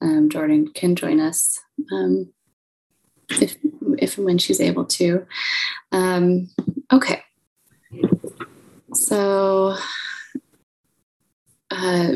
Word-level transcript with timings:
um, 0.00 0.28
Jordan 0.30 0.68
can 0.74 0.96
join 0.96 1.20
us 1.20 1.60
um, 1.92 2.32
if, 3.30 3.56
if 3.98 4.16
and 4.16 4.26
when 4.26 4.38
she's 4.38 4.60
able 4.60 4.84
to. 4.84 5.26
Um, 5.92 6.50
okay. 6.92 7.22
So, 8.92 9.76
uh, 11.70 12.12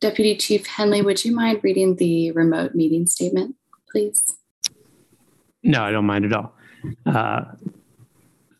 Deputy 0.00 0.36
Chief 0.36 0.66
Heffley, 0.66 1.04
would 1.04 1.24
you 1.24 1.34
mind 1.34 1.60
reading 1.62 1.96
the 1.96 2.32
remote 2.32 2.74
meeting 2.74 3.06
statement, 3.06 3.56
please? 3.90 4.34
No, 5.62 5.82
I 5.82 5.90
don't 5.90 6.04
mind 6.04 6.26
at 6.26 6.32
all. 6.32 6.54
Uh, 7.06 7.44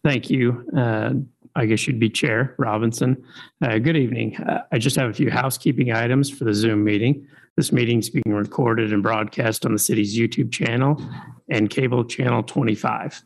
Thank 0.04 0.28
you. 0.28 0.66
Uh, 0.76 1.14
I 1.56 1.64
guess 1.64 1.86
you'd 1.86 1.98
be 1.98 2.10
Chair 2.10 2.54
Robinson. 2.58 3.24
Uh, 3.62 3.78
Good 3.78 3.96
evening. 3.96 4.36
Uh, 4.36 4.64
I 4.70 4.78
just 4.78 4.96
have 4.96 5.08
a 5.08 5.14
few 5.14 5.30
housekeeping 5.30 5.92
items 5.92 6.28
for 6.28 6.44
the 6.44 6.52
Zoom 6.52 6.84
meeting. 6.84 7.26
This 7.56 7.72
meeting 7.72 8.00
is 8.00 8.10
being 8.10 8.34
recorded 8.34 8.92
and 8.92 9.02
broadcast 9.02 9.64
on 9.64 9.72
the 9.72 9.78
city's 9.78 10.18
YouTube 10.18 10.50
channel 10.50 11.00
and 11.48 11.70
cable 11.70 12.04
channel 12.04 12.42
25. 12.42 13.22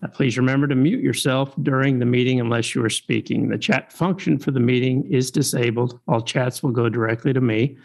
Uh, 0.00 0.08
Please 0.08 0.38
remember 0.38 0.68
to 0.68 0.76
mute 0.76 1.02
yourself 1.02 1.52
during 1.60 1.98
the 1.98 2.06
meeting 2.06 2.38
unless 2.38 2.72
you 2.74 2.84
are 2.84 2.90
speaking. 2.90 3.48
The 3.48 3.58
chat 3.58 3.92
function 3.92 4.38
for 4.38 4.52
the 4.52 4.60
meeting 4.60 5.10
is 5.10 5.32
disabled. 5.32 5.98
All 6.06 6.20
chats 6.20 6.62
will 6.62 6.70
go 6.70 6.88
directly 6.88 7.32
to 7.32 7.40
me. 7.40 7.76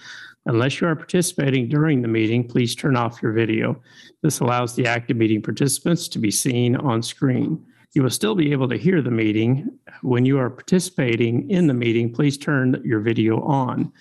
Unless 0.46 0.80
you 0.80 0.88
are 0.88 0.96
participating 0.96 1.68
during 1.68 2.04
the 2.04 2.08
meeting, 2.08 2.48
please 2.48 2.76
turn 2.76 2.96
off 2.96 3.22
your 3.22 3.32
video. 3.32 3.82
This 4.22 4.42
allows 4.42 4.76
the 4.76 4.86
active 4.86 5.18
meeting 5.18 5.42
participants 5.42 6.08
to 6.10 6.20
be 6.20 6.32
seen 6.32 6.76
on 6.76 7.02
screen. 7.02 7.66
You 7.94 8.04
will 8.04 8.12
still 8.12 8.36
be 8.36 8.52
able 8.52 8.70
to 8.70 8.78
hear 8.78 9.02
the 9.02 9.10
meeting. 9.10 9.80
When 10.04 10.24
you 10.24 10.38
are 10.38 10.52
participating 10.52 11.50
in 11.50 11.66
the 11.66 11.74
meeting, 11.74 12.14
please 12.14 12.38
turn 12.38 12.80
your 12.86 13.00
video 13.00 13.42
on. 13.42 13.92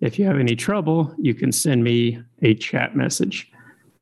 If 0.00 0.18
you 0.18 0.26
have 0.26 0.38
any 0.38 0.56
trouble, 0.56 1.14
you 1.18 1.34
can 1.34 1.52
send 1.52 1.82
me 1.82 2.22
a 2.42 2.54
chat 2.54 2.94
message. 2.94 3.50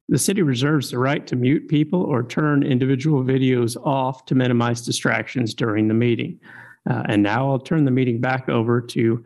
The 0.09 0.19
city 0.19 0.43
reserves 0.43 0.91
the 0.91 0.99
right 0.99 1.27
to 1.29 1.37
mute 1.37 1.69
people 1.69 2.03
or 2.03 2.23
turn 2.23 2.63
individual 2.63 3.23
videos 3.23 3.77
off 3.87 4.27
to 4.27 4.35
minimize 4.35 4.83
distractions 4.83 5.55
during 5.55 5.89
the 5.89 5.95
meeting. 5.95 6.41
Uh, 6.89 7.05
and 7.07 7.23
now 7.23 7.51
I'll 7.51 7.59
turn 7.59 7.85
the 7.85 7.91
meeting 7.91 8.21
back 8.21 8.49
over 8.49 8.81
to 8.81 9.25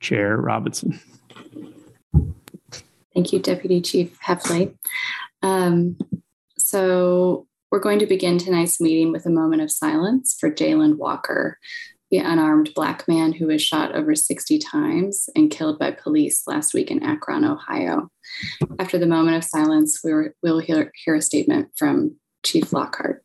Chair 0.00 0.36
Robinson. 0.36 1.00
Thank 3.14 3.32
you, 3.32 3.40
Deputy 3.40 3.80
Chief 3.80 4.18
Heffley. 4.20 4.74
Um, 5.42 5.98
so 6.56 7.46
we're 7.70 7.80
going 7.80 7.98
to 7.98 8.06
begin 8.06 8.38
tonight's 8.38 8.80
meeting 8.80 9.12
with 9.12 9.26
a 9.26 9.30
moment 9.30 9.62
of 9.62 9.70
silence 9.70 10.36
for 10.38 10.50
Jayland 10.50 10.98
Walker, 10.98 11.58
the 12.12 12.18
unarmed 12.18 12.72
Black 12.74 13.08
man 13.08 13.32
who 13.32 13.46
was 13.46 13.62
shot 13.62 13.94
over 13.94 14.14
60 14.14 14.58
times 14.58 15.30
and 15.34 15.50
killed 15.50 15.78
by 15.78 15.90
police 15.90 16.42
last 16.46 16.74
week 16.74 16.90
in 16.90 17.02
Akron, 17.02 17.42
Ohio. 17.42 18.10
After 18.78 18.98
the 18.98 19.06
moment 19.06 19.38
of 19.38 19.44
silence, 19.44 19.98
we 20.04 20.12
will 20.42 20.58
hear, 20.58 20.92
hear 21.04 21.14
a 21.14 21.22
statement 21.22 21.70
from 21.74 22.14
Chief 22.44 22.70
Lockhart. 22.70 23.24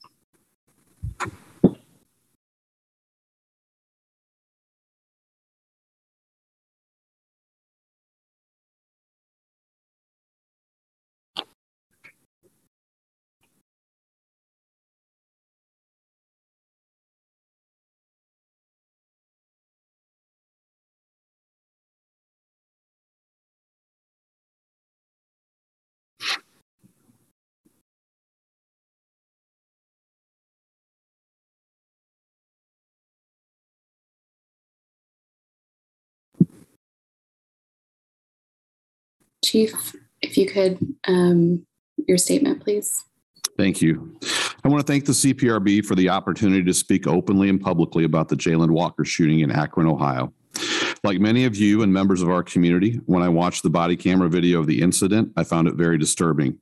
Chief, 39.44 39.96
if 40.22 40.38
you 40.38 40.48
could, 40.48 40.80
um, 41.08 41.66
your 42.08 42.18
statement, 42.18 42.64
please. 42.64 43.04
Thank 43.58 43.82
you. 43.82 44.18
I 44.64 44.68
want 44.70 44.86
to 44.86 44.92
thank 44.92 45.06
the 45.06 45.14
CPRB 45.14 45.86
for 45.86 45.96
the 45.96 46.10
opportunity 46.10 46.64
to 46.64 46.74
speak 46.74 47.08
openly 47.08 47.50
and 47.50 47.60
publicly 47.60 48.04
about 48.04 48.30
the 48.30 48.36
Jayland 48.36 48.72
Walker 48.72 49.06
shooting 49.06 49.40
in 49.40 49.52
Akron, 49.52 49.88
Ohio. 49.88 50.34
Like 51.04 51.20
many 51.20 51.46
of 51.46 51.56
you 51.56 51.84
and 51.84 51.94
members 51.94 52.22
of 52.22 52.30
our 52.30 52.44
community, 52.44 53.00
when 53.06 53.24
I 53.24 53.30
watched 53.30 53.64
the 53.64 53.70
body 53.70 53.96
camera 53.96 54.30
video 54.30 54.60
of 54.60 54.68
the 54.68 54.82
incident, 54.82 55.32
I 55.38 55.44
found 55.44 55.68
it 55.68 55.76
very 55.76 55.98
disturbing. 55.98 56.60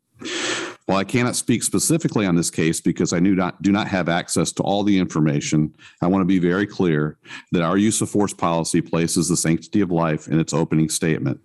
While 0.86 1.00
I 1.00 1.04
cannot 1.04 1.36
speak 1.36 1.64
specifically 1.64 2.28
on 2.28 2.36
this 2.36 2.52
case 2.52 2.80
because 2.80 3.12
I 3.12 3.20
not, 3.20 3.60
do 3.62 3.72
not 3.72 3.88
have 3.88 4.08
access 4.08 4.52
to 4.54 4.64
all 4.64 4.84
the 4.84 5.00
information, 5.00 5.74
I 6.02 6.08
want 6.08 6.22
to 6.22 6.28
be 6.28 6.38
very 6.38 6.68
clear 6.68 7.18
that 7.52 7.64
our 7.64 7.78
use 7.78 8.02
of 8.02 8.10
force 8.10 8.34
policy 8.34 8.82
places 8.82 9.28
the 9.28 9.38
sanctity 9.38 9.82
of 9.82 9.90
life 9.90 10.28
in 10.28 10.40
its 10.40 10.54
opening 10.54 10.90
statement. 10.90 11.40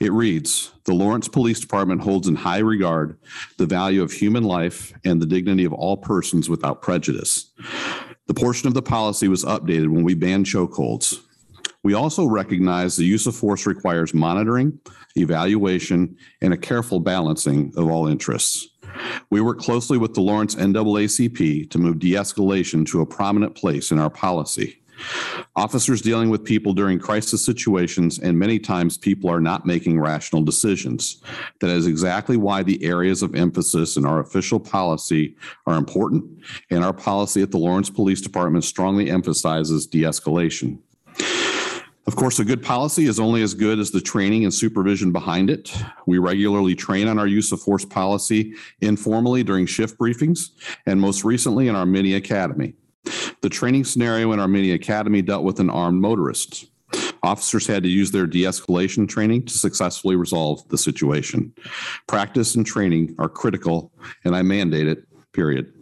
It 0.00 0.12
reads 0.12 0.72
The 0.84 0.94
Lawrence 0.94 1.28
Police 1.28 1.60
Department 1.60 2.02
holds 2.02 2.28
in 2.28 2.34
high 2.34 2.58
regard 2.58 3.18
the 3.58 3.66
value 3.66 4.02
of 4.02 4.12
human 4.12 4.44
life 4.44 4.92
and 5.04 5.20
the 5.20 5.26
dignity 5.26 5.64
of 5.64 5.72
all 5.72 5.96
persons 5.96 6.48
without 6.48 6.82
prejudice. 6.82 7.52
The 8.26 8.34
portion 8.34 8.68
of 8.68 8.74
the 8.74 8.82
policy 8.82 9.28
was 9.28 9.44
updated 9.44 9.88
when 9.88 10.04
we 10.04 10.14
banned 10.14 10.46
chokeholds. 10.46 11.20
We 11.82 11.92
also 11.92 12.24
recognize 12.24 12.96
the 12.96 13.04
use 13.04 13.26
of 13.26 13.36
force 13.36 13.66
requires 13.66 14.14
monitoring, 14.14 14.80
evaluation, 15.16 16.16
and 16.40 16.54
a 16.54 16.56
careful 16.58 17.00
balancing 17.00 17.72
of 17.76 17.90
all 17.90 18.06
interests. 18.06 18.68
We 19.30 19.40
work 19.40 19.58
closely 19.58 19.98
with 19.98 20.14
the 20.14 20.22
Lawrence 20.22 20.54
NAACP 20.54 21.70
to 21.70 21.78
move 21.78 21.98
de 21.98 22.12
escalation 22.12 22.86
to 22.88 23.00
a 23.00 23.06
prominent 23.06 23.54
place 23.54 23.90
in 23.90 23.98
our 23.98 24.10
policy. 24.10 24.80
Officers 25.56 26.02
dealing 26.02 26.30
with 26.30 26.44
people 26.44 26.72
during 26.72 26.98
crisis 26.98 27.44
situations, 27.44 28.18
and 28.18 28.36
many 28.36 28.58
times 28.58 28.98
people 28.98 29.30
are 29.30 29.40
not 29.40 29.64
making 29.64 30.00
rational 30.00 30.42
decisions. 30.42 31.22
That 31.60 31.70
is 31.70 31.86
exactly 31.86 32.36
why 32.36 32.64
the 32.64 32.82
areas 32.84 33.22
of 33.22 33.36
emphasis 33.36 33.96
in 33.96 34.04
our 34.04 34.18
official 34.18 34.58
policy 34.58 35.36
are 35.66 35.76
important, 35.76 36.24
and 36.70 36.84
our 36.84 36.92
policy 36.92 37.40
at 37.40 37.52
the 37.52 37.58
Lawrence 37.58 37.88
Police 37.88 38.20
Department 38.20 38.64
strongly 38.64 39.10
emphasizes 39.10 39.86
de 39.86 40.02
escalation. 40.02 40.78
Of 42.06 42.16
course, 42.16 42.40
a 42.40 42.44
good 42.44 42.62
policy 42.62 43.06
is 43.06 43.20
only 43.20 43.42
as 43.42 43.54
good 43.54 43.78
as 43.78 43.92
the 43.92 44.00
training 44.00 44.42
and 44.42 44.52
supervision 44.52 45.12
behind 45.12 45.50
it. 45.50 45.72
We 46.04 46.18
regularly 46.18 46.74
train 46.74 47.06
on 47.06 47.18
our 47.18 47.28
use 47.28 47.52
of 47.52 47.62
force 47.62 47.84
policy 47.84 48.54
informally 48.80 49.44
during 49.44 49.66
shift 49.66 49.98
briefings 49.98 50.50
and 50.84 51.00
most 51.00 51.24
recently 51.24 51.68
in 51.68 51.76
our 51.76 51.86
mini 51.86 52.14
academy. 52.14 52.74
The 53.40 53.48
training 53.48 53.84
scenario 53.84 54.32
in 54.32 54.52
mini 54.52 54.70
academy 54.72 55.22
dealt 55.22 55.44
with 55.44 55.60
an 55.60 55.70
armed 55.70 56.00
motorist. 56.00 56.66
Officers 57.22 57.66
had 57.66 57.82
to 57.82 57.88
use 57.88 58.10
their 58.10 58.26
de 58.26 58.42
escalation 58.42 59.08
training 59.08 59.46
to 59.46 59.54
successfully 59.54 60.16
resolve 60.16 60.66
the 60.68 60.78
situation. 60.78 61.52
Practice 62.06 62.54
and 62.54 62.66
training 62.66 63.14
are 63.18 63.28
critical, 63.28 63.92
and 64.24 64.36
I 64.36 64.42
mandate 64.42 64.86
it, 64.86 65.06
period. 65.32 65.72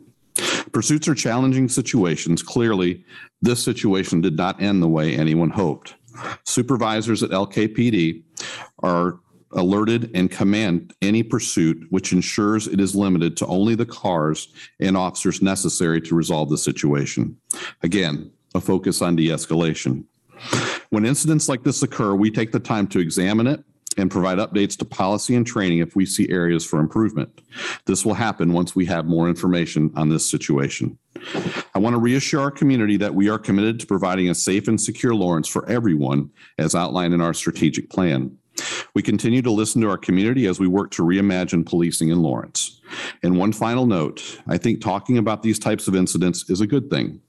Pursuits 0.72 1.08
are 1.08 1.14
challenging 1.14 1.68
situations. 1.68 2.42
Clearly, 2.42 3.04
this 3.42 3.62
situation 3.62 4.20
did 4.20 4.36
not 4.36 4.62
end 4.62 4.82
the 4.82 4.88
way 4.88 5.14
anyone 5.14 5.50
hoped. 5.50 5.94
Supervisors 6.44 7.22
at 7.22 7.30
LKPD 7.30 8.22
are 8.82 9.18
alerted 9.54 10.10
and 10.14 10.30
command 10.30 10.94
any 11.02 11.22
pursuit 11.22 11.86
which 11.90 12.12
ensures 12.12 12.66
it 12.66 12.80
is 12.80 12.94
limited 12.94 13.36
to 13.36 13.46
only 13.46 13.74
the 13.74 13.86
cars 13.86 14.48
and 14.80 14.96
officers 14.96 15.42
necessary 15.42 16.00
to 16.00 16.14
resolve 16.14 16.50
the 16.50 16.58
situation. 16.58 17.36
Again, 17.82 18.32
a 18.54 18.60
focus 18.60 19.02
on 19.02 19.16
de 19.16 19.28
escalation. 19.28 20.04
When 20.90 21.06
incidents 21.06 21.48
like 21.48 21.62
this 21.62 21.82
occur, 21.82 22.14
we 22.14 22.30
take 22.30 22.52
the 22.52 22.60
time 22.60 22.86
to 22.88 22.98
examine 22.98 23.46
it 23.46 23.64
and 23.98 24.10
provide 24.10 24.38
updates 24.38 24.76
to 24.78 24.84
policy 24.84 25.34
and 25.34 25.46
training 25.46 25.78
if 25.78 25.94
we 25.94 26.06
see 26.06 26.28
areas 26.30 26.64
for 26.64 26.80
improvement. 26.80 27.40
This 27.86 28.04
will 28.04 28.14
happen 28.14 28.52
once 28.52 28.74
we 28.74 28.86
have 28.86 29.06
more 29.06 29.28
information 29.28 29.90
on 29.96 30.08
this 30.08 30.28
situation. 30.28 30.98
I 31.74 31.78
want 31.78 31.94
to 31.94 32.00
reassure 32.00 32.40
our 32.40 32.50
community 32.50 32.96
that 32.96 33.14
we 33.14 33.28
are 33.28 33.38
committed 33.38 33.80
to 33.80 33.86
providing 33.86 34.30
a 34.30 34.34
safe 34.34 34.68
and 34.68 34.80
secure 34.80 35.14
Lawrence 35.14 35.48
for 35.48 35.68
everyone 35.68 36.30
as 36.58 36.74
outlined 36.74 37.14
in 37.14 37.20
our 37.20 37.34
strategic 37.34 37.90
plan. 37.90 38.36
We 38.94 39.02
continue 39.02 39.42
to 39.42 39.50
listen 39.50 39.80
to 39.82 39.88
our 39.88 39.98
community 39.98 40.46
as 40.46 40.60
we 40.60 40.68
work 40.68 40.90
to 40.92 41.02
reimagine 41.02 41.66
policing 41.66 42.10
in 42.10 42.22
Lawrence. 42.22 42.80
And 43.22 43.38
one 43.38 43.52
final 43.52 43.86
note 43.86 44.40
I 44.46 44.58
think 44.58 44.80
talking 44.80 45.18
about 45.18 45.42
these 45.42 45.58
types 45.58 45.88
of 45.88 45.94
incidents 45.94 46.48
is 46.50 46.60
a 46.60 46.66
good 46.66 46.90
thing. 46.90 47.20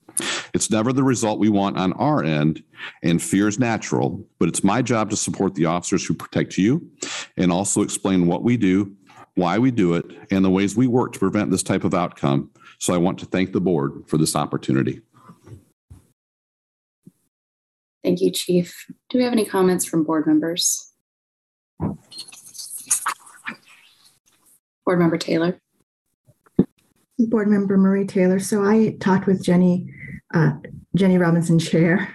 It's 0.54 0.70
never 0.70 0.94
the 0.94 1.04
result 1.04 1.40
we 1.40 1.50
want 1.50 1.78
on 1.78 1.94
our 1.94 2.24
end, 2.24 2.64
and 3.02 3.22
fear 3.22 3.48
is 3.48 3.58
natural, 3.58 4.24
but 4.38 4.48
it's 4.48 4.64
my 4.64 4.82
job 4.82 5.10
to 5.10 5.16
support 5.16 5.56
the 5.56 5.66
officers 5.66 6.06
who 6.06 6.14
protect 6.14 6.58
you 6.58 6.88
and 7.38 7.52
also 7.52 7.82
explain 7.82 8.28
what 8.28 8.44
we 8.44 8.56
do, 8.56 8.96
why 9.36 9.58
we 9.58 9.72
do 9.72 9.96
it, 9.96 10.06
and 10.30 10.46
the 10.46 10.52
ways 10.52 10.76
we 10.76 10.86
work 10.86 11.14
to 11.14 11.20
prevent 11.20 11.50
this 11.50 11.64
type 11.64 11.84
of 11.84 11.96
outcome. 11.96 12.52
So 12.78 12.94
I 12.94 12.98
want 12.98 13.18
to 13.20 13.26
thank 13.26 13.54
the 13.54 13.62
board 13.62 14.04
for 14.08 14.18
this 14.18 14.36
opportunity. 14.36 15.02
Thank 18.04 18.22
you, 18.22 18.32
Chief. 18.32 18.86
Do 19.10 19.18
we 19.18 19.24
have 19.24 19.34
any 19.34 19.46
comments 19.46 19.86
from 19.86 20.04
board 20.04 20.28
members? 20.28 20.93
Board 24.86 25.00
Member 25.00 25.18
Taylor. 25.18 25.60
Board 27.20 27.48
Member 27.48 27.78
Marie 27.78 28.06
Taylor. 28.06 28.40
So 28.40 28.64
I 28.64 28.98
talked 29.00 29.28
with 29.28 29.44
Jenny, 29.44 29.90
uh, 30.34 30.54
Jenny 30.96 31.18
Robinson 31.18 31.60
Chair, 31.60 32.14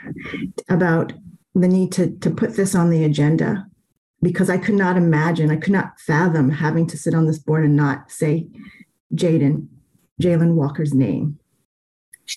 about 0.68 1.12
the 1.54 1.68
need 1.68 1.92
to 1.92 2.10
to 2.18 2.30
put 2.30 2.56
this 2.56 2.74
on 2.74 2.90
the 2.90 3.04
agenda 3.04 3.66
because 4.22 4.50
I 4.50 4.58
could 4.58 4.74
not 4.74 4.96
imagine, 4.96 5.50
I 5.50 5.56
could 5.56 5.72
not 5.72 5.98
fathom 6.00 6.50
having 6.50 6.86
to 6.88 6.98
sit 6.98 7.14
on 7.14 7.26
this 7.26 7.38
board 7.38 7.64
and 7.64 7.76
not 7.76 8.10
say 8.10 8.48
Jaden, 9.14 9.68
Jayland 10.20 10.54
Walker's 10.54 10.94
name, 10.94 11.38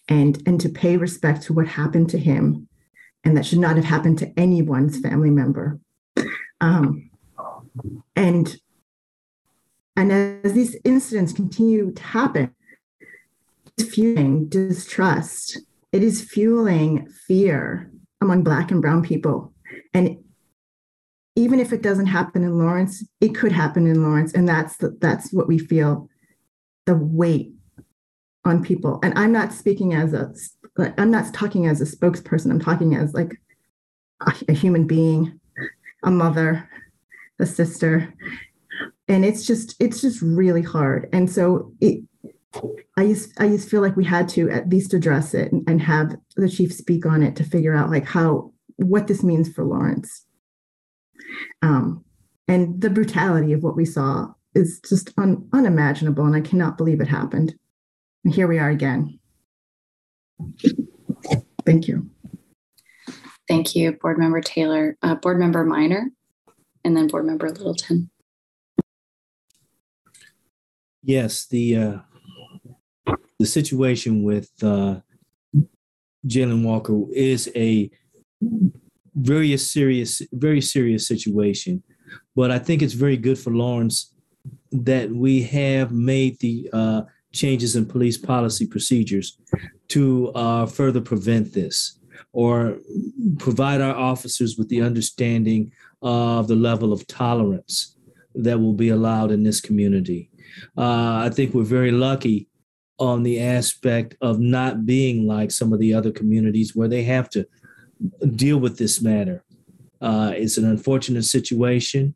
and 0.08 0.42
and 0.46 0.62
to 0.62 0.70
pay 0.70 0.98
respect 0.98 1.44
to 1.44 1.54
what 1.54 1.68
happened 1.68 2.10
to 2.12 2.20
him, 2.20 2.68
and 3.24 3.36
that 3.36 3.46
should 3.46 3.60
not 3.60 3.76
have 3.76 3.86
happened 3.86 4.20
to 4.20 4.40
anyone's 4.40 5.00
family 5.00 5.30
member. 5.30 5.80
Um, 6.60 7.11
and 8.16 8.58
and 9.96 10.12
as 10.12 10.54
these 10.54 10.78
incidents 10.84 11.34
continue 11.34 11.92
to 11.92 12.04
happen, 12.04 12.56
it's 13.78 13.94
fueling 13.94 14.48
distrust. 14.48 15.60
It 15.92 16.04
is 16.04 16.22
fueling 16.22 17.10
fear 17.28 17.92
among 18.22 18.44
Black 18.44 18.72
and 18.72 18.82
Brown 18.82 19.04
people. 19.04 19.54
And 19.94 20.18
even 21.36 21.60
if 21.60 21.74
it 21.74 21.82
doesn't 21.82 22.08
happen 22.08 22.44
in 22.44 22.58
Lawrence, 22.58 23.04
it 23.20 23.36
could 23.36 23.52
happen 23.52 23.88
in 23.88 24.04
Lawrence. 24.04 24.34
And 24.34 24.48
that's 24.48 24.78
the, 24.78 24.98
that's 25.02 25.32
what 25.34 25.48
we 25.48 25.58
feel 25.58 26.10
the 26.86 26.96
weight 26.96 27.54
on 28.46 28.64
people. 28.64 29.00
And 29.04 29.18
I'm 29.18 29.32
not 29.32 29.54
speaking 29.54 29.94
as 29.94 30.14
a, 30.14 30.34
I'm 30.98 31.12
not 31.12 31.34
talking 31.34 31.68
as 31.68 31.82
a 31.82 31.86
spokesperson. 31.86 32.50
I'm 32.50 32.60
talking 32.60 32.96
as 32.96 33.14
like 33.14 33.40
a, 34.26 34.34
a 34.50 34.54
human 34.54 34.88
being, 34.88 35.40
a 36.04 36.12
mother, 36.12 36.70
a 37.42 37.46
sister. 37.46 38.14
And 39.08 39.26
it's 39.26 39.46
just, 39.46 39.76
it's 39.80 40.02
just 40.02 40.22
really 40.22 40.62
hard. 40.62 41.10
And 41.12 41.30
so 41.30 41.74
it, 41.82 42.04
I 42.98 43.04
used 43.04 43.32
I 43.40 43.48
to 43.48 43.58
feel 43.58 43.82
like 43.82 43.96
we 43.96 44.04
had 44.04 44.28
to 44.30 44.50
at 44.50 44.70
least 44.70 44.94
address 44.94 45.34
it 45.34 45.52
and, 45.52 45.64
and 45.70 45.82
have 45.82 46.16
the 46.36 46.50
chief 46.50 46.74
speak 46.74 47.06
on 47.06 47.24
it 47.24 47.36
to 47.38 47.44
figure 47.44 47.74
out 47.74 47.90
like 47.90 48.06
how 48.06 48.52
what 48.76 49.08
this 49.08 49.24
means 49.24 49.52
for 49.52 49.64
Lawrence. 49.64 50.26
Um, 51.62 52.04
and 52.48 52.82
the 52.82 52.90
brutality 52.90 53.54
of 53.54 53.64
what 53.64 53.78
we 53.78 53.86
saw 53.86 54.34
is 54.54 54.82
just 54.88 55.14
un, 55.18 55.48
unimaginable, 55.54 56.26
and 56.26 56.36
I 56.36 56.42
cannot 56.42 56.78
believe 56.78 57.00
it 57.00 57.08
happened. 57.08 57.56
And 58.26 58.34
here 58.34 58.48
we 58.48 58.60
are 58.60 58.70
again. 58.70 59.20
Thank 61.66 61.88
you. 61.88 62.10
Thank 63.48 63.76
you, 63.76 63.94
Board 63.94 64.18
Member 64.18 64.42
Taylor. 64.42 64.98
Uh, 65.02 65.16
Board 65.16 65.40
Member 65.40 65.64
Minor, 65.64 66.10
and 66.84 66.96
then 66.96 67.08
Board 67.08 67.26
Member 67.26 67.50
Littleton. 67.50 68.10
Yes, 71.04 71.48
the 71.48 71.78
uh, 71.78 71.98
the 73.40 73.46
situation 73.46 74.24
with 74.24 74.52
uh, 74.64 75.00
Jayland 76.28 76.64
Walker 76.64 77.02
is 77.12 77.52
a 77.56 77.90
very 79.16 79.56
serious, 79.58 80.22
very 80.32 80.62
serious 80.62 81.08
situation. 81.08 81.84
But 82.36 82.52
I 82.52 82.60
think 82.60 82.82
it's 82.82 82.94
very 82.94 83.18
good 83.18 83.38
for 83.38 83.52
Lawrence 83.52 84.14
that 84.72 85.10
we 85.10 85.42
have 85.44 85.92
made 85.92 86.40
the 86.40 86.70
uh, 86.72 87.02
changes 87.34 87.76
in 87.76 87.86
police 87.86 88.18
policy 88.18 88.66
procedures 88.68 89.38
to 89.90 90.32
uh, 90.36 90.66
further 90.66 91.02
prevent 91.02 91.54
this 91.54 92.00
or 92.34 92.78
provide 93.40 93.82
our 93.82 93.96
officers 93.96 94.58
with 94.58 94.70
the 94.70 94.82
understanding 94.82 95.72
of 96.02 96.48
the 96.48 96.56
level 96.56 96.94
of 96.94 97.06
tolerance 97.08 97.96
that 98.36 98.60
will 98.60 98.74
be 98.74 98.90
allowed 98.90 99.32
in 99.32 99.44
this 99.44 99.62
community. 99.62 100.30
Uh, 100.78 101.22
I 101.26 101.30
think 101.34 101.54
we're 101.54 101.64
very 101.64 101.92
lucky 101.92 102.48
on 103.00 103.24
the 103.24 103.40
aspect 103.40 104.16
of 104.22 104.40
not 104.40 104.86
being 104.86 105.26
like 105.26 105.52
some 105.52 105.74
of 105.74 105.80
the 105.80 105.94
other 105.94 106.12
communities 106.12 106.76
where 106.76 106.88
they 106.88 107.04
have 107.04 107.30
to 107.32 107.46
deal 108.36 108.58
with 108.58 108.78
this 108.78 109.02
matter. 109.02 109.44
Uh, 110.02 110.34
it's 110.36 110.58
an 110.58 110.66
unfortunate 110.66 111.26
situation. 111.26 112.16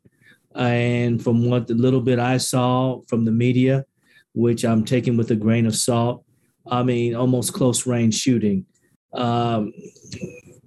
And 0.54 1.22
from 1.22 1.48
what 1.48 1.66
the 1.66 1.74
little 1.74 2.00
bit 2.00 2.18
I 2.18 2.38
saw 2.38 3.00
from 3.08 3.24
the 3.24 3.30
media, 3.32 3.84
which 4.32 4.64
I'm 4.64 4.84
taking 4.84 5.16
with 5.16 5.30
a 5.30 5.36
grain 5.36 5.66
of 5.66 5.76
salt, 5.76 6.24
I 6.68 6.82
mean, 6.82 7.14
almost 7.14 7.52
close 7.52 7.86
range 7.86 8.14
shooting. 8.14 8.66
Um, 9.12 9.72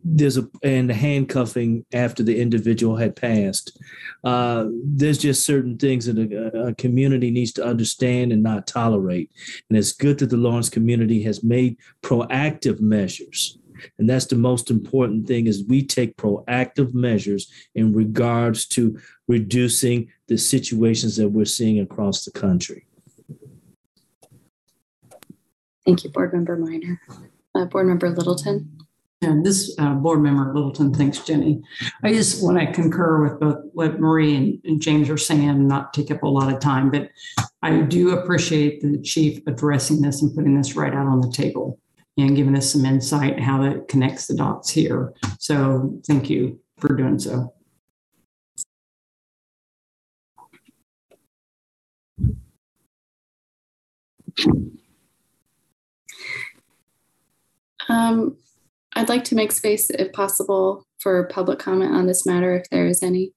there's 0.04 0.38
a 0.38 0.48
and 0.64 0.92
handcuffing 0.92 1.86
after 1.94 2.24
the 2.24 2.40
individual 2.40 2.96
had 2.96 3.16
passed. 3.16 3.78
Uh, 4.24 4.66
there's 4.84 5.18
just 5.18 5.46
certain 5.46 5.78
things 5.78 6.06
that 6.06 6.18
a, 6.18 6.68
a, 6.68 6.76
community 6.76 7.32
needs 7.32 7.52
to 7.54 7.66
understand 7.66 8.32
and 8.32 8.44
not 8.44 8.68
tolerate. 8.68 9.32
And 9.70 9.78
it's 9.78 9.94
good 9.94 10.20
that 10.20 10.30
the 10.30 10.38
Lawrence 10.38 10.70
community 10.70 11.24
has 11.24 11.44
made 11.44 11.78
proactive 12.02 12.80
measures. 12.80 13.58
And 13.98 14.10
that's 14.10 14.26
the 14.26 14.36
most 14.36 14.70
important 14.70 15.28
thing 15.28 15.48
is 15.48 15.64
we 15.64 15.86
take 15.86 16.18
proactive 16.18 16.94
measures 16.94 17.52
in 17.76 17.94
regards 17.94 18.66
to 18.68 19.00
reducing 19.28 20.12
the 20.28 20.38
situations 20.38 21.16
that 21.18 21.30
we're 21.30 21.46
seeing 21.46 21.80
across 21.80 22.26
the 22.26 22.32
country. 22.32 22.86
Thank 25.86 26.04
you, 26.04 26.10
Board 26.10 26.34
Member 26.34 26.58
Minor. 26.58 27.02
Uh, 27.56 27.66
Board 27.66 27.88
Member 27.88 28.10
Littleton. 28.10 28.80
And 29.22 29.46
this 29.46 29.76
uh, 29.78 29.96
board 29.96 30.22
member 30.22 30.54
Littleton, 30.54 30.94
thanks, 30.94 31.20
Jenny. 31.20 31.62
I 32.04 32.14
just 32.14 32.42
want 32.42 32.58
to 32.58 32.72
concur 32.72 33.22
with 33.22 33.38
both 33.38 33.58
what 33.74 34.00
Marie 34.00 34.36
and, 34.36 34.62
and 34.64 34.82
James 34.82 35.10
are 35.10 35.18
saying, 35.18 35.50
and 35.50 35.68
not 35.68 35.94
take 35.94 36.10
up 36.10 36.24
a 36.24 36.28
lot 36.28 36.54
of 36.54 36.62
time, 36.62 36.90
but 36.90 37.10
I 37.62 37.82
do 37.82 38.12
appreciate 38.12 38.82
the 38.82 38.98
chief 39.02 39.42
addressing 39.46 40.02
this 40.02 40.22
and 40.22 40.34
putting 40.34 40.56
this 40.56 40.76
right 40.78 40.94
out 40.94 41.08
on 41.08 41.20
the 41.20 41.32
table 41.32 41.78
and 42.18 42.36
giving 42.36 42.56
us 42.56 42.72
some 42.72 42.86
insight 42.86 43.42
how 43.42 43.62
that 43.62 43.90
connects 43.90 44.28
the 44.28 44.36
dots 44.36 44.70
here. 44.70 45.14
So 45.38 46.00
thank 46.08 46.30
you 46.30 46.58
for 46.78 46.96
doing 46.96 47.20
so. 47.20 47.54
Um, 57.90 58.38
I'd 58.96 59.10
like 59.10 59.24
to 59.26 59.36
make 59.36 59.52
space, 59.52 59.90
if 59.92 60.12
possible, 60.14 60.86
for 61.00 61.24
public 61.28 61.60
comment 61.60 61.94
on 61.94 62.08
this 62.08 62.26
matter, 62.26 62.56
if 62.56 62.70
there 62.70 62.88
is 62.88 63.04
any. 63.04 63.34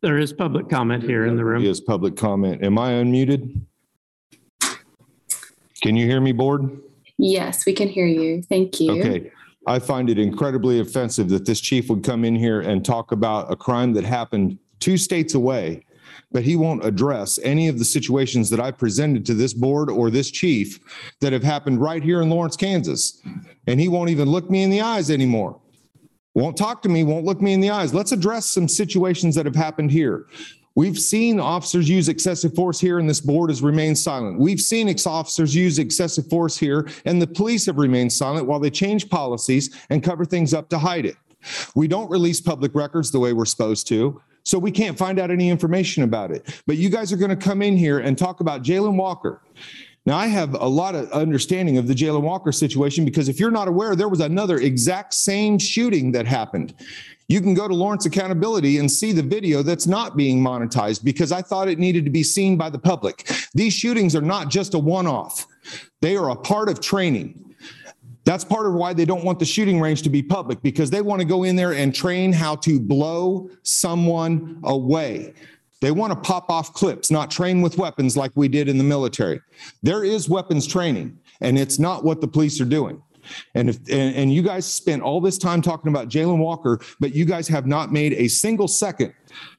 There 0.00 0.18
is 0.18 0.32
public 0.32 0.68
comment 0.68 1.02
here 1.02 1.26
in 1.26 1.36
the 1.36 1.44
room. 1.44 1.64
Is 1.64 1.80
public 1.80 2.16
comment. 2.16 2.62
Am 2.62 2.78
I 2.78 2.92
unmuted? 2.92 3.60
Can 5.82 5.96
you 5.96 6.06
hear 6.06 6.20
me, 6.20 6.32
board? 6.32 6.78
Yes, 7.18 7.64
we 7.64 7.72
can 7.72 7.88
hear 7.88 8.06
you. 8.06 8.42
Thank 8.42 8.80
you. 8.80 8.98
Okay. 8.98 9.30
I 9.66 9.78
find 9.78 10.10
it 10.10 10.18
incredibly 10.18 10.80
offensive 10.80 11.28
that 11.30 11.46
this 11.46 11.60
chief 11.60 11.88
would 11.88 12.04
come 12.04 12.24
in 12.24 12.34
here 12.34 12.60
and 12.60 12.84
talk 12.84 13.12
about 13.12 13.50
a 13.50 13.56
crime 13.56 13.94
that 13.94 14.04
happened 14.04 14.58
two 14.78 14.98
states 14.98 15.34
away 15.34 15.84
but 16.34 16.42
he 16.42 16.56
won't 16.56 16.84
address 16.84 17.38
any 17.44 17.68
of 17.68 17.78
the 17.78 17.84
situations 17.84 18.50
that 18.50 18.58
I 18.58 18.72
presented 18.72 19.24
to 19.26 19.34
this 19.34 19.54
board 19.54 19.88
or 19.88 20.10
this 20.10 20.32
chief 20.32 20.80
that 21.20 21.32
have 21.32 21.44
happened 21.44 21.80
right 21.80 22.02
here 22.02 22.20
in 22.20 22.28
Lawrence, 22.28 22.56
Kansas. 22.56 23.22
And 23.68 23.78
he 23.78 23.86
won't 23.86 24.10
even 24.10 24.28
look 24.28 24.50
me 24.50 24.64
in 24.64 24.68
the 24.68 24.80
eyes 24.80 25.12
anymore. 25.12 25.60
Won't 26.34 26.56
talk 26.56 26.82
to 26.82 26.88
me, 26.88 27.04
won't 27.04 27.24
look 27.24 27.40
me 27.40 27.52
in 27.52 27.60
the 27.60 27.70
eyes. 27.70 27.94
Let's 27.94 28.10
address 28.10 28.46
some 28.46 28.66
situations 28.66 29.36
that 29.36 29.46
have 29.46 29.54
happened 29.54 29.92
here. 29.92 30.26
We've 30.74 30.98
seen 30.98 31.38
officers 31.38 31.88
use 31.88 32.08
excessive 32.08 32.52
force 32.56 32.80
here, 32.80 32.98
and 32.98 33.08
this 33.08 33.20
board 33.20 33.50
has 33.50 33.62
remained 33.62 33.96
silent. 33.96 34.40
We've 34.40 34.60
seen 34.60 34.88
ex- 34.88 35.06
officers 35.06 35.54
use 35.54 35.78
excessive 35.78 36.28
force 36.28 36.58
here, 36.58 36.88
and 37.04 37.22
the 37.22 37.28
police 37.28 37.66
have 37.66 37.78
remained 37.78 38.12
silent 38.12 38.48
while 38.48 38.58
they 38.58 38.70
change 38.70 39.08
policies 39.08 39.72
and 39.88 40.02
cover 40.02 40.24
things 40.24 40.52
up 40.52 40.68
to 40.70 40.78
hide 40.78 41.06
it. 41.06 41.14
We 41.76 41.86
don't 41.86 42.10
release 42.10 42.40
public 42.40 42.74
records 42.74 43.12
the 43.12 43.20
way 43.20 43.32
we're 43.32 43.44
supposed 43.44 43.86
to. 43.88 44.20
So 44.44 44.58
we 44.58 44.70
can't 44.70 44.98
find 44.98 45.18
out 45.18 45.30
any 45.30 45.48
information 45.48 46.02
about 46.02 46.30
it. 46.30 46.62
But 46.66 46.76
you 46.76 46.90
guys 46.90 47.12
are 47.12 47.16
going 47.16 47.30
to 47.30 47.36
come 47.36 47.62
in 47.62 47.76
here 47.76 47.98
and 47.98 48.16
talk 48.16 48.40
about 48.40 48.62
Jayland 48.62 48.96
Walker. 48.96 49.42
Now, 50.06 50.18
I 50.18 50.26
have 50.26 50.52
a 50.54 50.66
lot 50.66 50.94
of 50.94 51.10
understanding 51.12 51.78
of 51.78 51.88
the 51.88 51.94
Jayland 51.94 52.22
Walker 52.22 52.52
situation 52.52 53.06
because 53.06 53.30
if 53.30 53.40
you're 53.40 53.50
not 53.50 53.68
aware, 53.68 53.96
there 53.96 54.08
was 54.08 54.20
another 54.20 54.58
exact 54.58 55.14
same 55.14 55.58
shooting 55.58 56.12
that 56.12 56.26
happened. 56.26 56.74
You 57.28 57.40
can 57.40 57.54
go 57.54 57.66
to 57.66 57.74
Lawrence 57.74 58.04
Accountability 58.04 58.76
and 58.76 58.90
see 58.90 59.12
the 59.12 59.22
video 59.22 59.62
that's 59.62 59.86
not 59.86 60.14
being 60.14 60.42
monetized 60.42 61.04
because 61.04 61.32
I 61.32 61.40
thought 61.40 61.68
it 61.68 61.78
needed 61.78 62.04
to 62.04 62.10
be 62.10 62.22
seen 62.22 62.58
by 62.58 62.68
the 62.68 62.78
public. 62.78 63.30
These 63.54 63.72
shootings 63.72 64.14
are 64.14 64.20
not 64.20 64.50
just 64.50 64.74
a 64.74 64.78
one 64.78 65.06
off, 65.06 65.46
they 66.02 66.16
are 66.16 66.30
a 66.30 66.36
part 66.36 66.68
of 66.68 66.80
training. 66.80 67.43
That's 68.24 68.44
part 68.44 68.66
of 68.66 68.72
why 68.72 68.94
they 68.94 69.04
don't 69.04 69.24
want 69.24 69.38
the 69.38 69.44
shooting 69.44 69.80
range 69.80 70.02
to 70.02 70.10
be 70.10 70.22
public 70.22 70.62
because 70.62 70.90
they 70.90 71.02
want 71.02 71.20
to 71.20 71.26
go 71.26 71.44
in 71.44 71.56
there 71.56 71.72
and 71.72 71.94
train 71.94 72.32
how 72.32 72.56
to 72.56 72.80
blow 72.80 73.50
someone 73.62 74.60
away. 74.64 75.34
They 75.80 75.90
want 75.90 76.12
to 76.12 76.18
pop 76.18 76.48
off 76.48 76.72
clips, 76.72 77.10
not 77.10 77.30
train 77.30 77.60
with 77.60 77.76
weapons 77.76 78.16
like 78.16 78.32
we 78.34 78.48
did 78.48 78.68
in 78.68 78.78
the 78.78 78.84
military. 78.84 79.40
There 79.82 80.02
is 80.02 80.28
weapons 80.28 80.66
training, 80.66 81.18
and 81.42 81.58
it's 81.58 81.78
not 81.78 82.04
what 82.04 82.22
the 82.22 82.28
police 82.28 82.58
are 82.60 82.64
doing. 82.64 83.02
And 83.54 83.68
if 83.68 83.76
and, 83.90 84.14
and 84.16 84.32
you 84.32 84.42
guys 84.42 84.64
spent 84.64 85.02
all 85.02 85.20
this 85.20 85.36
time 85.36 85.60
talking 85.60 85.90
about 85.90 86.08
Jayland 86.08 86.38
Walker, 86.38 86.80
but 87.00 87.14
you 87.14 87.24
guys 87.24 87.48
have 87.48 87.66
not 87.66 87.92
made 87.92 88.14
a 88.14 88.28
single 88.28 88.68
second 88.68 89.12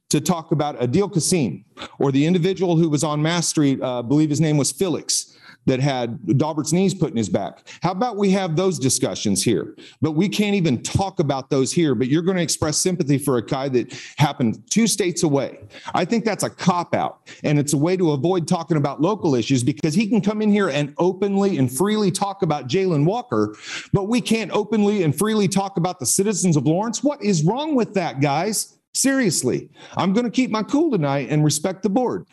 to 0.09 0.21
talk 0.21 0.51
about 0.51 0.79
Adil 0.79 1.11
Kasim 1.11 1.65
or 1.99 2.11
the 2.11 2.25
individual 2.25 2.77
who 2.77 2.89
was 2.89 3.03
on 3.03 3.21
Mass 3.21 3.47
Street, 3.47 3.81
uh, 3.81 4.01
believe 4.01 4.29
his 4.29 4.41
name 4.41 4.57
was 4.57 4.71
Felix, 4.71 5.34
that 5.65 5.79
had 5.79 6.19
Daubert's 6.37 6.73
knees 6.73 6.93
put 6.93 7.11
in 7.11 7.17
his 7.17 7.29
back. 7.29 7.67
How 7.81 7.91
about 7.91 8.17
we 8.17 8.29
have 8.31 8.55
those 8.55 8.79
discussions 8.79 9.43
here? 9.43 9.75
But 10.01 10.11
we 10.11 10.29
can't 10.29 10.55
even 10.55 10.81
talk 10.83 11.19
about 11.19 11.49
those 11.49 11.71
here. 11.71 11.95
But 11.95 12.07
you're 12.07 12.21
going 12.21 12.37
to 12.37 12.43
express 12.43 12.77
sympathy 12.77 13.17
for 13.17 13.37
a 13.37 13.45
guy 13.45 13.69
that 13.69 13.93
happened 14.17 14.63
two 14.69 14.87
states 14.87 15.23
away. 15.23 15.59
I 15.93 16.05
think 16.05 16.25
that's 16.25 16.43
a 16.43 16.49
cop 16.49 16.93
out. 16.93 17.29
And 17.43 17.57
it's 17.59 17.73
a 17.73 17.77
way 17.77 17.97
to 17.97 18.11
avoid 18.11 18.47
talking 18.47 18.77
about 18.77 19.01
local 19.01 19.35
issues 19.35 19.63
because 19.63 19.93
he 19.93 20.07
can 20.07 20.21
come 20.21 20.41
in 20.41 20.51
here 20.51 20.69
and 20.69 20.93
openly 20.97 21.57
and 21.57 21.71
freely 21.71 22.11
talk 22.11 22.41
about 22.41 22.67
Jayland 22.67 23.05
Walker, 23.05 23.55
but 23.93 24.05
we 24.05 24.21
can't 24.21 24.51
openly 24.51 25.03
and 25.03 25.17
freely 25.17 25.47
talk 25.47 25.77
about 25.77 25.99
the 25.99 26.05
citizens 26.05 26.55
of 26.57 26.65
Lawrence. 26.65 27.03
What 27.03 27.23
is 27.23 27.43
wrong 27.43 27.75
with 27.75 27.93
that, 27.95 28.21
guys? 28.21 28.77
Seriously, 28.93 29.69
I'm 29.97 30.13
going 30.13 30.25
to 30.25 30.31
keep 30.31 30.51
my 30.51 30.63
cool 30.63 30.91
tonight 30.91 31.27
and 31.29 31.43
respect 31.43 31.83
the 31.83 31.89
board. 31.89 32.25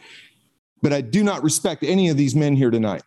But 0.81 0.93
I 0.93 1.01
do 1.01 1.23
not 1.23 1.43
respect 1.45 1.85
any 1.85 2.09
of 2.09 2.17
these 2.17 2.35
men 2.35 2.57
here 2.57 2.71
tonight. 2.71 3.03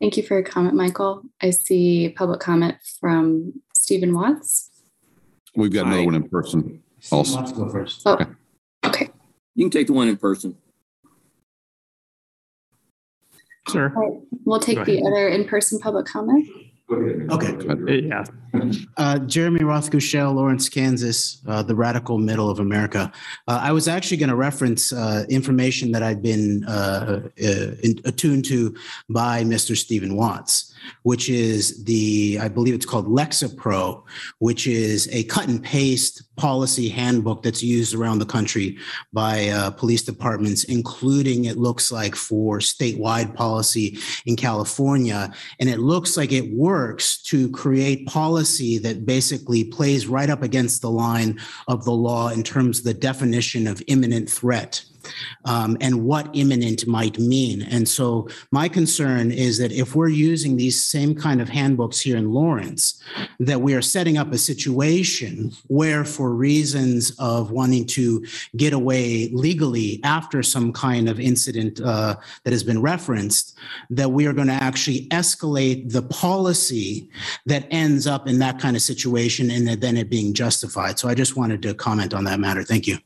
Thank 0.00 0.16
you 0.16 0.22
for 0.22 0.34
your 0.34 0.42
comment, 0.42 0.74
Michael. 0.74 1.22
I 1.42 1.50
see 1.50 2.08
public 2.16 2.40
comment 2.40 2.76
from 2.98 3.60
Stephen 3.74 4.14
Watts. 4.14 4.70
We've 5.54 5.70
got 5.70 5.86
another 5.86 6.00
Hi. 6.00 6.06
one 6.06 6.14
in 6.14 6.28
person. 6.28 6.82
Also. 7.12 7.38
Let's 7.38 7.52
go 7.52 7.68
first. 7.68 8.02
Oh, 8.06 8.18
okay. 8.84 9.10
You 9.54 9.66
can 9.66 9.70
take 9.70 9.88
the 9.88 9.92
one 9.92 10.08
in 10.08 10.16
person. 10.16 10.56
Sir? 13.68 13.92
We'll 14.44 14.58
take 14.58 14.78
Go 14.78 14.84
the 14.84 15.02
other 15.02 15.28
in-person 15.28 15.80
public 15.80 16.06
comment. 16.06 16.48
Okay. 16.90 18.02
Yeah. 18.02 18.24
Uh, 18.96 19.18
Jeremy 19.20 19.60
Rothe-Kushel, 19.60 20.34
Lawrence, 20.34 20.68
Kansas, 20.68 21.40
uh, 21.46 21.62
the 21.62 21.74
radical 21.74 22.18
middle 22.18 22.50
of 22.50 22.58
America. 22.58 23.12
Uh, 23.46 23.60
I 23.62 23.70
was 23.70 23.86
actually 23.86 24.16
going 24.16 24.30
to 24.30 24.36
reference 24.36 24.92
uh, 24.92 25.24
information 25.28 25.92
that 25.92 26.02
I'd 26.02 26.20
been 26.20 26.64
uh, 26.64 27.28
uh, 27.40 27.46
in, 27.82 28.00
attuned 28.04 28.44
to 28.46 28.74
by 29.08 29.44
Mr. 29.44 29.76
Stephen 29.76 30.16
Watts, 30.16 30.69
which 31.02 31.28
is 31.28 31.84
the, 31.84 32.38
I 32.40 32.48
believe 32.48 32.74
it's 32.74 32.86
called 32.86 33.06
Lexapro, 33.06 34.02
which 34.38 34.66
is 34.66 35.08
a 35.12 35.24
cut 35.24 35.48
and 35.48 35.62
paste 35.62 36.22
policy 36.36 36.88
handbook 36.88 37.42
that's 37.42 37.62
used 37.62 37.94
around 37.94 38.18
the 38.18 38.26
country 38.26 38.78
by 39.12 39.48
uh, 39.48 39.70
police 39.70 40.02
departments, 40.02 40.64
including, 40.64 41.44
it 41.44 41.58
looks 41.58 41.92
like, 41.92 42.16
for 42.16 42.58
statewide 42.58 43.34
policy 43.34 43.98
in 44.26 44.36
California. 44.36 45.32
And 45.58 45.68
it 45.68 45.80
looks 45.80 46.16
like 46.16 46.32
it 46.32 46.54
works 46.54 47.22
to 47.24 47.50
create 47.50 48.06
policy 48.06 48.78
that 48.78 49.04
basically 49.04 49.64
plays 49.64 50.06
right 50.06 50.30
up 50.30 50.42
against 50.42 50.80
the 50.80 50.90
line 50.90 51.38
of 51.68 51.84
the 51.84 51.92
law 51.92 52.28
in 52.28 52.42
terms 52.42 52.78
of 52.78 52.84
the 52.84 52.94
definition 52.94 53.66
of 53.66 53.82
imminent 53.86 54.28
threat. 54.30 54.84
Um, 55.44 55.76
and 55.80 56.04
what 56.04 56.28
imminent 56.34 56.86
might 56.86 57.18
mean. 57.18 57.62
And 57.62 57.88
so 57.88 58.28
my 58.50 58.68
concern 58.68 59.30
is 59.30 59.58
that 59.58 59.72
if 59.72 59.94
we're 59.94 60.08
using 60.08 60.56
these 60.56 60.82
same 60.82 61.14
kind 61.14 61.40
of 61.40 61.48
handbooks 61.48 62.00
here 62.00 62.16
in 62.16 62.32
Lawrence, 62.32 63.02
that 63.38 63.60
we 63.60 63.74
are 63.74 63.82
setting 63.82 64.18
up 64.18 64.32
a 64.32 64.38
situation 64.38 65.52
where 65.68 66.04
for 66.04 66.32
reasons 66.32 67.12
of 67.18 67.50
wanting 67.50 67.86
to 67.86 68.24
get 68.56 68.72
away 68.72 69.28
legally 69.32 70.00
after 70.04 70.42
some 70.42 70.72
kind 70.72 71.08
of 71.08 71.20
incident 71.20 71.80
uh, 71.80 72.16
that 72.44 72.52
has 72.52 72.62
been 72.62 72.80
referenced, 72.80 73.56
that 73.90 74.10
we 74.10 74.26
are 74.26 74.32
going 74.32 74.48
to 74.48 74.52
actually 74.52 75.06
escalate 75.08 75.90
the 75.92 76.02
policy 76.02 77.08
that 77.46 77.66
ends 77.70 78.06
up 78.06 78.26
in 78.26 78.38
that 78.38 78.58
kind 78.58 78.76
of 78.76 78.82
situation 78.82 79.50
and 79.50 79.68
then 79.80 79.96
it 79.96 80.10
being 80.10 80.34
justified. 80.34 80.98
So 80.98 81.08
I 81.08 81.14
just 81.14 81.36
wanted 81.36 81.62
to 81.62 81.74
comment 81.74 82.14
on 82.14 82.24
that 82.24 82.40
matter. 82.40 82.62
Thank 82.62 82.86
you. 82.86 82.98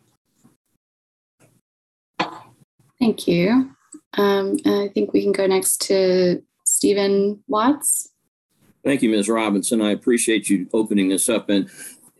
Thank 2.99 3.27
you. 3.27 3.71
Um, 4.15 4.57
I 4.65 4.91
think 4.95 5.13
we 5.13 5.23
can 5.23 5.33
go 5.33 5.47
next 5.47 5.81
to 5.89 6.43
Stephen 6.65 7.43
Watts. 7.49 8.11
Thank 8.85 9.03
you, 9.03 9.09
Ms. 9.11 9.29
Robinson. 9.29 9.81
I 9.81 9.91
appreciate 9.91 10.51
you 10.51 10.69
opening 10.73 11.09
this 11.09 11.29
up. 11.29 11.49
And 11.49 11.71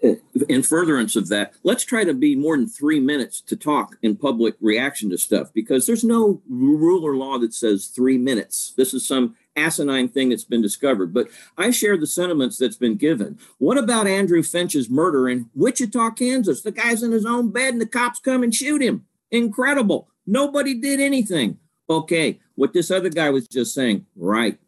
uh, 0.03 0.15
in 0.49 0.63
furtherance 0.63 1.15
of 1.15 1.29
that, 1.29 1.53
let's 1.63 1.85
try 1.85 2.05
to 2.05 2.15
be 2.15 2.35
more 2.35 2.57
than 2.57 2.69
three 2.69 3.01
minutes 3.01 3.41
to 3.43 3.57
talk 3.57 3.97
in 4.03 4.17
public 4.17 4.55
reaction 4.61 5.11
to 5.11 5.19
stuff 5.19 5.53
because 5.53 5.87
there's 5.87 6.05
no 6.05 6.41
rule 6.49 7.05
or 7.05 7.17
law 7.17 7.39
that 7.39 7.55
says 7.55 7.87
three 7.87 8.17
minutes. 8.17 8.73
This 8.77 8.95
is 8.95 9.07
some 9.07 9.37
asinine 9.57 10.09
thing 10.09 10.31
that's 10.31 10.45
been 10.45 10.63
discovered. 10.63 11.13
But 11.13 11.29
I 11.57 11.71
share 11.71 11.97
the 11.97 12.07
sentiments 12.07 12.59
that's 12.59 12.77
been 12.77 12.97
given. 12.97 13.39
What 13.59 13.79
about 13.79 14.07
Andrew 14.07 14.43
Finch's 14.43 14.91
murder 14.91 15.29
in 15.29 15.51
Wichita, 15.55 16.13
Kansas? 16.13 16.63
The 16.63 16.73
guy's 16.73 17.03
in 17.03 17.13
his 17.13 17.27
own 17.27 17.51
bed 17.51 17.75
and 17.75 17.81
the 17.81 17.87
cops 17.87 18.19
come 18.19 18.43
and 18.43 18.55
shoot 18.55 18.83
him. 18.83 19.05
Incredible. 19.31 20.09
Nobody 20.27 20.75
did 20.75 21.01
anything. 21.01 21.59
Okay, 21.89 22.41
what 22.55 22.73
this 22.73 22.91
other 22.91 23.11
guy 23.11 23.31
was 23.31 23.47
just 23.47 23.75
saying, 23.75 24.07
right? 24.17 24.59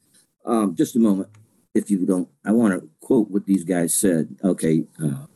Um, 0.45 0.75
just 0.75 0.97
a 0.97 0.99
moment 0.99 1.31
if 1.77 1.91
you 1.91 2.07
don't, 2.07 2.29
I 2.45 2.53
want 2.53 2.73
to 2.73 2.89
quote 3.01 3.31
what 3.31 3.45
these 3.45 3.63
guys 3.63 3.93
said. 3.93 4.37
Okay. 4.43 4.85
Uh, 5.03 5.27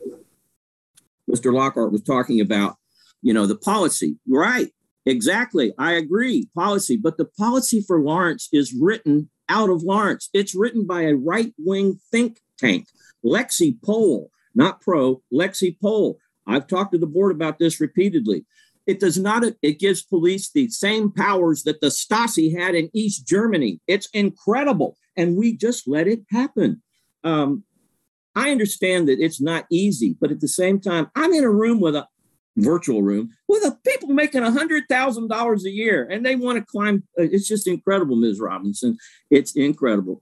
Mr. 1.29 1.53
Lockhart 1.53 1.91
was 1.91 2.01
talking 2.01 2.41
about, 2.41 2.77
you 3.21 3.33
know, 3.33 3.45
the 3.45 3.55
policy. 3.55 4.17
Right. 4.27 4.69
Exactly. 5.05 5.73
I 5.77 5.93
agree. 5.93 6.49
Policy. 6.55 6.97
But 6.97 7.17
the 7.17 7.25
policy 7.25 7.83
for 7.85 8.01
Lawrence 8.01 8.49
is 8.51 8.73
written 8.73 9.29
out 9.49 9.69
of 9.69 9.83
Lawrence. 9.83 10.29
It's 10.33 10.55
written 10.55 10.85
by 10.85 11.03
a 11.03 11.13
right 11.13 11.53
wing 11.59 11.99
think 12.11 12.39
tank, 12.57 12.87
Lexipol, 13.23 14.27
not 14.55 14.81
pro, 14.81 15.21
Lexipol. 15.31 16.15
I've 16.47 16.67
talked 16.67 16.91
to 16.93 16.97
the 16.97 17.07
board 17.07 17.33
about 17.35 17.59
this 17.59 17.79
repeatedly. 17.79 18.45
It 18.91 18.99
does 18.99 19.17
not, 19.17 19.43
it 19.61 19.79
gives 19.79 20.03
police 20.03 20.51
the 20.51 20.67
same 20.67 21.13
powers 21.13 21.63
that 21.63 21.79
the 21.79 21.87
Stasi 21.87 22.47
had 22.59 22.75
in 22.75 22.89
East 22.93 23.25
Germany. 23.25 23.79
It's 23.87 24.09
incredible. 24.13 24.97
And 25.15 25.37
we 25.37 25.55
just 25.55 25.87
let 25.87 26.07
it 26.07 26.21
happen. 26.29 26.81
Um, 27.23 27.63
I 28.35 28.51
understand 28.51 29.07
that 29.07 29.19
it's 29.19 29.39
not 29.39 29.65
easy, 29.71 30.17
but 30.19 30.29
at 30.29 30.41
the 30.41 30.47
same 30.49 30.81
time, 30.81 31.09
I'm 31.15 31.31
in 31.33 31.45
a 31.45 31.49
room 31.49 31.79
with 31.79 31.95
a 31.95 32.05
virtual 32.57 33.01
room 33.01 33.29
with 33.47 33.63
a 33.63 33.77
people 33.87 34.09
making 34.09 34.43
a 34.43 34.51
hundred 34.51 34.83
thousand 34.89 35.29
dollars 35.29 35.65
a 35.65 35.69
year, 35.69 36.05
and 36.11 36.25
they 36.25 36.35
want 36.35 36.57
to 36.59 36.65
climb. 36.65 37.03
uh, 37.17 37.23
It's 37.23 37.47
just 37.47 37.65
incredible, 37.65 38.17
Ms. 38.17 38.41
Robinson. 38.41 38.97
It's 39.29 39.55
incredible. 39.55 40.21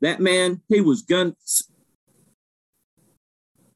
That 0.00 0.20
man, 0.20 0.62
he 0.68 0.80
was 0.80 1.02
gun. 1.02 1.34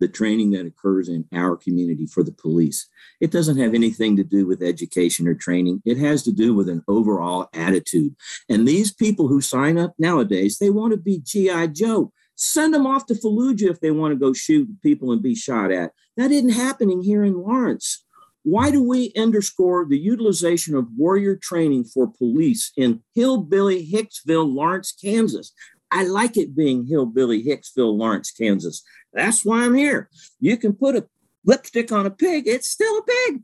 The 0.00 0.09
training 0.09 0.52
that 0.52 0.67
occurs 0.67 1.09
in 1.09 1.26
our 1.33 1.57
community 1.57 2.07
for 2.07 2.23
the 2.23 2.33
police. 2.33 2.88
It 3.21 3.31
doesn't 3.31 3.59
have 3.59 3.75
anything 3.75 4.17
to 4.17 4.25
do 4.25 4.47
with 4.47 4.62
education 4.62 5.26
or 5.26 5.35
training. 5.35 5.83
It 5.85 5.99
has 5.99 6.23
to 6.25 6.33
do 6.33 6.55
with 6.55 6.69
an 6.69 6.85
overall 6.87 7.49
attitude. 7.52 8.14
And 8.49 8.67
these 8.67 8.93
people 8.93 9.28
who 9.28 9.40
sign 9.40 9.78
up 9.78 9.95
nowadays, 9.99 10.59
they 10.59 10.71
want 10.71 10.93
to 10.93 10.99
be 10.99 11.19
G.I. 11.19 11.69
Joe. 11.69 12.12
Send 12.37 12.73
them 12.73 12.87
off 12.87 13.07
to 13.07 13.14
Fallujah 13.14 13.71
if 13.71 13.81
they 13.81 13.90
want 13.90 14.12
to 14.12 14.19
go 14.19 14.33
shoot 14.33 14.69
people 14.83 15.11
and 15.11 15.21
be 15.21 15.35
shot 15.35 15.73
at. 15.73 15.90
That 16.17 16.31
isn't 16.31 16.50
happening 16.50 17.02
here 17.02 17.25
in 17.25 17.35
Lawrence. 17.35 18.05
Why 18.45 18.71
do 18.71 18.83
we 18.83 19.12
underscore 19.17 19.85
the 19.85 19.99
utilization 19.99 20.75
of 20.75 20.87
warrior 20.97 21.37
training 21.37 21.85
for 21.85 22.07
police 22.07 22.73
in 22.76 23.02
hillbilly 23.14 23.87
Hicksville, 23.87 24.50
Lawrence, 24.50 24.93
Kansas? 24.93 25.52
I 25.90 26.05
like 26.05 26.37
it 26.37 26.55
being 26.55 26.87
hillbilly 26.87 27.45
Hicksville, 27.45 27.97
Lawrence, 27.97 28.31
Kansas. 28.31 28.83
That's 29.12 29.45
why 29.45 29.65
I'm 29.65 29.75
here. 29.75 30.09
You 30.41 30.57
can 30.57 30.75
put 30.75 30.97
a 30.97 31.07
lipstick 31.45 31.93
on 31.93 32.07
a 32.07 32.11
pig, 32.11 32.47
it's 32.47 32.69
still 32.69 32.99
a 32.99 33.03
pig. 33.03 33.43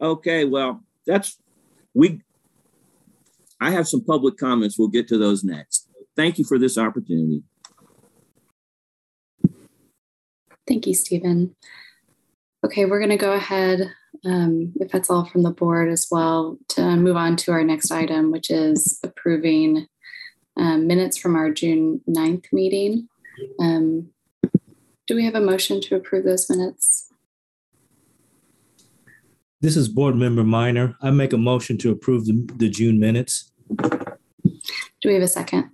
Okay, 0.00 0.44
well, 0.44 0.82
that's 1.06 1.38
we 1.94 2.22
I 3.60 3.70
have 3.70 3.88
some 3.88 4.04
public 4.04 4.36
comments. 4.36 4.78
We'll 4.78 4.88
get 4.88 5.08
to 5.08 5.18
those 5.18 5.44
next. 5.44 5.88
Thank 6.16 6.38
you 6.38 6.44
for 6.44 6.58
this 6.58 6.76
opportunity. 6.76 7.42
Thank 10.66 10.86
you, 10.86 10.94
Stephen. 10.94 11.54
Okay, 12.64 12.86
we're 12.86 12.98
going 12.98 13.10
to 13.10 13.16
go 13.16 13.32
ahead, 13.32 13.92
um, 14.24 14.72
if 14.76 14.90
that's 14.90 15.10
all 15.10 15.26
from 15.26 15.42
the 15.42 15.50
board 15.50 15.90
as 15.90 16.06
well, 16.10 16.58
to 16.68 16.96
move 16.96 17.16
on 17.16 17.36
to 17.36 17.52
our 17.52 17.62
next 17.62 17.90
item, 17.90 18.32
which 18.32 18.50
is 18.50 18.98
approving 19.02 19.86
um, 20.56 20.86
minutes 20.86 21.18
from 21.18 21.36
our 21.36 21.50
June 21.50 22.00
9th 22.08 22.46
meeting. 22.52 23.08
Um, 23.60 24.10
do 25.06 25.14
we 25.14 25.24
have 25.24 25.34
a 25.34 25.40
motion 25.40 25.80
to 25.82 25.96
approve 25.96 26.24
those 26.24 26.48
minutes? 26.48 27.12
This 29.60 29.76
is 29.76 29.88
Board 29.88 30.16
Member 30.16 30.44
Minor. 30.44 30.96
I 31.00 31.10
make 31.10 31.32
a 31.32 31.38
motion 31.38 31.78
to 31.78 31.90
approve 31.90 32.26
the, 32.26 32.46
the 32.56 32.68
June 32.68 32.98
minutes. 32.98 33.50
Do 33.78 35.08
we 35.08 35.14
have 35.14 35.22
a 35.22 35.28
second? 35.28 35.70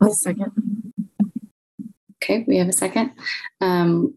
I'll 0.00 0.12
second. 0.12 0.52
Okay, 2.22 2.44
we 2.46 2.56
have 2.58 2.68
a 2.68 2.72
second. 2.72 3.12
Um, 3.60 4.14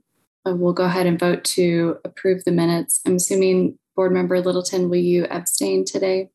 uh, 0.48 0.56
we'll 0.56 0.74
go 0.74 0.86
ahead 0.86 1.06
and 1.06 1.20
vote 1.20 1.44
to 1.44 1.98
approve 2.04 2.44
the 2.44 2.52
minutes. 2.52 3.02
I'm 3.06 3.16
assuming 3.16 3.78
Board 3.96 4.12
Member 4.12 4.40
Littleton, 4.42 4.90
will 4.90 4.98
you 4.98 5.26
abstain 5.26 5.86
today? 5.86 6.30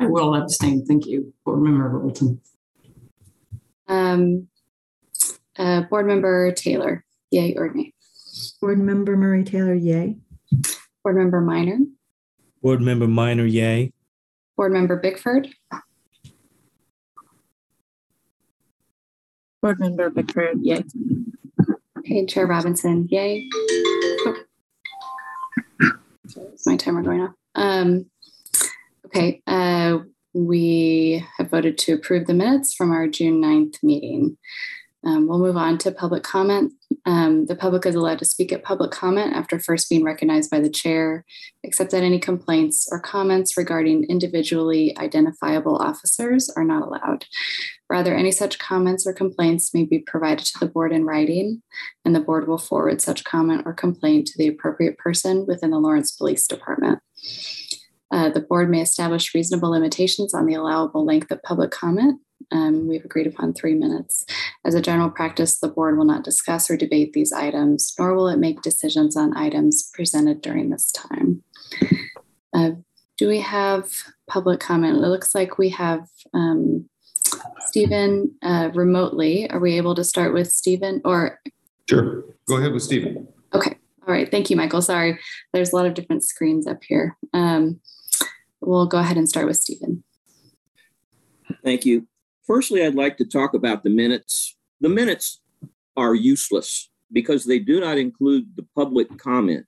I 0.00 0.06
will 0.06 0.34
abstain. 0.34 0.84
Thank 0.86 1.06
you, 1.06 1.32
Board 1.44 1.60
Member 1.60 1.92
Littleton. 1.92 2.40
Um, 3.86 4.48
uh, 5.58 5.82
Board 5.82 6.06
Member 6.06 6.52
Taylor, 6.52 7.04
yay 7.30 7.54
or 7.54 7.72
nay? 7.72 7.92
Board 8.62 8.78
Member 8.78 9.16
Marie 9.16 9.44
Taylor, 9.44 9.74
yay. 9.74 10.16
Board 11.04 11.16
Member 11.16 11.42
Minor, 11.42 11.78
Board 12.62 12.80
Member 12.80 13.06
Minor, 13.06 13.44
yay. 13.44 13.92
Board 14.56 14.72
Member 14.72 14.96
Bickford, 14.96 15.48
Board 19.60 19.80
Member 19.80 20.08
Bickford, 20.08 20.60
yay. 20.62 20.82
okay, 21.98 22.24
Chair 22.24 22.46
Robinson, 22.46 23.06
yay. 23.10 23.46
Oh. 23.52 24.36
Is 26.54 26.66
my 26.66 26.76
timer 26.76 27.02
going 27.02 27.20
off? 27.20 27.34
Um, 27.54 28.09
okay, 29.10 29.42
uh, 29.46 29.98
we 30.32 31.24
have 31.36 31.50
voted 31.50 31.76
to 31.78 31.94
approve 31.94 32.26
the 32.26 32.34
minutes 32.34 32.74
from 32.74 32.92
our 32.92 33.08
June 33.08 33.42
9th 33.42 33.82
meeting. 33.82 34.36
Um, 35.02 35.26
we'll 35.26 35.38
move 35.38 35.56
on 35.56 35.78
to 35.78 35.90
public 35.90 36.22
comment. 36.22 36.74
Um, 37.06 37.46
the 37.46 37.56
public 37.56 37.86
is 37.86 37.94
allowed 37.94 38.18
to 38.18 38.26
speak 38.26 38.52
at 38.52 38.62
public 38.62 38.90
comment 38.90 39.34
after 39.34 39.58
first 39.58 39.88
being 39.88 40.04
recognized 40.04 40.50
by 40.50 40.60
the 40.60 40.68
chair, 40.68 41.24
except 41.64 41.90
that 41.92 42.02
any 42.02 42.18
complaints 42.18 42.86
or 42.92 43.00
comments 43.00 43.56
regarding 43.56 44.04
individually 44.04 44.94
identifiable 44.98 45.76
officers 45.76 46.50
are 46.54 46.64
not 46.64 46.82
allowed. 46.82 47.24
Rather, 47.88 48.14
any 48.14 48.30
such 48.30 48.58
comments 48.58 49.06
or 49.06 49.14
complaints 49.14 49.72
may 49.72 49.84
be 49.84 50.00
provided 50.00 50.44
to 50.44 50.58
the 50.60 50.68
board 50.68 50.92
in 50.92 51.06
writing, 51.06 51.62
and 52.04 52.14
the 52.14 52.20
board 52.20 52.46
will 52.46 52.58
forward 52.58 53.00
such 53.00 53.24
comment 53.24 53.62
or 53.64 53.72
complaint 53.72 54.26
to 54.26 54.34
the 54.36 54.48
appropriate 54.48 54.98
person 54.98 55.46
within 55.48 55.70
the 55.70 55.78
Lawrence 55.78 56.12
Police 56.12 56.46
Department. 56.46 57.00
Uh, 58.10 58.28
the 58.28 58.40
board 58.40 58.68
may 58.70 58.80
establish 58.80 59.34
reasonable 59.34 59.70
limitations 59.70 60.34
on 60.34 60.46
the 60.46 60.54
allowable 60.54 61.04
length 61.04 61.30
of 61.30 61.42
public 61.42 61.70
comment. 61.70 62.20
Um, 62.52 62.88
we've 62.88 63.04
agreed 63.04 63.26
upon 63.26 63.52
three 63.52 63.74
minutes. 63.74 64.24
As 64.64 64.74
a 64.74 64.80
general 64.80 65.10
practice, 65.10 65.58
the 65.58 65.68
board 65.68 65.96
will 65.96 66.04
not 66.04 66.24
discuss 66.24 66.70
or 66.70 66.76
debate 66.76 67.12
these 67.12 67.32
items, 67.32 67.94
nor 67.98 68.14
will 68.14 68.28
it 68.28 68.38
make 68.38 68.62
decisions 68.62 69.16
on 69.16 69.36
items 69.36 69.90
presented 69.94 70.40
during 70.40 70.70
this 70.70 70.90
time. 70.90 71.42
Uh, 72.52 72.70
do 73.16 73.28
we 73.28 73.40
have 73.40 73.90
public 74.28 74.60
comment? 74.60 74.96
It 74.96 75.08
looks 75.08 75.34
like 75.34 75.58
we 75.58 75.68
have 75.68 76.08
um, 76.34 76.88
Stephen 77.60 78.34
uh, 78.42 78.70
remotely. 78.74 79.48
Are 79.50 79.60
we 79.60 79.76
able 79.76 79.94
to 79.94 80.04
start 80.04 80.32
with 80.32 80.50
Stephen 80.50 81.00
or? 81.04 81.38
Sure. 81.88 82.24
Go 82.48 82.56
ahead 82.56 82.72
with 82.72 82.82
Stephen. 82.82 83.28
Okay. 83.54 83.76
All 84.08 84.14
right. 84.14 84.30
Thank 84.30 84.50
you, 84.50 84.56
Michael. 84.56 84.82
Sorry. 84.82 85.18
There's 85.52 85.72
a 85.72 85.76
lot 85.76 85.86
of 85.86 85.94
different 85.94 86.24
screens 86.24 86.66
up 86.66 86.82
here. 86.82 87.16
Um, 87.32 87.80
we'll 88.60 88.86
go 88.86 88.98
ahead 88.98 89.16
and 89.16 89.28
start 89.28 89.46
with 89.46 89.56
Stephen. 89.56 90.04
Thank 91.64 91.84
you. 91.84 92.06
Firstly, 92.46 92.84
I'd 92.84 92.94
like 92.94 93.16
to 93.18 93.24
talk 93.24 93.54
about 93.54 93.82
the 93.82 93.90
minutes. 93.90 94.56
The 94.80 94.88
minutes 94.88 95.40
are 95.96 96.14
useless 96.14 96.90
because 97.12 97.44
they 97.44 97.58
do 97.58 97.80
not 97.80 97.98
include 97.98 98.56
the 98.56 98.66
public 98.74 99.18
comment. 99.18 99.66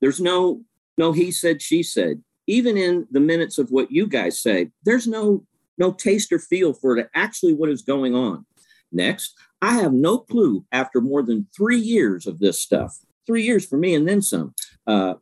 There's 0.00 0.20
no 0.20 0.62
no 0.98 1.12
he 1.12 1.30
said 1.30 1.62
she 1.62 1.82
said. 1.82 2.22
Even 2.46 2.76
in 2.76 3.06
the 3.10 3.20
minutes 3.20 3.58
of 3.58 3.70
what 3.70 3.90
you 3.90 4.06
guys 4.06 4.40
say, 4.40 4.70
there's 4.84 5.06
no 5.06 5.44
no 5.78 5.92
taste 5.92 6.32
or 6.32 6.38
feel 6.38 6.72
for 6.72 6.96
it 6.96 7.10
actually 7.14 7.54
what 7.54 7.70
is 7.70 7.82
going 7.82 8.14
on. 8.14 8.46
Next, 8.92 9.34
I 9.60 9.74
have 9.74 9.92
no 9.92 10.18
clue 10.18 10.64
after 10.72 11.00
more 11.00 11.22
than 11.22 11.48
three 11.54 11.78
years 11.78 12.26
of 12.26 12.38
this 12.38 12.60
stuff, 12.60 12.98
three 13.26 13.42
years 13.42 13.66
for 13.66 13.76
me 13.76 13.94
and 13.94 14.08
then 14.08 14.22
some, 14.22 14.54
uh, 14.86 15.14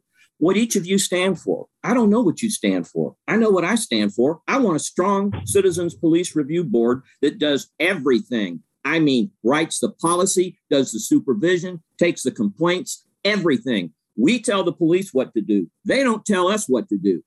what 0.44 0.58
each 0.58 0.76
of 0.76 0.84
you 0.84 0.98
stand 0.98 1.40
for. 1.40 1.68
I 1.82 1.94
don't 1.94 2.10
know 2.10 2.20
what 2.20 2.42
you 2.42 2.50
stand 2.50 2.86
for. 2.86 3.16
I 3.26 3.36
know 3.36 3.48
what 3.48 3.64
I 3.64 3.76
stand 3.76 4.14
for. 4.14 4.42
I 4.46 4.58
want 4.58 4.76
a 4.76 4.78
strong 4.78 5.32
Citizens 5.46 5.94
Police 5.94 6.36
Review 6.36 6.64
Board 6.64 7.02
that 7.22 7.38
does 7.38 7.70
everything. 7.80 8.62
I 8.84 8.98
mean, 8.98 9.30
writes 9.42 9.78
the 9.78 9.88
policy, 9.88 10.58
does 10.68 10.92
the 10.92 11.00
supervision, 11.00 11.82
takes 11.98 12.24
the 12.24 12.30
complaints, 12.30 13.06
everything. 13.24 13.94
We 14.18 14.38
tell 14.38 14.64
the 14.64 14.72
police 14.74 15.14
what 15.14 15.32
to 15.32 15.40
do. 15.40 15.70
They 15.86 16.02
don't 16.02 16.26
tell 16.26 16.48
us 16.48 16.68
what 16.68 16.90
to 16.90 16.98
do. 16.98 17.24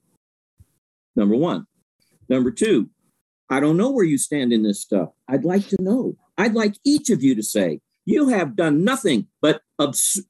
Number 1.15 1.35
one. 1.35 1.65
Number 2.29 2.51
two, 2.51 2.91
I 3.49 3.59
don't 3.59 3.77
know 3.77 3.89
where 3.89 4.05
you 4.05 4.19
stand 4.19 4.53
in 4.53 4.61
this 4.61 4.79
stuff. 4.79 5.09
I'd 5.27 5.43
like 5.43 5.67
to 5.69 5.77
know. 5.79 6.17
I'd 6.37 6.53
like 6.53 6.75
each 6.85 7.09
of 7.09 7.23
you 7.23 7.33
to 7.33 7.41
say, 7.41 7.79
you 8.05 8.29
have 8.29 8.55
done 8.55 8.83
nothing 8.83 9.27
but 9.41 9.63
abs- 9.81 10.23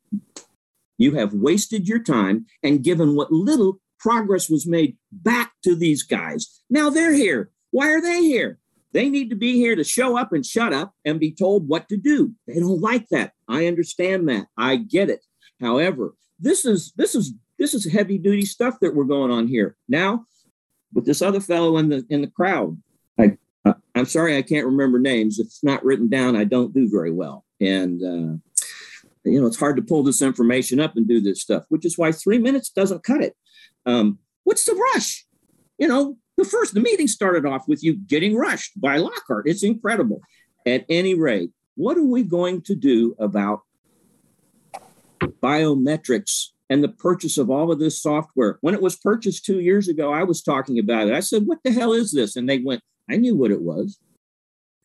you 0.98 1.16
have 1.16 1.34
wasted 1.34 1.88
your 1.88 2.02
time 2.02 2.46
and 2.64 2.84
given 2.84 3.16
what 3.16 3.32
little 3.32 3.80
progress 4.00 4.50
was 4.50 4.68
made 4.68 4.98
back 5.12 5.54
to 5.64 5.76
these 5.76 6.04
guys. 6.04 6.62
Now 6.70 6.90
they're 6.90 7.14
here. 7.14 7.52
Why 7.72 7.90
are 7.90 8.02
they 8.02 8.22
here? 8.22 8.60
They 8.94 9.10
need 9.10 9.30
to 9.30 9.36
be 9.36 9.56
here 9.56 9.76
to 9.76 9.84
show 9.84 10.18
up 10.18 10.34
and 10.34 10.46
shut 10.46 10.74
up 10.74 10.94
and 11.06 11.20
be 11.20 11.32
told 11.32 11.68
what 11.68 11.90
to 11.90 11.98
do. 11.98 12.34
They 12.48 12.60
don't 12.60 12.82
like 12.82 13.10
that. 13.10 13.34
I 13.48 13.68
understand 13.68 14.28
that. 14.30 14.48
I 14.58 14.78
get 14.78 15.10
it. 15.10 15.24
However, 15.60 16.16
this 16.40 16.66
is 16.66 16.94
this 16.96 17.16
is 17.16 17.34
this 17.60 17.74
is 17.74 17.92
heavy 17.92 18.18
duty 18.18 18.46
stuff 18.46 18.80
that 18.82 18.96
we're 18.96 19.04
going 19.04 19.32
on 19.32 19.48
here. 19.48 19.76
Now, 19.88 20.26
with 20.94 21.06
this 21.06 21.22
other 21.22 21.40
fellow 21.40 21.78
in 21.78 21.90
the 21.90 22.06
in 22.10 22.22
the 22.22 22.28
crowd, 22.28 22.82
I 23.20 23.38
uh, 23.66 23.74
I'm 23.96 24.06
sorry 24.06 24.38
I 24.38 24.42
can't 24.42 24.66
remember 24.66 25.00
names. 25.00 25.40
If 25.40 25.48
it's 25.48 25.64
not 25.64 25.84
written 25.84 26.08
down, 26.08 26.36
I 26.36 26.44
don't 26.44 26.74
do 26.74 26.90
very 26.90 27.12
well. 27.12 27.46
And 27.60 28.02
uh, 28.04 28.38
you 29.32 29.42
know, 29.42 29.48
it's 29.48 29.60
hard 29.60 29.76
to 29.78 29.82
pull 29.82 30.04
this 30.04 30.22
information 30.22 30.80
up 30.80 30.96
and 30.96 31.08
do 31.08 31.22
this 31.22 31.42
stuff, 31.42 31.64
which 31.70 31.86
is 31.86 31.98
why 31.98 32.12
three 32.12 32.38
minutes 32.40 32.70
doesn't 32.70 33.04
cut 33.04 33.22
it. 33.22 33.36
Um, 33.86 34.20
what's 34.44 34.66
the 34.66 34.74
rush? 34.94 35.26
You 35.78 35.88
know, 35.88 36.18
the 36.38 36.46
first, 36.46 36.74
the 36.74 36.80
meeting 36.80 37.08
started 37.08 37.46
off 37.46 37.68
with 37.68 37.84
you 37.84 37.98
getting 37.98 38.36
rushed 38.36 38.80
by 38.80 38.98
Lockhart. 38.98 39.48
It's 39.48 39.64
incredible. 39.64 40.22
At 40.66 40.86
any 40.90 41.16
rate, 41.16 41.52
what 41.76 41.98
are 41.98 42.04
we 42.04 42.24
going 42.24 42.62
to 42.64 42.76
do 42.76 43.16
about 43.20 43.62
biometrics 45.22 46.48
and 46.70 46.84
the 46.84 46.90
purchase 46.90 47.38
of 47.38 47.50
all 47.50 47.72
of 47.72 47.80
this 47.80 48.02
software? 48.02 48.58
When 48.62 48.74
it 48.74 48.82
was 48.82 48.96
purchased 48.96 49.46
two 49.46 49.60
years 49.60 49.88
ago, 49.88 50.14
I 50.14 50.24
was 50.24 50.42
talking 50.42 50.80
about 50.80 51.08
it. 51.08 51.14
I 51.14 51.22
said, 51.22 51.44
What 51.46 51.60
the 51.64 51.72
hell 51.72 51.94
is 51.94 52.12
this? 52.12 52.36
And 52.36 52.50
they 52.50 52.60
went, 52.60 52.82
I 53.10 53.16
knew 53.18 53.36
what 53.36 53.52
it 53.52 53.62
was. 53.62 54.00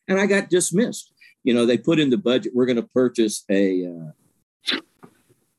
And 0.09 0.21
I 0.21 0.27
got 0.27 0.51
dismissed. 0.51 1.13
You 1.45 1.55
know, 1.55 1.67
they 1.67 1.79
put 1.79 1.99
in 1.99 2.11
the 2.11 2.19
budget, 2.19 2.53
we're 2.55 2.67
going 2.67 2.77
to 2.77 2.89
purchase 2.95 3.45
a, 3.51 3.87
uh, 3.87 4.11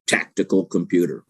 tactical 0.07 0.65
computer. 0.65 1.23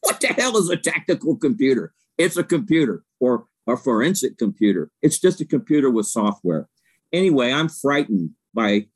What 0.00 0.20
the 0.20 0.28
hell 0.28 0.56
is 0.56 0.70
a 0.70 0.76
tactical 0.76 1.36
computer? 1.36 1.92
It's 2.16 2.36
a 2.36 2.44
computer 2.44 3.04
or 3.20 3.46
a 3.66 3.76
forensic 3.76 4.38
computer. 4.38 4.90
It's 5.02 5.18
just 5.18 5.40
a 5.40 5.44
computer 5.44 5.90
with 5.90 6.06
software. 6.06 6.68
Anyway, 7.12 7.52
I'm 7.52 7.68
frightened 7.68 8.30
by 8.54 8.86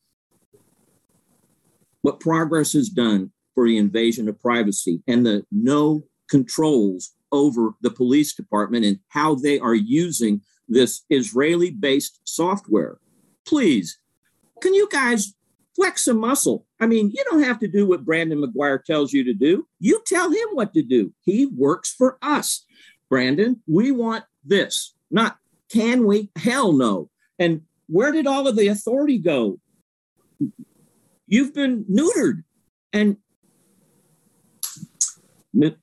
what 2.03 2.21
progress 2.21 2.73
has 2.73 2.89
done 2.89 3.33
for 3.55 3.67
the 3.67 3.79
invasion 3.79 4.29
of 4.29 4.41
privacy 4.41 5.03
and 5.07 5.25
the 5.25 5.47
no 5.53 6.05
controls 6.29 7.13
over 7.31 7.75
the 7.81 7.91
police 7.91 8.35
department 8.35 8.85
and 8.85 8.99
how 9.09 9.35
they 9.35 9.59
are 9.59 9.75
using 9.75 10.41
this 10.69 11.03
Israeli 11.11 11.71
based 11.71 12.21
software. 12.25 12.99
Please, 13.47 13.99
can 14.61 14.75
you 14.75 14.89
guys 14.91 15.35
flex 15.75 16.07
a 16.07 16.15
muscle. 16.15 16.67
I 16.81 16.87
mean, 16.87 17.11
you 17.11 17.25
don't 17.31 17.43
have 17.43 17.59
to 17.61 17.69
do 17.69 17.87
what 17.87 18.05
Brandon 18.05 18.43
McGuire 18.43 18.83
tells 18.83 19.13
you 19.13 19.25
to 19.25 19.35
do. 19.35 19.67
You 19.81 20.03
tell 20.07 20.31
him 20.31 20.49
what 20.53 20.75
to 20.75 20.83
do. 20.83 21.13
He 21.23 21.47
works 21.47 21.93
for 21.93 22.19
us. 22.23 22.65
Brandon, 23.09 23.63
we 23.67 23.91
want 23.91 24.25
this. 24.45 24.95
Not 25.11 25.39
can 25.71 26.07
we? 26.07 26.31
Hell 26.37 26.73
no. 26.73 27.11
And 27.39 27.63
where 27.89 28.13
did 28.13 28.27
all 28.27 28.47
of 28.47 28.57
the 28.57 28.69
authority 28.69 29.19
go? 29.19 29.59
You've 31.27 31.55
been 31.55 31.85
neutered. 31.85 32.45
And 32.93 33.17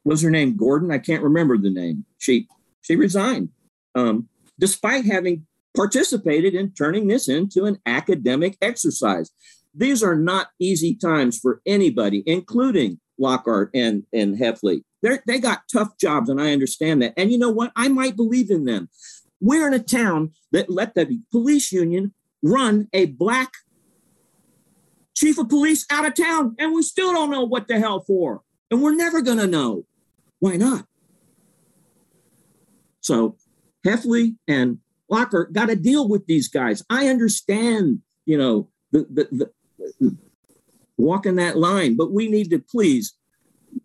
was 0.04 0.22
her 0.22 0.30
name 0.30 0.58
Gordon? 0.58 0.92
I 0.92 1.00
can't 1.00 1.24
remember 1.24 1.58
the 1.58 1.70
name. 1.70 2.06
She 2.18 2.48
she 2.82 2.96
resigned, 2.96 3.50
um, 3.96 4.28
despite 4.60 5.06
having 5.06 5.46
participated 5.76 6.56
in 6.56 6.72
turning 6.72 7.08
this 7.08 7.28
into 7.30 7.66
an 7.66 7.78
academic 7.86 8.58
exercise. 8.62 9.32
These 9.74 10.04
are 10.04 10.16
not 10.16 10.50
easy 10.60 10.96
times 10.96 11.38
for 11.38 11.62
anybody, 11.66 12.24
including 12.26 13.00
Lockhart 13.18 13.72
and, 13.74 14.04
and 14.14 14.38
Heffley. 14.38 14.84
They're, 15.02 15.24
they 15.28 15.40
got 15.40 15.64
tough 15.72 15.98
jobs, 15.98 16.30
and 16.30 16.42
I 16.42 16.52
understand 16.52 17.02
that. 17.02 17.14
And 17.16 17.32
you 17.32 17.38
know 17.38 17.52
what? 17.52 17.72
I 17.76 17.88
might 17.88 18.16
believe 18.16 18.50
in 18.50 18.66
them. 18.66 18.90
We're 19.40 19.68
in 19.68 19.74
a 19.74 19.80
town 19.80 20.32
that 20.52 20.70
let 20.70 20.96
the 20.96 21.22
police 21.32 21.72
union 21.72 22.14
run 22.42 22.88
a 22.94 23.06
black 23.06 23.52
chief 25.16 25.38
of 25.38 25.50
police 25.50 25.86
out 25.92 26.06
of 26.06 26.16
town, 26.16 26.56
and 26.60 26.74
we 26.74 26.82
still 26.82 27.14
don't 27.14 27.32
know 27.32 27.44
what 27.44 27.68
the 27.68 27.80
hell 27.80 28.02
for. 28.02 28.42
And 28.72 28.82
we're 28.82 28.96
never 28.96 29.22
going 29.22 29.38
to 29.38 29.48
know. 29.48 29.86
Why 30.40 30.56
not? 30.56 30.86
So 33.02 33.36
Heffley 33.86 34.36
and 34.48 34.80
Lockhart 35.10 35.54
got 35.54 35.68
to 35.68 35.76
deal 35.76 36.08
with 36.08 36.26
these 36.28 36.48
guys. 36.48 36.84
I 36.90 37.08
understand, 37.08 38.02
you 38.26 38.38
know, 38.38 38.70
the, 38.92 39.08
the, 39.10 39.28
the 39.32 39.52
walking 40.98 41.36
that 41.36 41.58
line, 41.58 41.96
but 41.96 42.12
we 42.12 42.28
need 42.28 42.50
to 42.52 42.60
please 42.60 43.14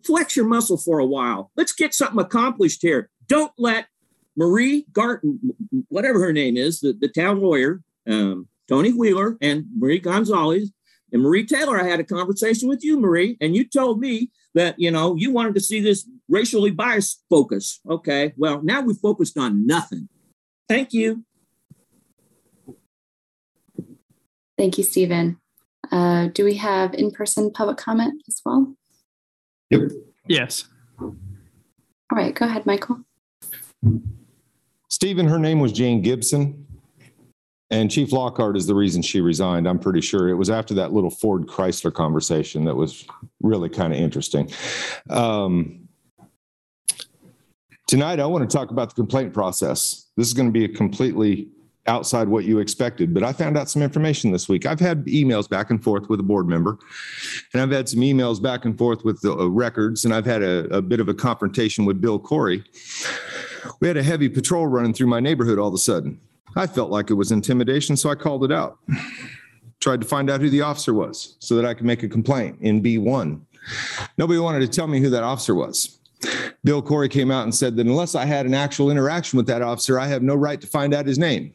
flex 0.03 0.35
your 0.35 0.45
muscle 0.45 0.77
for 0.77 0.99
a 0.99 1.05
while. 1.05 1.51
Let's 1.55 1.73
get 1.73 1.93
something 1.93 2.19
accomplished 2.19 2.81
here. 2.81 3.09
Don't 3.27 3.53
let 3.57 3.87
Marie 4.35 4.85
Garton, 4.91 5.39
whatever 5.87 6.19
her 6.19 6.33
name 6.33 6.57
is, 6.57 6.81
the, 6.81 6.93
the 6.93 7.07
town 7.07 7.41
lawyer, 7.41 7.81
um, 8.07 8.47
Tony 8.67 8.91
Wheeler, 8.91 9.37
and 9.41 9.65
Marie 9.77 9.99
Gonzalez, 9.99 10.71
and 11.11 11.21
Marie 11.21 11.45
Taylor. 11.45 11.79
I 11.79 11.87
had 11.87 11.99
a 11.99 12.03
conversation 12.03 12.67
with 12.67 12.83
you, 12.83 12.99
Marie, 12.99 13.37
and 13.39 13.55
you 13.55 13.67
told 13.67 13.99
me 13.99 14.31
that 14.53 14.75
you 14.77 14.91
know 14.91 15.15
you 15.15 15.31
wanted 15.31 15.53
to 15.55 15.61
see 15.61 15.79
this 15.79 16.09
racially 16.27 16.71
biased 16.71 17.23
focus. 17.29 17.79
Okay, 17.89 18.33
well 18.37 18.61
now 18.63 18.81
we 18.81 18.93
focused 18.93 19.37
on 19.37 19.65
nothing. 19.65 20.09
Thank 20.67 20.93
you. 20.93 21.23
Thank 24.57 24.77
you, 24.77 24.83
Stephen. 24.83 25.39
Uh, 25.91 26.27
do 26.27 26.43
we 26.43 26.55
have 26.55 26.93
in-person 26.93 27.51
public 27.51 27.77
comment 27.77 28.21
as 28.27 28.41
well? 28.45 28.75
Yep. 29.69 29.91
Yes. 30.27 30.65
All 30.99 31.15
right, 32.11 32.33
go 32.33 32.45
ahead, 32.45 32.65
Michael. 32.65 32.99
Stephen, 34.89 35.27
her 35.27 35.39
name 35.39 35.59
was 35.59 35.71
Jane 35.71 36.01
Gibson. 36.01 36.65
And 37.71 37.89
Chief 37.89 38.11
Lockhart 38.11 38.55
is 38.55 38.67
the 38.67 38.75
reason 38.75 39.01
she 39.01 39.21
resigned. 39.21 39.67
I'm 39.67 39.79
pretty 39.79 40.01
sure 40.01 40.29
it 40.29 40.35
was 40.35 40.51
after 40.51 40.75
that 40.75 40.93
little 40.93 41.09
Ford 41.09 41.47
Chrysler 41.47 41.91
conversation 41.91 42.63
that 42.65 42.75
was 42.75 43.07
really 43.41 43.69
kind 43.69 43.91
of 43.91 43.99
interesting. 43.99 44.51
Um, 45.09 45.87
tonight, 47.87 48.19
I 48.19 48.27
want 48.27 48.47
to 48.47 48.55
talk 48.55 48.69
about 48.69 48.89
the 48.89 48.95
complaint 48.95 49.33
process. 49.33 50.11
This 50.15 50.27
is 50.27 50.33
going 50.33 50.47
to 50.47 50.53
be 50.53 50.65
a 50.65 50.69
completely 50.69 51.49
outside 51.87 52.27
what 52.27 52.45
you 52.45 52.59
expected, 52.59 53.13
but 53.13 53.23
I 53.23 53.31
found 53.31 53.57
out 53.57 53.69
some 53.69 53.81
information 53.81 54.31
this 54.31 54.49
week. 54.49 54.65
I've 54.65 54.79
had 54.79 55.05
emails 55.05 55.47
back 55.47 55.69
and 55.69 55.83
forth 55.83 56.09
with 56.09 56.19
a 56.19 56.23
board 56.23 56.47
member, 56.47 56.77
and 57.53 57.61
I've 57.61 57.71
had 57.71 57.87
some 57.87 57.99
emails 57.99 58.41
back 58.41 58.65
and 58.65 58.77
forth 58.77 59.03
with 59.03 59.21
the 59.21 59.33
uh, 59.33 59.47
records, 59.47 60.05
and 60.05 60.13
I've 60.13 60.25
had 60.25 60.41
a, 60.41 60.65
a 60.75 60.81
bit 60.81 60.99
of 60.99 61.09
a 61.09 61.13
confrontation 61.13 61.85
with 61.85 62.01
Bill 62.01 62.17
Corey. 62.17 62.63
We 63.79 63.87
had 63.87 63.97
a 63.97 64.03
heavy 64.03 64.29
patrol 64.29 64.67
running 64.67 64.93
through 64.93 65.07
my 65.07 65.19
neighborhood 65.19 65.59
all 65.59 65.67
of 65.67 65.73
a 65.73 65.79
sudden. 65.79 66.19
I 66.55 66.67
felt 66.67 66.89
like 66.89 67.09
it 67.09 67.15
was 67.15 67.31
intimidation, 67.31 67.97
so 67.97 68.09
I 68.09 68.15
called 68.15 68.43
it 68.43 68.51
out. 68.51 68.79
Tried 69.79 70.01
to 70.01 70.07
find 70.07 70.29
out 70.29 70.41
who 70.41 70.49
the 70.49 70.61
officer 70.61 70.93
was 70.93 71.35
so 71.39 71.55
that 71.55 71.65
I 71.65 71.73
could 71.73 71.85
make 71.85 72.01
a 72.01 72.07
complaint 72.07 72.57
in 72.61 72.81
B1. 72.81 73.41
Nobody 74.17 74.39
wanted 74.39 74.61
to 74.61 74.67
tell 74.67 74.87
me 74.87 74.99
who 74.99 75.09
that 75.09 75.23
officer 75.23 75.53
was. 75.53 75.99
Bill 76.63 76.81
Corey 76.81 77.09
came 77.09 77.29
out 77.29 77.43
and 77.43 77.53
said 77.53 77.75
that 77.75 77.85
unless 77.85 78.15
I 78.15 78.25
had 78.25 78.45
an 78.45 78.53
actual 78.53 78.89
interaction 78.89 79.37
with 79.37 79.47
that 79.47 79.61
officer, 79.61 79.99
I 79.99 80.07
have 80.07 80.23
no 80.23 80.33
right 80.33 80.59
to 80.61 80.65
find 80.65 80.93
out 80.93 81.05
his 81.05 81.19
name. 81.19 81.53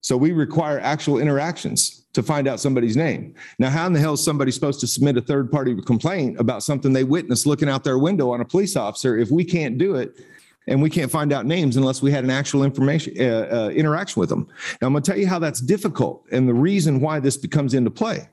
So 0.00 0.16
we 0.16 0.32
require 0.32 0.78
actual 0.80 1.18
interactions 1.18 2.04
to 2.12 2.22
find 2.22 2.48
out 2.48 2.60
somebody's 2.60 2.96
name. 2.96 3.34
Now, 3.58 3.70
how 3.70 3.86
in 3.86 3.92
the 3.92 4.00
hell 4.00 4.14
is 4.14 4.24
somebody 4.24 4.50
supposed 4.52 4.80
to 4.80 4.86
submit 4.86 5.16
a 5.16 5.20
third 5.20 5.50
party 5.50 5.74
complaint 5.82 6.38
about 6.38 6.62
something 6.62 6.92
they 6.92 7.04
witnessed 7.04 7.44
looking 7.44 7.68
out 7.68 7.84
their 7.84 7.98
window 7.98 8.30
on 8.30 8.40
a 8.40 8.44
police 8.44 8.76
officer 8.76 9.18
if 9.18 9.30
we 9.30 9.44
can't 9.44 9.78
do 9.78 9.96
it 9.96 10.20
and 10.66 10.82
we 10.82 10.90
can't 10.90 11.10
find 11.10 11.32
out 11.32 11.46
names 11.46 11.76
unless 11.76 12.02
we 12.02 12.10
had 12.10 12.24
an 12.24 12.30
actual 12.30 12.64
information 12.64 13.14
uh, 13.20 13.48
uh, 13.50 13.68
interaction 13.70 14.20
with 14.20 14.28
them. 14.28 14.48
Now 14.80 14.88
I'm 14.88 14.92
going 14.92 15.02
to 15.02 15.10
tell 15.10 15.18
you 15.18 15.26
how 15.26 15.38
that's 15.38 15.60
difficult 15.60 16.26
and 16.32 16.48
the 16.48 16.54
reason 16.54 17.00
why 17.00 17.20
this 17.20 17.36
becomes 17.36 17.74
into 17.74 17.90
play, 17.90 18.28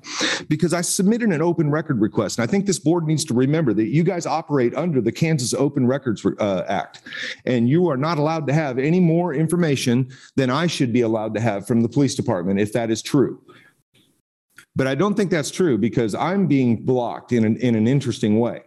because 0.48 0.74
I 0.74 0.82
submitted 0.82 1.30
an 1.30 1.41
open 1.41 1.69
record 1.69 2.02
request, 2.02 2.39
and 2.39 2.48
I 2.48 2.52
think 2.52 2.65
this 2.65 2.80
board 2.80 3.06
needs 3.06 3.24
to 3.26 3.34
remember 3.34 3.74
that 3.74 3.88
you 3.88 4.04
guys 4.04 4.26
operate 4.26 4.76
under 4.76 5.02
the 5.02 5.12
Kansas 5.12 5.54
Open 5.54 5.86
Records 5.86 6.26
uh, 6.26 6.63
Act, 6.67 7.02
and 7.46 7.69
you 7.69 7.88
are 7.89 7.98
not 7.98 8.17
allowed 8.17 8.48
to 8.48 8.54
have 8.54 8.78
any 8.80 9.00
more 9.00 9.34
information 9.34 10.10
than 10.36 10.50
I 10.50 10.67
should 10.67 10.91
be 10.91 11.02
allowed 11.02 11.34
to 11.36 11.39
have 11.41 11.67
from 11.67 11.82
the 11.82 11.89
police 11.89 12.15
department 12.15 12.60
if 12.60 12.74
that 12.74 12.89
is 12.89 13.02
true. 13.02 13.41
But 14.76 14.88
I 14.88 14.96
don't 14.96 15.15
think 15.15 15.30
that's 15.30 15.52
true 15.52 15.78
because 15.78 16.15
I'm 16.15 16.48
being 16.48 16.84
blocked 16.84 17.32
in 17.32 17.46
an, 17.46 17.58
in 17.58 17.76
an 17.76 17.88
interesting 17.88 18.39
way. 18.39 18.63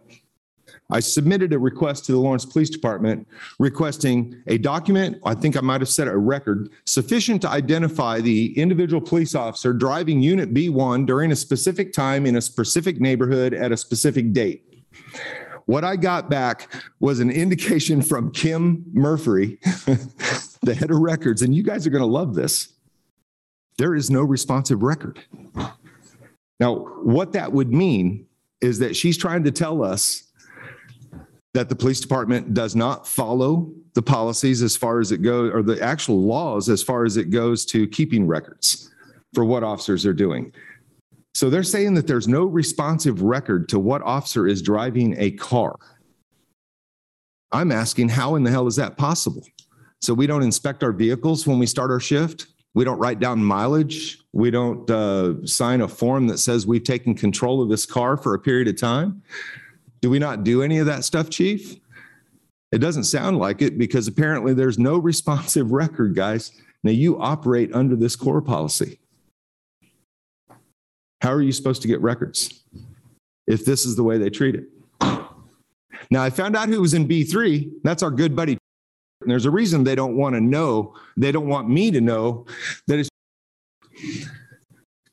I 0.89 1.01
submitted 1.01 1.51
a 1.51 1.59
request 1.59 2.05
to 2.05 2.13
the 2.13 2.17
Lawrence 2.17 2.45
Police 2.45 2.69
Department 2.69 3.27
requesting 3.59 4.41
a 4.47 4.57
document, 4.57 5.17
I 5.25 5.35
think 5.35 5.57
I 5.57 5.61
might 5.61 5.81
have 5.81 5.89
set 5.89 6.07
a 6.07 6.17
record, 6.17 6.69
sufficient 6.85 7.41
to 7.41 7.49
identify 7.49 8.21
the 8.21 8.57
individual 8.57 9.01
police 9.01 9.35
officer 9.35 9.73
driving 9.73 10.21
Unit 10.21 10.53
B1 10.53 11.05
during 11.05 11.31
a 11.31 11.35
specific 11.35 11.91
time 11.91 12.25
in 12.25 12.37
a 12.37 12.41
specific 12.41 13.01
neighborhood 13.01 13.53
at 13.53 13.73
a 13.73 13.77
specific 13.77 14.31
date. 14.31 14.85
What 15.65 15.83
I 15.83 15.97
got 15.97 16.29
back 16.29 16.73
was 17.01 17.19
an 17.19 17.29
indication 17.29 18.01
from 18.01 18.31
Kim 18.31 18.85
Murphy, 18.93 19.57
the 20.61 20.73
head 20.73 20.89
of 20.89 20.99
records, 20.99 21.41
and 21.41 21.53
you 21.53 21.63
guys 21.63 21.85
are 21.85 21.89
going 21.89 22.01
to 22.01 22.05
love 22.05 22.33
this. 22.33 22.73
There 23.77 23.93
is 23.93 24.09
no 24.09 24.21
responsive 24.21 24.81
record. 24.81 25.19
Now, 26.61 26.75
what 27.03 27.33
that 27.33 27.51
would 27.51 27.73
mean 27.73 28.25
is 28.61 28.79
that 28.79 28.95
she's 28.95 29.17
trying 29.17 29.43
to 29.43 29.51
tell 29.51 29.83
us 29.83 30.23
that 31.57 31.69
the 31.69 31.75
police 31.75 31.99
department 31.99 32.53
does 32.53 32.75
not 32.75 33.07
follow 33.07 33.67
the 33.95 34.01
policies 34.03 34.61
as 34.61 34.77
far 34.77 34.99
as 34.99 35.11
it 35.11 35.23
goes, 35.23 35.51
or 35.51 35.63
the 35.63 35.81
actual 35.81 36.21
laws 36.21 36.69
as 36.69 36.83
far 36.83 37.03
as 37.03 37.17
it 37.17 37.31
goes 37.31 37.65
to 37.65 37.87
keeping 37.87 38.27
records 38.27 38.93
for 39.33 39.43
what 39.43 39.63
officers 39.63 40.05
are 40.05 40.13
doing. 40.13 40.53
So 41.33 41.49
they're 41.49 41.63
saying 41.63 41.95
that 41.95 42.05
there's 42.05 42.27
no 42.27 42.45
responsive 42.45 43.23
record 43.23 43.69
to 43.69 43.79
what 43.79 44.03
officer 44.03 44.47
is 44.47 44.61
driving 44.61 45.15
a 45.17 45.31
car. 45.31 45.79
I'm 47.51 47.71
asking, 47.71 48.09
how 48.09 48.35
in 48.35 48.43
the 48.43 48.51
hell 48.51 48.67
is 48.67 48.75
that 48.75 48.95
possible? 48.95 49.41
So 49.99 50.13
we 50.13 50.27
don't 50.27 50.43
inspect 50.43 50.83
our 50.83 50.91
vehicles 50.91 51.47
when 51.47 51.57
we 51.57 51.65
start 51.65 51.89
our 51.89 51.99
shift. 51.99 52.45
We 52.75 52.83
don't 52.83 52.99
write 52.99 53.19
down 53.19 53.43
mileage. 53.43 54.19
We 54.31 54.51
don't 54.51 54.87
uh, 54.91 55.43
sign 55.47 55.81
a 55.81 55.87
form 55.87 56.27
that 56.27 56.37
says 56.37 56.67
we've 56.67 56.83
taken 56.83 57.15
control 57.15 57.63
of 57.63 57.69
this 57.69 57.87
car 57.87 58.15
for 58.15 58.35
a 58.35 58.39
period 58.39 58.67
of 58.67 58.79
time. 58.79 59.23
Do 60.01 60.09
we 60.09 60.19
not 60.19 60.43
do 60.43 60.61
any 60.61 60.77
of 60.77 60.85
that 60.85 61.03
stuff, 61.03 61.29
Chief? 61.29 61.75
It 62.71 62.79
doesn't 62.79 63.05
sound 63.05 63.37
like 63.37 63.61
it 63.61 63.77
because 63.77 64.07
apparently 64.07 64.53
there's 64.53 64.77
no 64.77 64.97
responsive 64.97 65.71
record, 65.71 66.15
guys. 66.15 66.51
Now 66.83 66.91
you 66.91 67.19
operate 67.19 67.73
under 67.73 67.95
this 67.95 68.15
core 68.15 68.41
policy. 68.41 68.99
How 71.21 71.31
are 71.31 71.41
you 71.41 71.51
supposed 71.51 71.81
to 71.81 71.87
get 71.87 72.01
records 72.01 72.63
if 73.47 73.65
this 73.65 73.85
is 73.85 73.95
the 73.95 74.03
way 74.03 74.17
they 74.17 74.29
treat 74.29 74.55
it? 74.55 74.65
Now 76.11 76.23
I 76.23 76.29
found 76.29 76.55
out 76.55 76.69
who 76.69 76.79
was 76.79 76.93
in 76.93 77.07
B3. 77.07 77.71
That's 77.83 78.03
our 78.03 78.11
good 78.11 78.35
buddy. 78.35 78.57
And 79.21 79.31
there's 79.31 79.45
a 79.45 79.51
reason 79.51 79.83
they 79.83 79.95
don't 79.95 80.15
want 80.15 80.35
to 80.35 80.41
know, 80.41 80.93
they 81.17 81.31
don't 81.31 81.47
want 81.47 81.69
me 81.69 81.89
to 81.91 81.99
know 81.99 82.45
that 82.85 82.99
it's 82.99 83.09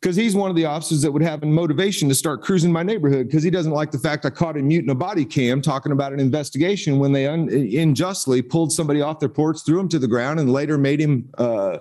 because 0.04 0.16
he's 0.16 0.36
one 0.36 0.50
of 0.50 0.56
the 0.56 0.66
officers 0.66 1.00
that 1.00 1.10
would 1.10 1.22
have 1.22 1.42
motivation 1.42 2.10
to 2.10 2.14
start 2.14 2.42
cruising 2.42 2.70
my 2.70 2.82
neighborhood 2.82 3.26
because 3.26 3.42
he 3.42 3.48
doesn't 3.48 3.72
like 3.72 3.90
the 3.90 3.98
fact 3.98 4.26
I 4.26 4.28
caught 4.28 4.54
him 4.54 4.68
muting 4.68 4.90
a 4.90 4.94
body 4.94 5.24
cam 5.24 5.62
talking 5.62 5.92
about 5.92 6.12
an 6.12 6.20
investigation 6.20 6.98
when 6.98 7.10
they 7.10 7.26
un- 7.26 7.48
unjustly 7.48 8.42
pulled 8.42 8.70
somebody 8.70 9.00
off 9.00 9.18
their 9.18 9.30
porch, 9.30 9.60
threw 9.64 9.80
him 9.80 9.88
to 9.88 9.98
the 9.98 10.06
ground, 10.06 10.40
and 10.40 10.52
later 10.52 10.76
made 10.76 11.00
him 11.00 11.30
uh, 11.38 11.78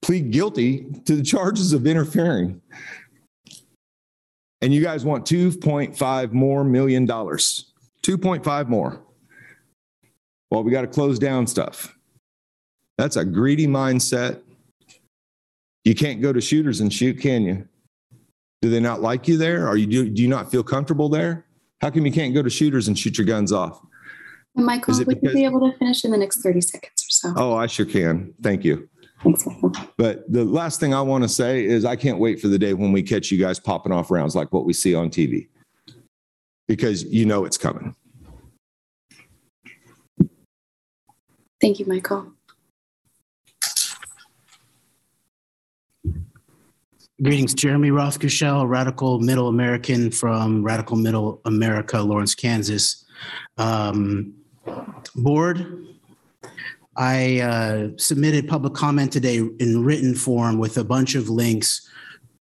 plead 0.00 0.30
guilty 0.30 0.86
to 1.06 1.16
the 1.16 1.24
charges 1.24 1.72
of 1.72 1.88
interfering. 1.88 2.62
And 4.60 4.72
you 4.72 4.80
guys 4.80 5.04
want 5.04 5.26
2.5 5.26 6.30
more 6.30 6.62
million 6.62 7.04
dollars. 7.04 7.72
2.5 8.04 8.68
more. 8.68 9.02
Well, 10.52 10.62
we 10.62 10.70
got 10.70 10.82
to 10.82 10.86
close 10.86 11.18
down 11.18 11.48
stuff. 11.48 11.96
That's 12.96 13.16
a 13.16 13.24
greedy 13.24 13.66
mindset 13.66 14.40
you 15.84 15.94
can't 15.94 16.20
go 16.20 16.32
to 16.32 16.40
shooters 16.40 16.80
and 16.80 16.92
shoot, 16.92 17.20
can 17.20 17.42
you? 17.42 17.66
Do 18.62 18.68
they 18.68 18.80
not 18.80 19.00
like 19.00 19.26
you 19.26 19.38
there? 19.38 19.66
Are 19.66 19.76
you 19.76 19.86
do, 19.86 20.10
do 20.10 20.22
you 20.22 20.28
not 20.28 20.50
feel 20.50 20.62
comfortable 20.62 21.08
there? 21.08 21.46
How 21.80 21.90
come 21.90 22.04
you 22.04 22.12
can't 22.12 22.34
go 22.34 22.42
to 22.42 22.50
shooters 22.50 22.88
and 22.88 22.98
shoot 22.98 23.16
your 23.16 23.26
guns 23.26 23.52
off? 23.52 23.80
And 24.56 24.66
Michael, 24.66 24.96
would 24.98 25.06
because, 25.06 25.34
you 25.34 25.40
be 25.40 25.44
able 25.44 25.70
to 25.70 25.76
finish 25.78 26.04
in 26.04 26.10
the 26.10 26.18
next 26.18 26.42
30 26.42 26.60
seconds 26.60 26.92
or 27.02 27.10
so? 27.10 27.34
Oh, 27.36 27.54
I 27.54 27.66
sure 27.66 27.86
can. 27.86 28.34
Thank 28.42 28.64
you. 28.64 28.88
Thanks, 29.22 29.46
But 29.96 30.30
the 30.30 30.44
last 30.44 30.80
thing 30.80 30.94
I 30.94 31.00
want 31.02 31.24
to 31.24 31.28
say 31.28 31.64
is 31.64 31.84
I 31.84 31.94
can't 31.96 32.18
wait 32.18 32.40
for 32.40 32.48
the 32.48 32.58
day 32.58 32.74
when 32.74 32.90
we 32.92 33.02
catch 33.02 33.30
you 33.30 33.38
guys 33.38 33.58
popping 33.58 33.92
off 33.92 34.10
rounds 34.10 34.34
like 34.34 34.52
what 34.52 34.64
we 34.64 34.72
see 34.72 34.94
on 34.94 35.10
TV 35.10 35.48
because 36.68 37.04
you 37.04 37.26
know 37.26 37.44
it's 37.44 37.58
coming. 37.58 37.94
Thank 41.60 41.78
you, 41.78 41.86
Michael. 41.86 42.32
Greetings, 47.22 47.52
Jeremy 47.52 47.90
Rothe-Kushel, 47.90 48.66
Radical 48.66 49.20
Middle 49.20 49.48
American 49.48 50.10
from 50.10 50.62
Radical 50.64 50.96
Middle 50.96 51.42
America, 51.44 52.00
Lawrence, 52.00 52.34
Kansas. 52.34 53.04
Um, 53.58 54.32
board, 55.14 55.84
I 56.96 57.40
uh, 57.40 57.88
submitted 57.98 58.48
public 58.48 58.72
comment 58.72 59.12
today 59.12 59.36
in 59.36 59.84
written 59.84 60.14
form 60.14 60.56
with 60.56 60.78
a 60.78 60.84
bunch 60.84 61.14
of 61.14 61.28
links 61.28 61.86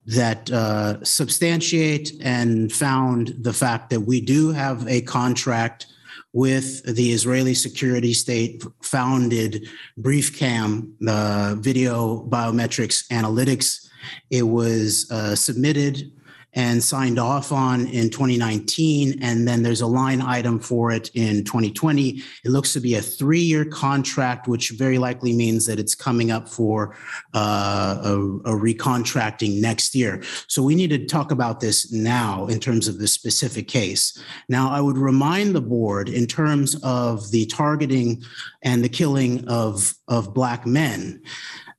that 0.08 0.52
uh, 0.52 1.02
substantiate 1.06 2.12
and 2.22 2.70
found 2.70 3.34
the 3.40 3.54
fact 3.54 3.90
that 3.92 4.02
we 4.02 4.20
do 4.20 4.52
have 4.52 4.86
a 4.90 5.00
contract 5.04 5.88
with 6.34 6.84
the 6.84 7.14
Israeli 7.14 7.54
security 7.54 8.12
state 8.12 8.62
founded 8.82 9.70
BriefCam, 10.02 10.92
the 11.00 11.58
video 11.62 12.28
biometrics 12.28 13.08
analytics 13.08 13.85
it 14.30 14.44
was 14.44 15.10
uh, 15.12 15.36
submitted 15.36 16.12
and 16.56 16.82
signed 16.82 17.20
off 17.20 17.52
on 17.52 17.86
in 17.88 18.10
2019. 18.10 19.20
And 19.22 19.48
then 19.48 19.62
there's 19.62 19.82
a 19.82 19.88
line 19.88 20.22
item 20.22 20.60
for 20.60 20.92
it 20.92 21.12
in 21.14 21.44
2020. 21.44 22.22
It 22.46 22.50
looks 22.50 22.72
to 22.74 22.80
be 22.80 22.96
a 22.96 23.02
three 23.02 23.42
year 23.42 23.66
contract, 23.66 24.48
which 24.48 24.72
very 24.72 24.98
likely 24.98 25.34
means 25.34 25.66
that 25.66 25.80
it's 25.80 25.94
coming 25.94 26.32
up 26.32 26.48
for 26.48 26.96
uh, 27.34 28.00
a, 28.04 28.14
a 28.14 28.58
recontracting 28.58 29.60
next 29.60 29.94
year. 29.94 30.24
So 30.48 30.64
we 30.64 30.76
need 30.76 30.90
to 30.92 31.06
talk 31.06 31.32
about 31.32 31.60
this 31.60 31.92
now 31.92 32.48
in 32.48 32.60
terms 32.60 32.88
of 32.88 33.00
the 33.00 33.08
specific 33.08 33.68
case. 33.68 34.18
Now, 34.48 34.72
I 34.72 34.80
would 34.80 34.98
remind 34.98 35.56
the 35.56 35.62
board 35.62 36.08
in 36.08 36.26
terms 36.26 36.76
of 36.84 37.32
the 37.32 37.46
targeting 37.48 38.24
and 38.62 38.84
the 38.84 38.90
killing 38.90 39.46
of, 39.50 39.94
of 40.08 40.34
Black 40.34 40.66
men 40.66 41.22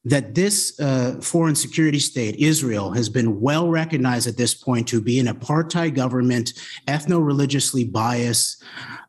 that 0.07 0.37
this 0.37 0.79
uh, 0.79 1.19
foreign 1.21 1.57
security 1.57 1.99
state, 1.99 2.37
Israel, 2.37 2.92
has 2.92 3.09
been 3.09 3.40
well 3.40 3.69
recognized 3.69 4.29
at 4.29 4.37
this 4.37 4.55
point 4.55 4.87
to 4.87 5.01
be 5.01 5.19
an 5.19 5.27
apartheid 5.27 5.97
government, 5.97 6.53
ethno 6.87 7.25
religiously 7.25 7.83
biased, 7.83 8.62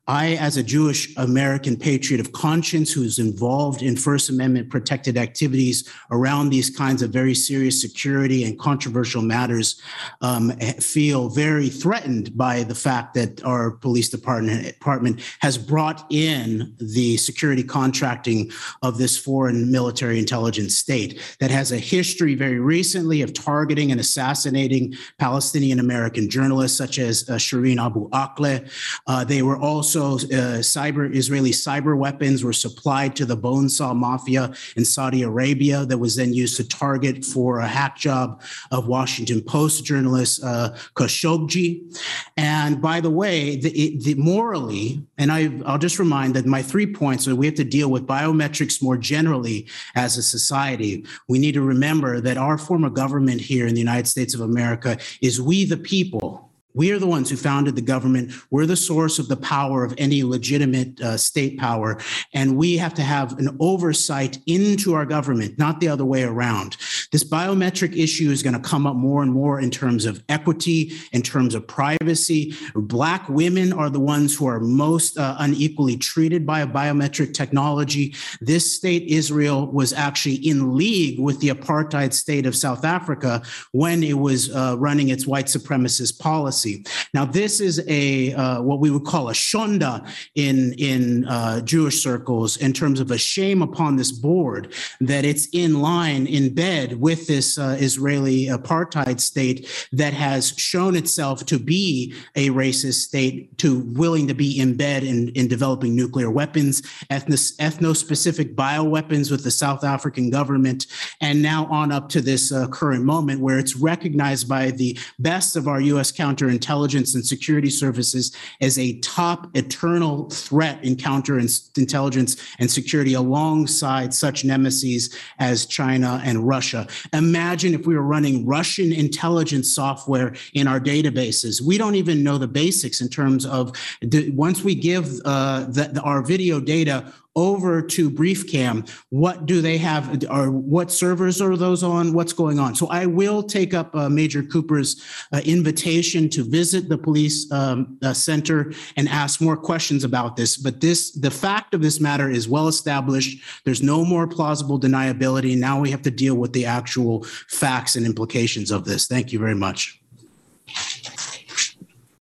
I, 0.08 0.36
as 0.36 0.56
a 0.56 0.63
Jewish 0.63 1.13
American 1.17 1.76
patriot 1.76 2.22
of 2.22 2.32
conscience 2.32 2.93
who's 2.93 3.20
involved 3.20 3.82
in 3.82 3.98
First 3.98 4.30
Amendment 4.30 4.70
protected 4.70 5.17
activities 5.17 5.89
around 6.12 6.50
these 6.50 6.70
kinds 6.70 7.02
of 7.02 7.10
very 7.10 7.36
serious 7.36 7.82
security 7.82 8.46
and 8.46 8.58
controversial 8.58 9.22
matters, 9.22 9.82
um, 10.22 10.52
feel 10.80 11.28
very 11.28 11.67
threatened 11.67 12.38
by 12.38 12.63
the 12.63 12.76
fact 12.76 13.15
that 13.15 13.43
our 13.43 13.72
police 13.72 14.08
department, 14.08 14.65
department 14.65 15.22
has 15.39 15.58
brought 15.58 16.06
in 16.10 16.74
the 16.80 17.17
security 17.17 17.63
contracting 17.63 18.50
of 18.84 18.98
this 18.98 19.17
foreign 19.17 19.70
military 19.70 20.20
intelligence 20.20 20.78
state 20.78 21.20
that 21.41 21.52
has 21.52 21.74
a 21.74 21.78
history 21.78 22.34
very 22.34 22.60
recently 22.60 23.22
of 23.22 23.34
targeting 23.34 23.91
and 23.91 24.00
assassinating 24.00 24.96
Palestinian 25.20 25.82
American 25.82 26.30
journalists 26.30 26.78
such 26.78 26.98
as 26.98 27.30
uh, 27.30 27.34
Shireen 27.34 27.84
Abu 27.84 28.10
Akleh. 28.12 28.70
Uh, 29.06 29.26
they 29.26 29.41
were 29.41 29.58
also 29.58 29.97
also, 29.98 30.28
uh, 30.28 30.60
cyber 30.60 31.14
Israeli 31.14 31.52
cyber 31.52 31.98
weapons 31.98 32.44
were 32.44 32.54
supplied 32.54 33.16
to 33.16 33.26
the 33.26 33.36
bone 33.36 33.70
saw 33.70 33.94
mafia 33.94 34.54
in 34.76 34.86
Saudi 34.86 35.24
Arabia 35.24 35.86
that 35.86 35.98
was 35.98 36.16
then 36.16 36.34
used 36.34 36.58
to 36.58 36.68
target 36.68 37.26
for 37.26 37.60
a 37.60 37.68
hack 37.68 37.98
job 37.98 38.42
of 38.72 38.88
Washington 38.88 39.42
Post 39.42 39.86
journalist 39.86 40.44
uh, 40.44 40.74
Khashoggi. 40.96 42.00
And 42.38 42.82
by 42.82 43.02
the 43.02 43.10
way, 43.10 43.58
the, 43.58 43.98
the 44.04 44.16
morally, 44.16 45.04
and 45.18 45.32
I, 45.32 45.52
I'll 45.66 45.78
just 45.78 46.00
remind 46.00 46.36
that 46.36 46.46
my 46.46 46.62
three 46.62 46.88
points 46.88 47.28
are 47.28 47.36
we 47.36 47.48
have 47.48 47.56
to 47.56 47.64
deal 47.64 47.90
with 47.90 48.08
biometrics 48.08 48.82
more 48.82 48.98
generally 48.98 49.68
as 49.96 50.18
a 50.18 50.24
society. 50.24 51.06
We 51.28 51.40
need 51.40 51.54
to 51.54 51.62
remember 51.62 52.22
that 52.22 52.38
our 52.38 52.58
form 52.58 52.84
of 52.84 52.94
government 52.94 53.42
here 53.42 53.68
in 53.68 53.74
the 53.74 53.80
United 53.80 54.08
States 54.08 54.34
of 54.34 54.42
America 54.42 54.98
is 55.22 55.42
we 55.42 55.66
the 55.66 55.78
people 55.78 56.47
we 56.78 56.92
are 56.92 57.00
the 57.00 57.08
ones 57.08 57.32
who 57.32 57.36
founded 57.36 57.76
the 57.76 57.82
government. 57.82 58.32
We're 58.52 58.68
the 58.68 58.76
source 58.76 59.18
of 59.18 59.30
the 59.30 59.36
power 59.36 59.84
of 59.84 59.96
any 59.98 60.22
legitimate 60.22 61.02
uh, 61.02 61.18
state 61.18 61.58
power. 61.58 61.98
And 62.36 62.56
we 62.56 62.78
have 62.78 62.94
to 62.94 63.02
have 63.02 63.36
an 63.40 63.58
oversight 63.60 64.38
into 64.46 64.94
our 64.94 65.06
government, 65.06 65.58
not 65.58 65.80
the 65.80 65.88
other 65.88 66.06
way 66.06 66.22
around. 66.22 66.78
This 67.12 67.24
biometric 67.24 67.98
issue 67.98 68.30
is 68.30 68.44
going 68.44 68.54
to 68.54 68.60
come 68.60 68.86
up 68.86 68.96
more 68.96 69.24
and 69.24 69.34
more 69.34 69.60
in 69.60 69.72
terms 69.72 70.06
of 70.06 70.24
equity, 70.30 70.92
in 71.13 71.24
terms 71.24 71.56
of 71.56 71.66
privacy. 71.66 72.54
Black 72.76 73.28
women 73.28 73.74
are 73.74 73.90
the 73.90 74.00
ones 74.00 74.36
who 74.36 74.46
are 74.46 74.60
most 74.60 75.18
uh, 75.18 75.36
unequally 75.40 75.98
treated 75.98 76.46
by 76.46 76.60
a 76.60 76.68
biometric 76.68 77.34
technology. 77.34 78.13
This 78.40 78.72
state, 78.72 79.02
Israel, 79.08 79.66
was 79.72 79.94
actually 79.94 80.36
in 80.36 80.78
league 80.78 81.20
with 81.20 81.40
the 81.40 81.50
apartheid 81.50 82.13
state 82.13 82.46
of 82.46 82.56
South 82.56 82.86
Africa 82.86 83.42
when 83.72 84.04
it 84.04 84.20
was 84.20 84.56
uh, 84.56 84.76
running 84.78 85.10
its 85.10 85.26
white 85.26 85.48
supremacist 85.48 86.20
policy 86.20 86.67
Now, 87.14 87.26
this 87.26 87.60
is 87.60 87.84
a 87.88 88.34
uh, 88.34 88.62
what 88.62 88.80
we 88.80 88.92
would 88.92 89.06
call 89.06 89.30
a 89.30 89.34
shonda 89.34 90.08
in 90.36 90.74
in 90.78 91.26
uh, 91.26 91.62
Jewish 91.62 92.02
circles 92.02 92.58
in 92.58 92.74
terms 92.74 93.00
of 93.00 93.12
a 93.12 93.18
shame 93.18 93.62
upon 93.62 93.96
this 93.96 94.12
board 94.12 94.74
that 95.02 95.26
it's 95.26 95.48
in 95.52 95.82
line 95.82 96.28
in 96.28 96.54
bed 96.54 97.00
with 97.00 97.28
this 97.28 97.58
uh, 97.58 97.78
Israeli 97.80 98.48
apartheid 98.48 99.20
state 99.20 99.68
that 99.92 100.14
has 100.14 100.54
shown 100.58 100.96
itself 100.96 101.46
to 101.46 101.60
be 101.60 102.14
a 102.36 102.50
racist 102.50 103.02
state, 103.08 103.58
to 103.60 103.80
willing 103.94 104.28
to 104.28 104.34
be 104.34 104.60
in 104.60 104.76
bed 104.76 105.04
in, 105.04 105.30
in 105.30 105.48
developing 105.48 105.96
nuclear 105.96 106.30
weapons, 106.30 106.82
ethno 107.10 107.96
specific 107.96 108.56
bioweapons 108.56 109.32
with 109.32 109.44
the 109.44 109.52
South 109.52 109.84
African 109.84 110.30
government, 110.30 110.88
and 111.22 111.42
now 111.42 111.66
on 111.68 111.92
up 111.92 112.10
to 112.10 112.22
this 112.22 112.52
uh, 112.52 112.68
current 112.68 113.04
moment 113.04 113.42
where 113.42 113.60
it's 113.60 113.76
recognized 113.76 114.48
by 114.48 114.72
the 114.72 114.98
best 115.20 115.56
of 115.56 115.68
our 115.68 115.82
U.S. 115.82 116.12
counter 116.12 116.47
intelligence 116.50 117.16
and 117.16 117.26
security 117.26 117.70
services 117.70 118.36
as 118.62 118.78
a 118.78 119.00
top 119.00 119.50
eternal 119.56 120.30
threat 120.30 120.84
in 120.84 120.96
counterintelligence 120.96 122.56
and 122.60 122.70
security 122.70 123.14
alongside 123.14 124.14
such 124.14 124.44
nemesis 124.44 125.10
as 125.40 125.66
China 125.66 126.22
and 126.24 126.48
Russia. 126.48 126.88
Imagine 127.14 127.74
if 127.74 127.86
we 127.86 127.96
were 127.96 128.02
running 128.02 128.46
Russian 128.46 128.92
intelligence 128.92 129.74
software 129.74 130.34
in 130.54 130.68
our 130.68 130.80
databases. 130.80 131.62
We 131.62 131.78
don't 131.78 131.96
even 131.96 132.24
know 132.24 132.38
the 132.38 132.48
basics 132.48 133.02
in 133.02 133.10
terms 133.10 133.46
of 133.46 133.72
the, 134.02 134.30
once 134.32 134.64
we 134.64 134.76
give 134.76 135.06
uh, 135.26 135.66
the, 135.66 135.90
the, 135.94 136.02
our 136.02 136.22
video 136.22 136.60
data 136.60 137.14
over 137.38 137.84
to 137.84 138.10
BriefCam, 138.10 138.89
what 139.10 139.45
do 139.45 139.62
they 139.62 139.78
have? 139.78 140.26
Or 140.30 140.52
what 140.52 140.91
servers 140.91 141.39
are 141.39 141.56
those 141.56 141.84
on? 141.84 142.12
What's 142.12 142.34
going 142.34 142.60
on? 142.60 142.76
So 142.76 142.88
I 142.88 143.06
will 143.06 143.43
take 143.43 143.76
up 143.76 143.95
uh, 143.95 144.10
Major 144.10 144.41
Cooper's 144.41 145.02
uh, 145.32 145.41
invitation 145.45 146.30
to 146.30 146.43
visit 146.43 146.89
the 146.89 146.97
police 146.97 147.50
um, 147.52 147.97
uh, 148.04 148.12
center 148.13 148.73
and 148.97 149.08
ask 149.08 149.39
more 149.39 149.56
questions 149.56 150.04
about 150.04 150.36
this. 150.36 150.58
But 150.58 150.82
this, 150.82 151.12
the 151.12 151.32
fact 151.32 151.76
of 151.76 151.82
this 151.82 152.00
matter 152.00 152.30
is 152.30 152.50
well 152.50 152.67
established. 152.67 153.39
There's 153.63 153.84
no 153.84 154.04
more 154.04 154.28
plausible 154.28 154.80
deniability. 154.80 155.56
Now 155.56 155.80
we 155.80 155.91
have 155.91 156.02
to 156.02 156.12
deal 156.12 156.36
with 156.36 156.54
the 156.54 156.65
actual 156.65 157.23
facts 157.47 157.95
and 157.95 158.06
implications 158.06 158.71
of 158.71 158.84
this. 158.84 159.08
Thank 159.08 159.32
you 159.32 159.38
very 159.38 159.56
much. 159.56 160.02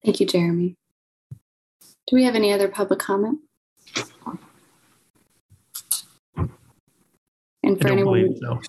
Thank 0.05 0.21
you, 0.21 0.27
Jeremy. 0.27 0.77
Do 2.09 2.17
we 2.17 2.25
have 2.25 2.35
any 2.35 2.53
other 2.53 2.69
public 2.69 2.99
comment? 2.99 3.41
And 7.63 7.81
for 7.81 7.89
anyone, 7.89 8.37
so. 8.37 8.61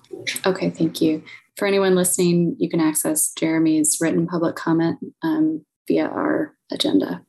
okay, 0.46 0.70
thank 0.70 1.00
you. 1.00 1.22
For 1.56 1.66
anyone 1.66 1.94
listening, 1.94 2.56
you 2.58 2.68
can 2.68 2.80
access 2.80 3.32
Jeremy's 3.38 3.98
written 4.00 4.26
public 4.26 4.56
comment 4.56 4.98
um, 5.22 5.64
via 5.86 6.06
our 6.06 6.54
agenda. 6.72 7.22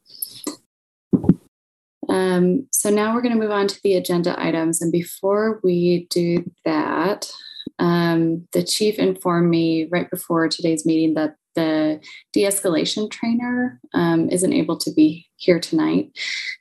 Um, 2.09 2.67
so 2.71 2.89
now 2.89 3.13
we're 3.13 3.21
going 3.21 3.33
to 3.33 3.39
move 3.39 3.51
on 3.51 3.67
to 3.67 3.79
the 3.83 3.95
agenda 3.95 4.35
items. 4.37 4.81
And 4.81 4.91
before 4.91 5.59
we 5.63 6.07
do 6.09 6.49
that, 6.65 7.31
um, 7.79 8.47
the 8.51 8.63
chief 8.63 8.99
informed 8.99 9.49
me 9.49 9.87
right 9.89 10.09
before 10.09 10.49
today's 10.49 10.85
meeting 10.85 11.13
that 11.13 11.35
the 11.55 11.99
de 12.33 12.43
escalation 12.43 13.09
trainer 13.09 13.79
um, 13.93 14.29
isn't 14.29 14.53
able 14.53 14.77
to 14.77 14.91
be 14.91 15.27
here 15.35 15.59
tonight. 15.59 16.11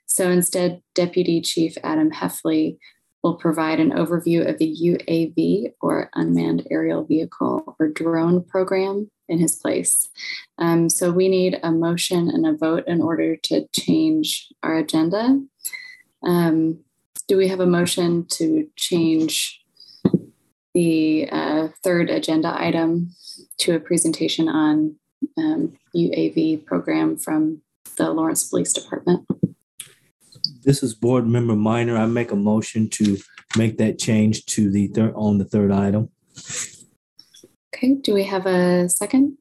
So 0.05 0.29
instead, 0.29 0.81
Deputy 0.95 1.41
Chief 1.41 1.77
Adam 1.83 2.11
Heffley 2.11 2.77
will 3.23 3.35
provide 3.35 3.79
an 3.79 3.91
overview 3.91 4.47
of 4.47 4.57
the 4.57 4.75
UAV 4.83 5.73
or 5.81 6.09
Unmanned 6.13 6.67
Aerial 6.71 7.03
Vehicle 7.03 7.75
or 7.79 7.87
drone 7.87 8.43
program 8.43 9.09
in 9.29 9.39
his 9.39 9.55
place. 9.55 10.09
Um, 10.57 10.89
so 10.89 11.11
we 11.11 11.29
need 11.29 11.59
a 11.63 11.71
motion 11.71 12.29
and 12.29 12.45
a 12.45 12.53
vote 12.53 12.83
in 12.87 13.01
order 13.01 13.35
to 13.35 13.67
change 13.75 14.49
our 14.63 14.77
agenda. 14.77 15.39
Um, 16.23 16.79
do 17.27 17.37
we 17.37 17.47
have 17.47 17.59
a 17.59 17.65
motion 17.65 18.25
to 18.31 18.67
change 18.75 19.63
the 20.73 21.29
uh, 21.31 21.69
third 21.83 22.09
agenda 22.09 22.53
item 22.59 23.11
to 23.59 23.75
a 23.75 23.79
presentation 23.79 24.49
on 24.49 24.95
um, 25.37 25.73
UAV 25.95 26.65
program 26.65 27.17
from 27.17 27.61
the 27.97 28.11
Lawrence 28.11 28.49
Police 28.49 28.73
Department? 28.73 29.25
This 30.63 30.83
is 30.83 30.93
board 30.93 31.27
member 31.27 31.55
Minor. 31.55 31.97
I 31.97 32.05
make 32.05 32.31
a 32.31 32.35
motion 32.35 32.89
to 32.89 33.17
make 33.57 33.77
that 33.77 33.99
change 33.99 34.45
to 34.47 34.69
the 34.69 34.87
third 34.87 35.13
on 35.15 35.37
the 35.37 35.45
third 35.45 35.71
item. 35.71 36.09
Okay, 37.73 37.95
do 37.95 38.13
we 38.13 38.23
have 38.25 38.45
a 38.45 38.89
second? 38.89 39.37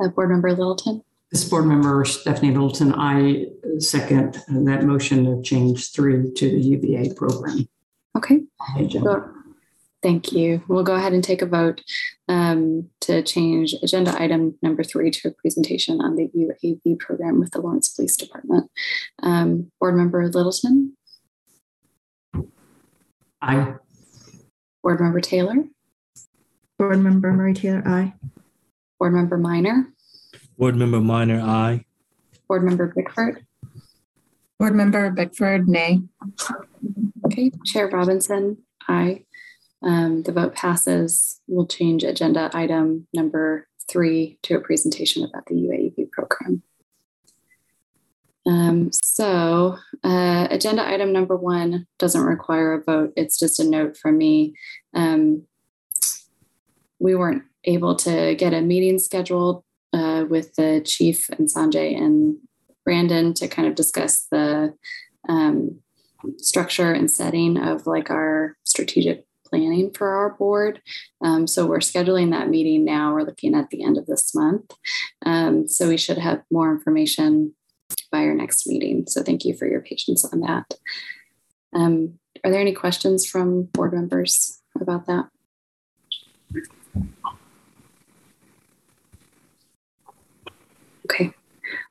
Uh, 0.00 0.08
board 0.08 0.30
member 0.30 0.50
Littleton. 0.50 1.02
This 1.30 1.44
board 1.48 1.66
member 1.66 2.04
Stephanie 2.04 2.52
Littleton, 2.52 2.94
I 2.94 3.46
second 3.78 4.42
that 4.48 4.84
motion 4.84 5.24
to 5.24 5.42
change 5.42 5.92
three 5.92 6.32
to 6.32 6.50
the 6.50 6.60
UVA 6.60 7.14
program. 7.14 7.68
Okay. 8.16 8.40
Thank 10.02 10.32
you. 10.32 10.62
We'll 10.66 10.82
go 10.82 10.94
ahead 10.94 11.12
and 11.12 11.22
take 11.22 11.42
a 11.42 11.46
vote 11.46 11.82
um, 12.28 12.88
to 13.02 13.22
change 13.22 13.74
agenda 13.82 14.20
item 14.20 14.56
number 14.62 14.82
three 14.82 15.10
to 15.10 15.28
a 15.28 15.32
presentation 15.32 16.00
on 16.00 16.16
the 16.16 16.28
UAV 16.34 16.98
program 16.98 17.38
with 17.38 17.50
the 17.50 17.60
Lawrence 17.60 17.88
Police 17.88 18.16
Department. 18.16 18.70
Um, 19.22 19.70
Board 19.78 19.96
Member 19.96 20.26
Littleton? 20.26 20.96
Aye. 23.42 23.74
Board 24.82 25.00
Member 25.00 25.20
Taylor, 25.20 25.56
Board 26.78 27.00
Member 27.00 27.32
Marie 27.32 27.52
Taylor, 27.52 27.82
aye. 27.86 28.14
Board 28.98 29.12
Member 29.12 29.36
Minor, 29.36 29.92
Board 30.56 30.76
Member 30.76 31.00
Minor, 31.00 31.40
aye. 31.40 31.84
Board 32.48 32.64
Member 32.64 32.92
Bickford. 32.94 33.44
Board 34.58 34.74
Member 34.74 35.10
Bickford, 35.10 35.68
nay. 35.68 36.00
Okay, 37.26 37.50
Chair 37.66 37.88
Robinson, 37.88 38.58
aye. 38.88 39.24
Um, 39.82 40.22
the 40.22 40.32
vote 40.32 40.54
passes. 40.54 41.40
We'll 41.46 41.66
change 41.66 42.04
agenda 42.04 42.50
item 42.52 43.06
number 43.14 43.68
three 43.88 44.38
to 44.42 44.56
a 44.56 44.60
presentation 44.60 45.24
about 45.24 45.46
the 45.46 45.54
UAV 45.54 46.10
program. 46.10 46.62
Um, 48.46 48.90
so, 48.92 49.76
uh, 50.02 50.48
agenda 50.50 50.86
item 50.86 51.12
number 51.12 51.36
one 51.36 51.86
doesn't 51.98 52.22
require 52.22 52.74
a 52.74 52.82
vote. 52.82 53.12
It's 53.16 53.38
just 53.38 53.60
a 53.60 53.68
note 53.68 53.96
from 53.96 54.18
me. 54.18 54.54
Um, 54.94 55.44
we 56.98 57.14
weren't 57.14 57.44
able 57.64 57.96
to 57.96 58.34
get 58.34 58.54
a 58.54 58.60
meeting 58.60 58.98
scheduled 58.98 59.64
uh, 59.92 60.24
with 60.28 60.54
the 60.54 60.82
chief 60.84 61.28
and 61.30 61.48
Sanjay 61.48 61.96
and 61.96 62.36
Brandon 62.84 63.34
to 63.34 63.48
kind 63.48 63.68
of 63.68 63.74
discuss 63.74 64.26
the 64.30 64.74
um, 65.28 65.80
structure 66.38 66.92
and 66.92 67.10
setting 67.10 67.58
of 67.58 67.86
like 67.86 68.10
our 68.10 68.56
strategic 68.64 69.26
planning 69.50 69.90
for 69.92 70.08
our 70.08 70.30
board. 70.30 70.80
Um, 71.22 71.46
so 71.46 71.66
we're 71.66 71.78
scheduling 71.78 72.30
that 72.30 72.48
meeting 72.48 72.84
now. 72.84 73.12
We're 73.12 73.24
looking 73.24 73.54
at 73.54 73.70
the 73.70 73.82
end 73.82 73.98
of 73.98 74.06
this 74.06 74.34
month. 74.34 74.72
Um, 75.26 75.68
so 75.68 75.88
we 75.88 75.96
should 75.96 76.18
have 76.18 76.42
more 76.50 76.72
information 76.72 77.54
by 78.10 78.20
our 78.20 78.34
next 78.34 78.66
meeting. 78.66 79.04
So 79.06 79.22
thank 79.22 79.44
you 79.44 79.54
for 79.54 79.66
your 79.66 79.80
patience 79.80 80.24
on 80.24 80.40
that. 80.40 80.74
Um, 81.72 82.18
are 82.44 82.50
there 82.50 82.60
any 82.60 82.72
questions 82.72 83.26
from 83.26 83.64
board 83.64 83.92
members 83.92 84.62
about 84.80 85.06
that? 85.06 85.28
Okay, 91.04 91.32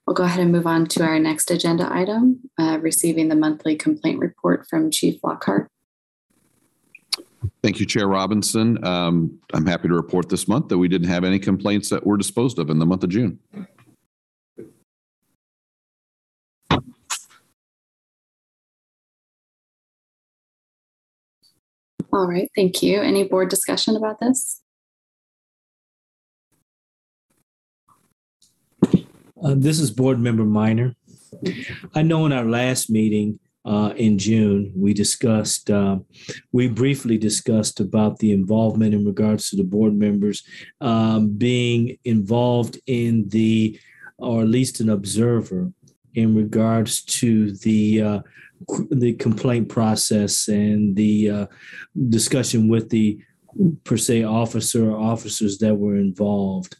we'll 0.05 0.13
go 0.13 0.23
ahead 0.23 0.39
and 0.39 0.51
move 0.51 0.65
on 0.65 0.85
to 0.87 1.03
our 1.03 1.19
next 1.19 1.51
agenda 1.51 1.89
item, 1.91 2.49
uh, 2.57 2.79
receiving 2.81 3.27
the 3.27 3.35
monthly 3.35 3.75
complaint 3.75 4.19
report 4.19 4.65
from 4.69 4.91
Chief 4.91 5.21
Lockhart. 5.23 5.69
Thank 7.61 7.79
you, 7.79 7.85
Chair 7.85 8.07
Robinson. 8.07 8.83
Um, 8.85 9.37
I'm 9.53 9.65
happy 9.65 9.89
to 9.89 9.93
report 9.93 10.29
this 10.29 10.47
month 10.47 10.69
that 10.69 10.77
we 10.77 10.87
didn't 10.87 11.09
have 11.09 11.25
any 11.25 11.39
complaints 11.39 11.89
that 11.89 12.05
were 12.05 12.15
disposed 12.15 12.57
of 12.57 12.69
in 12.69 12.79
the 12.79 12.85
month 12.85 13.03
of 13.03 13.09
June. 13.09 13.39
All 22.11 22.27
right, 22.27 22.49
thank 22.55 22.81
you. 22.81 23.01
Any 23.01 23.23
board 23.25 23.49
discussion 23.49 23.95
about 23.95 24.19
this? 24.19 24.61
Uh, 29.41 29.55
this 29.55 29.79
is 29.79 29.91
Board 29.91 30.19
Member 30.19 30.43
Minor. 30.43 30.95
I 31.93 32.01
know 32.01 32.25
in 32.25 32.33
our 32.33 32.45
last 32.45 32.89
meeting 32.89 33.39
uh, 33.69 33.93
in 33.97 34.17
June, 34.17 34.73
we 34.75 34.95
discussed, 34.95 35.69
uh, 35.69 35.99
we 36.51 36.67
briefly 36.67 37.19
discussed 37.19 37.79
about 37.79 38.17
the 38.17 38.31
involvement 38.31 38.95
in 38.95 39.05
regards 39.05 39.49
to 39.49 39.55
the 39.55 39.63
board 39.63 39.93
members 39.93 40.43
um, 40.81 41.29
being 41.29 41.95
involved 42.03 42.79
in 42.87 43.29
the, 43.29 43.79
or 44.17 44.41
at 44.41 44.47
least 44.47 44.79
an 44.79 44.89
observer 44.89 45.71
in 46.15 46.35
regards 46.35 47.03
to 47.03 47.51
the 47.57 48.01
uh, 48.01 48.19
the 48.89 49.13
complaint 49.13 49.69
process 49.69 50.47
and 50.47 50.95
the 50.95 51.29
uh, 51.29 51.45
discussion 52.09 52.67
with 52.67 52.89
the 52.89 53.19
per 53.83 53.97
se 53.97 54.23
officer 54.23 54.91
or 54.91 54.97
officers 54.97 55.59
that 55.59 55.75
were 55.75 55.95
involved. 55.95 56.75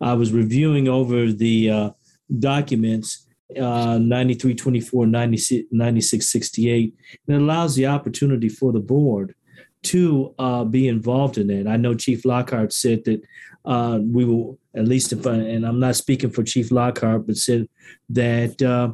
I 0.00 0.14
was 0.14 0.32
reviewing 0.32 0.88
over 0.88 1.32
the 1.32 1.70
uh, 1.70 1.90
documents 2.38 3.26
uh, 3.58 3.98
9324, 3.98 5.06
96, 5.06 5.68
9668, 5.70 6.94
and 7.26 7.36
it 7.36 7.42
allows 7.42 7.74
the 7.74 7.86
opportunity 7.86 8.48
for 8.48 8.72
the 8.72 8.80
board 8.80 9.34
to 9.82 10.34
uh, 10.38 10.64
be 10.64 10.88
involved 10.88 11.38
in 11.38 11.50
it. 11.50 11.66
I 11.66 11.76
know 11.76 11.94
Chief 11.94 12.24
Lockhart 12.24 12.72
said 12.72 13.04
that 13.04 13.22
uh, 13.64 13.98
we 14.00 14.24
will, 14.24 14.58
at 14.74 14.86
least 14.86 15.12
if 15.12 15.26
I, 15.26 15.34
and 15.34 15.66
I'm 15.66 15.80
not 15.80 15.96
speaking 15.96 16.30
for 16.30 16.42
Chief 16.42 16.70
Lockhart, 16.70 17.26
but 17.26 17.36
said 17.36 17.68
that 18.10 18.60
uh, 18.62 18.92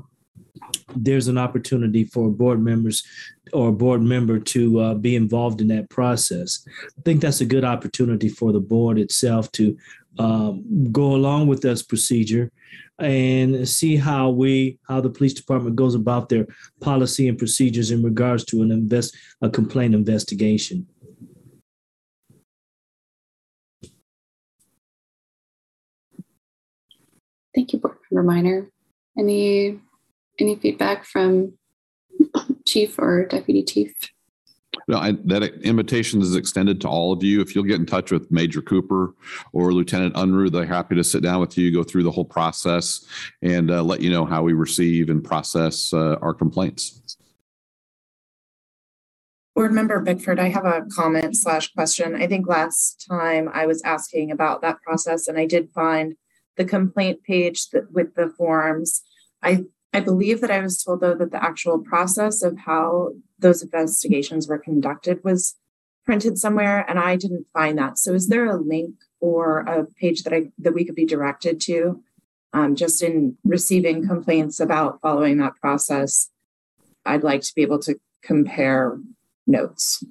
there's 0.97 1.29
an 1.29 1.39
opportunity 1.39 2.05
for 2.05 2.31
board 2.31 2.61
members 2.61 3.03
or 3.53 3.69
a 3.69 3.73
board 3.73 4.03
member 4.03 4.39
to 4.39 4.81
uh, 4.81 4.95
be 4.95 5.17
involved 5.17 5.61
in 5.61 5.69
that 5.69 5.89
process. 5.89 6.67
I 6.99 7.01
think 7.03 7.21
that's 7.21 7.41
a 7.41 7.47
good 7.47 7.65
opportunity 7.65 8.29
for 8.29 8.53
the 8.53 8.61
board 8.61 8.99
itself 8.99 9.51
to 9.53 9.77
um, 10.19 10.91
go 10.93 11.15
along 11.15 11.47
with 11.47 11.63
this 11.63 11.83
procedure 11.83 12.51
and 12.99 13.69
see 13.69 13.97
how 13.97 14.29
we 14.31 14.79
how 14.89 15.01
the 15.01 15.11
police 15.11 15.35
department 15.35 15.77
goes 15.77 15.95
about 15.95 16.29
their 16.29 16.47
policy 16.81 17.29
and 17.29 17.39
procedures 17.39 17.91
in 17.91 18.03
regards 18.03 18.45
to 18.45 18.63
an 18.63 18.71
invest 18.71 19.17
a 19.41 19.49
complaint 19.49 19.95
investigation. 19.95 20.87
Thank 27.55 27.73
you, 27.73 27.79
Board 27.79 27.97
Member 28.11 28.27
Minor. 28.27 28.71
Any 29.19 29.81
any 30.39 30.57
feedback 30.57 31.05
from 31.05 31.55
chief 32.67 32.99
or 32.99 33.27
deputy 33.27 33.65
chief? 33.65 33.93
No, 34.87 34.99
I, 34.99 35.13
that 35.25 35.43
invitation 35.63 36.23
is 36.23 36.37
extended 36.37 36.81
to 36.83 36.89
all 36.89 37.13
of 37.13 37.23
you. 37.23 37.41
If 37.41 37.55
you'll 37.55 37.65
get 37.65 37.81
in 37.81 37.87
touch 37.87 38.11
with 38.11 38.31
Major 38.31 38.63
Cooper 38.63 39.15
or 39.53 39.73
Lieutenant 39.73 40.15
Unruh, 40.15 40.51
they're 40.51 40.65
happy 40.67 40.95
to 40.95 41.05
sit 41.05 41.23
down 41.23 41.41
with 41.41 41.59
you, 41.59 41.73
go 41.73 41.83
through 41.83 42.05
the 42.05 42.11
whole 42.11 42.25
process, 42.25 43.07
and 43.43 43.71
uh, 43.71 43.83
let 43.83 44.01
you 44.01 44.11
know 44.11 44.25
how 44.25 44.43
we 44.43 44.53
receive 44.53 45.11
and 45.11 45.25
process 45.25 45.93
uh, 45.93 46.17
our 46.23 46.35
complaints. 46.35 47.17
Board 49.55 49.73
Member 49.73 49.99
Bickford, 50.01 50.39
I 50.39 50.51
have 50.51 50.65
a 50.65 50.87
comment 50.95 51.37
slash 51.37 51.73
question. 51.73 52.15
I 52.15 52.29
think 52.29 52.47
last 52.47 53.05
time 53.11 53.51
I 53.53 53.67
was 53.67 53.83
asking 53.83 54.31
about 54.31 54.63
that 54.63 54.81
process, 54.83 55.27
and 55.27 55.37
I 55.37 55.47
did 55.47 55.71
find 55.71 56.15
the 56.57 56.65
complaint 56.65 57.25
page 57.25 57.69
that, 57.71 57.91
with 57.91 58.15
the 58.15 58.29
forms. 58.29 59.03
I 59.43 59.65
I 59.93 60.01
believe 60.01 60.41
that 60.41 60.51
I 60.51 60.61
was 60.61 60.83
told, 60.83 61.01
though, 61.01 61.15
that 61.15 61.31
the 61.31 61.43
actual 61.43 61.79
process 61.79 62.43
of 62.43 62.59
how 62.59 63.13
those 63.39 63.63
investigations 63.63 64.47
were 64.47 64.59
conducted 64.59 65.25
was 65.25 65.57
printed 66.05 66.39
somewhere, 66.39 66.85
and 66.89 66.99
I 66.99 67.17
didn't 67.17 67.47
find 67.53 67.79
that. 67.79 67.99
So, 67.99 68.13
is 68.15 68.29
there 68.29 68.47
a 68.47 68.61
link 68.61 68.95
or 69.21 69.61
a 69.61 69.87
page 69.87 70.23
that 70.25 70.33
I 70.33 70.51
that 70.59 70.75
we 70.75 70.85
could 70.85 70.95
be 70.95 71.07
directed 71.07 71.61
to, 71.63 72.03
um, 72.53 72.75
just 72.75 73.03
in 73.03 73.37
receiving 73.45 74.07
complaints 74.07 74.61
about 74.61 75.01
following 75.01 75.39
that 75.39 75.57
process? 75.57 76.31
I'd 77.07 77.25
like 77.25 77.41
to 77.43 77.55
be 77.55 77.63
able 77.63 77.79
to 77.81 77.99
compare 78.23 78.99
notes. 79.47 80.05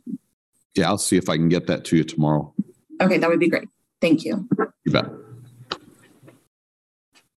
Yeah, 0.75 0.87
I'll 0.87 0.97
see 0.97 1.17
if 1.17 1.29
I 1.29 1.37
can 1.37 1.49
get 1.49 1.67
that 1.67 1.85
to 1.85 1.97
you 1.97 2.03
tomorrow. 2.03 2.53
Okay, 3.01 3.17
that 3.17 3.29
would 3.29 3.39
be 3.39 3.49
great. 3.49 3.67
Thank 4.01 4.25
you. 4.25 4.47
You 4.85 4.91
bet. 4.91 5.09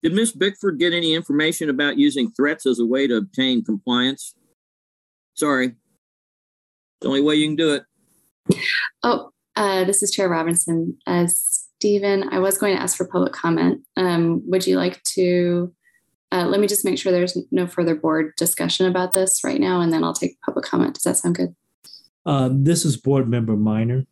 Did 0.02 0.14
Ms. 0.14 0.32
Bickford 0.32 0.78
get 0.78 0.92
any 0.92 1.14
information 1.14 1.68
about 1.68 1.98
using 1.98 2.30
threats 2.30 2.64
as 2.64 2.78
a 2.78 2.86
way 2.86 3.06
to 3.06 3.16
obtain 3.16 3.62
compliance? 3.62 4.34
Sorry. 5.34 5.74
The 7.00 7.08
only 7.08 7.20
way 7.20 7.34
you 7.34 7.46
can 7.48 7.56
do 7.56 7.74
it. 7.74 7.84
Oh, 9.02 9.30
uh, 9.56 9.84
this 9.84 10.02
is 10.02 10.10
Chair 10.10 10.28
Robinson. 10.28 10.96
Uh, 11.06 11.26
Stephen, 11.26 12.28
I 12.30 12.38
was 12.38 12.58
going 12.58 12.76
to 12.76 12.82
ask 12.82 12.96
for 12.96 13.06
public 13.06 13.32
comment. 13.32 13.82
Um, 13.96 14.42
would 14.50 14.66
you 14.66 14.76
like 14.76 15.02
to? 15.14 15.72
Uh, 16.32 16.46
let 16.46 16.60
me 16.60 16.66
just 16.66 16.84
make 16.84 16.98
sure 16.98 17.10
there's 17.10 17.36
no 17.50 17.66
further 17.66 17.94
board 17.94 18.32
discussion 18.36 18.86
about 18.86 19.12
this 19.12 19.42
right 19.42 19.60
now, 19.60 19.80
and 19.80 19.92
then 19.92 20.04
I'll 20.04 20.14
take 20.14 20.40
public 20.42 20.64
comment. 20.64 20.94
Does 20.94 21.02
that 21.02 21.16
sound 21.16 21.34
good? 21.34 21.54
Uh, 22.24 22.50
this 22.52 22.84
is 22.84 22.96
Board 22.96 23.28
Member 23.28 23.56
Minor, 23.56 24.04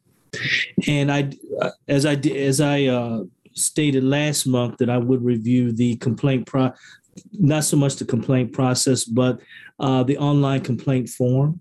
and 0.86 1.12
I, 1.12 1.30
uh, 1.60 1.70
as 1.86 2.06
I 2.06 2.14
as 2.14 2.60
I 2.60 2.86
uh, 2.86 3.24
stated 3.58 4.04
last 4.04 4.46
month 4.46 4.78
that 4.78 4.90
I 4.90 4.98
would 4.98 5.22
review 5.22 5.72
the 5.72 5.96
complaint 5.96 6.46
pro, 6.46 6.72
not 7.32 7.64
so 7.64 7.76
much 7.76 7.96
the 7.96 8.04
complaint 8.04 8.52
process, 8.52 9.04
but 9.04 9.40
uh, 9.78 10.02
the 10.02 10.18
online 10.18 10.60
complaint 10.60 11.08
form, 11.08 11.60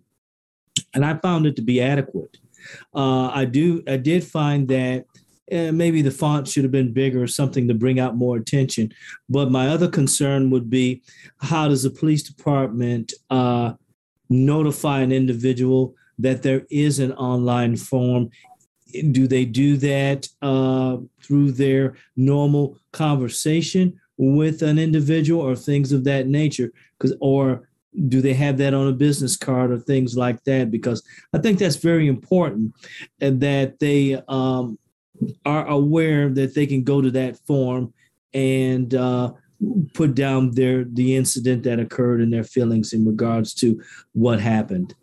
and 0.93 1.05
I 1.05 1.17
found 1.17 1.45
it 1.45 1.55
to 1.57 1.61
be 1.61 1.81
adequate. 1.81 2.37
Uh, 2.93 3.27
I 3.29 3.45
do, 3.45 3.83
I 3.87 3.97
did 3.97 4.23
find 4.23 4.67
that 4.67 5.05
uh, 5.51 5.71
maybe 5.71 6.01
the 6.01 6.11
font 6.11 6.47
should 6.47 6.63
have 6.63 6.71
been 6.71 6.91
bigger 6.91 7.23
or 7.23 7.27
something 7.27 7.67
to 7.67 7.73
bring 7.73 7.99
out 7.99 8.17
more 8.17 8.35
attention. 8.35 8.91
But 9.29 9.51
my 9.51 9.69
other 9.69 9.87
concern 9.87 10.49
would 10.49 10.69
be 10.69 11.03
how 11.39 11.69
does 11.69 11.83
the 11.83 11.89
police 11.89 12.23
department 12.23 13.13
uh, 13.29 13.73
notify 14.29 14.99
an 14.99 15.11
individual 15.11 15.95
that 16.19 16.43
there 16.43 16.65
is 16.69 16.99
an 16.99 17.13
online 17.13 17.77
form 17.77 18.29
do 19.11 19.27
they 19.27 19.45
do 19.45 19.77
that 19.77 20.27
uh, 20.41 20.97
through 21.21 21.51
their 21.51 21.95
normal 22.15 22.77
conversation 22.91 23.99
with 24.17 24.61
an 24.61 24.79
individual 24.79 25.41
or 25.41 25.55
things 25.55 25.91
of 25.91 26.03
that 26.03 26.27
nature 26.27 26.71
because 26.97 27.15
or 27.21 27.67
do 28.07 28.21
they 28.21 28.33
have 28.33 28.57
that 28.57 28.73
on 28.73 28.87
a 28.87 28.93
business 28.93 29.35
card 29.35 29.71
or 29.71 29.79
things 29.79 30.15
like 30.15 30.43
that? 30.43 30.69
Because 30.69 31.03
I 31.33 31.39
think 31.39 31.57
that's 31.59 31.77
very 31.77 32.07
important, 32.07 32.75
that 33.19 33.79
they 33.79 34.21
um, 34.27 34.77
are 35.45 35.65
aware 35.67 36.29
that 36.29 36.53
they 36.53 36.67
can 36.67 36.83
go 36.83 37.01
to 37.01 37.09
that 37.11 37.39
form 37.47 37.93
and 38.33 38.93
uh, 38.93 39.31
put 39.93 40.13
down 40.13 40.51
their 40.51 40.83
the 40.83 41.15
incident 41.15 41.63
that 41.63 41.79
occurred 41.79 42.21
and 42.21 42.31
their 42.31 42.43
feelings 42.43 42.93
in 42.93 43.05
regards 43.05 43.53
to 43.55 43.81
what 44.13 44.39
happened. 44.39 44.93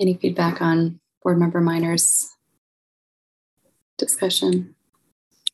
Any 0.00 0.14
feedback 0.14 0.60
on 0.60 1.00
board 1.22 1.38
member 1.38 1.60
Minor's 1.60 2.34
discussion? 3.96 4.74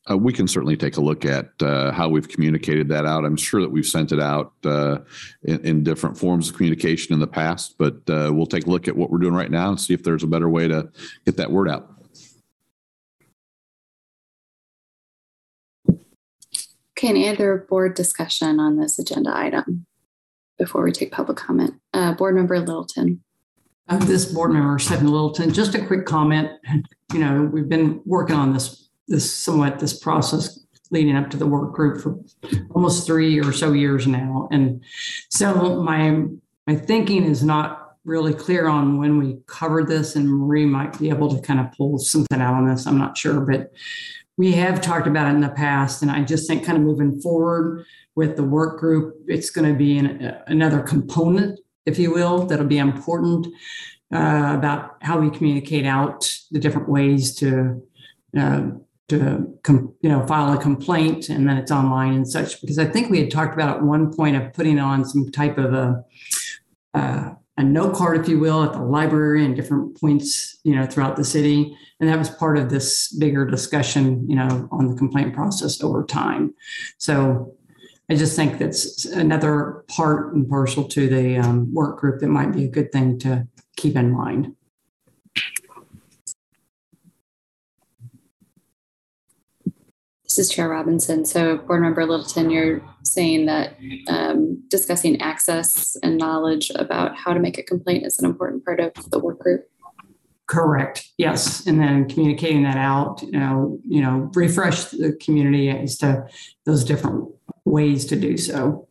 Uh, 0.09 0.17
we 0.17 0.33
can 0.33 0.47
certainly 0.47 0.75
take 0.75 0.97
a 0.97 1.01
look 1.01 1.25
at 1.25 1.49
uh, 1.61 1.91
how 1.91 2.09
we've 2.09 2.27
communicated 2.27 2.87
that 2.89 3.05
out. 3.05 3.23
I'm 3.23 3.37
sure 3.37 3.61
that 3.61 3.69
we've 3.69 3.85
sent 3.85 4.11
it 4.11 4.19
out 4.19 4.53
uh, 4.65 4.97
in, 5.43 5.59
in, 5.63 5.83
different 5.83 6.17
forms 6.17 6.49
of 6.49 6.55
communication 6.55 7.13
in 7.13 7.19
the 7.19 7.27
past, 7.27 7.75
but 7.77 7.97
uh, 8.09 8.31
we'll 8.33 8.47
take 8.47 8.65
a 8.65 8.69
look 8.69 8.87
at 8.87 8.95
what 8.95 9.11
we're 9.11 9.19
doing 9.19 9.35
right 9.35 9.51
now 9.51 9.69
and 9.69 9.79
see 9.79 9.93
if 9.93 10.01
there's 10.01 10.23
a 10.23 10.27
better 10.27 10.49
way 10.49 10.67
to 10.67 10.89
get 11.25 11.37
that 11.37 11.51
word 11.51 11.69
out. 11.69 11.87
Okay, 16.97 17.09
any 17.09 17.29
other 17.29 17.67
board 17.69 17.93
discussion 17.93 18.59
on 18.59 18.77
this 18.77 18.97
agenda 18.97 19.35
item 19.35 19.85
before 20.57 20.83
we 20.83 20.91
take 20.91 21.11
public 21.11 21.37
comment? 21.37 21.75
Uh, 21.93 22.13
board 22.13 22.35
member 22.35 22.59
Littleton. 22.59 23.23
Of 23.89 24.07
this 24.07 24.25
board 24.25 24.51
member, 24.51 24.79
Stephen 24.79 25.07
Littleton, 25.07 25.53
just 25.53 25.75
a 25.75 25.85
quick 25.85 26.05
comment. 26.05 26.49
You 27.13 27.19
know, 27.19 27.49
we've 27.51 27.67
been 27.67 28.01
working 28.05 28.35
on 28.35 28.53
this 28.53 28.89
this 29.07 29.33
somewhat 29.33 29.79
this 29.79 29.99
process 29.99 30.59
leading 30.91 31.15
up 31.15 31.29
to 31.31 31.37
the 31.37 31.47
work 31.47 31.73
group 31.73 32.01
for 32.01 32.17
almost 32.73 33.05
three 33.05 33.39
or 33.39 33.51
so 33.51 33.73
years 33.73 34.07
now. 34.07 34.47
And 34.51 34.83
so 35.29 35.81
my 35.81 36.25
my 36.67 36.75
thinking 36.75 37.25
is 37.25 37.43
not 37.43 37.97
really 38.03 38.33
clear 38.33 38.67
on 38.67 38.97
when 38.97 39.17
we 39.17 39.39
covered 39.47 39.87
this, 39.87 40.15
and 40.15 40.29
Marie 40.29 40.65
might 40.65 40.97
be 40.97 41.09
able 41.09 41.33
to 41.33 41.41
kind 41.41 41.59
of 41.59 41.71
pull 41.77 41.97
something 41.97 42.41
out 42.41 42.53
on 42.53 42.67
this. 42.67 42.87
I'm 42.87 42.97
not 42.97 43.17
sure, 43.17 43.41
but 43.41 43.71
we 44.37 44.53
have 44.53 44.81
talked 44.81 45.07
about 45.07 45.27
it 45.27 45.35
in 45.35 45.41
the 45.41 45.49
past, 45.49 46.01
and 46.01 46.09
I 46.09 46.23
just 46.23 46.47
think 46.47 46.65
kind 46.65 46.77
of 46.77 46.83
moving 46.83 47.19
forward 47.21 47.85
with 48.15 48.35
the 48.35 48.43
work 48.43 48.79
group, 48.79 49.15
it's 49.27 49.49
going 49.49 49.71
to 49.71 49.77
be 49.77 49.97
an, 49.97 50.35
another 50.47 50.79
component, 50.81 51.59
if 51.85 51.97
you 51.99 52.13
will, 52.13 52.45
that'll 52.45 52.65
be 52.65 52.77
important 52.77 53.47
uh, 54.13 54.55
about 54.57 54.97
how 55.01 55.19
we 55.19 55.29
communicate 55.29 55.85
out 55.85 56.37
the 56.51 56.59
different 56.59 56.89
ways 56.89 57.35
to 57.35 57.81
uh, 58.37 58.69
to 59.09 59.57
com, 59.63 59.93
you 60.01 60.09
know 60.09 60.25
file 60.25 60.53
a 60.53 60.61
complaint 60.61 61.29
and 61.29 61.47
then 61.47 61.57
it's 61.57 61.71
online 61.71 62.13
and 62.13 62.27
such. 62.27 62.61
Because 62.61 62.79
i 62.79 62.85
think 62.85 63.09
we 63.09 63.19
had 63.19 63.31
talked 63.31 63.53
about 63.53 63.77
at 63.77 63.83
one 63.83 64.13
point 64.13 64.35
of 64.35 64.53
putting 64.53 64.79
on 64.79 65.05
some 65.05 65.31
type 65.31 65.57
of 65.57 65.73
a 65.73 66.03
uh, 66.93 67.33
a 67.57 67.63
note 67.63 67.95
card 67.95 68.19
if 68.19 68.27
you 68.27 68.39
will 68.39 68.63
at 68.63 68.73
the 68.73 68.81
library 68.81 69.45
and 69.45 69.55
different 69.55 69.99
points 69.99 70.57
you 70.63 70.75
know 70.75 70.85
throughout 70.85 71.15
the 71.15 71.25
city. 71.25 71.77
And 71.99 72.09
that 72.09 72.17
was 72.17 72.29
part 72.29 72.57
of 72.57 72.69
this 72.69 73.13
bigger 73.13 73.45
discussion 73.45 74.29
you 74.29 74.35
know 74.35 74.67
on 74.71 74.87
the 74.87 74.95
complaint 74.95 75.33
process 75.33 75.81
over 75.83 76.03
time. 76.03 76.53
So 76.97 77.55
i 78.11 78.15
just 78.15 78.35
think 78.35 78.59
that's 78.59 79.05
another 79.05 79.85
part 79.87 80.33
and 80.33 80.49
parcel 80.49 80.83
to 80.83 81.07
the 81.07 81.37
um, 81.37 81.73
work 81.73 81.97
group 81.97 82.19
that 82.19 82.27
might 82.27 82.51
be 82.51 82.65
a 82.65 82.67
good 82.67 82.91
thing 82.91 83.17
to 83.17 83.47
keep 83.77 83.95
in 83.95 84.11
mind 84.11 84.53
This 90.23 90.47
is 90.47 90.49
Chair 90.49 90.69
Robinson. 90.69 91.25
So, 91.25 91.57
Board 91.57 91.81
Member 91.81 92.05
Littleton, 92.05 92.51
you're 92.51 92.81
saying 93.03 93.47
that 93.47 93.75
um, 94.07 94.63
discussing 94.69 95.21
access 95.21 95.97
and 96.01 96.17
knowledge 96.17 96.71
about 96.75 97.17
how 97.17 97.33
to 97.33 97.39
make 97.41 97.57
a 97.57 97.63
complaint 97.63 98.05
is 98.05 98.17
an 98.17 98.23
important 98.23 98.63
part 98.63 98.79
of 98.79 98.93
the 99.11 99.19
work 99.19 99.39
group. 99.39 99.69
Correct. 100.51 101.09
Yes, 101.17 101.65
and 101.67 101.81
then 101.81 102.07
communicating 102.07 102.63
that 102.63 102.77
out. 102.77 103.21
You 103.23 103.31
know, 103.31 103.79
you 103.83 104.01
know, 104.01 104.31
refresh 104.33 104.85
the 104.85 105.11
community 105.21 105.69
as 105.69 105.97
to 105.97 106.25
those 106.65 106.85
different 106.85 107.29
ways 107.65 108.05
to 108.05 108.15
do 108.15 108.37
so. 108.37 108.87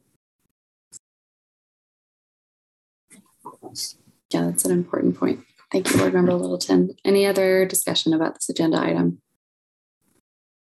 Yeah, 4.31 4.47
that's 4.47 4.65
an 4.65 4.73
important 4.73 5.19
point. 5.19 5.41
Thank 5.73 5.91
you, 5.91 5.99
Board 5.99 6.15
Member 6.15 6.35
Littleton. 6.35 6.97
Any 7.05 7.27
other 7.27 7.65
discussion 7.65 8.13
about 8.13 8.35
this 8.35 8.49
agenda 8.49 8.81
item? 8.81 9.21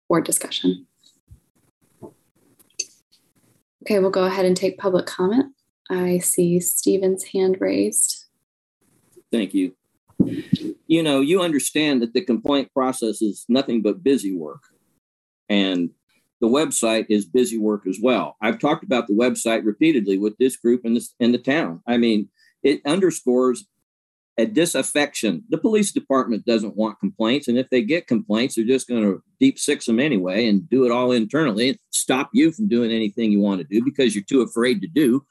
board 0.09 0.25
discussion. 0.25 0.87
Okay, 3.83 3.99
we'll 3.99 4.11
go 4.11 4.25
ahead 4.25 4.45
and 4.45 4.57
take 4.57 4.79
public 4.79 5.07
comment. 5.07 5.53
I 5.89 6.19
see 6.19 6.59
Stephen's 6.61 7.25
hand 7.25 7.59
raised. 7.61 8.25
Thank 9.31 9.55
you. 9.55 9.77
You 10.87 11.03
know, 11.03 11.21
you 11.21 11.41
understand 11.43 12.03
that 12.03 12.13
the 12.13 12.25
complaint 12.25 12.73
process 12.73 13.23
is 13.23 13.45
nothing 13.49 13.83
but 13.83 14.03
busy 14.03 14.35
work. 14.35 14.63
And 15.49 15.91
the 16.41 16.49
website 16.49 17.07
is 17.09 17.25
busy 17.25 17.59
work 17.59 17.87
as 17.87 17.99
well. 18.03 18.37
I've 18.43 18.59
talked 18.59 18.85
about 18.85 19.07
the 19.07 19.15
website 19.15 19.65
repeatedly 19.65 20.19
with 20.19 20.37
this 20.39 20.57
group 20.57 20.83
in 20.85 20.95
this 20.95 21.15
in 21.19 21.33
the 21.33 21.39
town. 21.39 21.83
I 21.87 21.97
mean, 21.97 22.29
it 22.63 22.81
underscores 22.85 23.67
a 24.39 24.47
disaffection. 24.47 25.45
The 25.49 25.59
police 25.59 25.93
department 25.93 26.45
doesn't 26.45 26.77
want 26.77 27.01
complaints. 27.01 27.49
And 27.49 27.57
if 27.57 27.71
they 27.71 27.83
get 27.83 28.07
complaints, 28.07 28.55
they're 28.55 28.65
just 28.65 28.89
going 28.89 29.03
to 29.03 29.23
deep 29.41 29.59
six 29.59 29.87
them 29.87 29.99
anyway 29.99 30.47
and 30.47 30.69
do 30.69 30.85
it 30.85 30.93
all 30.93 31.13
internally 31.13 31.71
and 31.71 31.79
stop 31.91 32.29
you 32.33 32.53
from 32.53 32.69
doing 32.69 32.91
anything 32.91 33.33
you 33.33 33.41
want 33.41 33.61
to 33.61 33.67
do 33.67 33.83
because 33.83 34.15
you're 34.15 34.25
too 34.25 34.43
afraid 34.43 34.83
to 34.83 34.89
do, 34.89 35.25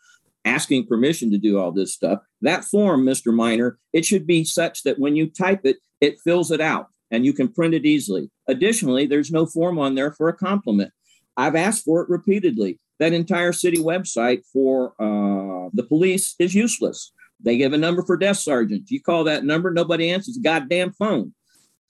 asking 0.43 0.88
permission 0.88 1.30
to 1.32 1.38
do 1.38 1.60
all 1.60 1.72
this 1.72 1.93
stuff. 1.93 2.20
That 2.41 2.66
form, 2.66 3.06
Mr. 3.06 3.32
Miner, 3.34 3.78
it 3.93 4.06
should 4.06 4.26
be 4.26 4.43
such 4.43 4.82
that 4.84 4.97
when 4.97 5.16
you 5.16 5.30
type 5.30 5.62
it, 5.66 5.78
it 6.01 6.20
fills 6.24 6.49
it 6.49 6.62
out 6.62 6.88
and 7.16 7.26
you 7.26 7.32
can 7.32 7.47
print 7.47 7.74
it 7.74 7.86
easily. 7.86 8.30
Additionally, 8.47 9.05
there's 9.05 9.32
no 9.32 9.45
form 9.45 9.80
on 9.80 9.95
there 9.95 10.11
for 10.11 10.28
a 10.28 10.34
compliment. 10.34 10.91
I've 11.38 11.55
asked 11.55 11.86
for 11.86 12.01
it 12.01 12.09
repeatedly. 12.09 12.80
That 12.99 13.13
entire 13.13 13.53
city 13.53 13.78
website 13.78 14.41
for 14.51 14.93
uh, 14.99 15.70
the 15.74 15.84
police 15.84 16.36
is 16.39 16.53
useless. 16.53 17.13
They 17.39 17.57
give 17.57 17.74
a 17.74 17.78
number 17.78 18.03
for 18.03 18.18
desk 18.18 18.43
sergeants. 18.43 18.91
You 18.91 19.01
call 19.01 19.24
that 19.26 19.45
number, 19.45 19.72
nobody 19.72 20.11
answers 20.11 20.38
goddamn 20.38 20.91
phone. 20.93 21.34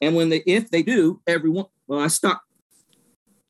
And 0.02 0.16
when 0.16 0.30
they, 0.30 0.44
if 0.46 0.70
they 0.70 0.84
do, 0.84 1.22
everyone, 1.28 1.66
well, 1.88 2.00
I 2.00 2.08
stop. 2.08 2.42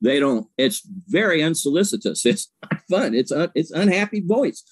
They 0.01 0.19
don't. 0.19 0.47
It's 0.57 0.81
very 1.07 1.41
unsolicitous. 1.41 2.25
It's 2.25 2.51
not 2.61 2.81
fun. 2.89 3.15
It's 3.15 3.31
un, 3.31 3.51
it's 3.55 3.71
unhappy 3.71 4.21
voice. 4.21 4.63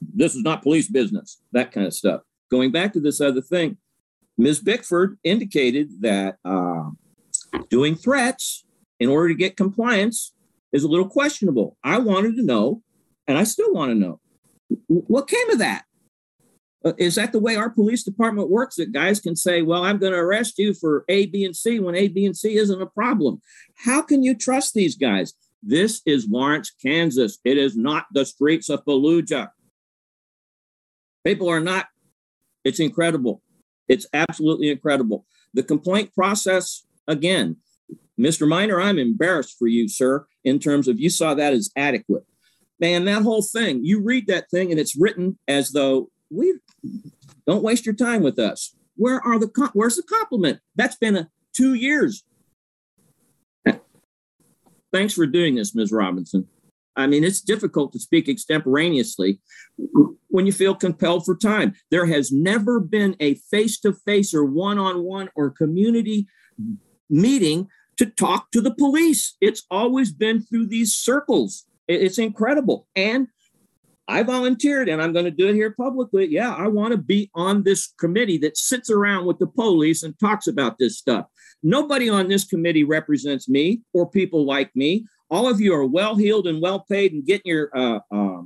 This 0.00 0.34
is 0.34 0.42
not 0.42 0.62
police 0.62 0.88
business. 0.88 1.40
That 1.52 1.72
kind 1.72 1.86
of 1.86 1.94
stuff. 1.94 2.22
Going 2.50 2.70
back 2.72 2.92
to 2.92 3.00
this 3.00 3.20
other 3.20 3.40
thing, 3.40 3.78
Ms. 4.38 4.60
Bickford 4.60 5.18
indicated 5.22 6.02
that 6.02 6.36
uh, 6.44 6.90
doing 7.68 7.94
threats 7.94 8.64
in 8.98 9.08
order 9.08 9.28
to 9.28 9.34
get 9.34 9.56
compliance 9.56 10.32
is 10.72 10.84
a 10.84 10.88
little 10.88 11.08
questionable. 11.08 11.76
I 11.84 11.98
wanted 11.98 12.36
to 12.36 12.44
know, 12.44 12.82
and 13.26 13.36
I 13.36 13.44
still 13.44 13.72
want 13.72 13.90
to 13.90 13.94
know, 13.94 14.20
what 14.88 15.28
came 15.28 15.50
of 15.50 15.58
that? 15.58 15.84
Uh, 16.84 16.92
is 16.98 17.14
that 17.14 17.32
the 17.32 17.38
way 17.38 17.54
our 17.54 17.70
police 17.70 18.02
department 18.02 18.50
works 18.50 18.76
that 18.76 18.92
guys 18.92 19.20
can 19.20 19.36
say 19.36 19.62
well 19.62 19.84
i'm 19.84 19.98
going 19.98 20.12
to 20.12 20.18
arrest 20.18 20.58
you 20.58 20.74
for 20.74 21.04
a 21.08 21.26
b 21.26 21.44
and 21.44 21.54
c 21.54 21.78
when 21.78 21.94
a 21.94 22.08
b 22.08 22.26
and 22.26 22.36
c 22.36 22.56
isn't 22.56 22.82
a 22.82 22.86
problem 22.86 23.40
how 23.76 24.02
can 24.02 24.22
you 24.22 24.34
trust 24.34 24.74
these 24.74 24.96
guys 24.96 25.34
this 25.62 26.02
is 26.06 26.26
lawrence 26.28 26.72
kansas 26.82 27.38
it 27.44 27.56
is 27.56 27.76
not 27.76 28.06
the 28.12 28.24
streets 28.24 28.68
of 28.68 28.84
fallujah 28.84 29.48
people 31.24 31.48
are 31.48 31.60
not 31.60 31.86
it's 32.64 32.80
incredible 32.80 33.41
it's 33.88 34.06
absolutely 34.12 34.70
incredible 34.70 35.26
the 35.54 35.62
complaint 35.62 36.14
process 36.14 36.84
again 37.08 37.56
mr 38.18 38.46
minor 38.46 38.80
i'm 38.80 38.98
embarrassed 38.98 39.56
for 39.58 39.66
you 39.66 39.88
sir 39.88 40.26
in 40.44 40.58
terms 40.58 40.88
of 40.88 40.98
you 40.98 41.10
saw 41.10 41.34
that 41.34 41.52
as 41.52 41.70
adequate 41.76 42.24
man 42.80 43.04
that 43.04 43.22
whole 43.22 43.42
thing 43.42 43.84
you 43.84 44.02
read 44.02 44.26
that 44.26 44.50
thing 44.50 44.70
and 44.70 44.80
it's 44.80 44.96
written 44.96 45.38
as 45.48 45.70
though 45.72 46.08
we 46.30 46.54
don't 47.46 47.62
waste 47.62 47.86
your 47.86 47.94
time 47.94 48.22
with 48.22 48.38
us. 48.38 48.74
Where 48.96 49.20
are 49.20 49.38
the 49.38 49.70
where's 49.72 49.96
the 49.96 50.02
compliment? 50.02 50.60
That's 50.76 50.96
been 50.96 51.16
a 51.16 51.28
two 51.54 51.74
years. 51.74 52.24
Thanks 54.92 55.14
for 55.14 55.26
doing 55.26 55.54
this, 55.54 55.74
Ms. 55.74 55.90
Robinson. 55.90 56.46
I 56.96 57.06
mean, 57.06 57.24
it's 57.24 57.40
difficult 57.40 57.92
to 57.92 57.98
speak 57.98 58.28
extemporaneously 58.28 59.40
when 60.28 60.46
you 60.46 60.52
feel 60.52 60.74
compelled 60.74 61.24
for 61.24 61.36
time. 61.36 61.74
There 61.90 62.06
has 62.06 62.30
never 62.32 62.80
been 62.80 63.16
a 63.20 63.34
face 63.50 63.78
to 63.80 63.92
face 63.92 64.34
or 64.34 64.44
one 64.44 64.78
on 64.78 65.04
one 65.04 65.30
or 65.34 65.50
community 65.50 66.26
meeting 67.08 67.68
to 67.98 68.06
talk 68.06 68.50
to 68.50 68.60
the 68.60 68.74
police. 68.74 69.36
It's 69.40 69.64
always 69.70 70.12
been 70.12 70.42
through 70.42 70.66
these 70.66 70.94
circles. 70.94 71.64
It's 71.88 72.18
incredible. 72.18 72.86
And 72.96 73.28
I 74.08 74.22
volunteered 74.22 74.88
and 74.88 75.00
I'm 75.00 75.12
going 75.12 75.24
to 75.24 75.30
do 75.30 75.48
it 75.48 75.54
here 75.54 75.70
publicly. 75.70 76.26
Yeah, 76.28 76.54
I 76.54 76.66
want 76.66 76.92
to 76.92 76.98
be 76.98 77.30
on 77.34 77.62
this 77.62 77.92
committee 77.98 78.38
that 78.38 78.56
sits 78.56 78.90
around 78.90 79.26
with 79.26 79.38
the 79.38 79.46
police 79.46 80.02
and 80.02 80.18
talks 80.18 80.46
about 80.46 80.78
this 80.78 80.98
stuff. 80.98 81.26
Nobody 81.62 82.08
on 82.08 82.28
this 82.28 82.44
committee 82.44 82.84
represents 82.84 83.48
me 83.48 83.82
or 83.92 84.10
people 84.10 84.44
like 84.44 84.74
me. 84.74 85.06
All 85.32 85.48
of 85.48 85.62
you 85.62 85.72
are 85.72 85.86
well 85.86 86.14
heeled 86.14 86.46
and 86.46 86.60
well 86.60 86.80
paid 86.80 87.14
and 87.14 87.24
getting 87.24 87.46
your 87.46 87.70
uh, 87.74 88.00
uh, 88.14 88.42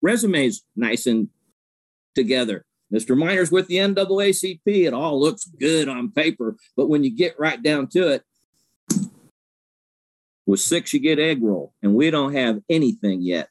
resumes 0.00 0.62
nice 0.76 1.04
and 1.06 1.28
together. 2.14 2.64
Mr. 2.94 3.18
Miner's 3.18 3.50
with 3.50 3.66
the 3.66 3.78
NAACP. 3.78 4.60
It 4.64 4.94
all 4.94 5.20
looks 5.20 5.46
good 5.46 5.88
on 5.88 6.12
paper, 6.12 6.54
but 6.76 6.86
when 6.86 7.02
you 7.02 7.10
get 7.10 7.34
right 7.40 7.60
down 7.60 7.88
to 7.88 8.06
it, 8.06 8.22
with 10.46 10.60
six, 10.60 10.94
you 10.94 11.00
get 11.00 11.18
egg 11.18 11.42
roll, 11.42 11.72
and 11.82 11.96
we 11.96 12.08
don't 12.12 12.34
have 12.34 12.60
anything 12.70 13.20
yet. 13.20 13.48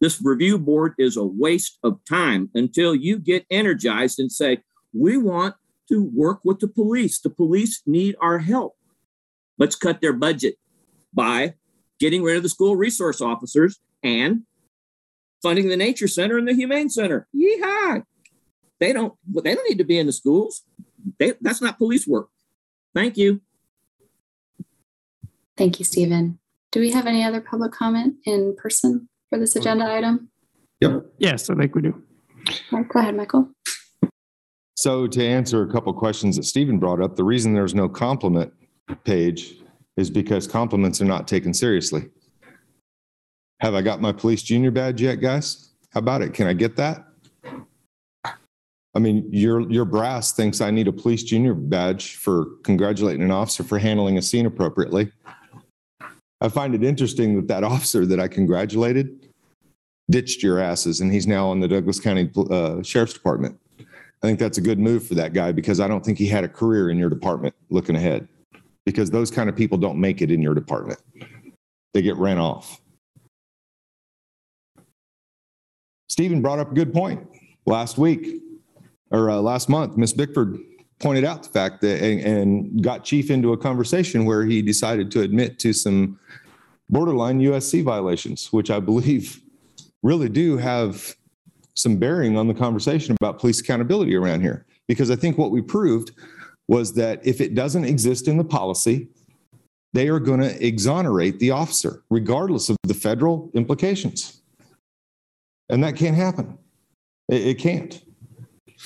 This 0.00 0.22
review 0.24 0.58
board 0.58 0.94
is 0.96 1.18
a 1.18 1.22
waste 1.22 1.78
of 1.82 2.00
time 2.08 2.48
until 2.54 2.94
you 2.94 3.18
get 3.18 3.44
energized 3.50 4.18
and 4.18 4.32
say, 4.32 4.62
we 4.98 5.18
want 5.18 5.54
to 5.90 6.10
work 6.14 6.40
with 6.44 6.60
the 6.60 6.68
police. 6.68 7.20
The 7.20 7.28
police 7.28 7.82
need 7.84 8.16
our 8.22 8.38
help. 8.38 8.74
Let's 9.58 9.76
cut 9.76 10.00
their 10.00 10.14
budget 10.14 10.54
by 11.12 11.56
getting 11.98 12.22
rid 12.22 12.36
of 12.36 12.42
the 12.42 12.48
school 12.48 12.76
resource 12.76 13.20
officers 13.20 13.78
and 14.02 14.42
funding 15.42 15.68
the 15.68 15.76
nature 15.76 16.08
center 16.08 16.38
and 16.38 16.48
the 16.48 16.54
humane 16.54 16.88
center. 16.88 17.28
Yeehaw! 17.34 18.02
They 18.80 18.92
don't. 18.92 19.14
They 19.26 19.54
don't 19.54 19.68
need 19.68 19.78
to 19.78 19.84
be 19.84 19.98
in 19.98 20.06
the 20.06 20.12
schools. 20.12 20.62
They, 21.18 21.34
that's 21.40 21.60
not 21.62 21.78
police 21.78 22.06
work. 22.06 22.28
Thank 22.94 23.16
you. 23.16 23.40
Thank 25.56 25.78
you, 25.78 25.84
Stephen. 25.84 26.38
Do 26.72 26.80
we 26.80 26.90
have 26.90 27.06
any 27.06 27.22
other 27.22 27.40
public 27.40 27.72
comment 27.72 28.16
in 28.24 28.56
person 28.56 29.08
for 29.30 29.38
this 29.38 29.54
agenda 29.54 29.86
item? 29.86 30.28
Yep. 30.80 31.06
Yes, 31.18 31.48
I 31.48 31.54
think 31.54 31.74
we 31.74 31.82
do. 31.82 32.02
Right, 32.72 32.88
go 32.88 32.98
ahead, 32.98 33.16
Michael. 33.16 33.48
So 34.76 35.06
to 35.06 35.24
answer 35.24 35.62
a 35.62 35.72
couple 35.72 35.92
questions 35.94 36.36
that 36.36 36.44
Stephen 36.44 36.78
brought 36.78 37.00
up, 37.00 37.16
the 37.16 37.24
reason 37.24 37.54
there's 37.54 37.74
no 37.74 37.88
compliment 37.88 38.52
page 39.04 39.56
is 39.96 40.10
because 40.10 40.46
compliments 40.46 41.00
are 41.00 41.06
not 41.06 41.28
taken 41.28 41.54
seriously. 41.54 42.08
Have 43.60 43.74
I 43.74 43.82
got 43.82 44.00
my 44.00 44.12
police 44.12 44.42
junior 44.42 44.70
badge 44.70 45.00
yet, 45.00 45.20
guys? 45.20 45.70
How 45.90 46.00
about 46.00 46.22
it? 46.22 46.34
Can 46.34 46.46
I 46.46 46.52
get 46.52 46.76
that? 46.76 47.06
I 48.96 49.00
mean, 49.00 49.28
your 49.32 49.68
your 49.70 49.84
brass 49.84 50.32
thinks 50.32 50.60
I 50.60 50.70
need 50.70 50.86
a 50.86 50.92
police 50.92 51.24
junior 51.24 51.54
badge 51.54 52.16
for 52.16 52.46
congratulating 52.62 53.22
an 53.22 53.30
officer 53.30 53.64
for 53.64 53.78
handling 53.78 54.18
a 54.18 54.22
scene 54.22 54.46
appropriately. 54.46 55.10
I 56.40 56.48
find 56.48 56.74
it 56.74 56.84
interesting 56.84 57.36
that 57.36 57.48
that 57.48 57.64
officer 57.72 58.06
that 58.06 58.20
I 58.20 58.28
congratulated 58.28 59.28
ditched 60.10 60.42
your 60.42 60.60
asses, 60.60 61.00
and 61.00 61.12
he's 61.12 61.26
now 61.26 61.48
on 61.48 61.60
the 61.60 61.68
Douglas 61.68 61.98
County 61.98 62.30
uh, 62.50 62.82
Sheriff's 62.82 63.14
Department. 63.14 63.58
I 63.80 64.26
think 64.26 64.38
that's 64.38 64.58
a 64.58 64.62
good 64.62 64.78
move 64.78 65.06
for 65.06 65.14
that 65.14 65.32
guy 65.32 65.52
because 65.52 65.80
I 65.80 65.88
don't 65.88 66.04
think 66.04 66.18
he 66.18 66.26
had 66.26 66.44
a 66.44 66.48
career 66.48 66.90
in 66.90 66.98
your 66.98 67.10
department 67.10 67.54
looking 67.70 67.96
ahead. 67.96 68.28
Because 68.86 69.10
those 69.10 69.30
kind 69.30 69.48
of 69.48 69.56
people 69.56 69.78
don't 69.78 69.98
make 69.98 70.20
it 70.20 70.30
in 70.30 70.42
your 70.42 70.54
department; 70.54 71.00
they 71.92 72.02
get 72.02 72.16
ran 72.16 72.38
off. 72.38 72.80
Stephen 76.08 76.42
brought 76.42 76.58
up 76.58 76.70
a 76.70 76.74
good 76.74 76.92
point 76.92 77.26
last 77.66 77.98
week 77.98 78.40
or 79.10 79.30
uh, 79.30 79.36
last 79.36 79.68
month. 79.68 79.96
Miss 79.96 80.12
Bickford 80.12 80.58
pointed 81.00 81.24
out 81.24 81.42
the 81.42 81.48
fact 81.48 81.80
that 81.80 82.02
and, 82.02 82.20
and 82.20 82.82
got 82.82 83.04
Chief 83.04 83.30
into 83.30 83.52
a 83.52 83.56
conversation 83.56 84.24
where 84.24 84.44
he 84.44 84.62
decided 84.62 85.10
to 85.10 85.22
admit 85.22 85.58
to 85.60 85.72
some 85.72 86.18
borderline 86.88 87.40
USC 87.40 87.82
violations, 87.82 88.52
which 88.52 88.70
I 88.70 88.80
believe 88.80 89.40
really 90.02 90.28
do 90.28 90.56
have 90.56 91.16
some 91.74 91.96
bearing 91.96 92.38
on 92.38 92.46
the 92.46 92.54
conversation 92.54 93.16
about 93.20 93.38
police 93.38 93.60
accountability 93.60 94.14
around 94.14 94.40
here. 94.40 94.66
Because 94.86 95.10
I 95.10 95.16
think 95.16 95.38
what 95.38 95.50
we 95.50 95.62
proved 95.62 96.12
was 96.68 96.94
that 96.94 97.26
if 97.26 97.40
it 97.40 97.54
doesn't 97.54 97.84
exist 97.84 98.28
in 98.28 98.36
the 98.36 98.44
policy, 98.44 99.08
they 99.92 100.08
are 100.08 100.18
going 100.18 100.40
to 100.40 100.66
exonerate 100.66 101.38
the 101.38 101.50
officer, 101.50 102.02
regardless 102.10 102.68
of 102.68 102.76
the 102.82 102.94
federal 102.94 103.50
implications. 103.54 104.40
And 105.68 105.82
that 105.84 105.96
can't 105.96 106.16
happen. 106.16 106.58
It, 107.28 107.46
it 107.46 107.58
can't 107.58 108.02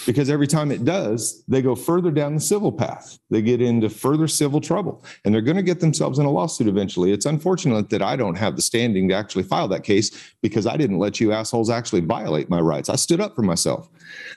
because 0.07 0.30
every 0.30 0.46
time 0.46 0.70
it 0.70 0.84
does, 0.84 1.42
they 1.49 1.62
go 1.62 1.74
further 1.74 2.11
down 2.11 2.34
the 2.34 2.40
civil 2.40 2.72
path. 2.72 3.18
They 3.30 3.42
get 3.42 3.61
into 3.61 3.88
further 3.88 4.28
civil 4.28 4.61
trouble 4.61 5.05
and 5.24 5.34
they're 5.34 5.42
going 5.42 5.57
to 5.57 5.62
get 5.62 5.80
themselves 5.80 6.18
in 6.18 6.26
a 6.26 6.30
lawsuit 6.30 6.68
eventually. 6.68 7.12
It's 7.12 7.26
unfortunate 7.26 7.90
that 7.90 8.03
I 8.03 8.16
don't 8.16 8.36
have 8.36 8.57
the 8.57 8.62
standing 8.62 9.09
to 9.09 9.14
actually 9.14 9.44
file 9.44 9.68
that 9.68 9.84
case 9.84 10.11
because 10.42 10.66
I 10.66 10.76
didn't 10.76 10.99
let 10.99 11.20
you 11.20 11.32
assholes 11.32 11.70
actually 11.70 12.01
violate 12.01 12.49
my 12.49 12.61
rights. 12.61 12.88
I 12.88 12.96
stood 12.96 13.20
up 13.20 13.34
for 13.34 13.42
myself. 13.42 13.88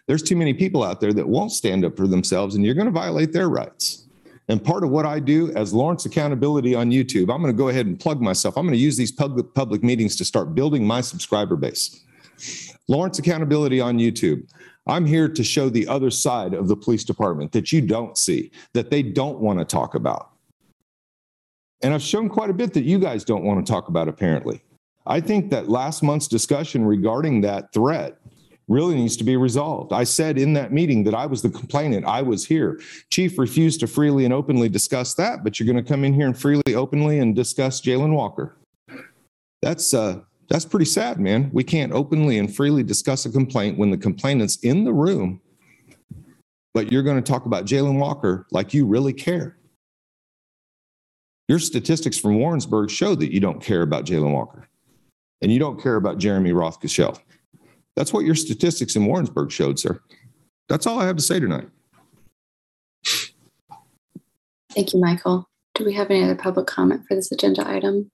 There's 0.07 0.23
too 0.23 0.35
many 0.35 0.53
people 0.53 0.83
out 0.83 0.99
there 0.99 1.13
that 1.13 1.27
won't 1.27 1.51
stand 1.51 1.85
up 1.85 1.95
for 1.95 2.07
themselves 2.07 2.55
and 2.55 2.65
you're 2.65 2.75
going 2.75 2.85
to 2.85 2.91
violate 2.91 3.33
their 3.33 3.49
rights. 3.49 4.07
And 4.47 4.61
part 4.61 4.83
of 4.83 4.89
what 4.89 5.05
I 5.05 5.19
do 5.19 5.51
as 5.53 5.73
Lawrence 5.73 6.05
Accountability 6.05 6.75
on 6.75 6.91
YouTube, 6.91 7.33
I'm 7.33 7.41
going 7.41 7.53
to 7.53 7.57
go 7.57 7.69
ahead 7.69 7.85
and 7.85 7.97
plug 7.97 8.19
myself. 8.19 8.57
I'm 8.57 8.65
going 8.65 8.73
to 8.73 8.83
use 8.83 8.97
these 8.97 9.11
public, 9.11 9.53
public 9.53 9.83
meetings 9.83 10.15
to 10.17 10.25
start 10.25 10.55
building 10.55 10.85
my 10.85 10.99
subscriber 10.99 11.55
base. 11.55 12.03
Lawrence 12.87 13.19
Accountability 13.19 13.79
on 13.79 13.97
YouTube. 13.97 14.49
I'm 14.87 15.05
here 15.05 15.29
to 15.29 15.43
show 15.43 15.69
the 15.69 15.87
other 15.87 16.09
side 16.09 16.53
of 16.53 16.67
the 16.67 16.75
police 16.75 17.03
department 17.03 17.51
that 17.51 17.71
you 17.71 17.81
don't 17.81 18.17
see, 18.17 18.51
that 18.73 18.89
they 18.89 19.03
don't 19.03 19.39
want 19.39 19.59
to 19.59 19.65
talk 19.65 19.95
about. 19.95 20.31
And 21.83 21.93
I've 21.93 22.01
shown 22.01 22.29
quite 22.29 22.49
a 22.49 22.53
bit 22.53 22.73
that 22.73 22.83
you 22.83 22.99
guys 22.99 23.23
don't 23.23 23.43
want 23.43 23.65
to 23.65 23.71
talk 23.71 23.87
about, 23.87 24.07
apparently. 24.07 24.63
I 25.05 25.19
think 25.19 25.49
that 25.49 25.69
last 25.69 26.03
month's 26.03 26.27
discussion 26.27 26.85
regarding 26.85 27.41
that 27.41 27.73
threat 27.73 28.17
really 28.67 28.95
needs 28.95 29.17
to 29.17 29.23
be 29.23 29.35
resolved. 29.35 29.91
I 29.91 30.03
said 30.03 30.37
in 30.37 30.53
that 30.53 30.71
meeting 30.71 31.03
that 31.03 31.15
I 31.15 31.25
was 31.25 31.41
the 31.41 31.49
complainant, 31.49 32.05
I 32.05 32.21
was 32.21 32.45
here. 32.45 32.79
Chief 33.09 33.37
refused 33.37 33.79
to 33.81 33.87
freely 33.87 34.25
and 34.25 34.33
openly 34.33 34.69
discuss 34.69 35.13
that, 35.15 35.43
but 35.43 35.59
you're 35.59 35.71
going 35.71 35.83
to 35.83 35.87
come 35.87 36.05
in 36.05 36.13
here 36.13 36.27
and 36.27 36.37
freely, 36.37 36.75
openly 36.75 37.19
and 37.19 37.35
discuss 37.35 37.81
Jayland 37.81 38.13
Walker. 38.13 38.55
That's 39.61 39.93
uh, 39.93 40.21
that's 40.51 40.65
pretty 40.65 40.85
sad, 40.85 41.17
man. 41.17 41.49
We 41.53 41.63
can't 41.63 41.93
openly 41.93 42.37
and 42.37 42.53
freely 42.53 42.83
discuss 42.83 43.25
a 43.25 43.31
complaint 43.31 43.77
when 43.77 43.89
the 43.89 43.97
complainant's 43.97 44.57
in 44.57 44.83
the 44.83 44.91
room, 44.91 45.39
but 46.73 46.91
you're 46.91 47.03
going 47.03 47.15
to 47.15 47.31
talk 47.31 47.45
about 47.45 47.63
Jayland 47.63 47.99
Walker 47.99 48.45
like 48.51 48.73
you 48.73 48.85
really 48.85 49.13
care. 49.13 49.57
Your 51.47 51.57
statistics 51.57 52.17
from 52.17 52.37
Warrensburg 52.37 52.89
show 52.89 53.15
that 53.15 53.33
you 53.33 53.39
don't 53.39 53.63
care 53.63 53.81
about 53.81 54.05
Jayland 54.05 54.33
Walker 54.33 54.67
and 55.41 55.53
you 55.53 55.57
don't 55.57 55.81
care 55.81 55.95
about 55.95 56.17
Jeremy 56.17 56.51
Rothe-Kushel. 56.51 57.17
That's 57.95 58.11
what 58.11 58.25
your 58.25 58.35
statistics 58.35 58.97
in 58.97 59.05
Warrensburg 59.05 59.51
showed, 59.51 59.79
sir. 59.79 60.01
That's 60.67 60.85
all 60.85 60.99
I 60.99 61.05
have 61.05 61.15
to 61.15 61.23
say 61.23 61.39
tonight. 61.39 61.69
Thank 64.73 64.93
you, 64.93 64.99
Michael. 64.99 65.47
Do 65.75 65.85
we 65.85 65.93
have 65.93 66.11
any 66.11 66.25
other 66.25 66.35
public 66.35 66.67
comment 66.67 67.05
for 67.07 67.15
this 67.15 67.31
agenda 67.31 67.65
item? 67.65 68.11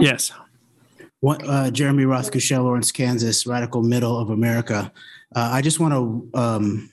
Yes. 0.00 0.32
What, 1.20 1.42
uh, 1.46 1.70
Jeremy 1.70 2.04
Rothe-Kushel, 2.04 2.62
Lawrence, 2.62 2.92
Kansas, 2.92 3.46
Radical 3.46 3.82
Middle 3.82 4.18
of 4.18 4.30
America. 4.30 4.92
Uh, 5.34 5.50
I 5.52 5.62
just 5.62 5.80
want 5.80 5.94
to 5.94 6.38
um, 6.38 6.92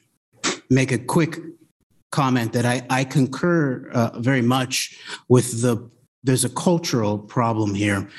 make 0.70 0.92
a 0.92 0.98
quick 0.98 1.38
comment 2.12 2.54
that 2.54 2.66
I, 2.66 2.86
I 2.90 3.04
concur 3.04 3.90
uh, 3.92 4.20
very 4.20 4.42
much 4.42 5.00
with 5.28 5.62
the. 5.62 5.90
There's 6.24 6.44
a 6.44 6.50
cultural 6.50 7.20
problem 7.20 7.76
here 7.76 8.10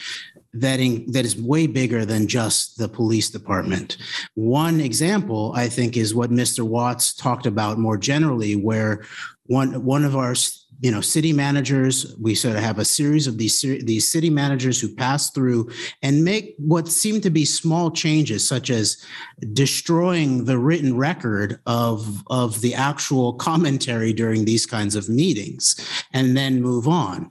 that 0.52 0.80
in, 0.80 1.10
that 1.10 1.24
is 1.24 1.36
way 1.36 1.66
bigger 1.66 2.04
than 2.04 2.28
just 2.28 2.78
the 2.78 2.88
police 2.88 3.30
department. 3.30 3.96
One 4.34 4.80
example, 4.80 5.52
I 5.56 5.68
think, 5.68 5.96
is 5.96 6.14
what 6.14 6.30
Mr. 6.30 6.60
Watts 6.60 7.12
talked 7.14 7.46
about 7.46 7.78
more 7.78 7.96
generally, 7.96 8.54
where 8.54 9.04
one 9.46 9.84
one 9.84 10.04
of 10.04 10.16
our 10.16 10.34
you 10.80 10.90
know 10.90 11.00
city 11.00 11.32
managers. 11.32 12.14
We 12.20 12.34
sort 12.34 12.56
of 12.56 12.62
have 12.62 12.78
a 12.78 12.84
series 12.84 13.26
of 13.26 13.38
these 13.38 13.60
these 13.60 14.10
city 14.10 14.30
managers 14.30 14.80
who 14.80 14.94
pass 14.94 15.30
through 15.30 15.70
and 16.02 16.24
make 16.24 16.54
what 16.58 16.88
seem 16.88 17.20
to 17.22 17.30
be 17.30 17.44
small 17.44 17.90
changes 17.90 18.46
such 18.46 18.70
as 18.70 19.02
destroying 19.52 20.44
the 20.44 20.58
written 20.58 20.96
record 20.96 21.60
of 21.66 22.22
of 22.28 22.60
the 22.60 22.74
actual 22.74 23.32
commentary 23.48 24.12
during 24.12 24.44
these 24.44 24.66
kinds 24.66 24.94
of 24.94 25.08
meetings 25.08 25.76
and 26.12 26.36
then 26.36 26.60
move 26.60 26.86
on. 26.86 27.30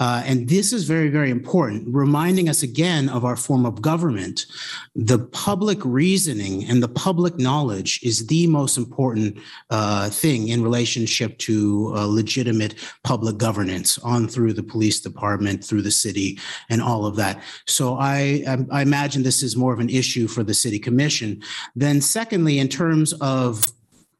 Uh, 0.00 0.22
and 0.24 0.48
this 0.48 0.72
is 0.72 0.84
very 0.84 1.08
very 1.08 1.30
important 1.30 1.86
reminding 1.88 2.48
us 2.48 2.62
again 2.62 3.08
of 3.08 3.24
our 3.24 3.36
form 3.36 3.66
of 3.66 3.82
government. 3.82 4.46
The 4.94 5.18
public 5.18 5.78
reasoning 5.84 6.64
and 6.64 6.82
the 6.82 6.88
public 6.88 7.38
knowledge 7.38 8.00
is 8.02 8.26
the 8.26 8.46
most 8.46 8.78
important 8.78 9.38
uh, 9.70 10.08
thing 10.08 10.48
in 10.48 10.62
relationship 10.62 11.36
to 11.38 11.92
uh, 11.94 12.06
legitimate 12.06 12.74
public 13.04 13.38
governance 13.38 13.98
on 13.98 14.28
through 14.28 14.52
the 14.52 14.62
police 14.62 15.00
department, 15.00 15.64
through 15.64 15.82
the 15.82 15.90
city, 15.90 16.38
and 16.68 16.82
all 16.82 17.06
of 17.06 17.16
that. 17.16 17.42
So 17.66 17.94
I, 17.94 18.44
I 18.70 18.82
imagine 18.82 19.22
this 19.22 19.42
is 19.42 19.56
more 19.56 19.72
of 19.72 19.80
an 19.80 19.90
issue 19.90 20.28
for 20.28 20.42
the 20.42 20.54
city 20.54 20.78
commission. 20.78 21.42
Then, 21.74 22.00
secondly, 22.00 22.58
in 22.58 22.68
terms 22.68 23.12
of 23.14 23.72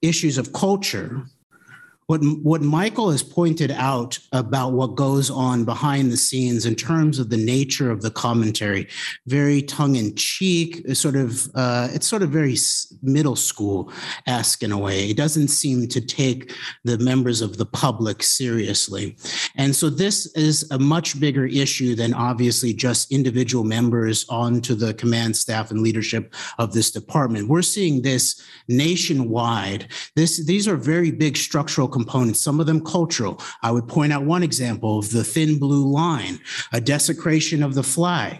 issues 0.03 0.39
of 0.39 0.53
culture, 0.53 1.25
what 2.07 2.21
what 2.43 2.63
Michael 2.63 3.11
has 3.11 3.23
pointed 3.23 3.73
out 3.73 4.19
about 4.33 4.73
what 4.73 4.95
goes 4.95 5.29
on 5.29 5.65
behind 5.65 6.13
the 6.13 6.17
scenes 6.17 6.65
in 6.65 6.77
terms 6.77 7.19
of 7.19 7.31
the 7.31 7.37
nature 7.37 7.91
of 7.91 8.03
the 8.03 8.13
commentary, 8.13 8.87
very 9.27 9.61
tongue 9.61 9.97
in 9.97 10.15
cheek, 10.15 10.87
sort 10.95 11.17
of 11.17 11.51
uh, 11.57 11.89
it's 11.93 12.07
sort 12.07 12.23
of 12.23 12.31
very 12.31 12.57
middle 13.03 13.35
school 13.35 13.91
esque 14.27 14.63
in 14.63 14.71
a 14.71 14.79
way. 14.79 15.11
It 15.11 15.17
doesn't 15.17 15.49
seem 15.49 15.89
to 15.89 16.01
take 16.01 16.53
the 16.85 16.97
members 16.99 17.41
of 17.41 17.59
the 17.59 17.67
public 17.67 18.23
seriously, 18.23 19.17
and 19.57 19.75
so 19.75 19.91
this 19.91 20.27
is 20.37 20.71
a 20.71 20.79
much 20.79 21.19
bigger 21.19 21.47
issue 21.47 21.97
than 21.97 22.15
obviously 22.15 22.73
just 22.73 23.11
individual 23.11 23.65
members 23.65 24.25
onto 24.29 24.77
the 24.77 24.95
command 24.95 25.37
staff 25.37 25.73
and 25.73 25.81
leadership 25.81 26.33
of 26.59 26.73
this 26.73 26.93
department. 26.93 27.49
We're 27.49 27.63
seeing 27.63 28.03
this 28.03 28.41
nationwide. 28.69 29.89
This 30.15 30.47
these 30.47 30.69
are 30.69 30.77
very 30.77 31.11
big 31.11 31.37
structural 31.37 31.89
components, 31.99 32.41
some 32.41 32.59
of 32.61 32.67
them 32.67 32.81
cultural. 32.97 33.35
I 33.63 33.71
would 33.75 33.89
point 33.97 34.13
out 34.13 34.23
one 34.37 34.45
example 34.51 34.93
of 34.99 35.07
the 35.17 35.25
thin 35.25 35.59
blue 35.59 35.87
line, 36.03 36.37
a 36.73 36.81
desecration 36.81 37.63
of 37.63 37.73
the 37.79 37.83
flag. 37.83 38.37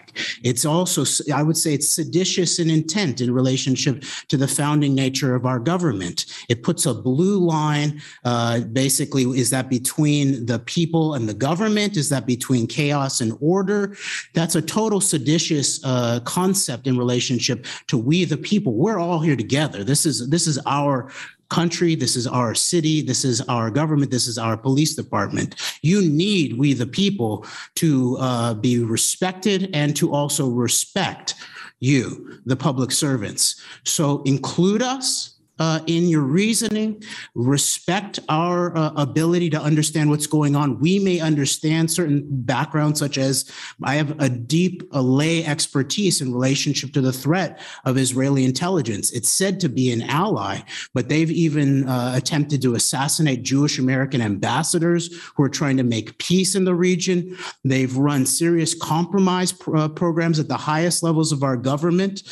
It's 0.51 0.65
also, 0.65 1.03
I 1.41 1.43
would 1.47 1.57
say, 1.57 1.71
it's 1.75 1.91
seditious 2.01 2.59
in 2.63 2.69
intent 2.71 3.21
in 3.25 3.31
relationship 3.43 3.97
to 4.29 4.37
the 4.37 4.49
founding 4.61 4.95
nature 4.95 5.35
of 5.35 5.47
our 5.51 5.61
government. 5.73 6.27
It 6.53 6.63
puts 6.63 6.83
a 6.87 6.95
blue 6.95 7.39
line, 7.39 7.91
uh, 8.25 8.61
basically, 8.85 9.25
is 9.43 9.49
that 9.51 9.67
between 9.71 10.27
the 10.51 10.61
people 10.77 11.15
and 11.15 11.25
the 11.29 11.39
government? 11.49 11.97
Is 11.97 12.09
that 12.11 12.27
between 12.27 12.67
chaos 12.67 13.21
and 13.23 13.33
order? 13.41 13.97
That's 14.35 14.57
a 14.57 14.63
total 14.79 15.01
seditious 15.01 15.69
uh, 15.85 16.21
concept 16.25 16.87
in 16.87 16.99
relationship 16.99 17.59
to 17.89 17.97
we 17.97 18.25
the 18.25 18.37
people. 18.51 18.73
We're 18.75 18.99
all 18.99 19.21
here 19.21 19.37
together. 19.37 19.81
This 19.85 20.05
is 20.05 20.17
this 20.29 20.47
is 20.47 20.59
our 20.67 21.11
country, 21.49 21.95
this 21.95 22.17
is 22.17 22.27
our 22.27 22.55
city, 22.55 23.03
this 23.03 23.25
is 23.25 23.41
our 23.43 23.71
government, 23.71 24.11
this 24.11 24.27
is 24.27 24.39
our 24.39 24.57
police 24.57 24.95
department. 24.95 25.55
You 25.83 26.03
need 26.03 26.59
we 26.59 26.73
the 26.73 26.87
people 26.87 27.47
to 27.77 28.17
uh, 28.19 28.55
be 28.55 28.79
respected 28.81 29.71
and 29.75 29.97
to 29.97 30.13
also 30.13 30.49
respect 30.49 31.35
you, 31.81 32.41
the 32.47 32.57
public 32.57 32.91
servants. 32.91 33.63
So 33.85 34.23
include 34.23 34.83
us 34.83 35.36
uh, 35.59 35.81
in 35.87 36.09
your 36.09 36.23
reasoning, 36.23 37.03
respect 37.35 38.21
our 38.29 38.77
uh, 38.77 38.93
ability 38.97 39.51
to 39.51 39.61
understand 39.61 40.11
what's 40.11 40.27
going 40.27 40.55
on. 40.55 40.79
We 40.81 40.99
may 40.99 41.21
understand 41.21 41.91
certain 41.91 42.25
backgrounds, 42.27 42.99
such 42.99 43.19
as 43.19 43.51
I 43.83 43.95
have 43.95 44.21
a 44.21 44.29
deep 44.29 44.83
a 44.93 45.03
lay 45.03 45.45
expertise 45.45 46.21
in 46.21 46.33
relationship 46.33 46.93
to 46.93 47.01
the 47.01 47.13
threat 47.13 47.61
of 47.85 47.97
Israeli 47.97 48.45
intelligence. 48.45 49.13
It's 49.13 49.31
said 49.31 49.61
to 49.61 49.69
be 49.69 49.91
an 49.93 50.03
ally, 50.03 50.61
but 50.95 51.09
they've 51.09 51.31
even 51.31 51.89
uh, 51.89 52.13
attempted 52.15 52.63
to 52.63 52.75
assassinate 52.75 53.43
Jewish 53.43 53.79
American 53.79 54.21
ambassadors 54.21 55.11
who 55.35 55.43
are 55.43 55.49
trying 55.49 55.77
to 55.77 55.83
make 55.83 56.19
peace 56.19 56.55
in 56.55 56.65
the 56.65 56.75
region. 56.75 57.37
They've 57.65 57.97
run 57.97 58.27
serious 58.27 58.75
compromise 58.75 59.53
pr- 59.53 59.77
uh, 59.77 59.89
programs 59.89 60.39
at 60.39 60.49
the 60.49 60.57
highest 60.57 61.03
levels 61.03 61.33
of 61.33 61.43
our 61.43 61.57
government. 61.57 62.23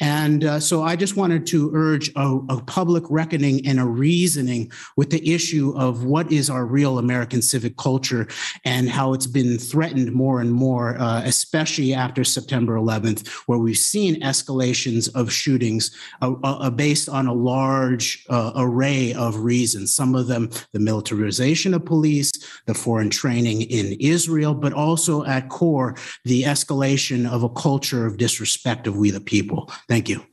And 0.00 0.44
uh, 0.44 0.60
so 0.60 0.82
I 0.82 0.96
just 0.96 1.16
wanted 1.16 1.46
to 1.48 1.70
urge 1.74 2.10
a, 2.16 2.38
a 2.48 2.60
public 2.72 3.04
reckoning 3.10 3.66
and 3.66 3.78
a 3.78 3.84
reasoning 3.84 4.72
with 4.96 5.10
the 5.10 5.30
issue 5.30 5.74
of 5.76 6.04
what 6.04 6.32
is 6.32 6.48
our 6.48 6.64
real 6.64 6.98
American 6.98 7.42
civic 7.42 7.76
culture 7.76 8.26
and 8.64 8.88
how 8.88 9.12
it's 9.12 9.26
been 9.26 9.58
threatened 9.58 10.10
more 10.10 10.40
and 10.40 10.50
more, 10.50 10.98
uh, 10.98 11.20
especially 11.26 11.92
after 11.92 12.24
September 12.24 12.76
11th, 12.76 13.28
where 13.46 13.58
we've 13.58 13.76
seen 13.76 14.18
escalations 14.22 15.14
of 15.14 15.30
shootings 15.30 15.94
uh, 16.22 16.32
uh, 16.42 16.70
based 16.70 17.10
on 17.10 17.26
a 17.26 17.34
large 17.34 18.24
uh, 18.30 18.52
array 18.56 19.12
of 19.12 19.36
reasons. 19.40 19.94
Some 19.94 20.14
of 20.14 20.26
them, 20.26 20.48
the 20.72 20.80
militarization 20.80 21.74
of 21.74 21.84
police, 21.84 22.32
the 22.64 22.72
foreign 22.72 23.10
training 23.10 23.60
in 23.62 23.98
Israel, 24.00 24.54
but 24.54 24.72
also 24.72 25.24
at 25.24 25.50
core, 25.50 25.94
the 26.24 26.44
escalation 26.44 27.30
of 27.30 27.42
a 27.42 27.50
culture 27.50 28.06
of 28.06 28.16
disrespect 28.16 28.86
of 28.86 28.96
we 28.96 29.10
the 29.10 29.20
people. 29.20 29.70
Thank 29.90 30.08
you. 30.08 30.24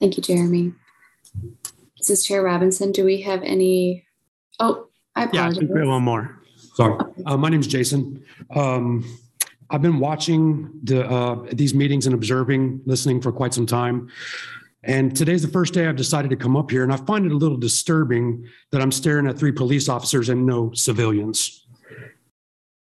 Thank 0.00 0.16
you, 0.16 0.22
Jeremy. 0.22 0.72
This 1.96 2.10
is 2.10 2.24
Chair 2.24 2.42
Robinson. 2.42 2.92
Do 2.92 3.04
we 3.04 3.22
have 3.22 3.42
any? 3.42 4.06
Oh, 4.60 4.88
I 5.16 5.24
apologize. 5.24 5.62
Yeah, 5.62 5.84
one 5.84 6.02
more. 6.02 6.40
Sorry. 6.74 6.96
Uh, 7.26 7.36
my 7.36 7.48
name 7.48 7.60
is 7.60 7.66
Jason. 7.66 8.22
Um, 8.54 9.04
I've 9.70 9.82
been 9.82 9.98
watching 9.98 10.70
the 10.84 11.08
uh, 11.08 11.44
these 11.52 11.74
meetings 11.74 12.06
and 12.06 12.14
observing, 12.14 12.82
listening 12.86 13.20
for 13.20 13.32
quite 13.32 13.52
some 13.52 13.66
time. 13.66 14.08
And 14.84 15.14
today's 15.16 15.42
the 15.42 15.48
first 15.48 15.74
day 15.74 15.88
I've 15.88 15.96
decided 15.96 16.30
to 16.30 16.36
come 16.36 16.56
up 16.56 16.70
here, 16.70 16.84
and 16.84 16.92
I 16.92 16.96
find 16.96 17.26
it 17.26 17.32
a 17.32 17.36
little 17.36 17.56
disturbing 17.56 18.46
that 18.70 18.80
I'm 18.80 18.92
staring 18.92 19.26
at 19.26 19.36
three 19.36 19.52
police 19.52 19.88
officers 19.88 20.28
and 20.28 20.46
no 20.46 20.72
civilians. 20.72 21.66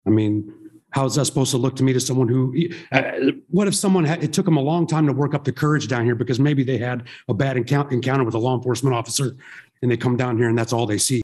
I 0.08 0.10
mean, 0.10 0.62
how 0.94 1.06
is 1.06 1.16
that 1.16 1.26
supposed 1.26 1.52
to 1.52 1.58
look 1.58 1.76
to 1.76 1.84
me 1.84 1.91
to 1.91 2.00
someone 2.00 2.28
who 2.28 2.54
uh, 2.91 3.02
what 3.50 3.68
if 3.68 3.76
someone 3.76 4.06
had, 4.06 4.24
it 4.24 4.32
took 4.32 4.46
them 4.46 4.58
a 4.58 4.62
long 4.62 4.88
time 4.88 5.08
to 5.08 5.14
work 5.14 5.34
up 5.34 5.44
the 5.44 5.52
courage 5.52 5.88
down 5.88 6.06
here 6.06 6.16
because 6.16 6.39
maybe 6.39 6.64
they 6.64 6.78
had 6.78 7.04
a 7.28 7.34
bad 7.34 7.58
encounter, 7.58 8.24
with 8.24 8.36
a 8.36 8.39
law 8.39 8.56
enforcement 8.56 8.96
officer 8.96 9.36
and 9.82 9.91
they 9.91 9.98
come 9.98 10.16
down 10.16 10.38
here 10.38 10.48
and 10.48 10.58
that's 10.58 10.72
all 10.72 10.86
they 10.86 10.98
see 10.98 11.22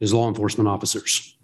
is 0.00 0.12
law 0.12 0.26
enforcement 0.26 0.66
officers 0.66 1.36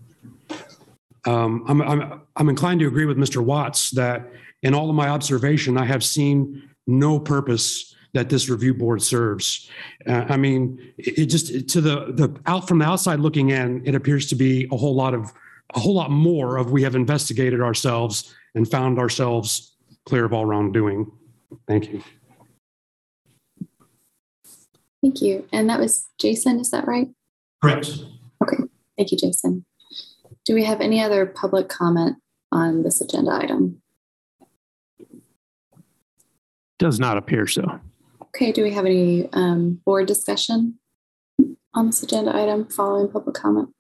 um, 1.27 1.65
I'm, 1.69 1.83
I'm, 1.83 2.23
I'm 2.37 2.49
inclined 2.49 2.81
to 2.81 2.87
agree 2.87 3.05
with 3.05 3.19
mr 3.19 3.45
watts 3.45 3.91
that 3.91 4.33
in 4.63 4.75
all 4.75 4.89
of 4.89 4.97
my 4.97 5.09
observation 5.09 5.77
i 5.77 5.85
have 5.85 6.03
seen 6.03 6.69
no 6.87 7.21
purpose 7.21 7.95
that 8.15 8.31
this 8.31 8.49
review 8.49 8.73
board 8.73 9.03
serves. 9.03 9.69
Uh, 10.07 10.25
I 10.31 10.39
mean, 10.39 10.81
it, 10.97 11.19
it 11.19 11.27
just 11.27 11.69
to 11.69 11.81
the 11.83 12.13
the 12.13 12.35
out 12.47 12.67
from 12.67 12.79
the 12.79 12.87
outside 12.87 13.21
looking 13.21 13.51
in, 13.51 13.83
it 13.85 13.95
appears 13.95 14.27
to 14.29 14.35
be 14.35 14.67
a 14.73 14.77
whole 14.77 14.95
lot 14.95 15.13
of 15.13 15.33
a 15.75 15.81
whole 15.81 15.95
lot 15.95 16.11
more 16.11 16.57
of 16.57 16.71
we 16.71 16.83
have 16.83 16.95
investigated 16.95 17.61
ourselves 17.61 18.35
and 18.55 18.71
found 18.71 18.99
ourselves 18.99 19.77
clear 20.07 20.25
of 20.25 20.33
all 20.33 20.47
wrongdoing. 20.47 21.11
Thank 21.67 21.91
you. 21.93 22.03
Thank 25.03 25.21
you. 25.21 25.47
And 25.53 25.69
that 25.69 25.79
was 25.79 26.09
Jason, 26.19 26.59
is 26.59 26.71
that 26.71 26.87
right? 26.87 27.09
Correct. 27.63 27.99
Okay. 28.43 28.65
Thank 28.97 29.13
you, 29.13 29.19
Jason. 29.19 29.65
Do 30.45 30.55
we 30.55 30.65
have 30.65 30.81
any 30.81 31.03
other 31.03 31.27
public 31.27 31.69
comment 31.69 32.17
on 32.53 32.83
this 32.83 33.01
agenda 33.01 33.33
item? 33.33 33.83
Does 36.79 36.99
not 36.99 37.17
appear 37.17 37.47
so. 37.47 37.81
Okay. 38.23 38.53
Do 38.53 38.63
we 38.63 38.73
have 38.73 38.87
any 38.87 39.29
um, 39.33 39.81
board 39.85 40.07
discussion 40.07 40.79
on 41.75 41.87
this 41.87 42.03
agenda 42.03 42.35
item 42.37 42.67
following 42.67 43.09
public 43.09 43.35
comment? 43.35 43.71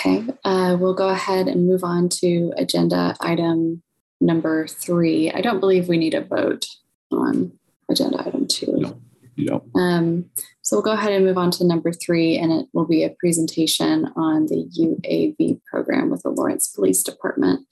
Okay, 0.00 0.24
uh, 0.44 0.78
we'll 0.80 0.94
go 0.94 1.10
ahead 1.10 1.46
and 1.46 1.66
move 1.66 1.84
on 1.84 2.08
to 2.08 2.54
agenda 2.56 3.14
item 3.20 3.82
number 4.18 4.66
three. 4.66 5.30
I 5.30 5.42
don't 5.42 5.60
believe 5.60 5.88
we 5.88 5.98
need 5.98 6.14
a 6.14 6.24
vote 6.24 6.64
on 7.12 7.52
agenda 7.90 8.26
item 8.26 8.46
two. 8.46 8.72
No, 8.78 8.98
you 9.36 9.46
don't. 9.46 9.64
Um, 9.74 10.30
so 10.62 10.76
we'll 10.76 10.84
go 10.84 10.92
ahead 10.92 11.12
and 11.12 11.26
move 11.26 11.36
on 11.36 11.50
to 11.50 11.66
number 11.66 11.92
three, 11.92 12.38
and 12.38 12.50
it 12.50 12.66
will 12.72 12.86
be 12.86 13.04
a 13.04 13.14
presentation 13.20 14.10
on 14.16 14.46
the 14.46 14.64
UAV 14.80 15.60
program 15.66 16.08
with 16.08 16.22
the 16.22 16.30
Lawrence 16.30 16.68
Police 16.68 17.02
Department. 17.02 17.66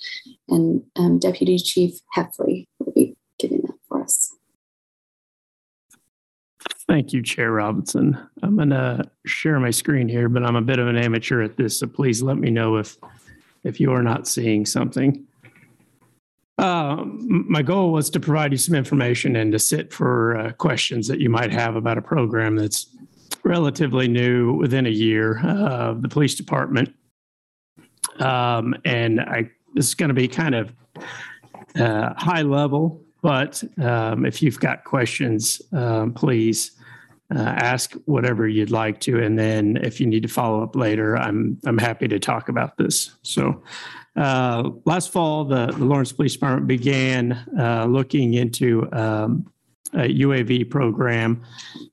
And 0.50 0.82
um, 0.96 1.18
Deputy 1.18 1.56
Chief 1.56 1.94
Heffley 2.14 2.66
will 2.78 2.92
be 2.92 3.16
giving 3.38 3.62
that 3.62 3.76
for 3.88 4.02
us. 4.02 4.34
Thank 6.88 7.12
you, 7.12 7.22
Chair 7.22 7.52
Robinson. 7.52 8.18
I'm 8.42 8.56
going 8.56 8.70
to 8.70 9.04
share 9.26 9.60
my 9.60 9.70
screen 9.70 10.08
here, 10.08 10.30
but 10.30 10.42
I'm 10.42 10.56
a 10.56 10.62
bit 10.62 10.78
of 10.78 10.88
an 10.88 10.96
amateur 10.96 11.42
at 11.42 11.58
this, 11.58 11.78
so 11.78 11.86
please 11.86 12.22
let 12.22 12.38
me 12.38 12.50
know 12.50 12.76
if 12.76 12.96
if 13.64 13.78
you 13.78 13.92
are 13.92 14.02
not 14.02 14.26
seeing 14.26 14.64
something. 14.64 15.26
Uh, 16.56 17.04
my 17.04 17.60
goal 17.60 17.92
was 17.92 18.08
to 18.10 18.20
provide 18.20 18.52
you 18.52 18.58
some 18.58 18.74
information 18.74 19.36
and 19.36 19.52
to 19.52 19.58
sit 19.58 19.92
for 19.92 20.36
uh, 20.38 20.52
questions 20.52 21.06
that 21.08 21.20
you 21.20 21.28
might 21.28 21.52
have 21.52 21.76
about 21.76 21.98
a 21.98 22.02
program 22.02 22.56
that's 22.56 22.96
relatively 23.44 24.08
new 24.08 24.54
within 24.54 24.86
a 24.86 24.90
year 24.90 25.44
of 25.46 26.02
the 26.02 26.08
police 26.08 26.34
department. 26.34 26.94
Um, 28.18 28.74
and 28.84 29.20
I, 29.20 29.50
this 29.74 29.88
is 29.88 29.94
going 29.94 30.08
to 30.08 30.14
be 30.14 30.26
kind 30.26 30.54
of 30.54 30.72
uh, 31.78 32.14
high 32.16 32.42
level, 32.42 33.04
but 33.22 33.62
um, 33.80 34.24
if 34.24 34.42
you've 34.42 34.58
got 34.58 34.84
questions, 34.84 35.60
um, 35.72 36.12
please 36.12 36.77
uh, 37.34 37.40
ask 37.40 37.92
whatever 38.06 38.48
you'd 38.48 38.70
like 38.70 39.00
to, 39.00 39.22
and 39.22 39.38
then 39.38 39.76
if 39.82 40.00
you 40.00 40.06
need 40.06 40.22
to 40.22 40.28
follow 40.28 40.62
up 40.62 40.74
later, 40.74 41.16
I'm 41.16 41.58
I'm 41.66 41.78
happy 41.78 42.08
to 42.08 42.18
talk 42.18 42.48
about 42.48 42.76
this. 42.78 43.12
So, 43.22 43.62
uh, 44.16 44.70
last 44.84 45.12
fall, 45.12 45.44
the, 45.44 45.66
the 45.66 45.84
Lawrence 45.84 46.12
Police 46.12 46.32
Department 46.32 46.66
began 46.66 47.32
uh, 47.58 47.86
looking 47.86 48.34
into 48.34 48.90
um, 48.92 49.50
a 49.94 50.08
UAV 50.08 50.68
program 50.70 51.42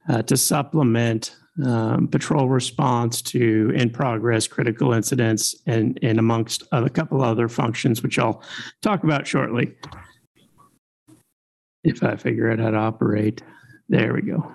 uh, 0.10 0.22
to 0.24 0.38
supplement 0.38 1.36
um, 1.64 2.08
patrol 2.08 2.50
response 2.50 3.22
to 3.22 3.72
in 3.76 3.90
progress 3.90 4.48
critical 4.48 4.92
incidents 4.92 5.56
and, 5.66 5.98
and 6.02 6.20
amongst 6.20 6.64
a 6.72 6.90
couple 6.90 7.22
other 7.22 7.48
functions, 7.48 8.04
which 8.04 8.20
I'll 8.20 8.44
talk 8.82 9.04
about 9.04 9.26
shortly. 9.26 9.74
if 11.84 12.04
I 12.04 12.16
figure 12.16 12.52
out 12.52 12.60
how 12.60 12.72
to 12.72 12.78
operate. 12.78 13.42
There 13.88 14.14
we 14.14 14.24
go. 14.24 14.52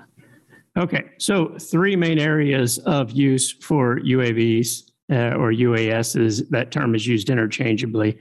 Okay, 0.79 1.11
so 1.18 1.57
three 1.59 1.97
main 1.97 2.18
areas 2.18 2.79
of 2.79 3.11
use 3.11 3.51
for 3.51 3.99
UAVs 4.01 4.91
uh, 5.11 5.35
or 5.37 5.53
UASs. 5.53 6.49
That 6.51 6.71
term 6.71 6.95
is 6.95 7.07
used 7.07 7.29
interchangeably 7.29 8.18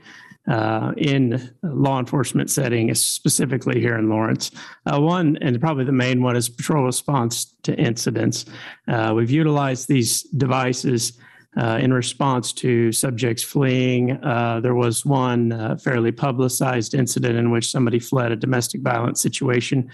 uh, 0.48 0.92
in 0.96 1.54
law 1.62 2.00
enforcement 2.00 2.50
setting, 2.50 2.92
specifically 2.94 3.80
here 3.80 3.96
in 3.96 4.08
Lawrence. 4.08 4.50
Uh, 4.84 5.00
one, 5.00 5.38
and 5.42 5.60
probably 5.60 5.84
the 5.84 5.92
main 5.92 6.22
one, 6.22 6.34
is 6.34 6.48
patrol 6.48 6.84
response 6.84 7.54
to 7.62 7.74
incidents. 7.78 8.46
Uh, 8.88 9.12
we've 9.14 9.30
utilized 9.30 9.86
these 9.86 10.22
devices 10.22 11.18
uh, 11.56 11.78
in 11.80 11.92
response 11.92 12.52
to 12.52 12.90
subjects 12.90 13.42
fleeing. 13.42 14.12
Uh, 14.24 14.60
there 14.60 14.74
was 14.74 15.04
one 15.04 15.78
fairly 15.78 16.12
publicized 16.12 16.94
incident 16.94 17.36
in 17.36 17.50
which 17.50 17.70
somebody 17.70 17.98
fled 17.98 18.32
a 18.32 18.36
domestic 18.36 18.80
violence 18.82 19.20
situation, 19.20 19.90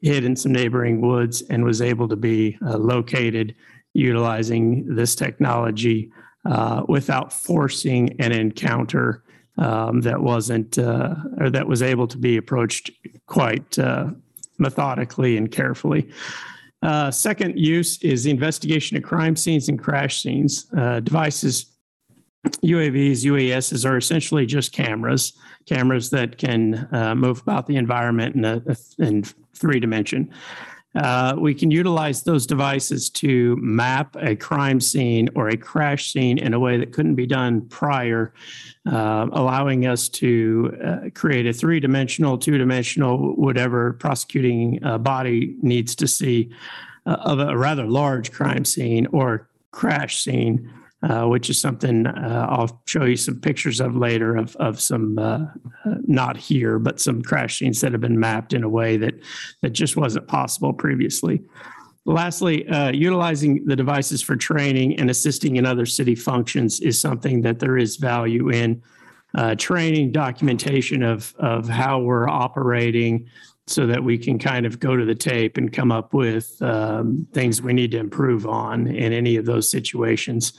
hid 0.00 0.24
in 0.24 0.36
some 0.36 0.52
neighboring 0.52 1.00
woods, 1.00 1.42
and 1.42 1.64
was 1.64 1.82
able 1.82 2.08
to 2.08 2.16
be 2.16 2.58
uh, 2.66 2.76
located 2.76 3.54
utilizing 3.92 4.94
this 4.94 5.14
technology 5.14 6.10
uh, 6.44 6.82
without 6.88 7.32
forcing 7.32 8.20
an 8.20 8.32
encounter 8.32 9.24
um, 9.58 10.00
that 10.00 10.20
wasn't 10.20 10.78
uh, 10.78 11.14
or 11.38 11.50
that 11.50 11.66
was 11.66 11.82
able 11.82 12.06
to 12.06 12.16
be 12.16 12.36
approached 12.36 12.90
quite 13.26 13.78
methodically 14.58 15.36
and 15.36 15.50
carefully. 15.50 16.08
Uh, 16.82 17.10
second 17.10 17.58
use 17.58 18.02
is 18.02 18.24
the 18.24 18.30
investigation 18.30 18.96
of 18.96 19.02
crime 19.02 19.36
scenes 19.36 19.68
and 19.68 19.78
crash 19.78 20.22
scenes. 20.22 20.66
Uh, 20.76 21.00
devices, 21.00 21.66
UAVs, 22.64 23.24
UASs 23.24 23.88
are 23.88 23.98
essentially 23.98 24.46
just 24.46 24.72
cameras, 24.72 25.34
cameras 25.66 26.10
that 26.10 26.38
can 26.38 26.88
uh, 26.92 27.14
move 27.14 27.40
about 27.40 27.66
the 27.66 27.76
environment 27.76 28.34
in, 28.34 28.44
a, 28.44 28.62
in 28.98 29.24
three 29.54 29.80
dimension. 29.80 30.30
Uh, 30.96 31.36
we 31.38 31.54
can 31.54 31.70
utilize 31.70 32.24
those 32.24 32.46
devices 32.46 33.08
to 33.08 33.56
map 33.60 34.16
a 34.18 34.34
crime 34.34 34.80
scene 34.80 35.28
or 35.36 35.48
a 35.48 35.56
crash 35.56 36.12
scene 36.12 36.36
in 36.36 36.52
a 36.52 36.58
way 36.58 36.76
that 36.76 36.92
couldn't 36.92 37.14
be 37.14 37.26
done 37.26 37.60
prior, 37.68 38.34
uh, 38.90 39.28
allowing 39.32 39.86
us 39.86 40.08
to 40.08 40.76
uh, 40.84 40.98
create 41.14 41.46
a 41.46 41.52
three 41.52 41.78
dimensional, 41.78 42.36
two 42.36 42.58
dimensional, 42.58 43.36
whatever 43.36 43.92
prosecuting 43.94 44.84
uh, 44.84 44.98
body 44.98 45.54
needs 45.62 45.94
to 45.94 46.08
see 46.08 46.50
uh, 47.06 47.16
of 47.20 47.38
a 47.38 47.56
rather 47.56 47.86
large 47.86 48.32
crime 48.32 48.64
scene 48.64 49.06
or 49.12 49.48
crash 49.70 50.24
scene 50.24 50.72
uh, 51.02 51.24
which 51.24 51.48
is 51.48 51.60
something 51.60 52.06
uh, 52.06 52.46
I'll 52.50 52.82
show 52.86 53.04
you 53.04 53.16
some 53.16 53.40
pictures 53.40 53.80
of 53.80 53.96
later 53.96 54.36
of, 54.36 54.54
of 54.56 54.80
some, 54.80 55.18
uh, 55.18 55.46
uh, 55.86 55.94
not 56.06 56.36
here, 56.36 56.78
but 56.78 57.00
some 57.00 57.22
crash 57.22 57.58
scenes 57.58 57.80
that 57.80 57.92
have 57.92 58.02
been 58.02 58.20
mapped 58.20 58.52
in 58.52 58.64
a 58.64 58.68
way 58.68 58.96
that, 58.98 59.14
that 59.62 59.70
just 59.70 59.96
wasn't 59.96 60.28
possible 60.28 60.72
previously. 60.74 61.40
Lastly, 62.04 62.68
uh, 62.68 62.90
utilizing 62.92 63.64
the 63.64 63.76
devices 63.76 64.20
for 64.20 64.36
training 64.36 64.98
and 64.98 65.08
assisting 65.08 65.56
in 65.56 65.64
other 65.64 65.86
city 65.86 66.14
functions 66.14 66.80
is 66.80 67.00
something 67.00 67.40
that 67.42 67.58
there 67.58 67.78
is 67.78 67.96
value 67.96 68.50
in. 68.50 68.82
training, 69.56 70.12
documentation 70.12 71.02
of, 71.02 71.34
of 71.38 71.68
how 71.68 71.98
we're 72.00 72.28
operating, 72.28 73.26
so 73.66 73.86
that 73.86 74.02
we 74.02 74.18
can 74.18 74.38
kind 74.38 74.66
of 74.66 74.80
go 74.80 74.96
to 74.96 75.04
the 75.04 75.14
tape 75.14 75.56
and 75.56 75.72
come 75.72 75.92
up 75.92 76.12
with 76.12 76.60
um, 76.60 77.26
things 77.32 77.62
we 77.62 77.72
need 77.72 77.90
to 77.92 77.98
improve 77.98 78.46
on 78.46 78.86
in 78.88 79.12
any 79.12 79.36
of 79.36 79.46
those 79.46 79.70
situations. 79.70 80.54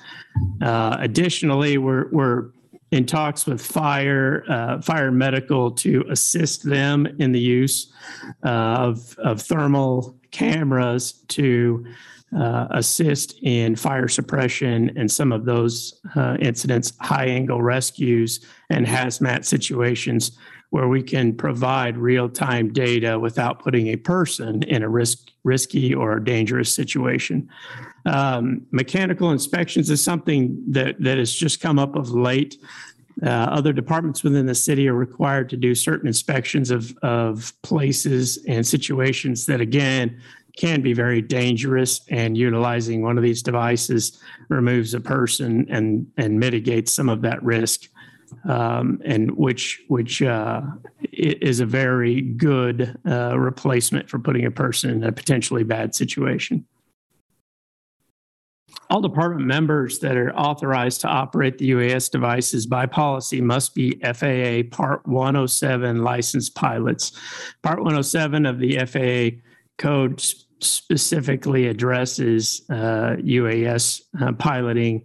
Uh, 0.62 0.95
additionally, 0.99 1.78
we're, 1.78 2.10
we're 2.12 2.52
in 2.91 3.06
talks 3.06 3.45
with 3.45 3.62
fire, 3.62 4.43
uh, 4.49 4.82
fire 4.82 5.12
medical 5.12 5.72
to 5.72 6.04
assist 6.10 6.64
them 6.64 7.06
in 7.20 7.32
the 7.32 7.39
use 7.39 7.91
uh, 8.45 8.49
of, 8.49 9.18
of 9.20 9.41
thermal 9.41 10.18
cameras 10.32 11.14
to 11.28 11.86
uh, 12.38 12.68
assist 12.72 13.38
in 13.41 13.76
fire 13.76 14.08
suppression 14.08 14.91
and 14.97 15.12
some 15.12 15.32
of 15.32 15.45
those 15.45 15.99
uh, 16.16 16.38
incidents, 16.39 16.93
high 17.02 17.26
angle 17.26 17.62
rescues 17.62 18.45
and 18.70 18.86
hazmat 18.86 19.43
situations 19.43 20.38
where 20.72 20.88
we 20.88 21.03
can 21.03 21.36
provide 21.36 21.97
real-time 21.97 22.72
data 22.72 23.19
without 23.19 23.59
putting 23.59 23.88
a 23.88 23.97
person 23.97 24.63
in 24.63 24.84
a 24.84 24.89
risk, 24.89 25.30
risky 25.43 25.93
or 25.93 26.17
dangerous 26.19 26.74
situation. 26.74 27.47
Um, 28.05 28.65
mechanical 28.72 29.32
inspections 29.32 29.89
is 29.89 30.03
something 30.03 30.57
that, 30.69 30.95
that 31.01 31.17
has 31.17 31.34
just 31.34 31.59
come 31.59 31.78
up 31.78 31.95
of 31.95 32.11
late. 32.11 32.55
Uh, 33.22 33.28
other 33.28 33.74
departments 33.74 34.24
within 34.24 34.45
the 34.45 34.55
city 34.55 34.88
are 34.88 34.93
required 34.93 35.49
to 35.49 35.57
do 35.57 35.76
certain 35.76 36.07
inspections 36.07 36.72
of, 36.72 36.97
of 36.99 37.53
places 37.63 38.39
and 38.47 38.65
situations 38.65 39.45
that, 39.47 39.59
again, 39.59 40.22
can 40.57 40.82
be 40.82 40.93
very 40.93 41.22
dangerous. 41.22 41.99
And 42.09 42.38
utilizing 42.38 43.01
one 43.01 43.17
of 43.17 43.24
these 43.24 43.43
devices 43.43 44.22
removes 44.47 44.93
a 44.93 45.01
person 45.01 45.67
and, 45.69 46.09
and 46.15 46.39
mitigates 46.39 46.93
some 46.93 47.09
of 47.09 47.22
that 47.24 47.43
risk 47.43 47.89
um, 48.45 49.01
and 49.05 49.32
which 49.38 49.82
which 49.88 50.21
uh, 50.21 50.61
is 51.11 51.59
a 51.59 51.65
very 51.65 52.21
good 52.21 52.97
uh, 53.07 53.38
replacement 53.38 54.09
for 54.09 54.19
putting 54.19 54.45
a 54.45 54.51
person 54.51 54.89
in 54.91 55.03
a 55.03 55.11
potentially 55.11 55.63
bad 55.63 55.95
situation. 55.95 56.65
All 58.89 59.01
department 59.01 59.45
members 59.45 59.99
that 59.99 60.17
are 60.17 60.36
authorized 60.36 61.01
to 61.01 61.07
operate 61.07 61.57
the 61.57 61.71
UAS 61.71 62.11
devices 62.11 62.65
by 62.65 62.86
policy 62.86 63.39
must 63.39 63.73
be 63.73 63.97
FAA 64.01 64.63
Part 64.69 65.07
107 65.07 66.03
licensed 66.03 66.55
pilots. 66.55 67.13
Part 67.63 67.79
107 67.79 68.45
of 68.45 68.59
the 68.59 68.77
FAA 68.86 69.38
code 69.77 70.21
specifically 70.59 71.67
addresses 71.67 72.63
uh, 72.69 73.15
UAS 73.19 74.01
uh, 74.19 74.34
piloting 74.34 75.03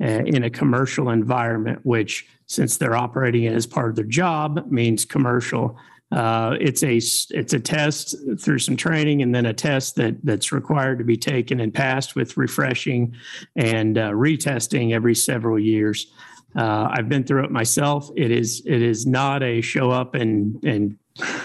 uh, 0.00 0.22
in 0.26 0.44
a 0.44 0.50
commercial 0.50 1.10
environment, 1.10 1.80
which 1.82 2.26
since 2.46 2.76
they're 2.76 2.96
operating 2.96 3.44
it 3.44 3.54
as 3.54 3.66
part 3.66 3.90
of 3.90 3.96
their 3.96 4.04
job 4.04 4.70
means 4.70 5.04
commercial. 5.04 5.76
Uh, 6.12 6.56
it's 6.60 6.82
a 6.82 6.96
it's 7.36 7.54
a 7.54 7.58
test 7.58 8.14
through 8.38 8.58
some 8.58 8.76
training 8.76 9.22
and 9.22 9.34
then 9.34 9.46
a 9.46 9.52
test 9.52 9.96
that 9.96 10.14
that's 10.22 10.52
required 10.52 10.98
to 10.98 11.04
be 11.04 11.16
taken 11.16 11.60
and 11.60 11.74
passed 11.74 12.14
with 12.14 12.36
refreshing 12.36 13.12
and 13.56 13.98
uh, 13.98 14.10
retesting 14.10 14.92
every 14.92 15.14
several 15.14 15.58
years. 15.58 16.12
Uh, 16.56 16.88
I've 16.90 17.08
been 17.08 17.24
through 17.24 17.44
it 17.44 17.50
myself. 17.50 18.10
It 18.16 18.30
is 18.30 18.62
it 18.64 18.80
is 18.80 19.06
not 19.06 19.42
a 19.42 19.60
show 19.60 19.90
up 19.90 20.14
and 20.14 20.62
and 20.62 20.96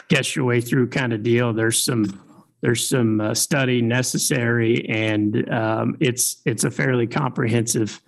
guess 0.08 0.36
your 0.36 0.46
way 0.46 0.62
through 0.62 0.90
kind 0.90 1.14
of 1.14 1.24
deal. 1.24 1.52
There's 1.52 1.82
some 1.82 2.22
there's 2.62 2.88
some 2.88 3.22
uh, 3.22 3.34
study 3.34 3.82
necessary, 3.82 4.88
and 4.90 5.52
um, 5.52 5.98
it's 6.00 6.42
it's 6.46 6.64
a 6.64 6.72
fairly 6.72 7.08
comprehensive 7.08 8.02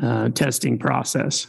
uh, 0.00 0.28
testing 0.30 0.78
process. 0.78 1.46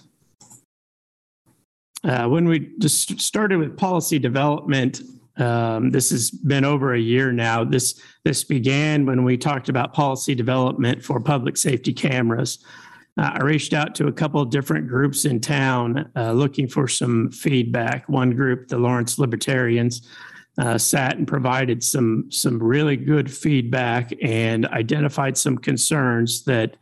Uh, 2.04 2.28
when 2.28 2.48
we 2.48 2.72
just 2.80 3.20
started 3.20 3.58
with 3.58 3.78
policy 3.78 4.20
development, 4.20 5.02
um, 5.38 5.92
this 5.92 6.10
has 6.10 6.32
been 6.32 6.66
over 6.66 6.94
a 6.94 7.00
year 7.00 7.32
now. 7.32 7.64
This 7.64 8.02
this 8.24 8.44
began 8.44 9.06
when 9.06 9.24
we 9.24 9.38
talked 9.38 9.70
about 9.70 9.94
policy 9.94 10.36
development 10.36 11.04
for 11.04 11.20
public 11.20 11.58
safety 11.58 11.94
cameras. 11.94 12.60
Uh, 13.18 13.32
I 13.34 13.44
reached 13.44 13.74
out 13.74 13.96
to 13.96 14.08
a 14.08 14.12
couple 14.12 14.42
of 14.42 14.50
different 14.50 14.88
groups 14.88 15.26
in 15.26 15.40
town 15.40 16.10
uh, 16.16 16.32
looking 16.32 16.68
for 16.68 16.88
some 16.88 17.32
feedback. 17.32 18.08
One 18.10 18.32
group, 18.32 18.68
the 18.68 18.78
Lawrence 18.78 19.18
Libertarians, 19.18 20.08
uh, 20.60 20.78
sat 20.78 21.18
and 21.18 21.28
provided 21.28 21.84
some 21.84 22.32
some 22.32 22.62
really 22.62 22.98
good 22.98 23.32
feedback 23.32 24.12
and 24.24 24.66
identified 24.68 25.38
some 25.38 25.58
concerns 25.58 26.44
that 26.46 26.78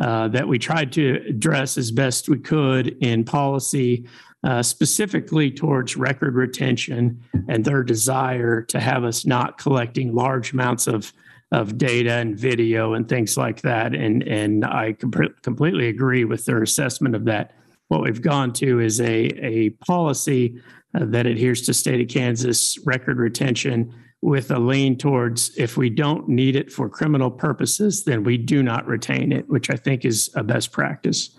uh, 0.00 0.26
that 0.28 0.46
we 0.46 0.58
tried 0.58 0.92
to 0.92 1.22
address 1.28 1.78
as 1.78 1.92
best 1.92 2.28
we 2.28 2.38
could 2.38 2.96
in 3.00 3.24
policy 3.24 4.08
uh, 4.44 4.62
specifically 4.62 5.50
towards 5.50 5.96
record 5.96 6.34
retention 6.34 7.22
and 7.48 7.64
their 7.64 7.82
desire 7.82 8.62
to 8.62 8.80
have 8.80 9.04
us 9.04 9.24
not 9.24 9.58
collecting 9.58 10.14
large 10.14 10.52
amounts 10.52 10.86
of 10.86 11.12
of 11.52 11.76
data 11.76 12.14
and 12.14 12.38
video 12.38 12.94
and 12.94 13.08
things 13.08 13.36
like 13.36 13.60
that. 13.60 13.94
And 13.94 14.22
and 14.22 14.64
I 14.64 14.94
comp- 14.94 15.42
completely 15.42 15.88
agree 15.88 16.24
with 16.24 16.44
their 16.46 16.62
assessment 16.62 17.14
of 17.14 17.26
that. 17.26 17.54
What 17.88 18.02
we've 18.02 18.22
gone 18.22 18.52
to 18.54 18.80
is 18.80 19.00
a 19.00 19.26
a 19.44 19.70
policy 19.86 20.60
uh, 20.94 21.04
that 21.06 21.26
adheres 21.26 21.62
to 21.62 21.74
state 21.74 22.00
of 22.00 22.08
Kansas 22.08 22.78
record 22.84 23.18
retention 23.18 23.94
with 24.22 24.50
a 24.50 24.58
lean 24.58 24.96
towards 24.96 25.56
if 25.58 25.76
we 25.76 25.90
don't 25.90 26.28
need 26.28 26.54
it 26.56 26.72
for 26.72 26.88
criminal 26.88 27.30
purposes, 27.30 28.04
then 28.04 28.22
we 28.22 28.38
do 28.38 28.62
not 28.62 28.86
retain 28.86 29.32
it, 29.32 29.48
which 29.48 29.68
I 29.68 29.74
think 29.74 30.04
is 30.04 30.30
a 30.36 30.44
best 30.44 30.70
practice. 30.70 31.36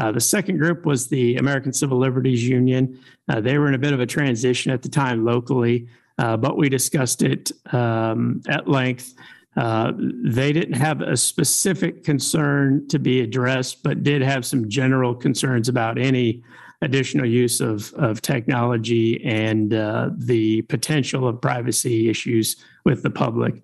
Uh, 0.00 0.10
the 0.10 0.20
second 0.20 0.56
group 0.56 0.86
was 0.86 1.08
the 1.08 1.36
American 1.36 1.74
Civil 1.74 1.98
Liberties 1.98 2.42
Union. 2.48 2.98
Uh, 3.28 3.38
they 3.38 3.58
were 3.58 3.68
in 3.68 3.74
a 3.74 3.78
bit 3.78 3.92
of 3.92 4.00
a 4.00 4.06
transition 4.06 4.72
at 4.72 4.80
the 4.80 4.88
time 4.88 5.26
locally, 5.26 5.86
uh, 6.16 6.38
but 6.38 6.56
we 6.56 6.70
discussed 6.70 7.20
it 7.22 7.52
um, 7.74 8.40
at 8.48 8.66
length. 8.66 9.12
Uh, 9.58 9.92
they 10.24 10.54
didn't 10.54 10.74
have 10.74 11.02
a 11.02 11.14
specific 11.18 12.02
concern 12.02 12.88
to 12.88 12.98
be 12.98 13.20
addressed, 13.20 13.82
but 13.82 14.02
did 14.02 14.22
have 14.22 14.46
some 14.46 14.70
general 14.70 15.14
concerns 15.14 15.68
about 15.68 15.98
any 15.98 16.42
additional 16.80 17.26
use 17.26 17.60
of, 17.60 17.92
of 17.92 18.22
technology 18.22 19.22
and 19.22 19.74
uh, 19.74 20.08
the 20.16 20.62
potential 20.62 21.28
of 21.28 21.42
privacy 21.42 22.08
issues 22.08 22.56
with 22.84 23.02
the 23.02 23.10
public. 23.10 23.62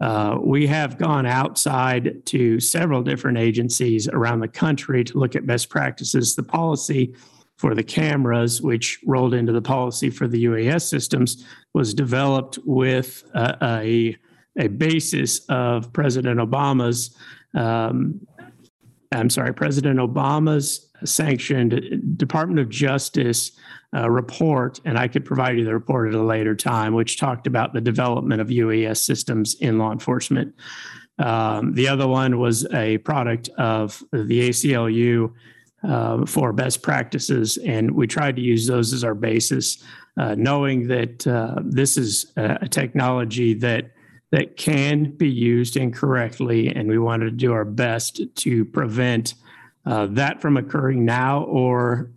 Uh, 0.00 0.38
we 0.40 0.66
have 0.66 0.98
gone 0.98 1.26
outside 1.26 2.24
to 2.26 2.60
several 2.60 3.02
different 3.02 3.38
agencies 3.38 4.08
around 4.08 4.40
the 4.40 4.48
country 4.48 5.04
to 5.04 5.18
look 5.18 5.36
at 5.36 5.46
best 5.46 5.68
practices. 5.68 6.34
The 6.34 6.42
policy 6.42 7.14
for 7.56 7.74
the 7.74 7.82
cameras, 7.82 8.62
which 8.62 9.00
rolled 9.04 9.34
into 9.34 9.52
the 9.52 9.62
policy 9.62 10.10
for 10.10 10.28
the 10.28 10.44
UAS 10.44 10.82
systems, 10.82 11.44
was 11.74 11.92
developed 11.92 12.58
with 12.64 13.24
a, 13.34 13.56
a, 13.62 14.16
a 14.58 14.68
basis 14.68 15.40
of 15.48 15.92
President 15.92 16.38
Obama's. 16.38 17.16
Um, 17.54 18.24
I'm 19.10 19.30
sorry, 19.30 19.52
President 19.54 19.98
Obama's 19.98 20.88
sanctioned 21.04 22.16
Department 22.16 22.60
of 22.60 22.68
Justice 22.68 23.52
uh, 23.94 24.10
report, 24.10 24.80
and 24.84 24.98
I 24.98 25.08
could 25.08 25.24
provide 25.24 25.58
you 25.58 25.64
the 25.64 25.72
report 25.72 26.08
at 26.08 26.14
a 26.14 26.22
later 26.22 26.54
time, 26.54 26.94
which 26.94 27.18
talked 27.18 27.46
about 27.46 27.72
the 27.72 27.80
development 27.80 28.40
of 28.40 28.48
UAS 28.48 28.98
systems 28.98 29.54
in 29.60 29.78
law 29.78 29.92
enforcement. 29.92 30.54
Um, 31.18 31.72
the 31.72 31.88
other 31.88 32.06
one 32.06 32.38
was 32.38 32.66
a 32.72 32.98
product 32.98 33.48
of 33.58 34.02
the 34.12 34.48
ACLU 34.48 35.32
uh, 35.82 36.26
for 36.26 36.52
best 36.52 36.82
practices, 36.82 37.56
and 37.58 37.90
we 37.90 38.06
tried 38.06 38.36
to 38.36 38.42
use 38.42 38.66
those 38.66 38.92
as 38.92 39.04
our 39.04 39.14
basis, 39.14 39.82
uh, 40.18 40.34
knowing 40.36 40.88
that 40.88 41.26
uh, 41.26 41.56
this 41.64 41.96
is 41.96 42.32
a, 42.36 42.58
a 42.62 42.68
technology 42.68 43.54
that 43.54 43.92
that 44.30 44.58
can 44.58 45.10
be 45.12 45.30
used 45.30 45.76
incorrectly, 45.78 46.68
and 46.68 46.86
we 46.86 46.98
wanted 46.98 47.24
to 47.24 47.30
do 47.30 47.52
our 47.54 47.64
best 47.64 48.20
to 48.34 48.64
prevent 48.66 49.34
uh, 49.86 50.04
that 50.04 50.42
from 50.42 50.58
occurring 50.58 51.06
now 51.06 51.44
or 51.44 52.10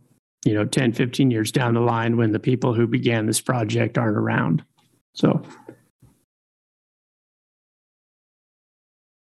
you 0.45 0.53
know 0.53 0.65
10 0.65 0.93
15 0.93 1.31
years 1.31 1.51
down 1.51 1.73
the 1.73 1.81
line 1.81 2.17
when 2.17 2.31
the 2.31 2.39
people 2.39 2.73
who 2.73 2.87
began 2.87 3.25
this 3.25 3.41
project 3.41 3.97
aren't 3.97 4.17
around 4.17 4.63
so 5.13 5.43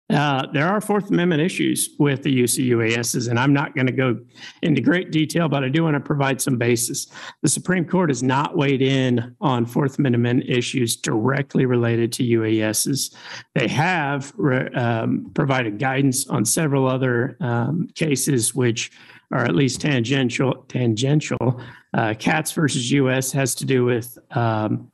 Uh, 0.09 0.47
there 0.53 0.69
are 0.69 0.81
Fourth 0.81 1.11
Amendment 1.11 1.43
issues 1.43 1.91
with 1.99 2.23
the 2.23 2.31
use 2.31 2.57
of 2.59 2.65
UASs, 2.65 3.29
and 3.29 3.41
I'm 3.41 3.53
not 3.53 3.75
going 3.75 3.89
to 3.89 3.93
go 3.93 4.17
into 4.63 4.81
great 4.81 5.11
detail, 5.11 5.49
but 5.49 5.65
I 5.65 5.69
do 5.69 5.83
want 5.83 5.95
to 5.95 6.01
provide 6.01 6.41
some 6.41 6.57
basis. 6.57 7.09
The 7.43 7.49
Supreme 7.49 7.85
Court 7.85 8.11
has 8.11 8.23
not 8.23 8.57
weighed 8.57 8.83
in 8.83 9.35
on 9.41 9.67
Fourth 9.67 9.99
Amendment 9.99 10.45
issues 10.47 10.95
directly 10.95 11.67
related 11.67 12.13
to 12.13 12.23
UASs. 12.23 13.17
They 13.57 13.67
have 13.67 14.33
um, 14.75 15.33
provided 15.35 15.81
guidance 15.81 16.29
on 16.29 16.45
several 16.45 16.87
other 16.87 17.37
um, 17.41 17.89
cases, 17.97 18.55
which 18.55 18.93
are 19.33 19.45
at 19.45 19.55
least 19.55 19.81
tangential. 19.81 20.65
Tangential. 20.69 21.61
Uh, 21.95 22.15
Katz 22.19 22.53
versus 22.53 22.91
U.S. 22.93 23.33
has 23.33 23.55
to 23.57 23.65
do 23.65 23.85
with. 23.85 24.19
Um, 24.33 24.91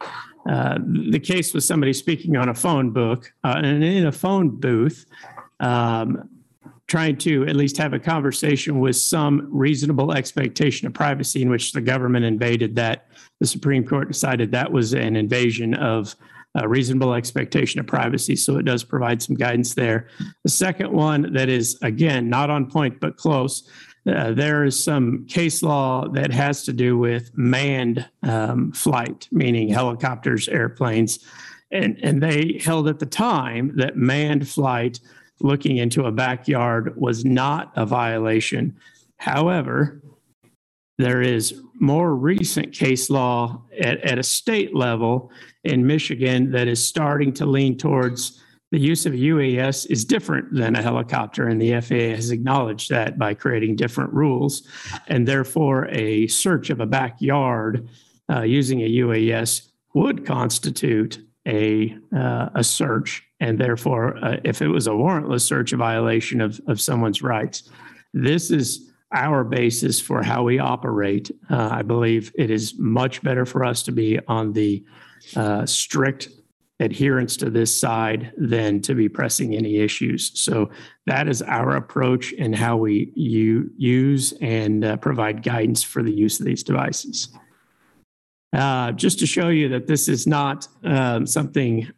uh, 0.48 0.78
the 1.10 1.20
case 1.20 1.54
was 1.54 1.64
somebody 1.64 1.92
speaking 1.92 2.36
on 2.36 2.48
a 2.48 2.54
phone 2.54 2.90
book 2.90 3.32
uh, 3.44 3.60
and 3.62 3.84
in 3.84 4.06
a 4.06 4.12
phone 4.12 4.48
booth, 4.48 5.06
um, 5.60 6.28
trying 6.88 7.16
to 7.16 7.46
at 7.46 7.54
least 7.54 7.76
have 7.76 7.92
a 7.92 7.98
conversation 7.98 8.80
with 8.80 8.96
some 8.96 9.48
reasonable 9.52 10.12
expectation 10.12 10.86
of 10.86 10.92
privacy, 10.92 11.42
in 11.42 11.48
which 11.48 11.72
the 11.72 11.80
government 11.80 12.24
invaded 12.24 12.74
that. 12.76 13.06
The 13.40 13.46
Supreme 13.46 13.84
Court 13.86 14.08
decided 14.08 14.50
that 14.52 14.70
was 14.70 14.94
an 14.94 15.16
invasion 15.16 15.74
of 15.74 16.16
a 16.54 16.68
reasonable 16.68 17.14
expectation 17.14 17.80
of 17.80 17.86
privacy. 17.86 18.36
So 18.36 18.58
it 18.58 18.64
does 18.64 18.84
provide 18.84 19.22
some 19.22 19.36
guidance 19.36 19.74
there. 19.74 20.08
The 20.44 20.50
second 20.50 20.92
one 20.92 21.32
that 21.32 21.48
is, 21.48 21.78
again, 21.82 22.28
not 22.28 22.50
on 22.50 22.70
point, 22.70 23.00
but 23.00 23.16
close 23.16 23.68
uh, 24.06 24.32
there 24.32 24.64
is 24.64 24.82
some 24.82 25.26
case 25.26 25.62
law 25.62 26.08
that 26.08 26.32
has 26.32 26.64
to 26.64 26.72
do 26.72 26.98
with 26.98 27.30
manned 27.36 28.08
um, 28.22 28.72
flight, 28.72 29.28
meaning 29.30 29.68
helicopters, 29.68 30.48
airplanes. 30.48 31.20
And, 31.70 31.98
and 32.02 32.22
they 32.22 32.60
held 32.62 32.88
at 32.88 32.98
the 32.98 33.06
time 33.06 33.72
that 33.76 33.96
manned 33.96 34.48
flight 34.48 35.00
looking 35.40 35.76
into 35.76 36.04
a 36.04 36.12
backyard 36.12 36.96
was 36.96 37.24
not 37.24 37.72
a 37.76 37.86
violation. 37.86 38.76
However, 39.18 40.02
there 40.98 41.22
is 41.22 41.60
more 41.74 42.14
recent 42.14 42.72
case 42.72 43.08
law 43.08 43.62
at, 43.80 43.98
at 44.04 44.18
a 44.18 44.22
state 44.22 44.74
level 44.74 45.30
in 45.64 45.86
Michigan 45.86 46.50
that 46.52 46.68
is 46.68 46.86
starting 46.86 47.32
to 47.34 47.46
lean 47.46 47.76
towards 47.76 48.41
the 48.72 48.80
use 48.80 49.04
of 49.04 49.12
a 49.12 49.18
UAS 49.18 49.86
is 49.90 50.02
different 50.06 50.54
than 50.54 50.74
a 50.74 50.82
helicopter, 50.82 51.46
and 51.46 51.60
the 51.60 51.78
FAA 51.78 52.16
has 52.16 52.30
acknowledged 52.30 52.88
that 52.88 53.18
by 53.18 53.34
creating 53.34 53.76
different 53.76 54.10
rules. 54.14 54.66
And 55.08 55.28
therefore, 55.28 55.88
a 55.90 56.26
search 56.28 56.70
of 56.70 56.80
a 56.80 56.86
backyard 56.86 57.86
uh, 58.32 58.40
using 58.40 58.80
a 58.80 58.90
UAS 58.90 59.68
would 59.94 60.24
constitute 60.24 61.20
a, 61.46 61.94
uh, 62.16 62.48
a 62.54 62.64
search, 62.64 63.22
and 63.40 63.58
therefore, 63.58 64.16
uh, 64.24 64.38
if 64.42 64.62
it 64.62 64.68
was 64.68 64.86
a 64.86 64.90
warrantless 64.90 65.42
search, 65.42 65.74
a 65.74 65.76
violation 65.76 66.40
of, 66.40 66.58
of 66.66 66.80
someone's 66.80 67.20
rights. 67.20 67.68
This 68.14 68.50
is 68.50 68.90
our 69.12 69.44
basis 69.44 70.00
for 70.00 70.22
how 70.22 70.44
we 70.44 70.58
operate. 70.58 71.30
Uh, 71.50 71.68
I 71.70 71.82
believe 71.82 72.32
it 72.36 72.50
is 72.50 72.78
much 72.78 73.22
better 73.22 73.44
for 73.44 73.66
us 73.66 73.82
to 73.82 73.92
be 73.92 74.18
on 74.28 74.54
the 74.54 74.82
uh, 75.36 75.66
strict 75.66 76.30
adherence 76.82 77.36
to 77.38 77.48
this 77.48 77.74
side 77.74 78.32
than 78.36 78.80
to 78.82 78.94
be 78.94 79.08
pressing 79.08 79.54
any 79.54 79.76
issues. 79.78 80.38
So 80.38 80.70
that 81.06 81.28
is 81.28 81.40
our 81.42 81.76
approach 81.76 82.34
and 82.38 82.54
how 82.54 82.76
we 82.76 83.12
u- 83.14 83.70
use 83.76 84.34
and 84.40 84.84
uh, 84.84 84.96
provide 84.96 85.42
guidance 85.42 85.82
for 85.82 86.02
the 86.02 86.12
use 86.12 86.40
of 86.40 86.46
these 86.46 86.62
devices. 86.62 87.28
Uh, 88.52 88.92
just 88.92 89.18
to 89.20 89.26
show 89.26 89.48
you 89.48 89.68
that 89.68 89.86
this 89.86 90.08
is 90.08 90.26
not 90.26 90.68
um, 90.84 91.26
something 91.26 91.90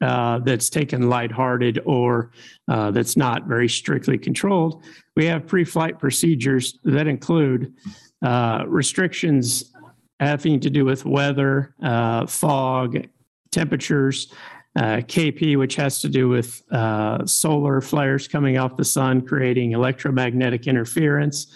uh, 0.00 0.38
that's 0.40 0.70
taken 0.70 1.08
lighthearted 1.08 1.80
or 1.84 2.30
uh, 2.68 2.90
that's 2.90 3.16
not 3.16 3.46
very 3.46 3.68
strictly 3.68 4.16
controlled, 4.16 4.82
we 5.16 5.26
have 5.26 5.46
pre-flight 5.46 5.98
procedures 5.98 6.78
that 6.84 7.06
include 7.06 7.74
uh, 8.22 8.64
restrictions 8.66 9.72
having 10.20 10.60
to 10.60 10.70
do 10.70 10.84
with 10.84 11.04
weather, 11.04 11.74
uh, 11.82 12.26
fog, 12.26 13.06
temperatures, 13.56 14.32
uh, 14.76 15.00
KP, 15.12 15.56
which 15.56 15.76
has 15.76 16.00
to 16.02 16.08
do 16.08 16.28
with 16.28 16.62
uh, 16.70 17.24
solar 17.24 17.80
flares 17.80 18.28
coming 18.28 18.58
off 18.58 18.76
the 18.76 18.84
sun, 18.84 19.26
creating 19.26 19.72
electromagnetic 19.72 20.66
interference. 20.66 21.46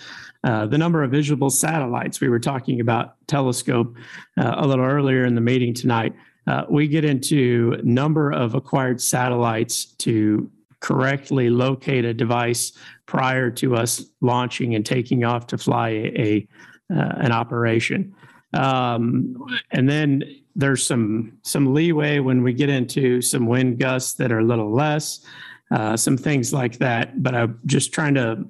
Uh, 0.43 0.65
the 0.65 0.79
number 0.79 1.03
of 1.03 1.11
visible 1.11 1.51
satellites, 1.51 2.21
we 2.23 2.31
were 2.31 2.41
talking 2.41 2.81
about 2.81 3.17
telescope 3.27 3.95
uh, 4.39 4.55
a 4.57 4.67
little 4.67 4.87
earlier 4.87 5.27
in 5.27 5.35
the 5.35 5.41
meeting 5.43 5.75
tonight. 5.75 6.15
Uh, 6.47 6.65
we 6.71 6.89
get 6.89 7.05
into 7.05 7.79
number 7.83 8.33
of 8.33 8.55
acquired 8.55 8.99
satellites 9.01 9.85
to 9.85 10.51
correctly 10.81 11.51
locate 11.51 12.07
a 12.07 12.15
device 12.15 12.73
prior 13.05 13.51
to 13.51 13.77
us 13.77 14.03
launching 14.23 14.75
and 14.75 14.87
taking 14.87 15.25
off 15.25 15.47
to 15.47 15.59
fly 15.59 15.91
a, 15.91 16.03
a 16.17 16.49
uh, 16.91 17.15
an 17.19 17.33
operation. 17.33 18.15
Um, 18.55 19.37
and 19.71 19.89
then 19.89 20.25
there's 20.55 20.85
some 20.85 21.39
some 21.43 21.75
leeway 21.75 22.19
when 22.19 22.43
we 22.43 22.53
get 22.53 22.69
into 22.69 23.21
some 23.23 23.47
wind 23.47 23.79
gusts 23.79 24.15
that 24.15 24.33
are 24.33 24.41
a 24.41 24.45
little 24.45 24.73
less, 24.73 25.25
uh, 25.71 25.97
some 25.97 26.17
things 26.17 26.53
like 26.53 26.79
that. 26.79 27.23
But 27.23 27.35
I'm 27.35 27.61
just 27.67 27.93
trying 27.93 28.15
to 28.15 28.47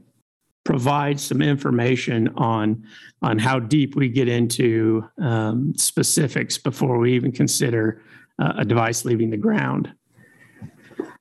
provide 0.65 1.19
some 1.19 1.43
information 1.43 2.29
on 2.37 2.85
on 3.23 3.39
how 3.39 3.59
deep 3.59 3.97
we 3.97 4.09
get 4.09 4.29
into 4.29 5.05
um, 5.19 5.75
specifics 5.77 6.59
before 6.59 6.99
we 6.99 7.13
even 7.15 7.33
consider 7.33 8.03
uh, 8.39 8.55
a 8.59 8.65
device 8.65 9.05
leaving 9.05 9.31
the 9.31 9.37
ground. 9.37 9.93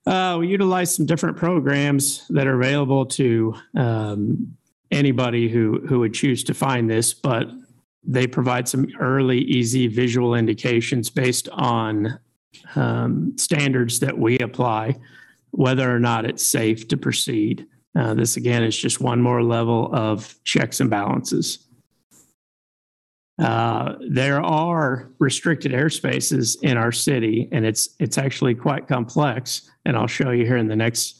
Uh, 0.05 0.37
we 0.39 0.47
utilize 0.47 0.95
some 0.95 1.05
different 1.05 1.37
programs 1.37 2.25
that 2.29 2.47
are 2.47 2.55
available 2.55 3.05
to 3.05 3.53
um, 3.75 4.57
anybody 4.91 5.49
who 5.49 5.81
who 5.87 5.99
would 5.99 6.13
choose 6.13 6.43
to 6.43 6.53
find 6.53 6.89
this, 6.89 7.13
but 7.13 7.47
they 8.03 8.27
provide 8.27 8.67
some 8.67 8.87
early, 8.99 9.39
easy 9.39 9.87
visual 9.87 10.35
indications 10.35 11.09
based 11.09 11.49
on 11.49 12.19
um, 12.75 13.37
standards 13.37 13.99
that 13.99 14.17
we 14.17 14.37
apply, 14.39 14.95
whether 15.51 15.93
or 15.93 15.99
not 15.99 16.25
it's 16.25 16.45
safe 16.45 16.87
to 16.87 16.97
proceed. 16.97 17.67
Uh, 17.95 18.13
this 18.13 18.37
again 18.37 18.63
is 18.63 18.77
just 18.77 19.01
one 19.01 19.21
more 19.21 19.43
level 19.43 19.89
of 19.93 20.35
checks 20.43 20.79
and 20.79 20.89
balances. 20.89 21.65
Uh, 23.39 23.95
there 24.09 24.41
are 24.43 25.11
restricted 25.19 25.71
airspaces 25.71 26.61
in 26.61 26.77
our 26.77 26.91
city, 26.91 27.47
and 27.51 27.65
it's 27.65 27.89
it's 27.99 28.17
actually 28.17 28.53
quite 28.53 28.87
complex. 28.87 29.69
And 29.85 29.95
I'll 29.95 30.07
show 30.07 30.31
you 30.31 30.45
here 30.45 30.57
in 30.57 30.67
the 30.67 30.75
next 30.75 31.18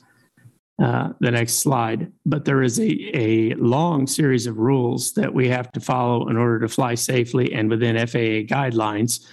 uh, 0.82 1.12
the 1.20 1.32
next 1.32 1.56
slide. 1.56 2.12
But 2.26 2.46
there 2.46 2.64
is 2.64 2.80
a, 2.80 3.18
a 3.18 3.54
long 3.56 4.08
series 4.08 4.48
of 4.48 4.58
rules 4.58 5.14
that 5.14 5.34
we 5.34 5.50
have 5.50 5.72
to 5.74 5.80
follow 5.80 6.30
in 6.30 6.38
order 6.38 6.60
to 6.60 6.70
fly 6.70 6.96
safely 6.96 7.54
and 7.54 7.70
within 7.70 7.98
FAA 7.98 8.48
guidelines. 8.48 9.26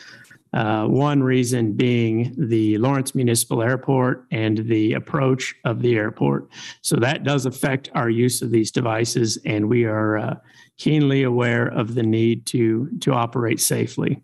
Uh, 0.52 0.86
one 0.86 1.22
reason 1.22 1.72
being 1.72 2.34
the 2.36 2.78
Lawrence 2.78 3.14
Municipal 3.14 3.62
Airport 3.62 4.24
and 4.30 4.58
the 4.66 4.94
approach 4.94 5.54
of 5.64 5.82
the 5.82 5.96
airport. 5.96 6.48
So 6.80 6.96
that 6.96 7.24
does 7.24 7.46
affect 7.46 7.90
our 7.94 8.08
use 8.08 8.42
of 8.42 8.50
these 8.50 8.70
devices, 8.70 9.38
and 9.44 9.68
we 9.68 9.84
are 9.84 10.16
uh, 10.16 10.34
keenly 10.78 11.24
aware 11.24 11.66
of 11.66 11.94
the 11.94 12.02
need 12.02 12.46
to, 12.46 12.88
to 13.00 13.12
operate 13.12 13.60
safely. 13.60 14.22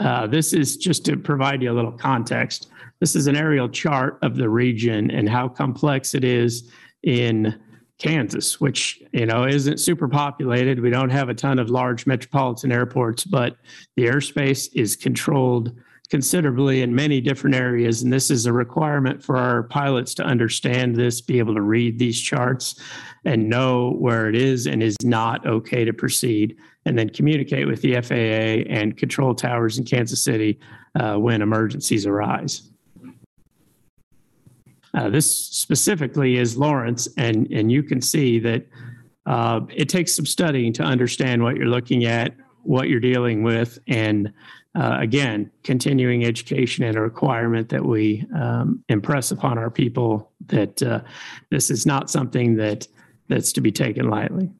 Uh, 0.00 0.26
this 0.26 0.52
is 0.52 0.76
just 0.76 1.04
to 1.04 1.16
provide 1.16 1.62
you 1.62 1.70
a 1.70 1.74
little 1.74 1.92
context. 1.92 2.68
This 3.04 3.16
is 3.16 3.26
an 3.26 3.36
aerial 3.36 3.68
chart 3.68 4.18
of 4.22 4.36
the 4.36 4.48
region 4.48 5.10
and 5.10 5.28
how 5.28 5.46
complex 5.46 6.14
it 6.14 6.24
is 6.24 6.72
in 7.02 7.54
Kansas, 7.98 8.62
which 8.62 9.02
you 9.12 9.26
know 9.26 9.44
isn't 9.44 9.78
super 9.78 10.08
populated. 10.08 10.80
We 10.80 10.88
don't 10.88 11.10
have 11.10 11.28
a 11.28 11.34
ton 11.34 11.58
of 11.58 11.68
large 11.68 12.06
metropolitan 12.06 12.72
airports, 12.72 13.24
but 13.24 13.58
the 13.96 14.06
airspace 14.06 14.70
is 14.74 14.96
controlled 14.96 15.78
considerably 16.08 16.80
in 16.80 16.94
many 16.94 17.20
different 17.20 17.54
areas. 17.54 18.02
And 18.02 18.10
this 18.10 18.30
is 18.30 18.46
a 18.46 18.54
requirement 18.54 19.22
for 19.22 19.36
our 19.36 19.64
pilots 19.64 20.14
to 20.14 20.24
understand 20.24 20.96
this, 20.96 21.20
be 21.20 21.38
able 21.38 21.54
to 21.56 21.60
read 21.60 21.98
these 21.98 22.18
charts 22.18 22.80
and 23.26 23.50
know 23.50 23.90
where 23.98 24.30
it 24.30 24.34
is 24.34 24.66
and 24.66 24.82
is 24.82 24.96
not 25.02 25.46
okay 25.46 25.84
to 25.84 25.92
proceed, 25.92 26.56
and 26.86 26.98
then 26.98 27.10
communicate 27.10 27.66
with 27.66 27.82
the 27.82 28.00
FAA 28.00 28.66
and 28.74 28.96
control 28.96 29.34
towers 29.34 29.76
in 29.76 29.84
Kansas 29.84 30.24
City 30.24 30.58
uh, 30.94 31.16
when 31.16 31.42
emergencies 31.42 32.06
arise. 32.06 32.70
Uh, 34.94 35.10
this 35.10 35.36
specifically 35.36 36.38
is 36.38 36.56
Lawrence, 36.56 37.08
and, 37.16 37.50
and 37.50 37.70
you 37.70 37.82
can 37.82 38.00
see 38.00 38.38
that 38.38 38.66
uh, 39.26 39.60
it 39.74 39.88
takes 39.88 40.14
some 40.14 40.26
studying 40.26 40.72
to 40.74 40.82
understand 40.82 41.42
what 41.42 41.56
you're 41.56 41.66
looking 41.66 42.04
at, 42.04 42.34
what 42.62 42.88
you're 42.88 43.00
dealing 43.00 43.42
with, 43.42 43.78
and 43.88 44.32
uh, 44.76 44.96
again, 45.00 45.50
continuing 45.62 46.24
education 46.24 46.84
and 46.84 46.96
a 46.96 47.00
requirement 47.00 47.68
that 47.68 47.84
we 47.84 48.26
um, 48.34 48.82
impress 48.88 49.30
upon 49.30 49.56
our 49.56 49.70
people 49.70 50.32
that 50.46 50.82
uh, 50.82 51.00
this 51.50 51.70
is 51.70 51.86
not 51.86 52.10
something 52.10 52.56
that 52.56 52.86
that's 53.28 53.52
to 53.52 53.60
be 53.60 53.72
taken 53.72 54.08
lightly. 54.08 54.50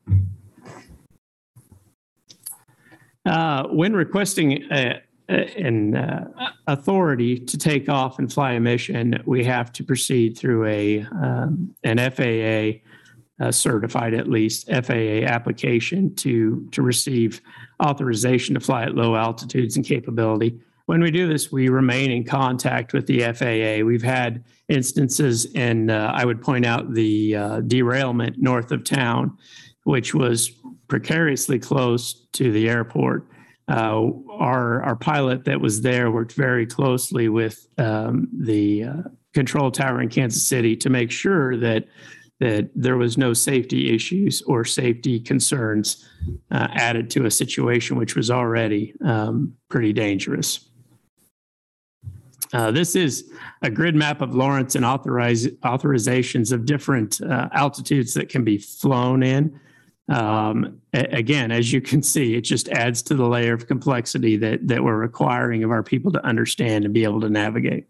Uh, 3.26 3.66
when 3.68 3.92
requesting 3.92 4.64
a, 4.70 5.02
an 5.28 5.96
uh, 5.96 6.28
authority 6.66 7.38
to 7.38 7.56
take 7.56 7.88
off 7.88 8.18
and 8.18 8.32
fly 8.32 8.52
a 8.52 8.60
mission, 8.60 9.22
we 9.24 9.44
have 9.44 9.72
to 9.72 9.84
proceed 9.84 10.36
through 10.36 10.66
a 10.66 11.00
um, 11.00 11.74
an 11.82 11.98
FAA 11.98 12.80
uh, 13.44 13.50
certified, 13.50 14.14
at 14.14 14.28
least 14.28 14.68
FAA 14.68 15.24
application 15.26 16.14
to 16.16 16.68
to 16.72 16.82
receive 16.82 17.40
authorization 17.82 18.54
to 18.54 18.60
fly 18.60 18.82
at 18.84 18.94
low 18.94 19.16
altitudes 19.16 19.76
and 19.76 19.84
capability. 19.84 20.60
When 20.86 21.00
we 21.00 21.10
do 21.10 21.26
this, 21.26 21.50
we 21.50 21.70
remain 21.70 22.10
in 22.10 22.24
contact 22.24 22.92
with 22.92 23.06
the 23.06 23.20
FAA. 23.32 23.84
We've 23.84 24.02
had 24.02 24.44
instances, 24.68 25.46
and 25.54 25.90
uh, 25.90 26.12
I 26.14 26.26
would 26.26 26.42
point 26.42 26.66
out 26.66 26.92
the 26.92 27.36
uh, 27.36 27.60
derailment 27.62 28.36
north 28.38 28.70
of 28.70 28.84
town, 28.84 29.38
which 29.84 30.14
was 30.14 30.50
precariously 30.88 31.58
close 31.58 32.26
to 32.32 32.52
the 32.52 32.68
airport. 32.68 33.26
Uh, 33.66 34.10
our 34.30 34.82
our 34.82 34.96
pilot 34.96 35.44
that 35.44 35.58
was 35.58 35.80
there 35.80 36.10
worked 36.10 36.32
very 36.32 36.66
closely 36.66 37.30
with 37.30 37.66
um, 37.78 38.28
the 38.32 38.84
uh, 38.84 38.92
control 39.32 39.70
tower 39.70 40.02
in 40.02 40.08
Kansas 40.08 40.46
City 40.46 40.76
to 40.76 40.90
make 40.90 41.10
sure 41.10 41.56
that 41.56 41.86
that 42.40 42.68
there 42.74 42.96
was 42.96 43.16
no 43.16 43.32
safety 43.32 43.94
issues 43.94 44.42
or 44.42 44.64
safety 44.64 45.18
concerns 45.20 46.06
uh, 46.50 46.68
added 46.74 47.08
to 47.08 47.24
a 47.24 47.30
situation 47.30 47.96
which 47.96 48.16
was 48.16 48.30
already 48.30 48.92
um, 49.04 49.54
pretty 49.70 49.92
dangerous. 49.92 50.68
Uh, 52.52 52.70
this 52.70 52.94
is 52.94 53.32
a 53.62 53.70
grid 53.70 53.94
map 53.94 54.20
of 54.20 54.34
Lawrence 54.34 54.74
and 54.74 54.84
authorize, 54.84 55.46
authorizations 55.64 56.52
of 56.52 56.66
different 56.66 57.20
uh, 57.20 57.48
altitudes 57.52 58.14
that 58.14 58.28
can 58.28 58.44
be 58.44 58.58
flown 58.58 59.22
in. 59.22 59.58
Um, 60.08 60.80
a- 60.92 61.16
again, 61.16 61.50
as 61.50 61.72
you 61.72 61.80
can 61.80 62.02
see, 62.02 62.34
it 62.34 62.42
just 62.42 62.68
adds 62.68 63.02
to 63.04 63.14
the 63.14 63.26
layer 63.26 63.54
of 63.54 63.66
complexity 63.66 64.36
that, 64.38 64.66
that 64.68 64.84
we're 64.84 64.96
requiring 64.96 65.64
of 65.64 65.70
our 65.70 65.82
people 65.82 66.12
to 66.12 66.24
understand 66.24 66.84
and 66.84 66.92
be 66.92 67.04
able 67.04 67.20
to 67.22 67.30
navigate. 67.30 67.86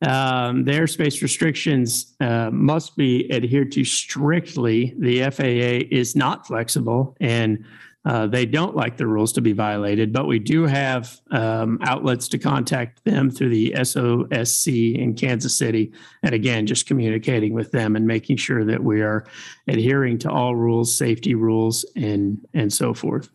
Um, 0.00 0.64
the 0.64 0.72
airspace 0.72 1.22
restrictions 1.22 2.14
uh, 2.20 2.50
must 2.52 2.96
be 2.96 3.30
adhered 3.32 3.72
to 3.72 3.84
strictly. 3.84 4.94
The 4.96 5.28
FAA 5.30 5.88
is 5.90 6.14
not 6.14 6.46
flexible 6.46 7.16
and 7.20 7.64
uh, 8.04 8.26
they 8.26 8.46
don't 8.46 8.76
like 8.76 8.96
the 8.96 9.06
rules 9.06 9.32
to 9.32 9.40
be 9.40 9.52
violated, 9.52 10.12
but 10.12 10.26
we 10.26 10.38
do 10.38 10.64
have 10.64 11.20
um, 11.30 11.78
outlets 11.82 12.28
to 12.28 12.38
contact 12.38 13.04
them 13.04 13.30
through 13.30 13.50
the 13.50 13.72
SOSC 13.76 14.96
in 14.96 15.14
Kansas 15.14 15.58
City. 15.58 15.92
And 16.22 16.34
again, 16.34 16.66
just 16.66 16.86
communicating 16.86 17.52
with 17.52 17.70
them 17.72 17.96
and 17.96 18.06
making 18.06 18.36
sure 18.36 18.64
that 18.64 18.82
we 18.82 19.02
are 19.02 19.26
adhering 19.66 20.18
to 20.18 20.30
all 20.30 20.54
rules, 20.54 20.96
safety 20.96 21.34
rules, 21.34 21.84
and, 21.96 22.38
and 22.54 22.72
so 22.72 22.94
forth. 22.94 23.28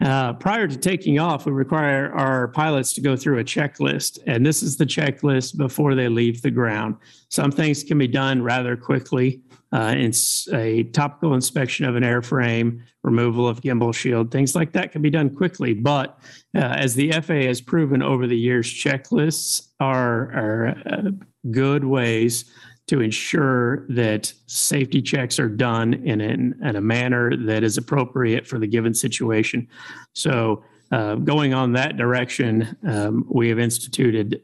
Uh, 0.00 0.34
prior 0.34 0.68
to 0.68 0.76
taking 0.76 1.18
off, 1.18 1.46
we 1.46 1.52
require 1.52 2.12
our 2.12 2.48
pilots 2.48 2.92
to 2.92 3.00
go 3.00 3.16
through 3.16 3.38
a 3.38 3.44
checklist, 3.44 4.18
and 4.26 4.44
this 4.44 4.62
is 4.62 4.76
the 4.76 4.84
checklist 4.84 5.56
before 5.56 5.94
they 5.94 6.08
leave 6.08 6.42
the 6.42 6.50
ground. 6.50 6.96
Some 7.30 7.50
things 7.50 7.82
can 7.82 7.96
be 7.96 8.08
done 8.08 8.42
rather 8.42 8.76
quickly. 8.76 9.40
Uh, 9.74 9.92
it's 9.96 10.46
a 10.52 10.84
topical 10.84 11.34
inspection 11.34 11.84
of 11.84 11.96
an 11.96 12.04
airframe, 12.04 12.80
removal 13.02 13.48
of 13.48 13.60
gimbal 13.60 13.92
shield, 13.92 14.30
things 14.30 14.54
like 14.54 14.72
that 14.72 14.92
can 14.92 15.02
be 15.02 15.10
done 15.10 15.28
quickly. 15.28 15.74
But 15.74 16.16
uh, 16.56 16.60
as 16.60 16.94
the 16.94 17.10
FAA 17.10 17.48
has 17.48 17.60
proven 17.60 18.00
over 18.00 18.28
the 18.28 18.38
years, 18.38 18.72
checklists 18.72 19.70
are, 19.80 20.30
are 20.32 20.76
uh, 20.86 21.10
good 21.50 21.84
ways 21.84 22.44
to 22.86 23.00
ensure 23.00 23.84
that 23.88 24.32
safety 24.46 25.02
checks 25.02 25.40
are 25.40 25.48
done 25.48 25.94
in, 25.94 26.20
in, 26.20 26.54
in 26.62 26.76
a 26.76 26.80
manner 26.80 27.36
that 27.36 27.64
is 27.64 27.76
appropriate 27.76 28.46
for 28.46 28.60
the 28.60 28.68
given 28.68 28.94
situation. 28.94 29.66
So, 30.14 30.62
uh, 30.92 31.16
going 31.16 31.52
on 31.52 31.72
that 31.72 31.96
direction, 31.96 32.76
um, 32.86 33.26
we 33.28 33.48
have 33.48 33.58
instituted 33.58 34.42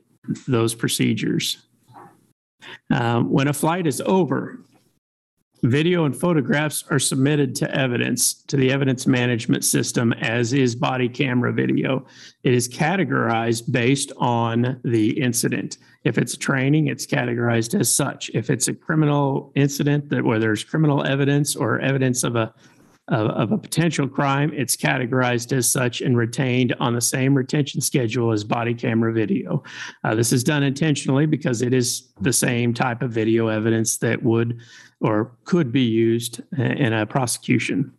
those 0.48 0.74
procedures. 0.74 1.58
Um, 2.90 3.30
when 3.30 3.46
a 3.46 3.52
flight 3.52 3.86
is 3.86 4.00
over, 4.00 4.58
Video 5.62 6.06
and 6.06 6.16
photographs 6.16 6.84
are 6.88 6.98
submitted 6.98 7.54
to 7.54 7.70
evidence 7.74 8.32
to 8.32 8.56
the 8.56 8.72
evidence 8.72 9.06
management 9.06 9.62
system, 9.62 10.14
as 10.14 10.54
is 10.54 10.74
body 10.74 11.06
camera 11.06 11.52
video. 11.52 12.06
It 12.44 12.54
is 12.54 12.66
categorized 12.66 13.70
based 13.70 14.10
on 14.16 14.80
the 14.84 15.20
incident. 15.20 15.76
If 16.04 16.16
it's 16.16 16.34
training, 16.34 16.86
it's 16.86 17.06
categorized 17.06 17.78
as 17.78 17.94
such. 17.94 18.30
If 18.32 18.48
it's 18.48 18.68
a 18.68 18.74
criminal 18.74 19.52
incident 19.54 20.08
that 20.08 20.24
where 20.24 20.38
there's 20.38 20.64
criminal 20.64 21.04
evidence 21.04 21.54
or 21.54 21.78
evidence 21.80 22.24
of 22.24 22.36
a 22.36 22.54
of, 23.08 23.26
of, 23.30 23.50
a 23.50 23.58
potential 23.58 24.06
crime, 24.06 24.52
it's 24.54 24.76
categorized 24.76 25.52
as 25.52 25.68
such 25.68 26.00
and 26.00 26.16
retained 26.16 26.76
on 26.78 26.94
the 26.94 27.00
same 27.00 27.34
retention 27.34 27.80
schedule 27.80 28.30
as 28.30 28.44
body 28.44 28.72
camera 28.72 29.12
video. 29.12 29.64
Uh, 30.04 30.14
this 30.14 30.32
is 30.32 30.44
done 30.44 30.62
intentionally 30.62 31.26
because 31.26 31.60
it 31.60 31.74
is 31.74 32.12
the 32.20 32.32
same 32.32 32.72
type 32.72 33.02
of 33.02 33.10
video 33.10 33.48
evidence 33.48 33.98
that 33.98 34.22
would 34.22 34.60
or 35.00 35.32
could 35.44 35.72
be 35.72 35.82
used 35.82 36.40
in 36.56 36.92
a 36.92 37.06
prosecution. 37.06 37.92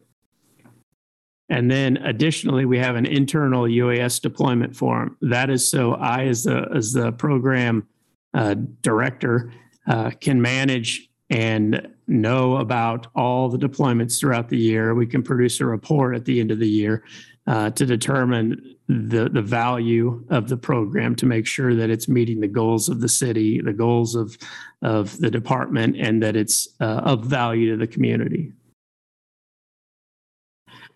And 1.49 1.69
then 1.69 1.97
additionally, 1.97 2.65
we 2.65 2.77
have 2.77 2.95
an 2.95 3.05
internal 3.05 3.63
UAS 3.63 4.21
deployment 4.21 4.75
form. 4.75 5.17
That 5.21 5.49
is 5.49 5.69
so 5.69 5.93
I, 5.95 6.25
as 6.25 6.43
the, 6.43 6.65
as 6.73 6.93
the 6.93 7.11
program 7.11 7.87
uh, 8.33 8.55
director, 8.81 9.51
uh, 9.87 10.11
can 10.21 10.41
manage 10.41 11.09
and 11.29 11.87
know 12.11 12.57
about 12.57 13.07
all 13.15 13.49
the 13.49 13.57
deployments 13.57 14.19
throughout 14.19 14.49
the 14.49 14.57
year. 14.57 14.93
We 14.93 15.07
can 15.07 15.23
produce 15.23 15.59
a 15.59 15.65
report 15.65 16.15
at 16.15 16.25
the 16.25 16.39
end 16.39 16.51
of 16.51 16.59
the 16.59 16.67
year 16.67 17.03
uh, 17.47 17.71
to 17.71 17.85
determine 17.85 18.75
the, 18.87 19.29
the 19.29 19.41
value 19.41 20.23
of 20.29 20.47
the 20.49 20.57
program 20.57 21.15
to 21.15 21.25
make 21.25 21.47
sure 21.47 21.73
that 21.75 21.89
it's 21.89 22.07
meeting 22.07 22.39
the 22.39 22.47
goals 22.47 22.89
of 22.89 23.01
the 23.01 23.09
city, 23.09 23.61
the 23.61 23.73
goals 23.73 24.15
of, 24.15 24.37
of 24.81 25.17
the 25.19 25.31
department, 25.31 25.95
and 25.97 26.21
that 26.21 26.35
it's 26.35 26.67
uh, 26.81 27.01
of 27.03 27.25
value 27.25 27.71
to 27.71 27.77
the 27.77 27.87
community. 27.87 28.51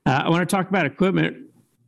Uh, 0.05 0.24
I 0.26 0.30
want 0.30 0.47
to 0.47 0.55
talk 0.55 0.70
about 0.70 0.86
equipment. 0.86 1.38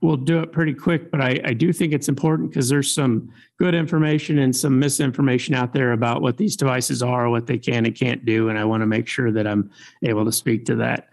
We'll 0.01 0.17
do 0.17 0.39
it 0.39 0.51
pretty 0.51 0.75
quick, 0.75 1.09
but 1.09 1.21
I, 1.21 1.39
I 1.43 1.53
do 1.53 1.73
think 1.73 1.91
it's 1.91 2.07
important 2.07 2.49
because 2.51 2.69
there's 2.69 2.93
some 2.93 3.33
good 3.57 3.73
information 3.73 4.39
and 4.39 4.55
some 4.55 4.77
misinformation 4.77 5.55
out 5.55 5.73
there 5.73 5.93
about 5.93 6.21
what 6.21 6.37
these 6.37 6.55
devices 6.55 7.01
are, 7.01 7.29
what 7.29 7.47
they 7.47 7.57
can 7.57 7.85
and 7.85 7.95
can't 7.95 8.23
do, 8.23 8.49
and 8.49 8.59
I 8.59 8.65
want 8.65 8.81
to 8.81 8.85
make 8.85 9.07
sure 9.07 9.31
that 9.31 9.47
I'm 9.47 9.71
able 10.03 10.23
to 10.25 10.31
speak 10.31 10.65
to 10.65 10.75
that. 10.75 11.09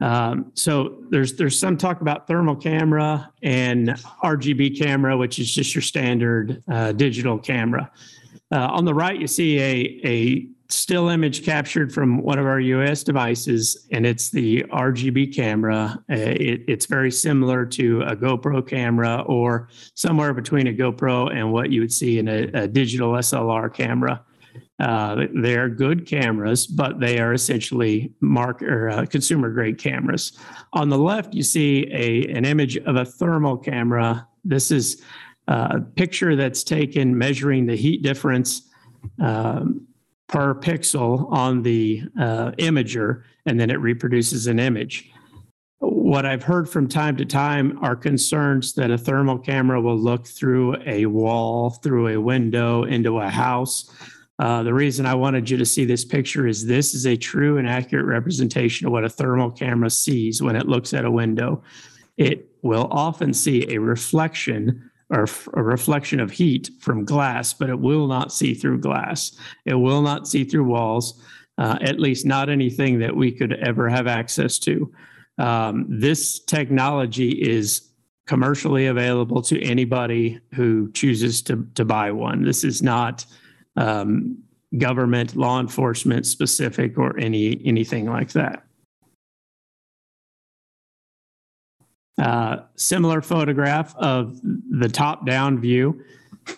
Um, 0.00 0.52
so 0.54 0.98
there's 1.10 1.34
there's 1.34 1.58
some 1.58 1.76
talk 1.76 2.00
about 2.00 2.26
thermal 2.26 2.54
camera 2.56 3.32
and 3.42 3.88
RGB 4.22 4.78
camera, 4.78 5.16
which 5.16 5.38
is 5.38 5.52
just 5.52 5.74
your 5.74 5.82
standard 5.82 6.62
uh, 6.68 6.92
digital 6.92 7.38
camera. 7.38 7.90
Uh, 8.50 8.68
on 8.70 8.84
the 8.84 8.94
right, 8.94 9.20
you 9.20 9.26
see 9.26 9.58
a, 9.58 10.00
a 10.04 10.48
still 10.68 11.08
image 11.08 11.44
captured 11.44 11.92
from 11.92 12.22
one 12.22 12.38
of 12.38 12.46
our 12.46 12.60
UAS 12.60 13.04
devices, 13.04 13.86
and 13.90 14.06
it's 14.06 14.30
the 14.30 14.62
RGB 14.64 15.34
camera. 15.34 15.98
Uh, 16.10 16.14
it, 16.14 16.62
it's 16.68 16.86
very 16.86 17.10
similar 17.10 17.64
to 17.64 18.02
a 18.02 18.14
GoPro 18.14 18.66
camera 18.66 19.22
or 19.26 19.68
somewhere 19.94 20.34
between 20.34 20.66
a 20.66 20.72
GoPro 20.72 21.34
and 21.34 21.52
what 21.52 21.70
you 21.70 21.80
would 21.80 21.92
see 21.92 22.18
in 22.18 22.28
a, 22.28 22.50
a 22.52 22.68
digital 22.68 23.12
SLR 23.12 23.72
camera. 23.72 24.22
Uh, 24.78 25.26
they're 25.42 25.68
good 25.68 26.06
cameras, 26.06 26.66
but 26.66 27.00
they 27.00 27.18
are 27.18 27.32
essentially 27.32 28.12
mark 28.20 28.62
or 28.62 28.90
uh, 28.90 29.06
consumer 29.06 29.50
grade 29.50 29.78
cameras. 29.78 30.38
On 30.72 30.88
the 30.88 30.98
left, 30.98 31.34
you 31.34 31.42
see 31.42 31.86
a 31.90 32.30
an 32.32 32.44
image 32.44 32.76
of 32.76 32.94
a 32.94 33.04
thermal 33.04 33.56
camera. 33.56 34.28
This 34.44 34.70
is 34.70 35.02
uh, 35.48 35.68
a 35.72 35.80
picture 35.80 36.36
that's 36.36 36.62
taken 36.62 37.16
measuring 37.16 37.66
the 37.66 37.74
heat 37.74 38.02
difference 38.02 38.70
um, 39.20 39.87
per 40.28 40.54
pixel 40.54 41.30
on 41.32 41.62
the 41.62 42.02
uh, 42.20 42.52
imager, 42.52 43.22
and 43.46 43.58
then 43.58 43.70
it 43.70 43.80
reproduces 43.80 44.46
an 44.46 44.58
image. 44.58 45.10
What 45.80 46.26
I've 46.26 46.42
heard 46.42 46.68
from 46.68 46.88
time 46.88 47.16
to 47.16 47.24
time 47.24 47.78
are 47.82 47.96
concerns 47.96 48.74
that 48.74 48.90
a 48.90 48.98
thermal 48.98 49.38
camera 49.38 49.80
will 49.80 49.98
look 49.98 50.26
through 50.26 50.76
a 50.86 51.06
wall, 51.06 51.70
through 51.70 52.08
a 52.08 52.20
window, 52.20 52.84
into 52.84 53.18
a 53.18 53.28
house. 53.28 53.90
Uh, 54.38 54.62
the 54.62 54.74
reason 54.74 55.06
I 55.06 55.14
wanted 55.14 55.50
you 55.50 55.56
to 55.56 55.66
see 55.66 55.84
this 55.84 56.04
picture 56.04 56.46
is 56.46 56.66
this 56.66 56.94
is 56.94 57.06
a 57.06 57.16
true 57.16 57.58
and 57.58 57.68
accurate 57.68 58.06
representation 58.06 58.86
of 58.86 58.92
what 58.92 59.04
a 59.04 59.08
thermal 59.08 59.50
camera 59.50 59.90
sees 59.90 60.42
when 60.42 60.56
it 60.56 60.68
looks 60.68 60.94
at 60.94 61.04
a 61.04 61.10
window. 61.10 61.62
It 62.16 62.48
will 62.62 62.88
often 62.90 63.32
see 63.32 63.66
a 63.72 63.78
reflection 63.78 64.90
or 65.10 65.26
a 65.54 65.62
reflection 65.62 66.20
of 66.20 66.30
heat 66.30 66.70
from 66.80 67.04
glass, 67.04 67.54
but 67.54 67.70
it 67.70 67.78
will 67.78 68.06
not 68.06 68.32
see 68.32 68.54
through 68.54 68.80
glass. 68.80 69.36
It 69.64 69.74
will 69.74 70.02
not 70.02 70.28
see 70.28 70.44
through 70.44 70.64
walls, 70.64 71.22
uh, 71.56 71.78
at 71.80 71.98
least 71.98 72.26
not 72.26 72.50
anything 72.50 72.98
that 72.98 73.16
we 73.16 73.32
could 73.32 73.54
ever 73.54 73.88
have 73.88 74.06
access 74.06 74.58
to. 74.60 74.92
Um, 75.38 75.86
this 75.88 76.40
technology 76.40 77.30
is 77.30 77.88
commercially 78.26 78.86
available 78.86 79.40
to 79.40 79.62
anybody 79.62 80.38
who 80.54 80.92
chooses 80.92 81.40
to, 81.42 81.66
to 81.74 81.84
buy 81.84 82.10
one. 82.12 82.44
This 82.44 82.62
is 82.62 82.82
not 82.82 83.24
um, 83.76 84.42
government, 84.76 85.36
law 85.36 85.60
enforcement 85.60 86.26
specific, 86.26 86.98
or 86.98 87.18
any 87.18 87.62
anything 87.64 88.06
like 88.06 88.32
that. 88.32 88.67
Uh, 92.18 92.62
similar 92.74 93.22
photograph 93.22 93.94
of 93.96 94.40
the 94.42 94.88
top 94.88 95.24
down 95.24 95.60
view. 95.60 96.02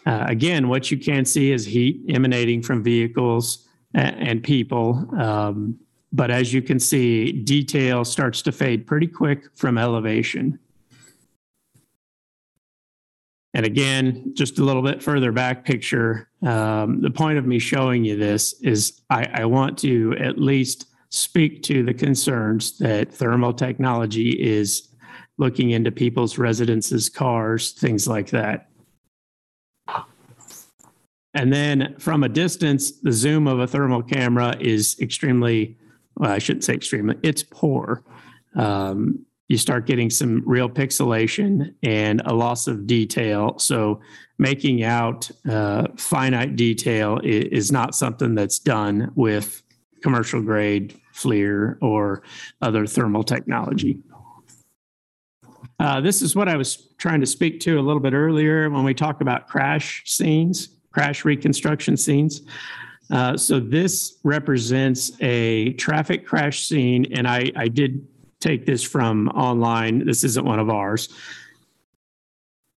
Uh, 0.06 0.24
again, 0.26 0.68
what 0.68 0.90
you 0.90 0.96
can 0.96 1.24
see 1.24 1.52
is 1.52 1.66
heat 1.66 2.02
emanating 2.08 2.62
from 2.62 2.82
vehicles 2.82 3.68
and, 3.94 4.28
and 4.28 4.42
people. 4.42 5.06
Um, 5.20 5.78
but 6.12 6.30
as 6.30 6.52
you 6.52 6.62
can 6.62 6.80
see, 6.80 7.32
detail 7.32 8.04
starts 8.04 8.42
to 8.42 8.52
fade 8.52 8.86
pretty 8.86 9.06
quick 9.06 9.44
from 9.54 9.78
elevation. 9.78 10.58
And 13.52 13.66
again, 13.66 14.32
just 14.34 14.58
a 14.58 14.64
little 14.64 14.82
bit 14.82 15.02
further 15.02 15.32
back 15.32 15.64
picture, 15.64 16.28
um, 16.42 17.00
the 17.00 17.10
point 17.10 17.36
of 17.36 17.46
me 17.46 17.58
showing 17.58 18.04
you 18.04 18.16
this 18.16 18.54
is 18.62 19.02
I, 19.10 19.24
I 19.24 19.44
want 19.44 19.76
to 19.78 20.14
at 20.18 20.38
least 20.38 20.86
speak 21.10 21.62
to 21.64 21.82
the 21.82 21.92
concerns 21.92 22.78
that 22.78 23.12
thermal 23.12 23.52
technology 23.52 24.30
is 24.30 24.89
looking 25.40 25.70
into 25.70 25.90
people's 25.90 26.36
residences, 26.36 27.08
cars, 27.08 27.72
things 27.72 28.06
like 28.06 28.28
that. 28.30 28.68
And 31.32 31.52
then 31.52 31.96
from 31.98 32.22
a 32.22 32.28
distance, 32.28 32.92
the 33.00 33.12
zoom 33.12 33.46
of 33.46 33.58
a 33.58 33.66
thermal 33.66 34.02
camera 34.02 34.54
is 34.60 34.98
extremely, 35.00 35.78
well, 36.16 36.30
I 36.30 36.38
shouldn't 36.38 36.64
say 36.64 36.74
extremely, 36.74 37.16
it's 37.22 37.42
poor. 37.42 38.04
Um, 38.54 39.24
you 39.48 39.56
start 39.56 39.86
getting 39.86 40.10
some 40.10 40.42
real 40.46 40.68
pixelation 40.68 41.74
and 41.82 42.20
a 42.26 42.34
loss 42.34 42.66
of 42.66 42.86
detail. 42.86 43.58
So 43.58 44.00
making 44.38 44.84
out 44.84 45.30
uh, 45.48 45.86
finite 45.96 46.54
detail 46.54 47.18
is, 47.24 47.72
not 47.72 47.94
something 47.94 48.34
that's 48.34 48.58
done 48.58 49.10
with 49.14 49.62
commercial 50.02 50.42
grade 50.42 51.00
FLIR 51.14 51.78
or 51.80 52.22
other 52.60 52.86
thermal 52.86 53.22
technology. 53.22 54.02
Uh, 55.80 55.98
this 55.98 56.20
is 56.20 56.36
what 56.36 56.46
I 56.46 56.56
was 56.56 56.88
trying 56.98 57.20
to 57.20 57.26
speak 57.26 57.58
to 57.60 57.80
a 57.80 57.82
little 57.82 58.02
bit 58.02 58.12
earlier 58.12 58.68
when 58.68 58.84
we 58.84 58.92
talk 58.92 59.22
about 59.22 59.48
crash 59.48 60.02
scenes, 60.04 60.68
crash 60.92 61.24
reconstruction 61.24 61.96
scenes. 61.96 62.42
Uh, 63.10 63.34
so 63.34 63.58
this 63.58 64.18
represents 64.22 65.10
a 65.22 65.72
traffic 65.72 66.26
crash 66.26 66.66
scene, 66.66 67.06
and 67.14 67.26
I, 67.26 67.50
I 67.56 67.68
did 67.68 68.06
take 68.40 68.66
this 68.66 68.82
from 68.82 69.28
online. 69.30 70.04
This 70.04 70.22
isn't 70.22 70.44
one 70.44 70.58
of 70.58 70.68
ours, 70.68 71.08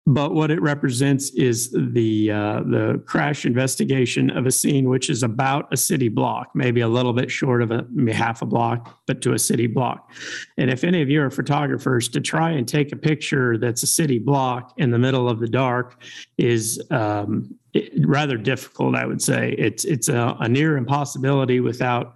but 0.06 0.34
what 0.34 0.52
it 0.52 0.62
represents 0.62 1.30
is 1.32 1.72
the 1.72 2.30
uh, 2.30 2.62
the 2.64 3.02
crash 3.06 3.46
investigation 3.46 4.30
of 4.32 4.46
a 4.46 4.52
scene 4.52 4.90
which 4.90 5.10
is 5.10 5.24
about 5.24 5.72
a 5.72 5.78
city 5.78 6.10
block, 6.10 6.50
maybe 6.54 6.82
a 6.82 6.88
little 6.88 7.14
bit 7.14 7.32
short 7.32 7.62
of 7.62 7.72
a 7.72 7.86
half 8.12 8.42
a 8.42 8.46
block, 8.46 9.00
but 9.08 9.22
to 9.22 9.32
a 9.34 9.40
city 9.40 9.66
block. 9.66 10.12
And 10.58 10.70
if 10.70 10.84
any 10.84 11.02
of 11.02 11.10
you 11.10 11.22
are 11.22 11.30
photographers, 11.30 12.10
to 12.10 12.20
try 12.20 12.52
and 12.52 12.68
take 12.68 12.92
a 12.92 12.98
picture 12.98 13.58
that's 13.58 13.82
a 13.84 13.88
city 13.88 14.20
block 14.20 14.74
in 14.78 14.92
the 14.92 15.00
middle 15.00 15.30
of 15.30 15.40
the 15.40 15.48
dark 15.48 16.04
is 16.38 16.82
um, 16.92 17.56
rather 18.02 18.36
difficult. 18.36 18.96
I 18.96 19.06
would 19.06 19.22
say 19.22 19.56
it's 19.58 19.86
it's 19.86 20.10
a, 20.10 20.36
a 20.42 20.50
near 20.50 20.76
impossibility 20.76 21.62
without 21.62 22.16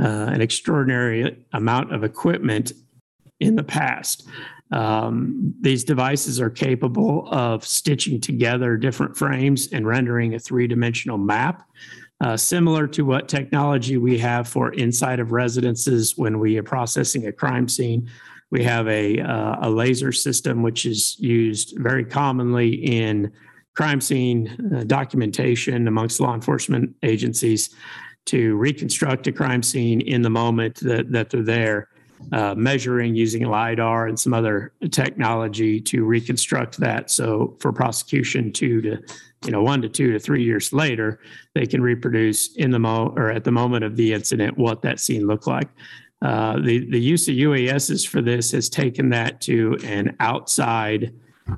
uh, 0.00 0.06
an 0.06 0.40
extraordinary 0.40 1.44
amount 1.52 1.92
of 1.92 2.04
equipment 2.04 2.72
in 3.40 3.56
the 3.56 3.64
past. 3.64 4.28
Um, 4.70 5.54
these 5.60 5.84
devices 5.84 6.40
are 6.40 6.50
capable 6.50 7.28
of 7.30 7.64
stitching 7.64 8.20
together 8.20 8.76
different 8.76 9.16
frames 9.16 9.68
and 9.72 9.86
rendering 9.86 10.34
a 10.34 10.38
three 10.38 10.66
dimensional 10.66 11.18
map. 11.18 11.68
Uh, 12.20 12.36
similar 12.36 12.86
to 12.86 13.04
what 13.04 13.28
technology 13.28 13.98
we 13.98 14.16
have 14.16 14.48
for 14.48 14.72
inside 14.72 15.20
of 15.20 15.32
residences 15.32 16.16
when 16.16 16.38
we 16.38 16.56
are 16.56 16.62
processing 16.62 17.26
a 17.26 17.32
crime 17.32 17.68
scene. 17.68 18.08
We 18.50 18.62
have 18.62 18.86
a, 18.88 19.20
uh, 19.20 19.56
a 19.62 19.70
laser 19.70 20.12
system 20.12 20.62
which 20.62 20.86
is 20.86 21.18
used 21.18 21.74
very 21.76 22.04
commonly 22.04 22.72
in 22.72 23.32
crime 23.74 24.00
scene 24.00 24.72
uh, 24.74 24.84
documentation 24.84 25.88
amongst 25.88 26.20
law 26.20 26.34
enforcement 26.34 26.94
agencies 27.02 27.74
to 28.26 28.56
reconstruct 28.56 29.26
a 29.26 29.32
crime 29.32 29.62
scene 29.62 30.00
in 30.00 30.22
the 30.22 30.30
moment 30.30 30.76
that, 30.76 31.10
that 31.10 31.30
they're 31.30 31.42
there 31.42 31.88
uh, 32.32 32.54
measuring 32.56 33.14
using 33.14 33.44
LIDAR 33.44 34.06
and 34.06 34.18
some 34.18 34.34
other 34.34 34.72
technology 34.90 35.80
to 35.80 36.04
reconstruct 36.04 36.78
that. 36.78 37.10
So 37.10 37.56
for 37.60 37.72
prosecution, 37.72 38.52
two 38.52 38.80
to, 38.82 39.02
you 39.44 39.50
know, 39.50 39.62
one 39.62 39.82
to 39.82 39.88
two 39.88 40.12
to 40.12 40.18
three 40.18 40.42
years 40.42 40.72
later, 40.72 41.20
they 41.54 41.66
can 41.66 41.82
reproduce 41.82 42.54
in 42.56 42.70
the 42.70 42.78
mo 42.78 43.12
or 43.16 43.30
at 43.30 43.44
the 43.44 43.52
moment 43.52 43.84
of 43.84 43.96
the 43.96 44.12
incident 44.12 44.56
what 44.58 44.82
that 44.82 45.00
scene 45.00 45.26
looked 45.26 45.46
like. 45.46 45.68
Uh, 46.22 46.58
the 46.60 46.88
the 46.90 47.00
use 47.00 47.28
of 47.28 47.34
UASs 47.34 48.08
for 48.08 48.22
this 48.22 48.52
has 48.52 48.70
taken 48.70 49.10
that 49.10 49.42
to 49.42 49.76
an 49.84 50.16
outside, 50.20 51.12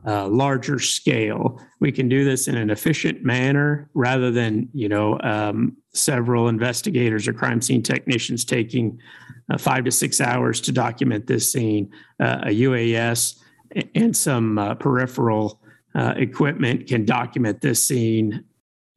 uh, 0.04 0.26
larger 0.26 0.80
scale. 0.80 1.60
We 1.78 1.92
can 1.92 2.08
do 2.08 2.24
this 2.24 2.48
in 2.48 2.56
an 2.56 2.70
efficient 2.70 3.22
manner 3.22 3.88
rather 3.94 4.32
than 4.32 4.68
you 4.72 4.88
know 4.88 5.20
um, 5.20 5.76
several 5.92 6.48
investigators 6.48 7.28
or 7.28 7.32
crime 7.32 7.62
scene 7.62 7.82
technicians 7.82 8.44
taking 8.44 8.98
uh, 9.50 9.58
five 9.58 9.84
to 9.84 9.90
six 9.90 10.20
hours 10.20 10.60
to 10.62 10.72
document 10.72 11.26
this 11.26 11.50
scene. 11.50 11.90
Uh, 12.20 12.40
a 12.44 12.60
UAS 12.62 13.40
and 13.94 14.16
some 14.16 14.58
uh, 14.58 14.74
peripheral 14.74 15.60
uh, 15.94 16.14
equipment 16.16 16.86
can 16.86 17.04
document 17.04 17.60
this 17.60 17.86
scene 17.86 18.44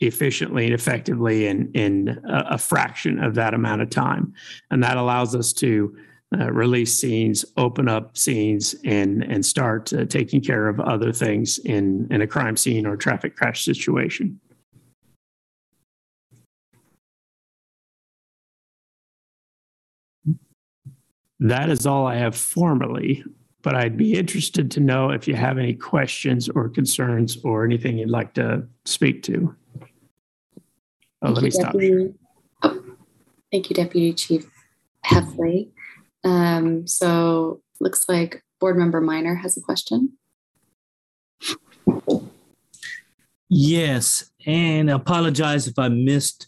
efficiently 0.02 0.66
and 0.66 0.74
effectively 0.74 1.48
in, 1.48 1.72
in 1.74 2.22
a, 2.28 2.46
a, 2.52 2.58
fraction 2.58 3.22
of 3.22 3.36
that 3.36 3.54
amount 3.54 3.82
of 3.82 3.90
time. 3.90 4.34
And 4.72 4.82
that 4.84 4.96
allows 4.96 5.36
us 5.36 5.52
to 5.54 5.96
uh, 6.38 6.52
release 6.52 6.98
scenes, 6.98 7.44
open 7.58 7.90
up 7.90 8.18
scenes, 8.18 8.76
and, 8.86 9.24
and 9.24 9.46
start 9.46 9.92
uh, 9.92 10.06
taking 10.06 10.42
care 10.42 10.68
of 10.68 10.80
other 10.80 11.12
things 11.12 11.58
in, 11.60 12.08
in 12.12 12.22
a 12.22 12.28
crime 12.28 12.56
scene 12.56 12.86
or 12.86 12.96
traffic 12.96 13.36
crash 13.36 13.66
situation. 13.66 14.40
That 21.40 21.70
is 21.70 21.86
all 21.86 22.06
I 22.06 22.16
have 22.16 22.36
formally, 22.36 23.24
but 23.62 23.76
I'd 23.76 23.98
be 23.98 24.14
interested 24.14 24.70
to 24.72 24.80
know 24.80 25.10
if 25.10 25.28
you 25.28 25.36
have 25.36 25.58
any 25.58 25.74
questions 25.74 26.50
or 26.50 26.68
concerns 26.70 27.38
or 27.44 27.64
anything 27.64 27.98
you'd 27.98 28.10
like 28.10 28.34
to 28.34 28.68
speak 28.86 29.24
to. 29.24 29.56
Oh, 31.22 31.32
let 31.32 31.44
me 31.44 31.52
stop. 31.52 31.76
Oh, 32.64 32.84
thank 33.52 33.70
you, 33.70 33.76
Deputy 33.76 34.14
Chief 34.14 34.46
Heffley. 35.06 35.70
Um, 36.24 36.88
so 36.88 37.62
looks 37.80 38.08
like 38.10 38.44
Board 38.60 38.78
Member 38.78 39.02
Miner 39.02 39.36
has 39.36 39.56
a 39.58 39.62
question. 39.62 40.14
Yes, 43.50 44.30
and 44.46 44.92
I 44.92 44.96
apologize 44.96 45.68
if 45.68 45.80
I 45.80 45.88
missed 45.88 46.48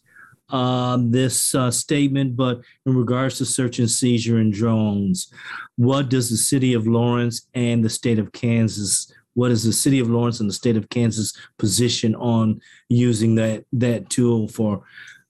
uh, 0.51 0.97
this 0.99 1.55
uh, 1.55 1.71
statement, 1.71 2.35
but 2.35 2.61
in 2.85 2.95
regards 2.95 3.37
to 3.37 3.45
search 3.45 3.79
and 3.79 3.89
seizure 3.89 4.37
and 4.37 4.53
drones, 4.53 5.31
what 5.77 6.09
does 6.09 6.29
the 6.29 6.37
city 6.37 6.73
of 6.73 6.87
Lawrence 6.87 7.47
and 7.53 7.83
the 7.83 7.89
state 7.89 8.19
of 8.19 8.31
Kansas? 8.33 9.11
What 9.33 9.51
is 9.51 9.63
the 9.63 9.73
city 9.73 9.99
of 9.99 10.09
Lawrence 10.09 10.39
and 10.39 10.49
the 10.49 10.53
state 10.53 10.77
of 10.77 10.89
Kansas 10.89 11.33
position 11.57 12.15
on 12.15 12.59
using 12.89 13.35
that 13.35 13.65
that 13.71 14.09
tool 14.09 14.47
for 14.49 14.83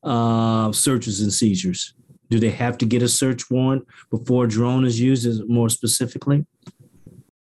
uh, 0.04 0.72
searches 0.72 1.22
and 1.22 1.32
seizures? 1.32 1.94
Do 2.30 2.40
they 2.40 2.50
have 2.50 2.78
to 2.80 2.86
get 2.86 3.04
a 3.04 3.08
search 3.08 3.52
warrant 3.52 3.86
before 4.10 4.46
a 4.46 4.48
drone 4.48 4.86
is 4.86 5.00
used? 5.00 5.48
More 5.48 5.70
specifically. 5.70 6.46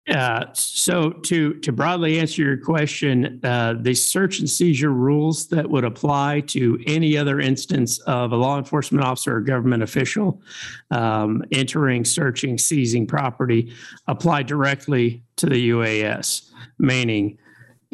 Uh, 0.06 0.44
so 0.52 1.10
to 1.10 1.54
to 1.60 1.72
broadly 1.72 2.18
answer 2.18 2.42
your 2.42 2.58
question, 2.58 3.40
uh, 3.42 3.74
the 3.80 3.94
search 3.94 4.38
and 4.38 4.50
seizure 4.50 4.92
rules 4.92 5.48
that 5.48 5.68
would 5.68 5.84
apply 5.84 6.40
to 6.40 6.78
any 6.86 7.16
other 7.16 7.40
instance 7.40 7.98
of 8.00 8.32
a 8.32 8.36
law 8.36 8.58
enforcement 8.58 9.02
officer 9.02 9.36
or 9.36 9.40
government 9.40 9.82
official 9.82 10.42
um, 10.90 11.42
entering, 11.52 12.04
searching, 12.04 12.58
seizing 12.58 13.06
property 13.06 13.72
apply 14.06 14.42
directly 14.42 15.22
to 15.36 15.46
the 15.46 15.70
UAS. 15.70 16.50
Meaning, 16.78 17.38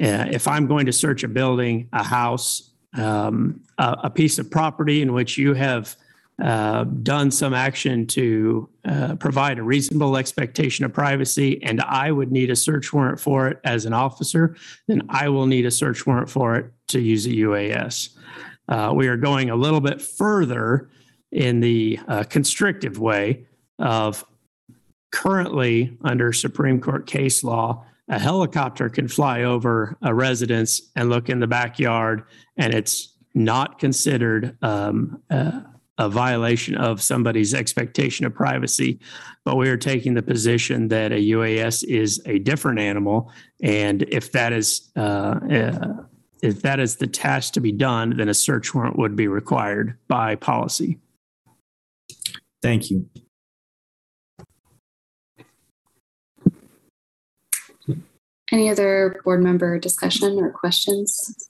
uh, 0.03 0.27
if 0.33 0.49
I'm 0.49 0.67
going 0.67 0.87
to 0.87 0.93
search 0.93 1.23
a 1.23 1.29
building, 1.29 1.89
a 1.93 2.03
house, 2.03 2.73
um, 2.95 3.61
a, 3.79 3.97
a 4.05 4.11
piece 4.11 4.41
of 4.41 4.51
property 4.51 5.01
in 5.01 5.13
which 5.13 5.39
you 5.39 5.55
have 5.55 5.95
uh, 6.41 6.85
done 6.85 7.31
some 7.31 7.53
action 7.53 8.07
to 8.07 8.69
uh, 8.87 9.15
provide 9.17 9.59
a 9.59 9.63
reasonable 9.63 10.17
expectation 10.17 10.85
of 10.85 10.93
privacy, 10.93 11.63
and 11.63 11.81
I 11.83 12.11
would 12.11 12.33
need 12.33 12.51
a 12.51 12.57
search 12.57 12.93
warrant 12.93 13.21
for 13.21 13.49
it 13.49 13.61
as 13.65 13.85
an 13.85 13.93
officer, 13.93 14.57
then 14.89 15.03
I 15.11 15.29
will 15.29 15.47
need 15.47 15.67
a 15.67 15.71
search 15.71 16.07
warrant 16.07 16.31
for 16.31 16.57
it 16.57 16.73
to 16.89 17.01
use 17.01 17.27
a 17.27 17.31
UAS. 17.31 18.17
Uh, 18.69 18.93
we 18.95 19.09
are 19.09 19.17
going 19.17 19.51
a 19.51 19.57
little 19.57 19.81
bit 19.81 20.01
further 20.01 20.89
in 21.33 21.61
the 21.61 21.99
uh, 22.09 22.25
constrictive 22.25 22.99
way 22.99 23.47
of 23.79 24.25
currently 25.13 25.97
under 26.05 26.33
Supreme 26.33 26.81
Court 26.81 27.07
case 27.07 27.45
law. 27.45 27.85
A 28.09 28.19
helicopter 28.19 28.89
can 28.89 29.09
fly 29.09 29.43
over 29.43 29.97
a 30.03 30.15
residence 30.15 30.91
and 30.97 31.11
look 31.11 31.29
in 31.29 31.41
the 31.41 31.47
backyard, 31.47 32.25
and 32.57 32.75
it's 32.75 33.15
not 33.35 33.79
considered 33.79 34.57
um, 34.63 35.23
uh, 35.31 35.61
a 36.01 36.09
violation 36.09 36.77
of 36.77 37.03
somebody's 37.03 37.53
expectation 37.53 38.25
of 38.25 38.35
privacy. 38.35 38.99
But 39.45 39.57
we 39.57 39.69
are 39.69 39.77
taking 39.77 40.15
the 40.15 40.23
position 40.23 40.89
that 40.89 41.13
a 41.13 41.17
UAS 41.17 41.85
is 41.85 42.23
a 42.25 42.39
different 42.39 42.79
animal, 42.79 43.31
and 43.63 44.03
if 44.09 44.33
that 44.33 44.53
is 44.55 44.91
uh, 44.97 45.39
uh, 45.51 45.97
if 46.43 46.63
that 46.63 46.81
is 46.81 46.97
the 46.97 47.07
task 47.07 47.53
to 47.53 47.61
be 47.61 47.71
done, 47.71 48.17
then 48.17 48.31
a 48.31 48.35
search 48.35 48.75
warrant 48.75 48.99
would 48.99 49.15
be 49.15 49.29
required 49.29 49.99
by 50.09 50.37
policy. 50.37 50.99
Thank 52.63 52.91
you. 52.91 53.09
Any 58.51 58.71
other 58.71 59.21
board 59.23 59.43
member 59.43 59.79
discussion 59.79 60.39
or 60.39 60.51
questions? 60.51 61.49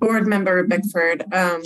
Board 0.00 0.26
member 0.26 0.62
Bickford, 0.64 1.22
um, 1.32 1.62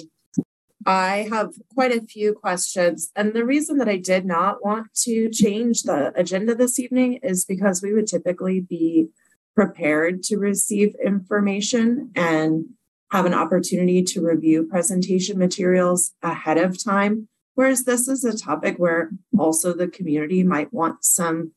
I 0.87 1.29
have 1.31 1.55
quite 1.75 1.93
a 1.93 2.05
few 2.05 2.35
questions. 2.35 3.11
And 3.17 3.33
the 3.33 3.45
reason 3.45 3.79
that 3.79 3.89
I 3.89 3.97
did 3.97 4.25
not 4.25 4.65
want 4.65 4.89
to 5.03 5.31
change 5.31 5.83
the 5.83 6.13
agenda 6.15 6.55
this 6.55 6.79
evening 6.79 7.21
is 7.23 7.45
because 7.45 7.83
we 7.83 7.93
would 7.93 8.07
typically 8.07 8.61
be 8.61 9.09
prepared 9.55 10.23
to 10.25 10.37
receive 10.37 10.95
information 11.05 12.11
and 12.15 12.67
have 13.13 13.25
an 13.25 13.35
opportunity 13.35 14.03
to 14.03 14.21
review 14.21 14.65
presentation 14.65 15.39
materials 15.39 16.13
ahead 16.23 16.59
of 16.59 16.83
time. 16.83 17.29
Whereas 17.55 17.85
this 17.85 18.09
is 18.09 18.25
a 18.25 18.37
topic 18.37 18.77
where 18.79 19.11
also 19.39 19.73
the 19.73 19.87
community 19.87 20.43
might 20.43 20.73
want 20.73 21.05
some 21.05 21.53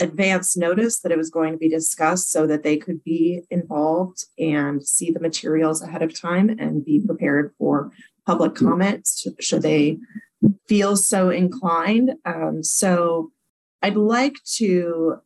advance 0.00 0.56
notice 0.56 1.00
that 1.00 1.12
it 1.12 1.18
was 1.18 1.30
going 1.30 1.52
to 1.52 1.58
be 1.58 1.68
discussed 1.68 2.30
so 2.30 2.46
that 2.46 2.62
they 2.62 2.76
could 2.76 3.02
be 3.04 3.42
involved 3.50 4.26
and 4.38 4.86
see 4.86 5.10
the 5.10 5.20
materials 5.20 5.80
ahead 5.80 6.02
of 6.02 6.18
time 6.18 6.50
and 6.58 6.84
be 6.84 7.00
prepared 7.00 7.54
for 7.56 7.92
public 8.26 8.54
comments 8.54 9.26
should 9.40 9.62
they 9.62 9.98
feel 10.68 10.96
so 10.96 11.30
inclined. 11.30 12.14
Um, 12.24 12.62
so 12.62 13.30
I'd 13.82 13.96
like 13.96 14.36
to 14.56 15.16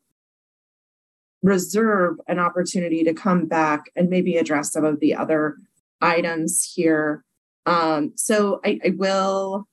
reserve 1.42 2.16
an 2.26 2.38
opportunity 2.38 3.04
to 3.04 3.14
come 3.14 3.46
back 3.46 3.84
and 3.94 4.08
maybe 4.08 4.36
address 4.36 4.72
some 4.72 4.84
of 4.84 5.00
the 5.00 5.14
other 5.14 5.56
items 6.00 6.72
here. 6.74 7.24
Um, 7.66 8.12
so 8.16 8.60
I, 8.64 8.80
I, 8.84 8.90
will 8.96 9.68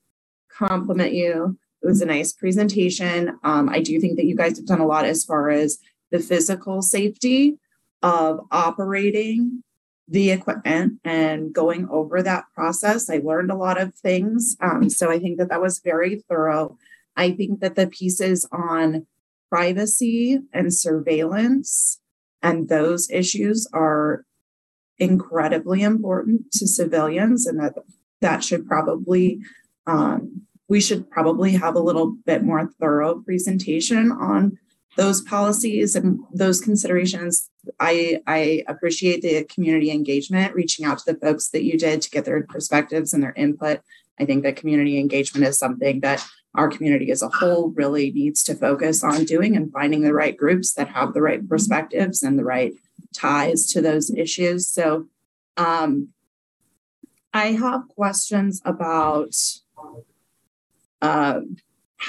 compliment 0.51 1.13
you. 1.13 1.57
It 1.81 1.87
was 1.87 2.01
a 2.01 2.05
nice 2.05 2.33
presentation. 2.33 3.37
Um, 3.43 3.69
I 3.69 3.81
do 3.81 3.99
think 3.99 4.17
that 4.17 4.25
you 4.25 4.35
guys 4.35 4.57
have 4.57 4.65
done 4.65 4.79
a 4.79 4.85
lot 4.85 5.05
as 5.05 5.23
far 5.23 5.49
as 5.49 5.79
the 6.11 6.19
physical 6.19 6.81
safety 6.81 7.57
of 8.01 8.39
operating 8.51 9.62
the 10.07 10.31
equipment 10.31 10.99
and 11.03 11.53
going 11.53 11.87
over 11.89 12.21
that 12.21 12.45
process. 12.53 13.09
I 13.09 13.21
learned 13.23 13.51
a 13.51 13.55
lot 13.55 13.79
of 13.79 13.95
things. 13.95 14.55
Um, 14.61 14.89
so 14.89 15.09
I 15.09 15.19
think 15.19 15.37
that 15.37 15.49
that 15.49 15.61
was 15.61 15.79
very 15.79 16.23
thorough. 16.27 16.77
I 17.15 17.31
think 17.31 17.61
that 17.61 17.75
the 17.75 17.87
pieces 17.87 18.47
on 18.51 19.07
privacy 19.49 20.39
and 20.51 20.73
surveillance 20.73 21.99
and 22.41 22.67
those 22.67 23.09
issues 23.09 23.67
are 23.73 24.25
incredibly 24.97 25.81
important 25.81 26.51
to 26.53 26.67
civilians 26.67 27.47
and 27.47 27.59
that 27.59 27.73
that 28.21 28.43
should 28.43 28.65
probably 28.67 29.39
um, 29.85 30.43
we 30.69 30.79
should 30.79 31.09
probably 31.09 31.51
have 31.51 31.75
a 31.75 31.81
little 31.81 32.15
bit 32.25 32.43
more 32.43 32.69
thorough 32.79 33.21
presentation 33.21 34.11
on 34.11 34.57
those 34.95 35.21
policies 35.21 35.95
and 35.95 36.19
those 36.33 36.61
considerations 36.61 37.49
I, 37.79 38.21
I 38.27 38.63
appreciate 38.67 39.21
the 39.21 39.43
community 39.45 39.91
engagement, 39.91 40.53
reaching 40.53 40.85
out 40.85 40.99
to 40.99 41.13
the 41.13 41.19
folks 41.19 41.49
that 41.49 41.63
you 41.63 41.77
did 41.77 42.01
to 42.01 42.09
get 42.09 42.25
their 42.25 42.43
perspectives 42.43 43.13
and 43.13 43.23
their 43.23 43.33
input. 43.33 43.79
I 44.19 44.25
think 44.25 44.43
that 44.43 44.57
community 44.57 44.99
engagement 44.99 45.47
is 45.47 45.57
something 45.57 46.01
that 46.01 46.25
our 46.55 46.67
community 46.67 47.09
as 47.09 47.21
a 47.21 47.29
whole 47.29 47.69
really 47.69 48.11
needs 48.11 48.43
to 48.43 48.55
focus 48.55 49.03
on 49.03 49.25
doing 49.25 49.55
and 49.55 49.71
finding 49.71 50.01
the 50.01 50.13
right 50.13 50.37
groups 50.37 50.73
that 50.73 50.89
have 50.89 51.13
the 51.13 51.21
right 51.21 51.47
perspectives 51.47 52.21
and 52.21 52.37
the 52.37 52.43
right 52.43 52.73
ties 53.13 53.65
to 53.67 53.81
those 53.81 54.11
issues. 54.11 54.67
So, 54.67 55.07
um, 55.57 56.09
I 57.33 57.53
have 57.53 57.87
questions 57.87 58.61
about 58.63 59.33
uh, 61.01 61.41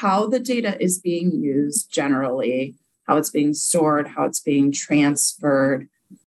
how 0.01 0.27
the 0.27 0.41
data 0.41 0.81
is 0.83 0.99
being 0.99 1.31
used 1.33 1.93
generally 1.93 2.75
how 3.07 3.17
it's 3.17 3.31
being 3.31 3.55
stored, 3.55 4.09
how 4.09 4.25
it's 4.25 4.41
being 4.41 4.73
transferred. 4.73 5.89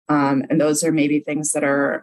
Um, 0.08 0.44
and 0.48 0.60
those 0.60 0.84
are 0.84 0.92
maybe 0.92 1.20
things 1.20 1.52
that 1.52 1.64
are 1.64 2.02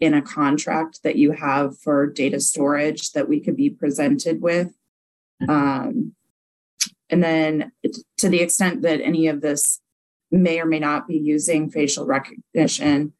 in 0.00 0.14
a 0.14 0.22
contract 0.22 1.02
that 1.04 1.16
you 1.16 1.32
have 1.32 1.78
for 1.78 2.06
data 2.06 2.40
storage 2.40 3.12
that 3.12 3.28
we 3.28 3.40
could 3.40 3.56
be 3.56 3.70
presented 3.70 4.42
with. 4.42 4.72
Um, 5.48 6.14
and 7.08 7.22
then, 7.22 7.72
to 8.18 8.28
the 8.28 8.40
extent 8.40 8.82
that 8.82 9.00
any 9.00 9.28
of 9.28 9.40
this 9.40 9.80
may 10.30 10.60
or 10.60 10.66
may 10.66 10.78
not 10.78 11.06
be 11.06 11.16
using 11.16 11.70
facial 11.70 12.06
recognition 12.06 13.12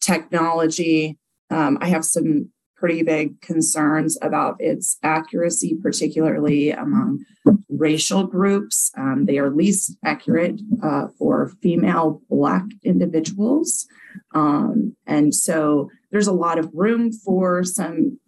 technology, 0.00 1.18
um, 1.50 1.78
I 1.80 1.88
have 1.88 2.04
some 2.04 2.50
pretty 2.84 3.02
big 3.02 3.40
concerns 3.40 4.18
about 4.20 4.56
its 4.58 4.98
accuracy, 5.02 5.74
particularly 5.82 6.70
among 6.70 7.24
racial 7.70 8.24
groups. 8.24 8.92
Um, 8.94 9.24
they 9.24 9.38
are 9.38 9.48
least 9.48 9.96
accurate 10.04 10.60
uh, 10.82 11.06
for 11.18 11.54
female 11.62 12.20
Black 12.28 12.64
individuals. 12.82 13.86
Um, 14.34 14.94
and 15.06 15.34
so 15.34 15.88
there's 16.12 16.26
a 16.26 16.32
lot 16.32 16.58
of 16.58 16.68
room 16.74 17.10
for 17.10 17.64
some 17.64 18.20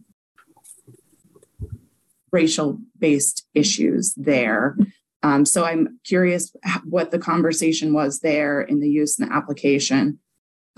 racial 2.32 2.78
based 2.98 3.46
issues 3.52 4.14
there. 4.16 4.74
Um, 5.22 5.44
so 5.44 5.66
I'm 5.66 6.00
curious 6.02 6.56
what 6.84 7.10
the 7.10 7.18
conversation 7.18 7.92
was 7.92 8.20
there 8.20 8.62
in 8.62 8.80
the 8.80 8.88
use 8.88 9.18
and 9.18 9.30
the 9.30 9.34
application. 9.34 10.18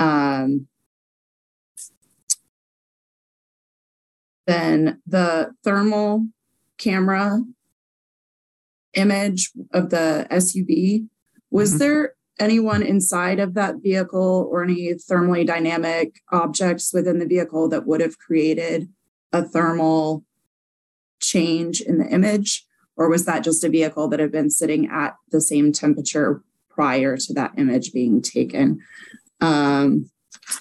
Um, 0.00 0.66
then 4.48 5.00
the 5.06 5.52
thermal 5.62 6.26
camera 6.78 7.42
image 8.94 9.50
of 9.72 9.90
the 9.90 10.26
SUV, 10.30 11.06
was 11.50 11.72
mm-hmm. 11.72 11.78
there 11.78 12.14
anyone 12.40 12.82
inside 12.82 13.40
of 13.40 13.52
that 13.54 13.76
vehicle 13.82 14.48
or 14.50 14.64
any 14.64 14.94
thermally 14.94 15.46
dynamic 15.46 16.20
objects 16.32 16.94
within 16.94 17.18
the 17.18 17.26
vehicle 17.26 17.68
that 17.68 17.86
would 17.86 18.00
have 18.00 18.18
created 18.18 18.88
a 19.34 19.42
thermal 19.42 20.24
change 21.20 21.82
in 21.82 21.98
the 21.98 22.06
image? 22.06 22.64
Or 22.96 23.10
was 23.10 23.26
that 23.26 23.44
just 23.44 23.62
a 23.64 23.68
vehicle 23.68 24.08
that 24.08 24.18
had 24.18 24.32
been 24.32 24.50
sitting 24.50 24.88
at 24.88 25.14
the 25.30 25.42
same 25.42 25.72
temperature 25.72 26.42
prior 26.70 27.18
to 27.18 27.34
that 27.34 27.52
image 27.58 27.92
being 27.92 28.22
taken? 28.22 28.80
Um, 29.42 30.10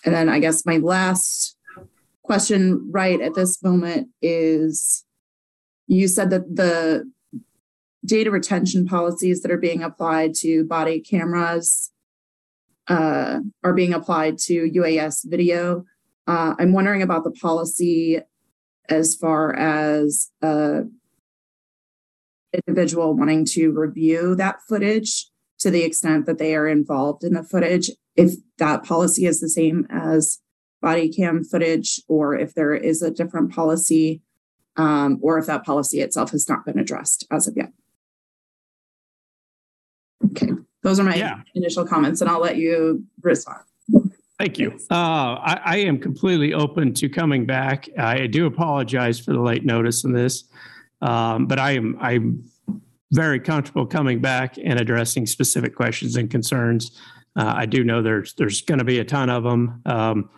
and 0.03 0.13
then 0.13 0.27
I 0.27 0.39
guess 0.39 0.65
my 0.65 0.77
last 0.77 1.56
question 2.27 2.89
right 2.91 3.19
at 3.21 3.33
this 3.33 3.63
moment 3.63 4.09
is 4.21 5.05
you 5.87 6.07
said 6.07 6.29
that 6.29 6.55
the 6.55 7.09
data 8.05 8.29
retention 8.29 8.85
policies 8.85 9.41
that 9.41 9.51
are 9.51 9.57
being 9.57 9.81
applied 9.81 10.33
to 10.35 10.65
body 10.65 10.99
cameras 10.99 11.91
uh, 12.89 13.39
are 13.63 13.73
being 13.73 13.93
applied 13.93 14.37
to 14.37 14.69
UAS 14.69 15.21
video. 15.25 15.85
Uh, 16.27 16.53
I'm 16.59 16.73
wondering 16.73 17.01
about 17.01 17.23
the 17.23 17.31
policy 17.31 18.19
as 18.89 19.15
far 19.15 19.55
as 19.55 20.29
uh, 20.41 20.81
individual 22.53 23.15
wanting 23.15 23.45
to 23.45 23.71
review 23.71 24.35
that 24.35 24.57
footage 24.67 25.27
to 25.59 25.71
the 25.71 25.83
extent 25.83 26.25
that 26.25 26.37
they 26.37 26.55
are 26.55 26.67
involved 26.67 27.23
in 27.23 27.33
the 27.33 27.43
footage, 27.43 27.89
if 28.15 28.33
that 28.57 28.83
policy 28.83 29.25
is 29.25 29.39
the 29.39 29.49
same 29.49 29.87
as 29.89 30.39
body 30.81 31.09
cam 31.09 31.43
footage, 31.43 32.01
or 32.07 32.35
if 32.35 32.53
there 32.53 32.73
is 32.73 33.01
a 33.01 33.11
different 33.11 33.51
policy, 33.51 34.21
um, 34.75 35.19
or 35.21 35.37
if 35.37 35.45
that 35.47 35.65
policy 35.65 36.01
itself 36.01 36.31
has 36.31 36.47
not 36.47 36.65
been 36.65 36.77
addressed 36.77 37.25
as 37.31 37.47
of 37.47 37.57
yet. 37.57 37.71
Okay, 40.31 40.49
those 40.83 40.99
are 40.99 41.03
my 41.03 41.15
Yeah. 41.15 41.41
initial 41.55 41.85
comments, 41.85 42.21
and 42.21 42.29
I'll 42.29 42.41
let 42.41 42.57
you 42.57 43.03
respond. 43.21 43.63
Thank 44.39 44.59
you. 44.59 44.73
Uh, 44.91 44.93
I, 45.41 45.61
I 45.65 45.77
am 45.77 45.97
completely 45.97 46.53
open 46.53 46.93
to 46.95 47.09
coming 47.09 47.45
back. 47.47 47.89
I 47.97 48.27
do 48.27 48.45
apologize 48.45 49.19
for 49.19 49.33
the 49.33 49.41
late 49.41 49.65
notice 49.65 50.03
in 50.03 50.13
this, 50.13 50.43
um, 51.01 51.47
but 51.47 51.57
I 51.57 51.71
am 51.71 51.97
I'm 51.99 52.43
very 53.13 53.39
comfortable 53.39 53.85
coming 53.85 54.19
back 54.19 54.57
and 54.63 54.79
addressing 54.79 55.25
specific 55.25 55.73
questions 55.75 56.17
and 56.17 56.29
concerns. 56.29 56.91
Uh, 57.37 57.53
I 57.55 57.65
do 57.67 57.83
know 57.83 58.01
there's 58.01 58.33
there's 58.33 58.61
going 58.61 58.79
to 58.79 58.83
be 58.83 58.99
a 58.99 59.05
ton 59.05 59.29
of 59.29 59.43
them. 59.43 59.81
Um, 59.85 60.29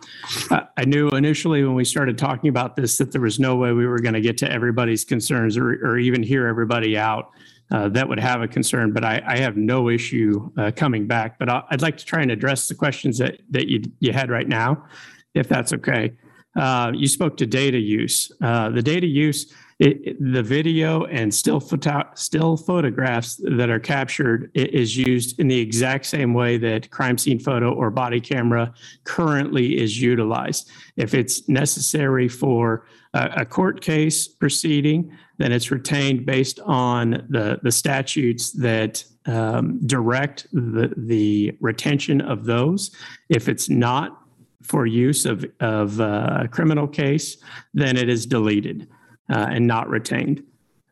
I, 0.50 0.66
I 0.76 0.84
knew 0.84 1.08
initially 1.08 1.64
when 1.64 1.74
we 1.74 1.84
started 1.84 2.18
talking 2.18 2.50
about 2.50 2.76
this 2.76 2.98
that 2.98 3.10
there 3.10 3.22
was 3.22 3.40
no 3.40 3.56
way 3.56 3.72
we 3.72 3.86
were 3.86 3.98
going 3.98 4.14
to 4.14 4.20
get 4.20 4.36
to 4.38 4.52
everybody's 4.52 5.04
concerns 5.04 5.56
or, 5.56 5.70
or 5.82 5.98
even 5.98 6.22
hear 6.22 6.46
everybody 6.46 6.98
out 6.98 7.30
uh, 7.70 7.88
that 7.88 8.08
would 8.08 8.18
have 8.18 8.42
a 8.42 8.48
concern. 8.48 8.92
But 8.92 9.04
I, 9.04 9.22
I 9.26 9.38
have 9.38 9.56
no 9.56 9.88
issue 9.88 10.50
uh, 10.58 10.72
coming 10.74 11.06
back. 11.06 11.38
But 11.38 11.48
I, 11.48 11.62
I'd 11.70 11.82
like 11.82 11.96
to 11.98 12.04
try 12.04 12.22
and 12.22 12.30
address 12.30 12.68
the 12.68 12.74
questions 12.74 13.18
that 13.18 13.40
that 13.50 13.68
you 13.68 13.82
you 14.00 14.12
had 14.12 14.30
right 14.30 14.48
now, 14.48 14.86
if 15.34 15.48
that's 15.48 15.72
okay. 15.72 16.12
Uh, 16.56 16.90
you 16.94 17.06
spoke 17.06 17.36
to 17.38 17.46
data 17.46 17.78
use. 17.78 18.32
Uh, 18.42 18.70
the 18.70 18.82
data 18.82 19.06
use, 19.06 19.54
it, 19.80 20.16
the 20.20 20.42
video 20.42 21.04
and 21.06 21.32
still 21.34 21.58
photo, 21.58 22.04
still 22.14 22.58
photographs 22.58 23.40
that 23.42 23.70
are 23.70 23.80
captured 23.80 24.50
is 24.54 24.94
used 24.94 25.40
in 25.40 25.48
the 25.48 25.58
exact 25.58 26.04
same 26.04 26.34
way 26.34 26.58
that 26.58 26.90
crime 26.90 27.16
scene 27.16 27.38
photo 27.38 27.72
or 27.72 27.90
body 27.90 28.20
camera 28.20 28.74
currently 29.04 29.78
is 29.78 30.00
utilized. 30.00 30.70
If 30.96 31.14
it's 31.14 31.48
necessary 31.48 32.28
for 32.28 32.84
a, 33.14 33.30
a 33.38 33.44
court 33.46 33.80
case 33.80 34.28
proceeding, 34.28 35.16
then 35.38 35.50
it's 35.50 35.70
retained 35.70 36.26
based 36.26 36.60
on 36.60 37.26
the, 37.30 37.58
the 37.62 37.72
statutes 37.72 38.52
that 38.52 39.02
um, 39.24 39.80
direct 39.86 40.46
the, 40.52 40.92
the 40.94 41.56
retention 41.60 42.20
of 42.20 42.44
those. 42.44 42.94
If 43.30 43.48
it's 43.48 43.70
not 43.70 44.20
for 44.62 44.84
use 44.84 45.24
of, 45.24 45.46
of 45.60 46.02
uh, 46.02 46.40
a 46.42 46.48
criminal 46.48 46.86
case, 46.86 47.38
then 47.72 47.96
it 47.96 48.10
is 48.10 48.26
deleted 48.26 48.86
uh, 49.30 49.46
and 49.50 49.66
not 49.66 49.88
retained. 49.88 50.42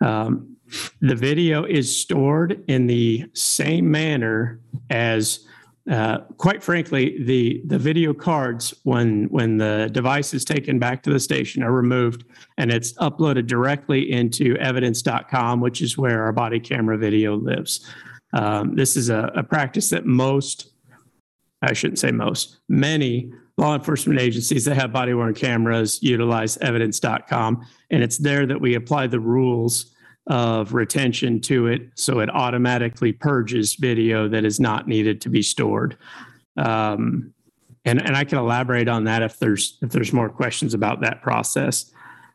Um, 0.00 0.56
the 1.00 1.14
video 1.14 1.64
is 1.64 2.00
stored 2.00 2.62
in 2.68 2.86
the 2.86 3.26
same 3.32 3.90
manner 3.90 4.60
as, 4.90 5.46
uh, 5.90 6.18
quite 6.36 6.62
frankly, 6.62 7.22
the, 7.24 7.62
the 7.66 7.78
video 7.78 8.12
cards, 8.12 8.74
when, 8.84 9.24
when 9.30 9.56
the 9.56 9.88
device 9.92 10.34
is 10.34 10.44
taken 10.44 10.78
back 10.78 11.02
to 11.04 11.10
the 11.10 11.20
station, 11.20 11.62
are 11.62 11.72
removed 11.72 12.24
and 12.58 12.70
it's 12.70 12.92
uploaded 12.94 13.46
directly 13.46 14.12
into 14.12 14.56
evidence.com, 14.56 15.60
which 15.60 15.80
is 15.80 15.96
where 15.96 16.22
our 16.22 16.32
body 16.32 16.60
camera 16.60 16.98
video 16.98 17.36
lives. 17.36 17.86
Um, 18.34 18.74
this 18.74 18.96
is 18.96 19.08
a, 19.08 19.32
a 19.34 19.42
practice 19.42 19.88
that 19.90 20.04
most 20.04 20.70
I 21.62 21.72
shouldn't 21.72 21.98
say 21.98 22.10
most, 22.10 22.58
many 22.68 23.32
law 23.58 23.74
enforcement 23.74 24.20
agencies 24.20 24.64
that 24.64 24.76
have 24.76 24.92
body 24.92 25.12
worn 25.12 25.34
cameras 25.34 26.00
utilize 26.02 26.56
evidence.com. 26.58 27.66
And 27.90 28.02
it's 28.02 28.16
there 28.18 28.46
that 28.46 28.60
we 28.60 28.74
apply 28.74 29.08
the 29.08 29.20
rules 29.20 29.92
of 30.28 30.74
retention 30.74 31.40
to 31.40 31.66
it. 31.66 31.82
So 31.94 32.20
it 32.20 32.30
automatically 32.30 33.12
purges 33.12 33.74
video 33.74 34.28
that 34.28 34.44
is 34.44 34.60
not 34.60 34.86
needed 34.86 35.20
to 35.22 35.28
be 35.28 35.42
stored. 35.42 35.98
Um, 36.56 37.34
and, 37.84 38.00
and 38.00 38.16
I 38.16 38.24
can 38.24 38.38
elaborate 38.38 38.88
on 38.88 39.04
that 39.04 39.22
if 39.22 39.38
there's 39.38 39.78
if 39.82 39.90
there's 39.90 40.12
more 40.12 40.28
questions 40.28 40.74
about 40.74 41.00
that 41.00 41.22
process. 41.22 41.90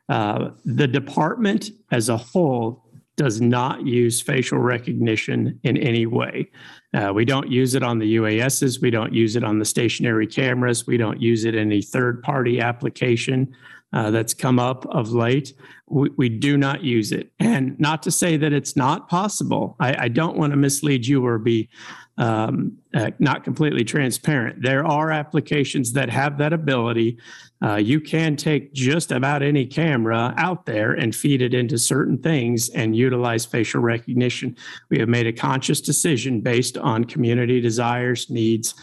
Uh, 0.09 0.51
the 0.65 0.87
department 0.87 1.69
as 1.91 2.09
a 2.09 2.17
whole 2.17 2.82
does 3.15 3.41
not 3.41 3.85
use 3.85 4.21
facial 4.21 4.59
recognition 4.59 5.59
in 5.63 5.77
any 5.77 6.05
way. 6.05 6.49
Uh, 6.93 7.11
we 7.13 7.25
don't 7.25 7.51
use 7.51 7.75
it 7.75 7.83
on 7.83 7.99
the 7.99 8.15
UASs. 8.15 8.81
We 8.81 8.89
don't 8.89 9.13
use 9.13 9.35
it 9.35 9.43
on 9.43 9.59
the 9.59 9.65
stationary 9.65 10.27
cameras. 10.27 10.87
We 10.87 10.97
don't 10.97 11.21
use 11.21 11.45
it 11.45 11.55
in 11.55 11.71
any 11.71 11.81
third 11.81 12.23
party 12.23 12.59
application 12.59 13.55
uh, 13.93 14.09
that's 14.09 14.33
come 14.33 14.59
up 14.59 14.85
of 14.87 15.11
late. 15.11 15.53
We, 15.87 16.09
we 16.17 16.29
do 16.29 16.57
not 16.57 16.83
use 16.83 17.11
it. 17.11 17.31
And 17.39 17.79
not 17.79 18.01
to 18.03 18.11
say 18.11 18.37
that 18.37 18.51
it's 18.51 18.75
not 18.75 19.09
possible. 19.09 19.75
I, 19.79 20.05
I 20.05 20.07
don't 20.07 20.37
want 20.37 20.51
to 20.51 20.57
mislead 20.57 21.05
you 21.05 21.25
or 21.25 21.37
be 21.37 21.69
um, 22.17 22.77
uh, 22.93 23.11
not 23.19 23.43
completely 23.43 23.83
transparent. 23.83 24.61
There 24.61 24.85
are 24.85 25.11
applications 25.11 25.93
that 25.93 26.09
have 26.09 26.37
that 26.39 26.53
ability. 26.53 27.17
Uh, 27.63 27.77
you 27.77 27.99
can 27.99 28.35
take 28.35 28.73
just 28.73 29.11
about 29.11 29.41
any 29.41 29.65
camera 29.65 30.33
out 30.37 30.65
there 30.65 30.91
and 30.93 31.15
feed 31.15 31.41
it 31.41 31.53
into 31.53 31.77
certain 31.77 32.17
things 32.17 32.69
and 32.69 32.95
utilize 32.95 33.45
facial 33.45 33.81
recognition. 33.81 34.55
We 34.89 34.99
have 34.99 35.07
made 35.07 35.27
a 35.27 35.33
conscious 35.33 35.79
decision 35.79 36.41
based 36.41 36.77
on 36.77 37.05
community 37.05 37.61
desires, 37.61 38.29
needs, 38.29 38.75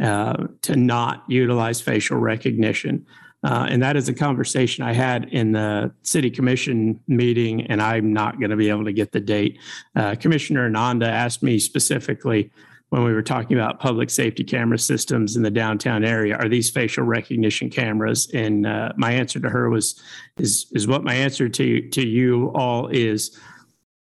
uh, 0.00 0.48
to 0.62 0.76
not 0.76 1.24
utilize 1.28 1.80
facial 1.80 2.18
recognition. 2.18 3.06
Uh, 3.42 3.66
and 3.70 3.82
that 3.82 3.96
is 3.96 4.08
a 4.08 4.14
conversation 4.14 4.82
I 4.82 4.92
had 4.92 5.28
in 5.30 5.52
the 5.52 5.92
city 6.02 6.30
commission 6.30 7.00
meeting, 7.06 7.62
and 7.66 7.80
I'm 7.80 8.12
not 8.12 8.38
going 8.40 8.50
to 8.50 8.56
be 8.56 8.68
able 8.68 8.84
to 8.84 8.92
get 8.92 9.12
the 9.12 9.20
date. 9.20 9.58
Uh, 9.94 10.14
Commissioner 10.16 10.66
Ananda 10.66 11.06
asked 11.06 11.42
me 11.42 11.58
specifically 11.58 12.50
when 12.96 13.04
we 13.04 13.12
were 13.12 13.22
talking 13.22 13.58
about 13.58 13.78
public 13.78 14.08
safety 14.08 14.42
camera 14.42 14.78
systems 14.78 15.36
in 15.36 15.42
the 15.42 15.50
downtown 15.50 16.02
area, 16.02 16.34
are 16.34 16.48
these 16.48 16.70
facial 16.70 17.04
recognition 17.04 17.68
cameras? 17.68 18.30
And 18.32 18.66
uh, 18.66 18.92
my 18.96 19.12
answer 19.12 19.38
to 19.38 19.50
her 19.50 19.68
was, 19.68 20.00
is 20.38 20.72
is 20.72 20.86
what 20.86 21.04
my 21.04 21.14
answer 21.14 21.46
to 21.46 21.88
to 21.90 22.06
you 22.06 22.50
all 22.54 22.88
is. 22.88 23.38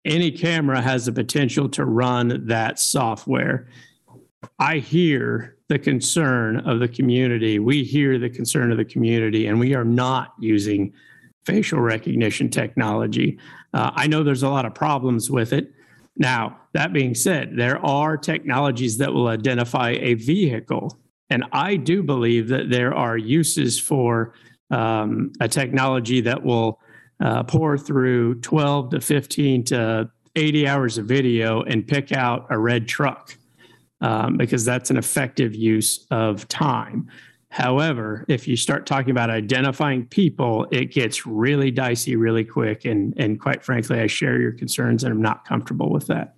Any 0.06 0.30
camera 0.30 0.80
has 0.80 1.08
the 1.08 1.12
potential 1.12 1.68
to 1.70 1.86
run 1.86 2.46
that 2.46 2.80
software. 2.80 3.68
I 4.60 4.78
hear 4.78 5.58
the 5.70 5.80
concern 5.80 6.60
of 6.60 6.80
the 6.80 6.88
community. 6.88 7.58
We 7.58 7.84
hear 7.84 8.20
the 8.20 8.30
concern 8.30 8.72
of 8.72 8.78
the 8.78 8.86
community, 8.86 9.48
and 9.48 9.60
we 9.60 9.74
are 9.74 9.86
not 9.86 10.36
using 10.40 10.94
facial 11.48 11.80
recognition 11.80 12.48
technology. 12.52 13.40
Uh, 13.74 13.90
I 13.96 14.06
know 14.06 14.22
there's 14.22 14.44
a 14.44 14.50
lot 14.50 14.66
of 14.66 14.76
problems 14.76 15.32
with 15.32 15.52
it. 15.52 15.74
Now, 16.18 16.60
that 16.74 16.94
being 16.94 17.14
said, 17.14 17.54
there 17.56 17.84
are 17.86 18.18
technologies 18.18 18.98
that 18.98 19.14
will 19.14 19.28
identify 19.28 19.92
a 19.92 20.16
vehicle. 20.16 20.98
And 21.30 21.44
I 21.52 21.76
do 21.76 22.02
believe 22.02 22.48
that 22.50 22.70
there 22.70 22.94
are 22.94 23.18
uses 23.18 23.80
for 23.80 24.34
um, 24.72 25.32
a 25.40 25.48
technology 25.48 26.22
that 26.22 26.44
will 26.44 26.80
uh, 27.20 27.44
pour 27.44 27.78
through 27.78 28.36
12 28.42 28.92
to 28.92 29.02
15 29.02 29.64
to 29.66 30.10
80 30.36 30.68
hours 30.68 30.98
of 30.98 31.06
video 31.06 31.62
and 31.64 31.88
pick 31.88 32.12
out 32.12 32.48
a 32.50 32.58
red 32.58 32.88
truck 32.88 33.36
um, 34.02 34.38
because 34.38 34.64
that's 34.64 34.90
an 34.90 34.98
effective 34.98 35.56
use 35.56 36.06
of 36.12 36.48
time. 36.48 37.10
However, 37.50 38.26
if 38.28 38.48
you 38.48 38.58
start 38.58 38.86
talking 38.86 39.12
about 39.12 39.30
identifying 39.30 40.06
people, 40.06 40.68
it 40.72 40.92
gets 40.92 41.26
really 41.26 41.72
dicey 41.72 42.16
really 42.16 42.44
quick. 42.44 42.86
And, 42.86 43.14
and 43.18 43.40
quite 43.40 43.64
frankly, 43.64 44.00
I 44.00 44.08
share 44.08 44.40
your 44.40 44.52
concerns 44.52 45.04
and 45.04 45.14
I'm 45.14 45.22
not 45.22 45.46
comfortable 45.46 45.90
with 45.90 46.08
that. 46.08 46.36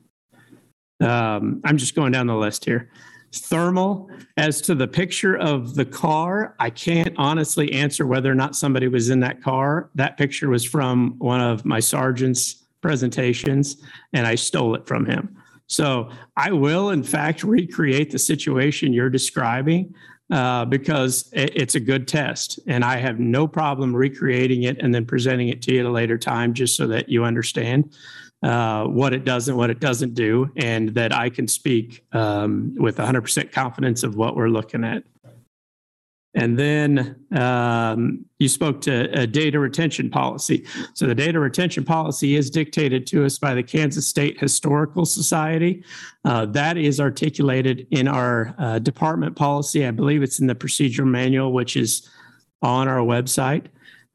Um, 1.02 1.61
I'm 1.64 1.77
just 1.77 1.95
going 1.95 2.11
down 2.11 2.27
the 2.27 2.36
list 2.36 2.65
here. 2.65 2.90
Thermal, 3.31 4.10
as 4.38 4.60
to 4.61 4.76
the 4.76 4.88
picture 4.88 5.38
of 5.38 5.76
the 5.76 5.86
car, 5.86 6.56
I 6.60 6.69
can't 6.72 7.14
honestly 7.18 7.72
answer 7.73 8.07
whether 8.07 8.31
or 8.31 8.36
not 8.36 8.56
somebody 8.56 8.88
was 8.88 9.10
in 9.10 9.19
that 9.19 9.41
car. 9.41 9.90
That 9.95 10.18
picture 10.18 10.49
was 10.49 10.65
from 10.65 11.15
one 11.19 11.40
of 11.40 11.64
my 11.64 11.80
sergeant's 11.80 12.65
presentations, 12.81 13.77
and 14.14 14.26
I 14.26 14.36
stole 14.36 14.73
it 14.73 14.88
from 14.88 15.06
him. 15.06 15.38
So 15.68 16.10
I 16.38 16.52
will, 16.52 16.90
in 16.90 17.03
fact, 17.03 17.44
recreate 17.44 18.10
the 18.10 18.18
situation 18.18 18.94
you're 18.94 19.11
describing 19.11 19.94
uh, 20.30 20.65
because 20.65 21.30
it, 21.34 21.51
it's 21.56 21.76
a 21.76 21.80
good 21.80 22.07
test. 22.07 22.60
And 22.68 22.84
I 22.84 22.97
have 22.97 23.19
no 23.19 23.47
problem 23.47 23.95
recreating 23.95 24.64
it 24.64 24.80
and 24.80 24.93
then 24.93 25.06
presenting 25.06 25.49
it 25.49 25.61
to 25.64 25.73
you 25.73 25.80
at 25.81 25.85
a 25.85 25.91
later 25.91 26.18
time 26.18 26.53
just 26.53 26.76
so 26.76 26.88
that 26.88 27.10
you 27.10 27.23
understand 27.23 27.93
uh, 28.41 28.85
what 28.85 29.14
it 29.14 29.26
does 29.26 29.49
and 29.49 29.57
what 29.57 29.69
it 29.69 29.80
doesn't 29.80 30.14
do, 30.14 30.49
and 30.56 30.89
that 30.89 31.14
I 31.14 31.30
can 31.30 31.47
speak 31.47 32.06
um, 32.14 32.73
with 32.77 32.97
100% 32.97 33.51
confidence 33.51 34.03
of 34.03 34.15
what 34.15 34.35
we're 34.35 34.47
looking 34.49 34.84
at. 34.84 35.03
And 36.39 36.57
then 36.57 37.17
um, 37.35 38.25
you 38.39 38.47
spoke 38.47 38.79
to 38.81 39.11
a 39.19 39.27
data 39.27 39.59
retention 39.59 40.09
policy. 40.09 40.65
So 40.93 41.05
the 41.05 41.13
data 41.13 41.37
retention 41.37 41.83
policy 41.83 42.37
is 42.37 42.49
dictated 42.49 43.05
to 43.07 43.25
us 43.25 43.37
by 43.37 43.53
the 43.53 43.61
Kansas 43.61 44.07
State 44.07 44.39
Historical 44.39 45.05
Society. 45.05 45.83
Uh, 46.23 46.45
that 46.45 46.77
is 46.77 47.01
articulated 47.01 47.87
in 47.91 48.07
our 48.07 48.55
uh, 48.57 48.79
department 48.79 49.35
policy. 49.35 49.85
I 49.85 49.91
believe 49.91 50.23
it's 50.23 50.39
in 50.39 50.47
the 50.47 50.55
procedural 50.55 51.07
manual, 51.07 51.51
which 51.51 51.75
is 51.75 52.09
on 52.61 52.87
our 52.87 53.01
website. 53.01 53.65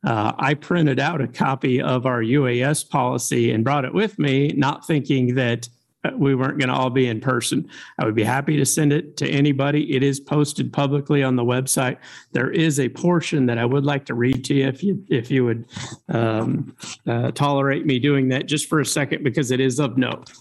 Uh, 0.03 0.33
I 0.39 0.55
printed 0.55 0.99
out 0.99 1.21
a 1.21 1.29
copy 1.29 1.83
of 1.83 2.07
our 2.07 2.23
UAS 2.23 2.89
policy 2.89 3.51
and 3.51 3.63
brought 3.63 3.85
it 3.85 3.93
with 3.93 4.19
me, 4.19 4.49
not 4.57 4.87
thinking 4.87 5.35
that 5.35 5.69
we 6.13 6.35
weren't 6.35 6.59
going 6.59 6.69
to 6.69 6.75
all 6.75 6.91
be 6.91 7.07
in 7.07 7.21
person. 7.21 7.69
I 7.99 8.05
would 8.05 8.15
be 8.15 8.25
happy 8.25 8.57
to 8.57 8.67
send 8.67 8.93
it 8.93 9.17
to 9.19 9.29
anybody. 9.29 9.95
It 9.95 10.03
is 10.03 10.21
posted 10.21 10.73
publicly 10.73 11.23
on 11.23 11.37
the 11.37 11.45
website. 11.45 11.99
There 12.33 12.51
is 12.51 12.79
a 12.79 12.89
portion 12.89 13.47
that 13.47 13.59
I 13.59 13.65
would 13.65 13.85
like 13.85 14.05
to 14.07 14.15
read 14.15 14.45
to 14.47 14.55
you 14.55 14.67
if 14.67 14.83
you 14.83 15.05
if 15.09 15.31
you 15.31 15.45
would 15.45 15.67
um, 16.09 16.77
uh, 17.07 17.31
tolerate 17.33 17.87
me 17.87 17.99
doing 17.99 18.29
that 18.29 18.47
just 18.47 18.69
for 18.69 18.81
a 18.81 18.87
second 18.87 19.25
because 19.25 19.51
it 19.51 19.61
is 19.61 19.79
of 19.79 19.97
note. 19.97 20.33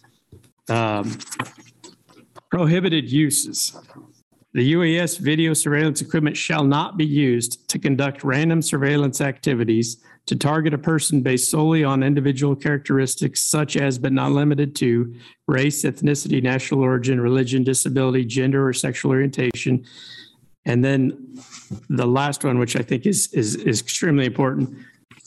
Um, 0.69 1.17
prohibited 2.49 3.11
uses. 3.11 3.75
The 4.53 4.73
UAS 4.73 5.19
video 5.19 5.53
surveillance 5.53 6.01
equipment 6.01 6.37
shall 6.37 6.63
not 6.63 6.95
be 6.95 7.05
used 7.05 7.67
to 7.69 7.79
conduct 7.79 8.23
random 8.23 8.61
surveillance 8.61 9.19
activities 9.19 9.97
to 10.25 10.35
target 10.35 10.73
a 10.73 10.77
person 10.77 11.21
based 11.21 11.51
solely 11.51 11.83
on 11.83 12.01
individual 12.01 12.55
characteristics 12.55 13.43
such 13.43 13.75
as, 13.75 13.99
but 13.99 14.13
not 14.13 14.31
limited 14.31 14.75
to, 14.77 15.13
race, 15.47 15.83
ethnicity, 15.83 16.41
national 16.41 16.81
origin, 16.81 17.19
religion, 17.19 17.63
disability, 17.63 18.23
gender, 18.23 18.65
or 18.65 18.73
sexual 18.73 19.11
orientation. 19.11 19.83
And 20.65 20.83
then 20.83 21.37
the 21.89 22.07
last 22.07 22.45
one, 22.45 22.57
which 22.57 22.77
I 22.77 22.81
think 22.81 23.05
is, 23.05 23.33
is, 23.33 23.55
is 23.55 23.81
extremely 23.81 24.25
important, 24.25 24.77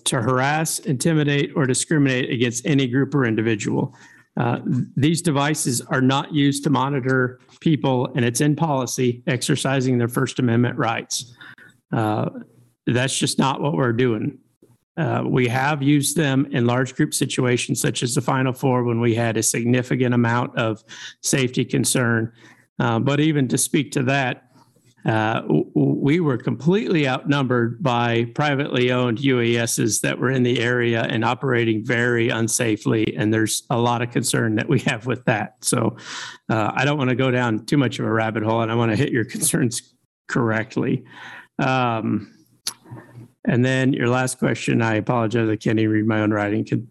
to 0.04 0.22
harass, 0.22 0.78
intimidate, 0.78 1.50
or 1.56 1.66
discriminate 1.66 2.30
against 2.30 2.64
any 2.64 2.86
group 2.86 3.14
or 3.14 3.26
individual. 3.26 3.94
Uh, 4.36 4.60
these 4.96 5.20
devices 5.20 5.80
are 5.80 6.00
not 6.00 6.32
used 6.32 6.62
to 6.64 6.70
monitor 6.70 7.40
people, 7.60 8.08
and 8.14 8.24
it's 8.24 8.40
in 8.40 8.54
policy 8.54 9.22
exercising 9.26 9.98
their 9.98 10.08
First 10.08 10.38
Amendment 10.38 10.78
rights. 10.78 11.34
Uh, 11.92 12.30
that's 12.86 13.18
just 13.18 13.38
not 13.38 13.60
what 13.60 13.74
we're 13.74 13.92
doing. 13.92 14.38
Uh, 14.96 15.22
we 15.26 15.46
have 15.48 15.82
used 15.82 16.16
them 16.16 16.46
in 16.52 16.66
large 16.66 16.94
group 16.94 17.12
situations, 17.12 17.80
such 17.80 18.02
as 18.02 18.14
the 18.14 18.20
Final 18.20 18.52
Four, 18.52 18.84
when 18.84 19.00
we 19.00 19.14
had 19.14 19.36
a 19.36 19.42
significant 19.42 20.14
amount 20.14 20.56
of 20.56 20.82
safety 21.22 21.64
concern. 21.64 22.32
Uh, 22.78 22.98
but 22.98 23.20
even 23.20 23.48
to 23.48 23.58
speak 23.58 23.92
to 23.92 24.02
that, 24.04 24.46
uh, 25.06 25.42
we 25.74 26.18
were 26.18 26.36
completely 26.36 27.06
outnumbered 27.06 27.80
by 27.80 28.24
privately 28.34 28.90
owned 28.90 29.18
UASs 29.18 30.00
that 30.00 30.18
were 30.18 30.30
in 30.30 30.42
the 30.42 30.60
area 30.60 31.02
and 31.02 31.24
operating 31.24 31.84
very 31.84 32.28
unsafely. 32.28 33.14
And 33.16 33.32
there's 33.32 33.62
a 33.70 33.78
lot 33.78 34.02
of 34.02 34.10
concern 34.10 34.56
that 34.56 34.68
we 34.68 34.80
have 34.80 35.06
with 35.06 35.24
that. 35.26 35.64
So 35.64 35.96
uh, 36.48 36.72
I 36.74 36.84
don't 36.84 36.98
want 36.98 37.10
to 37.10 37.16
go 37.16 37.30
down 37.30 37.66
too 37.66 37.76
much 37.76 38.00
of 38.00 38.06
a 38.06 38.12
rabbit 38.12 38.42
hole, 38.42 38.62
and 38.62 38.72
I 38.72 38.74
want 38.74 38.90
to 38.90 38.96
hit 38.96 39.12
your 39.12 39.24
concerns 39.36 39.94
correctly. 40.26 41.04
Um, 41.60 42.35
and 43.46 43.64
then 43.64 43.92
your 43.92 44.08
last 44.08 44.38
question, 44.38 44.82
I 44.82 44.94
apologize, 44.96 45.48
I 45.48 45.56
can't 45.56 45.78
even 45.78 45.92
read 45.92 46.06
my 46.06 46.20
own 46.20 46.32
writing. 46.32 46.64
Could 46.64 46.86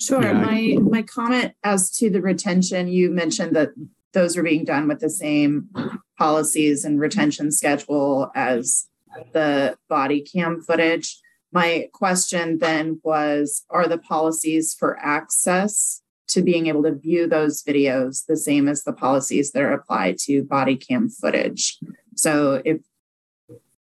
Sure. 0.00 0.22
Yeah, 0.22 0.32
My 0.34 0.76
my 0.82 1.02
comment 1.02 1.54
as 1.64 1.90
to 1.96 2.10
the 2.10 2.20
retention, 2.20 2.88
you 2.88 3.10
mentioned 3.10 3.56
that 3.56 3.70
those 4.12 4.36
are 4.36 4.42
being 4.42 4.64
done 4.64 4.88
with 4.88 5.00
the 5.00 5.10
same 5.10 5.70
policies 6.18 6.84
and 6.84 7.00
retention 7.00 7.50
schedule 7.50 8.30
as 8.34 8.88
the 9.32 9.76
body 9.88 10.20
cam 10.20 10.60
footage. 10.60 11.18
My 11.52 11.88
question 11.92 12.58
then 12.58 13.00
was 13.04 13.64
Are 13.70 13.88
the 13.88 13.98
policies 13.98 14.74
for 14.78 14.98
access 14.98 16.02
to 16.28 16.42
being 16.42 16.66
able 16.66 16.82
to 16.82 16.94
view 16.94 17.26
those 17.26 17.62
videos 17.62 18.26
the 18.26 18.36
same 18.36 18.68
as 18.68 18.84
the 18.84 18.92
policies 18.92 19.52
that 19.52 19.62
are 19.62 19.72
applied 19.72 20.18
to 20.18 20.42
body 20.42 20.76
cam 20.76 21.08
footage? 21.08 21.78
So 22.16 22.60
if 22.64 22.80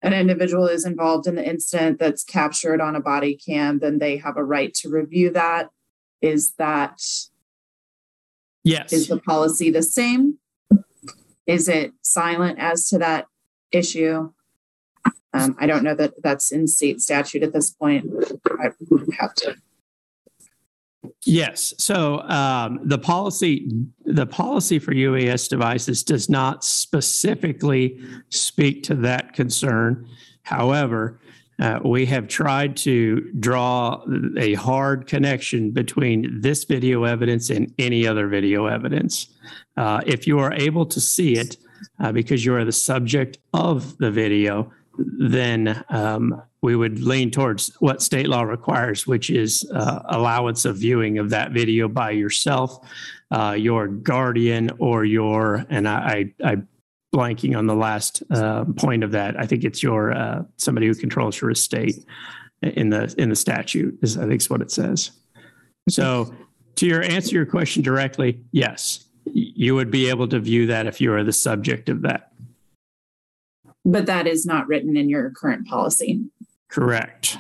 an 0.03 0.13
individual 0.13 0.67
is 0.67 0.85
involved 0.85 1.27
in 1.27 1.37
the 1.37 1.49
incident 1.49 1.99
that's 1.99 2.25
captured 2.25 2.81
on 2.81 2.97
a 2.97 3.01
body 3.01 3.37
cam, 3.37 3.79
then 3.79 3.99
they 3.99 4.17
have 4.17 4.37
a 4.37 4.45
right 4.45 4.75
to 4.75 4.89
review 4.89 5.31
that. 5.31 5.71
Is 6.21 6.53
that 6.59 7.01
yes, 8.65 8.93
is 8.93 9.09
the 9.09 9.19
policy 9.19 9.71
the 9.71 9.83
same? 9.83 10.39
Is 11.47 11.69
it 11.69 11.93
silent 12.03 12.59
as 12.59 12.89
to 12.89 12.99
that 12.99 13.27
issue? 13.71 14.33
Um, 15.35 15.57
I 15.59 15.67
don't 15.67 15.83
know 15.83 15.95
that 15.95 16.23
that's 16.23 16.53
in 16.53 16.67
state 16.67 17.01
statute 17.01 17.43
at 17.43 17.53
this 17.53 17.71
point. 17.71 18.07
I 18.61 18.71
have 19.19 19.35
to. 19.37 19.57
Yes. 21.25 21.73
So 21.79 22.21
um, 22.23 22.81
the 22.83 22.99
policy, 22.99 23.71
the 24.05 24.27
policy 24.27 24.79
for 24.79 24.93
UAS 24.93 25.49
devices 25.49 26.03
does 26.03 26.29
not 26.29 26.65
specifically 26.65 28.03
speak 28.29 28.83
to 28.85 28.95
that 28.97 29.33
concern. 29.33 30.09
However, 30.43 31.21
uh, 31.61 31.79
we 31.85 32.07
have 32.07 32.27
tried 32.27 32.77
to 32.77 33.21
draw 33.39 34.05
a 34.37 34.55
hard 34.55 35.07
connection 35.07 35.71
between 35.71 36.41
this 36.41 36.65
video 36.65 37.05
evidence 37.05 37.51
and 37.51 37.73
any 37.79 38.05
other 38.05 38.27
video 38.27 38.67
evidence. 38.67 39.29
Uh, 39.77 40.01
if 40.05 40.27
you 40.27 40.41
are 40.41 40.53
able 40.55 40.87
to 40.87 41.01
see 41.01 41.35
it 41.35 41.57
uh, 42.01 42.11
because 42.11 42.45
you 42.45 42.53
are 42.55 42.65
the 42.65 42.73
subject 42.73 43.39
of 43.55 43.97
the 43.99 44.11
video, 44.11 44.73
then 44.99 45.85
um, 45.89 46.43
we 46.63 46.77
would 46.77 47.01
lean 47.01 47.31
towards 47.31 47.75
what 47.81 48.01
state 48.01 48.29
law 48.29 48.43
requires, 48.43 49.07
which 49.07 49.31
is 49.31 49.69
uh, 49.75 50.03
allowance 50.07 50.65
of 50.65 50.77
viewing 50.77 51.19
of 51.19 51.31
that 51.31 51.51
video 51.51 51.89
by 51.89 52.13
yourself, 52.13 52.87
uh, 53.33 53.57
your 53.59 53.89
guardian, 53.89 54.71
or 54.79 55.05
your, 55.05 55.67
and 55.69 55.89
I, 55.89 56.33
I, 56.45 56.53
I 56.53 56.57
blanking 57.15 57.59
on 57.59 57.67
the 57.67 57.75
last 57.75 58.23
uh, 58.31 58.65
point 58.77 59.03
of 59.03 59.11
that. 59.11 59.39
I 59.39 59.45
think 59.45 59.65
it's 59.65 59.83
your 59.83 60.13
uh, 60.13 60.45
somebody 60.57 60.87
who 60.87 60.95
controls 60.95 61.41
your 61.41 61.51
estate 61.51 62.07
in 62.63 62.91
the 62.91 63.13
in 63.19 63.29
the 63.29 63.37
statute. 63.37 63.99
Is 64.01 64.17
I 64.17 64.27
think 64.27 64.41
is 64.41 64.49
what 64.49 64.63
it 64.63 64.71
says. 64.71 65.11
So 65.89 66.33
to 66.77 66.87
your 66.87 67.03
answer 67.03 67.35
your 67.35 67.45
question 67.45 67.83
directly, 67.83 68.41
yes, 68.53 69.05
you 69.25 69.75
would 69.75 69.91
be 69.91 70.09
able 70.09 70.29
to 70.29 70.39
view 70.39 70.67
that 70.69 70.87
if 70.87 71.01
you 71.01 71.13
are 71.13 71.25
the 71.25 71.33
subject 71.33 71.89
of 71.89 72.03
that. 72.03 72.33
But 73.85 74.07
that 74.07 74.27
is 74.27 74.47
not 74.47 74.69
written 74.69 74.97
in 74.97 75.09
your 75.09 75.31
current 75.31 75.67
policy. 75.67 76.25
Correct. 76.73 77.37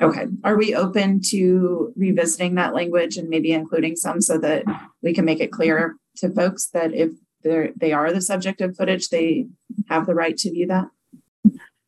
Okay. 0.00 0.26
Are 0.44 0.56
we 0.56 0.74
open 0.74 1.20
to 1.26 1.92
revisiting 1.94 2.54
that 2.54 2.74
language 2.74 3.18
and 3.18 3.28
maybe 3.28 3.52
including 3.52 3.96
some 3.96 4.22
so 4.22 4.38
that 4.38 4.64
we 5.02 5.12
can 5.12 5.26
make 5.26 5.40
it 5.40 5.52
clear 5.52 5.96
to 6.16 6.30
folks 6.30 6.68
that 6.72 6.94
if 6.94 7.10
they're 7.42 7.72
the 7.76 8.20
subject 8.20 8.60
of 8.62 8.76
footage, 8.76 9.10
they 9.10 9.46
have 9.88 10.06
the 10.06 10.14
right 10.14 10.36
to 10.38 10.50
view 10.50 10.66
that? 10.68 10.88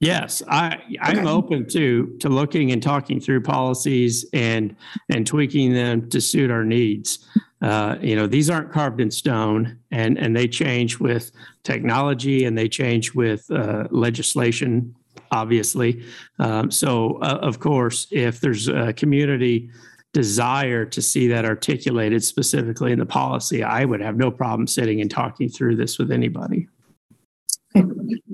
Yes, 0.00 0.42
I 0.48 0.80
I'm 1.00 1.20
Okay. 1.20 1.28
open 1.28 1.68
to 1.68 2.16
to 2.18 2.28
looking 2.28 2.72
and 2.72 2.82
talking 2.82 3.20
through 3.20 3.42
policies 3.42 4.26
and 4.32 4.74
and 5.08 5.24
tweaking 5.26 5.72
them 5.72 6.08
to 6.10 6.20
suit 6.20 6.50
our 6.50 6.64
needs. 6.64 7.24
Uh, 7.62 7.96
you 8.02 8.16
know, 8.16 8.26
these 8.26 8.50
aren't 8.50 8.72
carved 8.72 9.00
in 9.00 9.12
stone, 9.12 9.78
and 9.92 10.18
and 10.18 10.36
they 10.36 10.48
change 10.48 10.98
with 10.98 11.30
technology 11.62 12.44
and 12.44 12.58
they 12.58 12.68
change 12.68 13.14
with 13.14 13.48
uh, 13.52 13.86
legislation, 13.92 14.92
obviously. 15.32 16.04
Um, 16.38 16.70
so, 16.70 17.16
uh, 17.22 17.38
of 17.42 17.58
course, 17.58 18.06
if 18.12 18.40
there's 18.40 18.68
a 18.68 18.92
community 18.92 19.70
desire 20.12 20.84
to 20.84 21.02
see 21.02 21.26
that 21.26 21.44
articulated 21.44 22.22
specifically 22.22 22.92
in 22.92 22.98
the 22.98 23.06
policy, 23.06 23.64
I 23.64 23.84
would 23.84 24.02
have 24.02 24.16
no 24.16 24.30
problem 24.30 24.66
sitting 24.66 25.00
and 25.00 25.10
talking 25.10 25.48
through 25.48 25.76
this 25.76 25.98
with 25.98 26.12
anybody. 26.12 26.68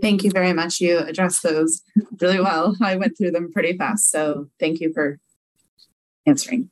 Thank 0.02 0.24
you 0.24 0.30
very 0.32 0.52
much. 0.52 0.80
You 0.80 0.98
addressed 0.98 1.44
those 1.44 1.82
really 2.20 2.40
well. 2.40 2.76
I 2.82 2.96
went 2.96 3.16
through 3.16 3.30
them 3.30 3.52
pretty 3.52 3.78
fast. 3.78 4.10
So 4.10 4.48
thank 4.58 4.80
you 4.80 4.92
for 4.92 5.18
answering. 6.26 6.68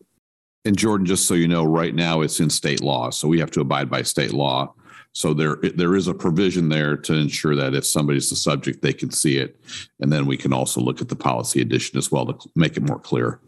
And 0.64 0.76
Jordan, 0.76 1.06
just 1.06 1.28
so 1.28 1.34
you 1.34 1.46
know, 1.46 1.64
right 1.64 1.94
now 1.94 2.22
it's 2.22 2.40
in 2.40 2.50
state 2.50 2.82
law, 2.82 3.10
so 3.10 3.28
we 3.28 3.38
have 3.38 3.52
to 3.52 3.60
abide 3.60 3.88
by 3.88 4.02
state 4.02 4.32
law. 4.32 4.74
So 5.16 5.32
there, 5.32 5.56
there 5.56 5.96
is 5.96 6.08
a 6.08 6.14
provision 6.14 6.68
there 6.68 6.94
to 6.94 7.14
ensure 7.14 7.56
that 7.56 7.74
if 7.74 7.86
somebody's 7.86 8.28
the 8.28 8.36
subject, 8.36 8.82
they 8.82 8.92
can 8.92 9.10
see 9.10 9.38
it. 9.38 9.58
And 9.98 10.12
then 10.12 10.26
we 10.26 10.36
can 10.36 10.52
also 10.52 10.78
look 10.78 11.00
at 11.00 11.08
the 11.08 11.16
policy 11.16 11.62
edition 11.62 11.96
as 11.96 12.12
well 12.12 12.26
to 12.26 12.50
make 12.54 12.76
it 12.76 12.82
more 12.82 12.98
clear. 12.98 13.40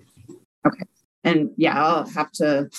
Okay, 0.66 0.84
and 1.24 1.50
yeah, 1.58 1.84
I'll 1.84 2.08
have 2.08 2.32
to 2.32 2.70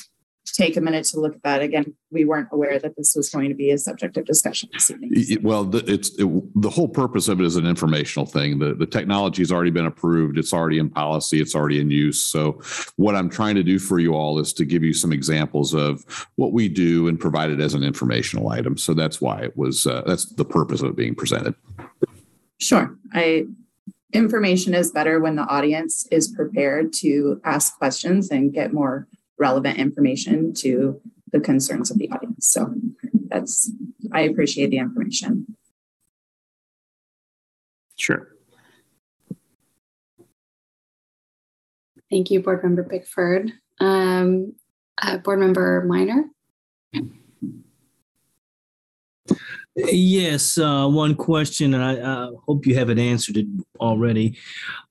take 0.53 0.77
a 0.77 0.81
minute 0.81 1.05
to 1.05 1.19
look 1.19 1.35
at 1.35 1.43
that 1.43 1.61
again. 1.61 1.93
We 2.11 2.25
weren't 2.25 2.49
aware 2.51 2.79
that 2.79 2.95
this 2.97 3.13
was 3.15 3.29
going 3.29 3.49
to 3.49 3.55
be 3.55 3.71
a 3.71 3.77
subject 3.77 4.17
of 4.17 4.25
discussion 4.25 4.69
this 4.73 4.91
evening. 4.91 5.11
Well, 5.41 5.63
the- 5.65 5.83
it's, 5.91 6.09
it- 6.19 6.27
the 6.61 6.69
whole 6.69 6.87
purpose 6.87 7.27
of 7.27 7.39
it 7.39 7.45
is 7.45 7.55
an 7.55 7.65
informational 7.65 8.25
thing. 8.25 8.59
The, 8.59 8.73
the 8.73 8.85
technology 8.85 9.41
has 9.41 9.51
already 9.51 9.69
been 9.71 9.85
approved. 9.85 10.37
It's 10.37 10.53
already 10.53 10.79
in 10.79 10.89
policy. 10.89 11.39
It's 11.41 11.55
already 11.55 11.79
in 11.79 11.89
use. 11.89 12.21
So 12.21 12.61
what 12.97 13.15
I'm 13.15 13.29
trying 13.29 13.55
to 13.55 13.63
do 13.63 13.79
for 13.79 13.99
you 13.99 14.13
all 14.13 14.39
is 14.39 14.53
to 14.53 14.65
give 14.65 14.83
you 14.83 14.93
some 14.93 15.13
examples 15.13 15.73
of 15.73 16.03
what 16.35 16.51
we 16.53 16.67
do 16.69 17.07
and 17.07 17.19
provide 17.19 17.49
it 17.51 17.59
as 17.59 17.73
an 17.73 17.83
informational 17.83 18.49
item. 18.49 18.77
So 18.77 18.93
that's 18.93 19.21
why 19.21 19.41
it 19.41 19.55
was, 19.57 19.87
uh, 19.87 20.03
that's 20.05 20.25
the 20.25 20.45
purpose 20.45 20.81
of 20.81 20.89
it 20.89 20.95
being 20.95 21.15
presented. 21.15 21.55
Sure. 22.57 22.97
I 23.13 23.45
information 24.11 24.73
is 24.73 24.91
better 24.91 25.19
when 25.19 25.35
the 25.35 25.43
audience 25.43 26.07
is 26.11 26.27
prepared 26.29 26.91
to 26.91 27.39
ask 27.45 27.77
questions 27.77 28.31
and 28.31 28.51
get 28.51 28.73
more 28.73 29.07
relevant 29.39 29.77
information 29.77 30.53
to 30.53 31.01
the 31.31 31.39
concerns 31.39 31.89
of 31.89 31.97
the 31.97 32.09
audience. 32.11 32.47
So 32.47 32.73
that's 33.27 33.71
I 34.11 34.21
appreciate 34.21 34.69
the 34.69 34.77
information. 34.77 35.55
Sure. 37.95 38.27
Thank 42.09 42.31
you, 42.31 42.41
Board 42.41 42.63
Member 42.63 42.83
Bickford. 42.83 43.51
Um, 43.79 44.53
uh, 45.01 45.17
Board 45.17 45.39
Member 45.39 45.83
Minor. 45.85 46.25
Yes, 49.75 50.57
uh, 50.57 50.87
one 50.87 51.15
question, 51.15 51.73
and 51.73 51.83
I, 51.83 52.01
I, 52.01 52.29
hope 52.47 52.65
you 52.65 52.75
haven't 52.75 52.99
answered 52.99 53.37
it 53.37 53.45
already. 53.79 54.37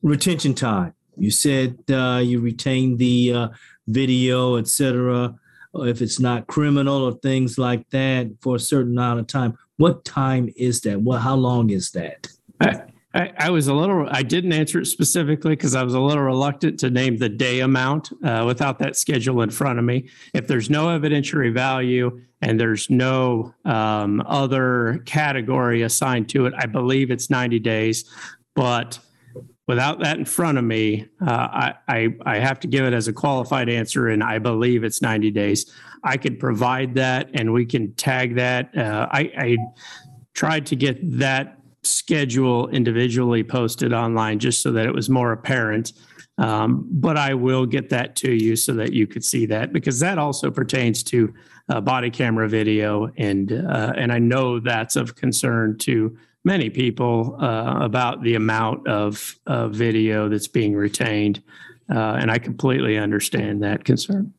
Retention 0.02 0.54
time. 0.54 0.94
You 1.16 1.30
said 1.30 1.78
uh, 1.90 2.22
you 2.24 2.40
retain 2.40 2.96
the 2.96 3.32
uh, 3.32 3.48
video, 3.88 4.56
etc. 4.56 5.34
If 5.74 6.00
it's 6.00 6.20
not 6.20 6.46
criminal 6.46 7.04
or 7.04 7.12
things 7.12 7.58
like 7.58 7.88
that 7.90 8.30
for 8.40 8.56
a 8.56 8.60
certain 8.60 8.92
amount 8.92 9.20
of 9.20 9.26
time, 9.26 9.58
what 9.76 10.04
time 10.04 10.52
is 10.56 10.80
that? 10.82 11.00
What? 11.00 11.20
How 11.20 11.34
long 11.34 11.70
is 11.70 11.90
that? 11.92 12.28
I, 13.14 13.32
I, 13.38 13.50
was 13.50 13.68
a 13.68 13.74
little, 13.74 14.06
I 14.10 14.22
didn't 14.22 14.52
answer 14.52 14.80
it 14.80 14.86
specifically 14.86 15.52
because 15.52 15.74
I 15.74 15.82
was 15.82 15.94
a 15.94 16.00
little 16.00 16.22
reluctant 16.22 16.78
to 16.80 16.90
name 16.90 17.16
the 17.16 17.28
day 17.28 17.60
amount 17.60 18.12
uh, 18.22 18.44
without 18.46 18.78
that 18.80 18.96
schedule 18.96 19.40
in 19.40 19.50
front 19.50 19.78
of 19.78 19.84
me. 19.84 20.10
If 20.34 20.46
there's 20.46 20.68
no 20.68 20.86
evidentiary 20.86 21.52
value 21.52 22.20
and 22.42 22.60
there's 22.60 22.90
no 22.90 23.54
um, 23.64 24.22
other 24.26 25.02
category 25.06 25.82
assigned 25.82 26.28
to 26.30 26.46
it, 26.46 26.54
I 26.58 26.66
believe 26.66 27.10
it's 27.10 27.30
90 27.30 27.58
days. 27.60 28.04
But 28.54 28.98
without 29.68 30.00
that 30.00 30.18
in 30.18 30.24
front 30.24 30.58
of 30.58 30.64
me, 30.64 31.06
uh, 31.20 31.30
I, 31.30 31.74
I, 31.86 32.08
I 32.24 32.38
have 32.38 32.58
to 32.60 32.66
give 32.66 32.84
it 32.86 32.94
as 32.94 33.06
a 33.06 33.12
qualified 33.12 33.68
answer, 33.68 34.08
and 34.08 34.24
I 34.24 34.38
believe 34.38 34.82
it's 34.82 35.02
90 35.02 35.30
days. 35.30 35.72
I 36.02 36.16
could 36.16 36.40
provide 36.40 36.94
that, 36.94 37.30
and 37.34 37.52
we 37.52 37.66
can 37.66 37.92
tag 37.94 38.36
that. 38.36 38.76
Uh, 38.76 39.06
I, 39.12 39.20
I 39.36 39.56
tried 40.32 40.66
to 40.66 40.76
get 40.76 40.98
that 41.18 41.58
schedule 41.82 42.68
individually 42.68 43.44
posted 43.44 43.92
online 43.92 44.38
just 44.38 44.62
so 44.62 44.72
that 44.72 44.86
it 44.86 44.94
was 44.94 45.10
more 45.10 45.32
apparent. 45.32 45.92
Um, 46.38 46.86
but 46.90 47.18
I 47.18 47.34
will 47.34 47.66
get 47.66 47.90
that 47.90 48.16
to 48.16 48.32
you 48.32 48.56
so 48.56 48.72
that 48.74 48.92
you 48.92 49.06
could 49.06 49.24
see 49.24 49.44
that 49.46 49.72
because 49.72 50.00
that 50.00 50.18
also 50.18 50.50
pertains 50.50 51.02
to 51.04 51.34
uh, 51.68 51.80
body 51.80 52.10
camera 52.10 52.48
video, 52.48 53.10
and 53.18 53.52
uh, 53.52 53.92
and 53.96 54.12
I 54.12 54.18
know 54.18 54.60
that's 54.60 54.96
of 54.96 55.16
concern 55.16 55.76
to 55.78 56.16
many 56.48 56.70
people 56.70 57.36
uh, 57.40 57.76
about 57.80 58.22
the 58.22 58.34
amount 58.34 58.88
of 58.88 59.36
video 59.84 60.28
that's 60.30 60.48
being 60.48 60.74
retained, 60.74 61.42
uh, 61.94 62.14
and 62.20 62.30
I 62.30 62.38
completely 62.38 62.96
understand 62.96 63.62
that 63.62 63.84
concern. 63.84 64.32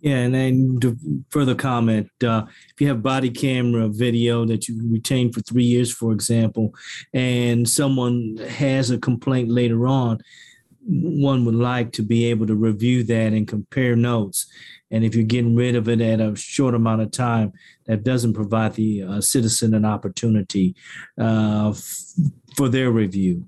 Yeah, 0.00 0.18
and 0.24 0.34
then 0.34 0.78
to 0.80 0.96
further 1.30 1.56
comment, 1.56 2.08
uh, 2.22 2.42
if 2.72 2.80
you 2.80 2.88
have 2.88 3.02
body 3.02 3.30
camera 3.30 3.88
video 3.88 4.44
that 4.46 4.68
you 4.68 4.74
retain 4.90 5.32
for 5.32 5.40
three 5.40 5.64
years, 5.64 5.92
for 5.92 6.12
example, 6.12 6.72
and 7.12 7.68
someone 7.68 8.36
has 8.48 8.90
a 8.90 8.98
complaint 8.98 9.48
later 9.48 9.86
on, 9.86 10.18
one 10.86 11.44
would 11.44 11.60
like 11.72 11.92
to 11.92 12.02
be 12.02 12.26
able 12.26 12.46
to 12.46 12.54
review 12.54 13.02
that 13.04 13.32
and 13.32 13.46
compare 13.46 13.96
notes. 13.96 14.46
And 14.90 15.04
if 15.04 15.14
you're 15.14 15.24
getting 15.24 15.54
rid 15.54 15.74
of 15.76 15.88
it 15.88 16.00
at 16.00 16.20
a 16.20 16.34
short 16.36 16.74
amount 16.74 17.02
of 17.02 17.10
time, 17.10 17.52
that 17.88 18.04
doesn't 18.04 18.34
provide 18.34 18.74
the 18.74 19.02
uh, 19.02 19.20
citizen 19.20 19.74
an 19.74 19.84
opportunity 19.84 20.76
uh, 21.20 21.70
f- 21.70 22.04
for 22.56 22.68
their 22.68 22.90
review. 22.90 23.44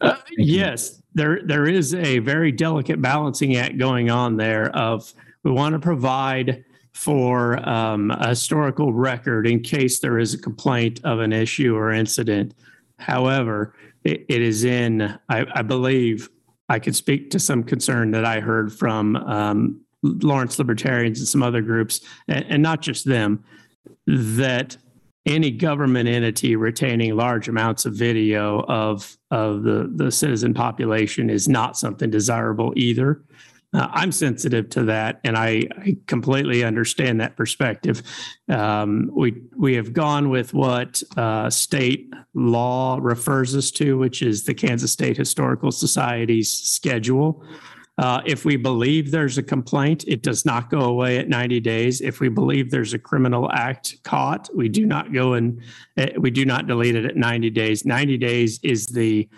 Uh, 0.00 0.16
yes, 0.36 1.02
there 1.14 1.40
there 1.44 1.66
is 1.66 1.94
a 1.94 2.20
very 2.20 2.52
delicate 2.52 3.02
balancing 3.02 3.56
act 3.56 3.78
going 3.78 4.10
on 4.10 4.36
there 4.36 4.70
of 4.76 5.12
we 5.42 5.50
want 5.50 5.72
to 5.72 5.80
provide 5.80 6.64
for 6.92 7.68
um, 7.68 8.12
a 8.12 8.28
historical 8.28 8.92
record 8.92 9.46
in 9.46 9.60
case 9.60 9.98
there 9.98 10.18
is 10.18 10.32
a 10.32 10.38
complaint 10.38 11.00
of 11.02 11.18
an 11.18 11.32
issue 11.32 11.74
or 11.74 11.90
incident. 11.90 12.54
However, 12.98 13.74
it, 14.04 14.24
it 14.28 14.40
is 14.40 14.64
in, 14.64 15.02
I, 15.28 15.44
I, 15.54 15.62
believe, 15.62 16.30
I 16.68 16.78
could 16.78 16.94
speak 16.94 17.30
to 17.30 17.40
some 17.40 17.64
concern 17.64 18.12
that 18.12 18.24
I 18.24 18.38
heard 18.38 18.72
from 18.72 19.16
um, 19.16 19.83
Lawrence 20.04 20.58
Libertarians 20.58 21.18
and 21.18 21.26
some 21.26 21.42
other 21.42 21.62
groups, 21.62 22.00
and, 22.28 22.44
and 22.48 22.62
not 22.62 22.82
just 22.82 23.06
them, 23.06 23.42
that 24.06 24.76
any 25.26 25.50
government 25.50 26.08
entity 26.08 26.54
retaining 26.54 27.16
large 27.16 27.48
amounts 27.48 27.86
of 27.86 27.94
video 27.94 28.60
of 28.68 29.16
of 29.30 29.62
the 29.62 29.90
the 29.94 30.12
citizen 30.12 30.52
population 30.52 31.30
is 31.30 31.48
not 31.48 31.76
something 31.76 32.10
desirable 32.10 32.72
either. 32.76 33.22
Uh, 33.72 33.88
I'm 33.90 34.12
sensitive 34.12 34.70
to 34.70 34.84
that, 34.84 35.18
and 35.24 35.36
I, 35.36 35.62
I 35.76 35.96
completely 36.06 36.62
understand 36.62 37.20
that 37.20 37.36
perspective. 37.36 38.02
Um, 38.48 39.10
we 39.12 39.42
we 39.56 39.74
have 39.74 39.92
gone 39.92 40.28
with 40.28 40.54
what 40.54 41.02
uh, 41.16 41.50
state 41.50 42.12
law 42.34 42.98
refers 43.02 43.56
us 43.56 43.72
to, 43.72 43.98
which 43.98 44.22
is 44.22 44.44
the 44.44 44.54
Kansas 44.54 44.92
State 44.92 45.16
Historical 45.16 45.72
Society's 45.72 46.52
schedule. 46.52 47.42
Uh, 47.96 48.20
if 48.26 48.44
we 48.44 48.56
believe 48.56 49.10
there's 49.10 49.38
a 49.38 49.42
complaint, 49.42 50.04
it 50.08 50.22
does 50.22 50.44
not 50.44 50.68
go 50.68 50.80
away 50.80 51.18
at 51.18 51.28
90 51.28 51.60
days. 51.60 52.00
If 52.00 52.18
we 52.18 52.28
believe 52.28 52.70
there's 52.70 52.92
a 52.92 52.98
criminal 52.98 53.50
act 53.52 54.02
caught, 54.02 54.48
we 54.54 54.68
do 54.68 54.84
not 54.84 55.12
go 55.12 55.34
and 55.34 55.62
uh, 55.96 56.06
we 56.18 56.30
do 56.30 56.44
not 56.44 56.66
delete 56.66 56.96
it 56.96 57.04
at 57.04 57.16
90 57.16 57.50
days. 57.50 57.84
90 57.84 58.18
days 58.18 58.58
is 58.62 58.86
the 58.86 59.28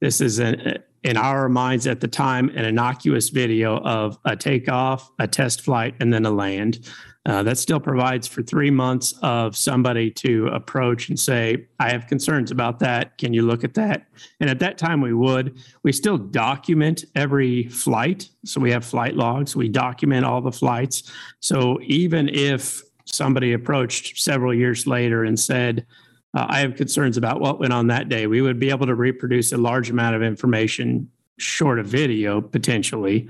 this 0.00 0.20
is 0.20 0.38
an 0.38 0.78
in 1.02 1.16
our 1.16 1.48
minds 1.48 1.86
at 1.86 2.00
the 2.00 2.08
time 2.08 2.50
an 2.50 2.64
innocuous 2.64 3.30
video 3.30 3.78
of 3.78 4.18
a 4.24 4.36
takeoff, 4.36 5.10
a 5.18 5.26
test 5.26 5.62
flight, 5.62 5.94
and 6.00 6.12
then 6.12 6.26
a 6.26 6.30
land. 6.30 6.80
Uh, 7.26 7.42
that 7.42 7.58
still 7.58 7.78
provides 7.78 8.26
for 8.26 8.42
three 8.42 8.70
months 8.70 9.12
of 9.20 9.54
somebody 9.54 10.10
to 10.10 10.46
approach 10.48 11.10
and 11.10 11.20
say, 11.20 11.66
I 11.78 11.90
have 11.90 12.06
concerns 12.06 12.50
about 12.50 12.78
that. 12.78 13.18
Can 13.18 13.34
you 13.34 13.42
look 13.42 13.62
at 13.62 13.74
that? 13.74 14.06
And 14.40 14.48
at 14.48 14.58
that 14.60 14.78
time, 14.78 15.02
we 15.02 15.12
would. 15.12 15.58
We 15.82 15.92
still 15.92 16.16
document 16.16 17.04
every 17.14 17.68
flight. 17.68 18.30
So 18.46 18.58
we 18.58 18.70
have 18.70 18.86
flight 18.86 19.16
logs, 19.16 19.54
we 19.54 19.68
document 19.68 20.24
all 20.24 20.40
the 20.40 20.50
flights. 20.50 21.12
So 21.40 21.78
even 21.82 22.30
if 22.30 22.82
somebody 23.04 23.52
approached 23.52 24.18
several 24.18 24.54
years 24.54 24.86
later 24.86 25.24
and 25.24 25.38
said, 25.38 25.86
uh, 26.34 26.46
I 26.48 26.60
have 26.60 26.76
concerns 26.76 27.16
about 27.16 27.40
what 27.40 27.60
went 27.60 27.72
on 27.72 27.88
that 27.88 28.08
day. 28.08 28.28
We 28.28 28.40
would 28.40 28.58
be 28.58 28.70
able 28.70 28.86
to 28.86 28.94
reproduce 28.94 29.52
a 29.52 29.58
large 29.58 29.90
amount 29.90 30.16
of 30.16 30.22
information, 30.22 31.10
short 31.38 31.78
of 31.78 31.86
video 31.86 32.40
potentially, 32.40 33.28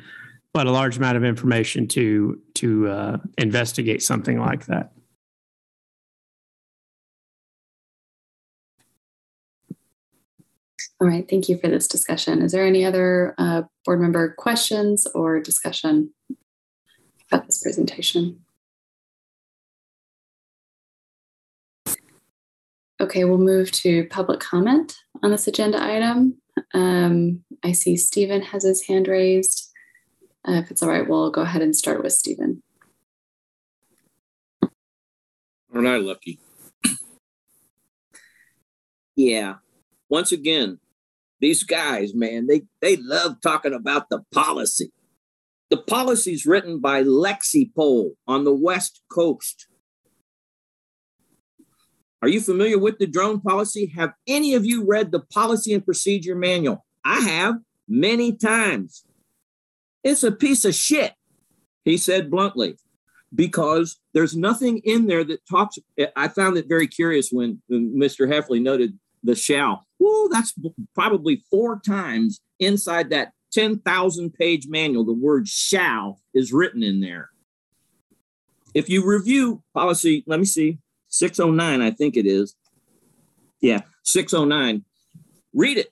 but 0.52 0.66
a 0.66 0.70
large 0.70 0.96
amount 0.96 1.16
of 1.16 1.24
information 1.24 1.86
to 1.88 2.40
to 2.54 2.88
uh, 2.88 3.16
investigate 3.38 4.02
something 4.02 4.38
like 4.38 4.66
that. 4.66 4.92
All 11.00 11.08
right, 11.08 11.26
thank 11.28 11.48
you 11.48 11.56
for 11.56 11.68
this 11.68 11.88
discussion. 11.88 12.42
Is 12.42 12.52
there 12.52 12.66
any 12.66 12.84
other 12.84 13.34
uh, 13.38 13.62
board 13.86 14.00
member 14.02 14.34
questions 14.36 15.06
or 15.14 15.40
discussion 15.40 16.12
about 17.30 17.46
this 17.46 17.62
presentation? 17.62 18.40
Okay, 23.00 23.24
we'll 23.24 23.38
move 23.38 23.72
to 23.72 24.04
public 24.08 24.40
comment 24.40 24.94
on 25.22 25.30
this 25.30 25.46
agenda 25.46 25.82
item. 25.82 26.36
Um, 26.74 27.44
I 27.64 27.72
see 27.72 27.96
Stephen 27.96 28.42
has 28.42 28.62
his 28.64 28.82
hand 28.86 29.08
raised. 29.08 29.69
Uh, 30.46 30.52
if 30.52 30.70
it's 30.70 30.82
all 30.82 30.88
right, 30.88 31.08
we'll 31.08 31.30
go 31.30 31.42
ahead 31.42 31.62
and 31.62 31.76
start 31.76 32.02
with 32.02 32.12
Stephen. 32.12 32.62
Aren't 35.72 35.86
I 35.86 35.96
lucky? 35.96 36.38
yeah. 39.16 39.56
Once 40.08 40.32
again, 40.32 40.78
these 41.40 41.62
guys, 41.62 42.14
man, 42.14 42.46
they, 42.46 42.62
they 42.80 42.96
love 42.96 43.40
talking 43.40 43.74
about 43.74 44.08
the 44.10 44.22
policy. 44.32 44.92
The 45.70 45.76
policy 45.76 46.32
is 46.32 46.46
written 46.46 46.80
by 46.80 47.02
Lexi 47.02 47.70
Lexipol 47.76 48.10
on 48.26 48.44
the 48.44 48.54
West 48.54 49.02
Coast. 49.10 49.68
Are 52.22 52.28
you 52.28 52.40
familiar 52.40 52.78
with 52.78 52.98
the 52.98 53.06
drone 53.06 53.40
policy? 53.40 53.92
Have 53.96 54.12
any 54.26 54.54
of 54.54 54.66
you 54.66 54.84
read 54.84 55.12
the 55.12 55.20
policy 55.20 55.72
and 55.72 55.84
procedure 55.84 56.34
manual? 56.34 56.84
I 57.04 57.20
have 57.20 57.56
many 57.88 58.36
times. 58.36 59.04
It's 60.02 60.22
a 60.22 60.32
piece 60.32 60.64
of 60.64 60.74
shit, 60.74 61.12
he 61.84 61.96
said 61.96 62.30
bluntly, 62.30 62.76
because 63.34 64.00
there's 64.14 64.36
nothing 64.36 64.78
in 64.78 65.06
there 65.06 65.24
that 65.24 65.46
talks. 65.46 65.78
I 66.16 66.28
found 66.28 66.56
it 66.56 66.68
very 66.68 66.86
curious 66.86 67.30
when, 67.30 67.62
Mr. 67.70 68.28
Heffley 68.28 68.60
noted 68.62 68.98
the 69.22 69.34
shall. 69.34 69.86
Whoa, 69.98 70.28
that's 70.28 70.54
probably 70.94 71.44
four 71.50 71.80
times 71.84 72.40
inside 72.58 73.10
that 73.10 73.32
10,000 73.52 74.32
page 74.32 74.66
manual. 74.68 75.04
The 75.04 75.12
word 75.12 75.46
shall 75.48 76.20
is 76.32 76.52
written 76.52 76.82
in 76.82 77.00
there. 77.00 77.30
If 78.72 78.88
you 78.88 79.04
review 79.04 79.62
policy, 79.74 80.24
let 80.26 80.38
me 80.38 80.46
see, 80.46 80.78
609, 81.08 81.82
I 81.82 81.90
think 81.90 82.16
it 82.16 82.24
is. 82.24 82.54
Yeah. 83.60 83.80
609. 84.04 84.84
Read 85.52 85.76
it. 85.76 85.88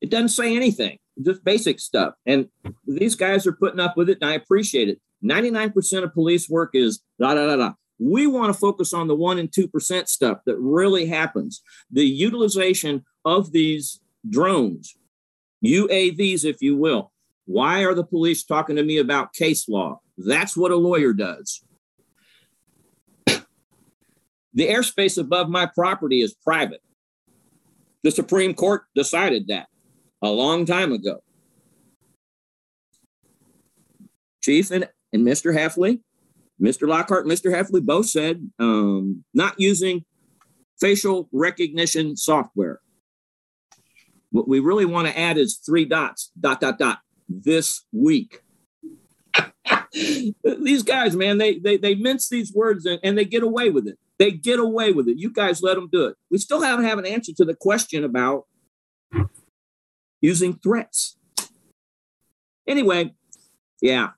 It 0.00 0.10
doesn't 0.10 0.28
say 0.28 0.54
anything, 0.54 0.98
just 1.24 1.44
basic 1.44 1.80
stuff. 1.80 2.14
And 2.26 2.48
these 2.86 3.14
guys 3.14 3.46
are 3.46 3.52
putting 3.52 3.80
up 3.80 3.96
with 3.96 4.08
it, 4.08 4.18
and 4.20 4.30
I 4.30 4.34
appreciate 4.34 4.88
it. 4.88 5.00
99% 5.24 6.04
of 6.04 6.14
police 6.14 6.48
work 6.48 6.70
is 6.74 7.00
da 7.20 7.34
da 7.34 7.46
da 7.46 7.56
da. 7.56 7.72
We 7.98 8.26
want 8.26 8.52
to 8.52 8.58
focus 8.58 8.94
on 8.94 9.08
the 9.08 9.16
1% 9.16 9.40
and 9.40 9.50
2% 9.50 10.08
stuff 10.08 10.38
that 10.46 10.56
really 10.58 11.06
happens. 11.06 11.60
The 11.90 12.06
utilization 12.06 13.04
of 13.24 13.50
these 13.50 14.00
drones, 14.28 14.96
UAVs, 15.64 16.44
if 16.44 16.62
you 16.62 16.76
will. 16.76 17.12
Why 17.46 17.84
are 17.84 17.94
the 17.94 18.04
police 18.04 18.44
talking 18.44 18.76
to 18.76 18.84
me 18.84 18.98
about 18.98 19.32
case 19.32 19.68
law? 19.68 20.00
That's 20.16 20.56
what 20.56 20.70
a 20.70 20.76
lawyer 20.76 21.12
does. 21.12 21.64
The 23.26 24.68
airspace 24.68 25.18
above 25.18 25.48
my 25.48 25.66
property 25.66 26.20
is 26.20 26.34
private. 26.34 26.82
The 28.02 28.10
Supreme 28.10 28.54
Court 28.54 28.82
decided 28.94 29.48
that 29.48 29.68
a 30.22 30.30
long 30.30 30.66
time 30.66 30.92
ago. 30.92 31.22
Chief 34.42 34.70
and, 34.70 34.88
and 35.12 35.26
Mr. 35.26 35.54
Heffley, 35.54 36.00
Mr. 36.60 36.88
Lockhart, 36.88 37.26
Mr. 37.26 37.52
Heffley 37.52 37.84
both 37.84 38.06
said 38.06 38.50
um, 38.58 39.24
not 39.32 39.54
using 39.58 40.04
facial 40.80 41.28
recognition 41.32 42.16
software. 42.16 42.80
What 44.30 44.48
we 44.48 44.60
really 44.60 44.84
want 44.84 45.08
to 45.08 45.18
add 45.18 45.38
is 45.38 45.60
three 45.64 45.84
dots, 45.84 46.30
dot, 46.38 46.60
dot, 46.60 46.78
dot, 46.78 46.98
this 47.28 47.84
week. 47.92 48.40
these 49.92 50.82
guys, 50.82 51.16
man, 51.16 51.38
they, 51.38 51.58
they, 51.58 51.76
they 51.76 51.94
mince 51.94 52.28
these 52.28 52.52
words 52.52 52.84
and, 52.86 52.98
and 53.02 53.16
they 53.16 53.24
get 53.24 53.42
away 53.42 53.70
with 53.70 53.86
it. 53.86 53.98
They 54.18 54.32
get 54.32 54.58
away 54.58 54.92
with 54.92 55.08
it. 55.08 55.16
You 55.16 55.32
guys 55.32 55.62
let 55.62 55.74
them 55.74 55.88
do 55.90 56.06
it. 56.06 56.16
We 56.30 56.38
still 56.38 56.62
haven't 56.62 56.84
have 56.86 56.98
an 56.98 57.06
answer 57.06 57.32
to 57.36 57.44
the 57.44 57.54
question 57.54 58.04
about 58.04 58.44
using 60.20 60.54
threats. 60.54 61.16
Anyway, 62.66 63.14
yeah. 63.80 64.10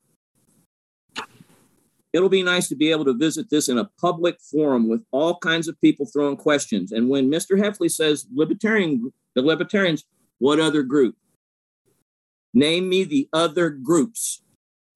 It'll 2.12 2.28
be 2.28 2.42
nice 2.42 2.68
to 2.68 2.74
be 2.74 2.90
able 2.90 3.04
to 3.04 3.14
visit 3.14 3.50
this 3.50 3.68
in 3.68 3.78
a 3.78 3.88
public 4.00 4.40
forum 4.40 4.88
with 4.88 5.04
all 5.12 5.38
kinds 5.38 5.68
of 5.68 5.80
people 5.80 6.06
throwing 6.06 6.36
questions. 6.36 6.90
And 6.90 7.08
when 7.08 7.30
Mr. 7.30 7.56
Heffley 7.56 7.90
says 7.90 8.26
libertarian, 8.34 9.12
the 9.36 9.42
libertarians, 9.42 10.04
what 10.38 10.58
other 10.58 10.82
group? 10.82 11.14
Name 12.52 12.88
me 12.88 13.04
the 13.04 13.28
other 13.32 13.70
groups. 13.70 14.42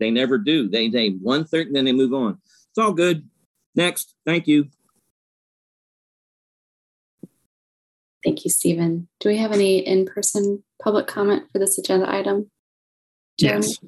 They 0.01 0.11
never 0.11 0.39
do. 0.39 0.69
They 0.69 0.89
name 0.89 1.21
one 1.23 1.45
third 1.45 1.69
and 1.69 1.77
then 1.77 1.85
they 1.85 1.93
move 1.93 2.13
on. 2.13 2.39
It's 2.71 2.79
all 2.79 2.93
good. 2.93 3.29
Next. 3.77 4.15
Thank 4.27 4.49
you. 4.49 4.69
Thank 8.25 8.45
you, 8.45 8.51
Stephen. 8.51 9.09
Do 9.21 9.29
we 9.29 9.37
have 9.37 9.53
any 9.53 9.79
in-person 9.79 10.65
public 10.83 11.07
comment 11.07 11.45
for 11.53 11.59
this 11.59 11.79
agenda 11.79 12.11
item? 12.11 12.51
Jeremy? 13.39 13.67
Yes. 13.67 13.79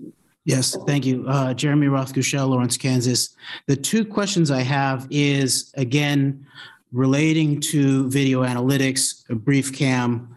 Yes, 0.45 0.77
thank 0.87 1.05
you. 1.05 1.25
Uh, 1.27 1.55
Jeremy 1.55 1.89
Rothe-Kushel, 1.89 2.49
Lawrence, 2.49 2.77
Kansas. 2.77 3.35
The 3.67 3.75
two 3.75 4.05
questions 4.05 4.51
I 4.53 4.61
have 4.61 5.09
is 5.11 5.73
again 5.77 6.47
relating 6.93 7.61
to 7.61 8.09
video 8.09 8.43
analytics, 8.45 9.25
BriefCam. 9.29 10.29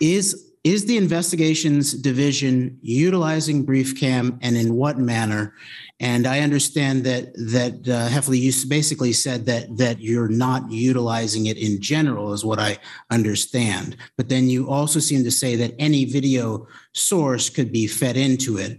Is 0.00 0.50
is 0.64 0.86
the 0.86 0.96
investigations 0.96 1.92
division 1.92 2.78
utilizing 2.80 3.64
BriefCam 3.64 4.38
and 4.40 4.56
in 4.56 4.74
what 4.74 4.98
manner? 4.98 5.54
And 6.04 6.26
I 6.26 6.40
understand 6.40 7.02
that 7.04 7.32
that 7.34 7.88
uh, 7.88 8.08
Heffley, 8.10 8.38
you 8.38 8.52
basically 8.68 9.14
said 9.14 9.46
that 9.46 9.74
that 9.78 10.00
you're 10.00 10.28
not 10.28 10.70
utilizing 10.70 11.46
it 11.46 11.56
in 11.56 11.80
general, 11.80 12.34
is 12.34 12.44
what 12.44 12.60
I 12.60 12.76
understand. 13.10 13.96
But 14.18 14.28
then 14.28 14.50
you 14.50 14.68
also 14.68 15.00
seem 15.00 15.24
to 15.24 15.30
say 15.30 15.56
that 15.56 15.74
any 15.78 16.04
video 16.04 16.68
source 16.92 17.48
could 17.48 17.72
be 17.72 17.86
fed 17.86 18.18
into 18.18 18.58
it. 18.58 18.78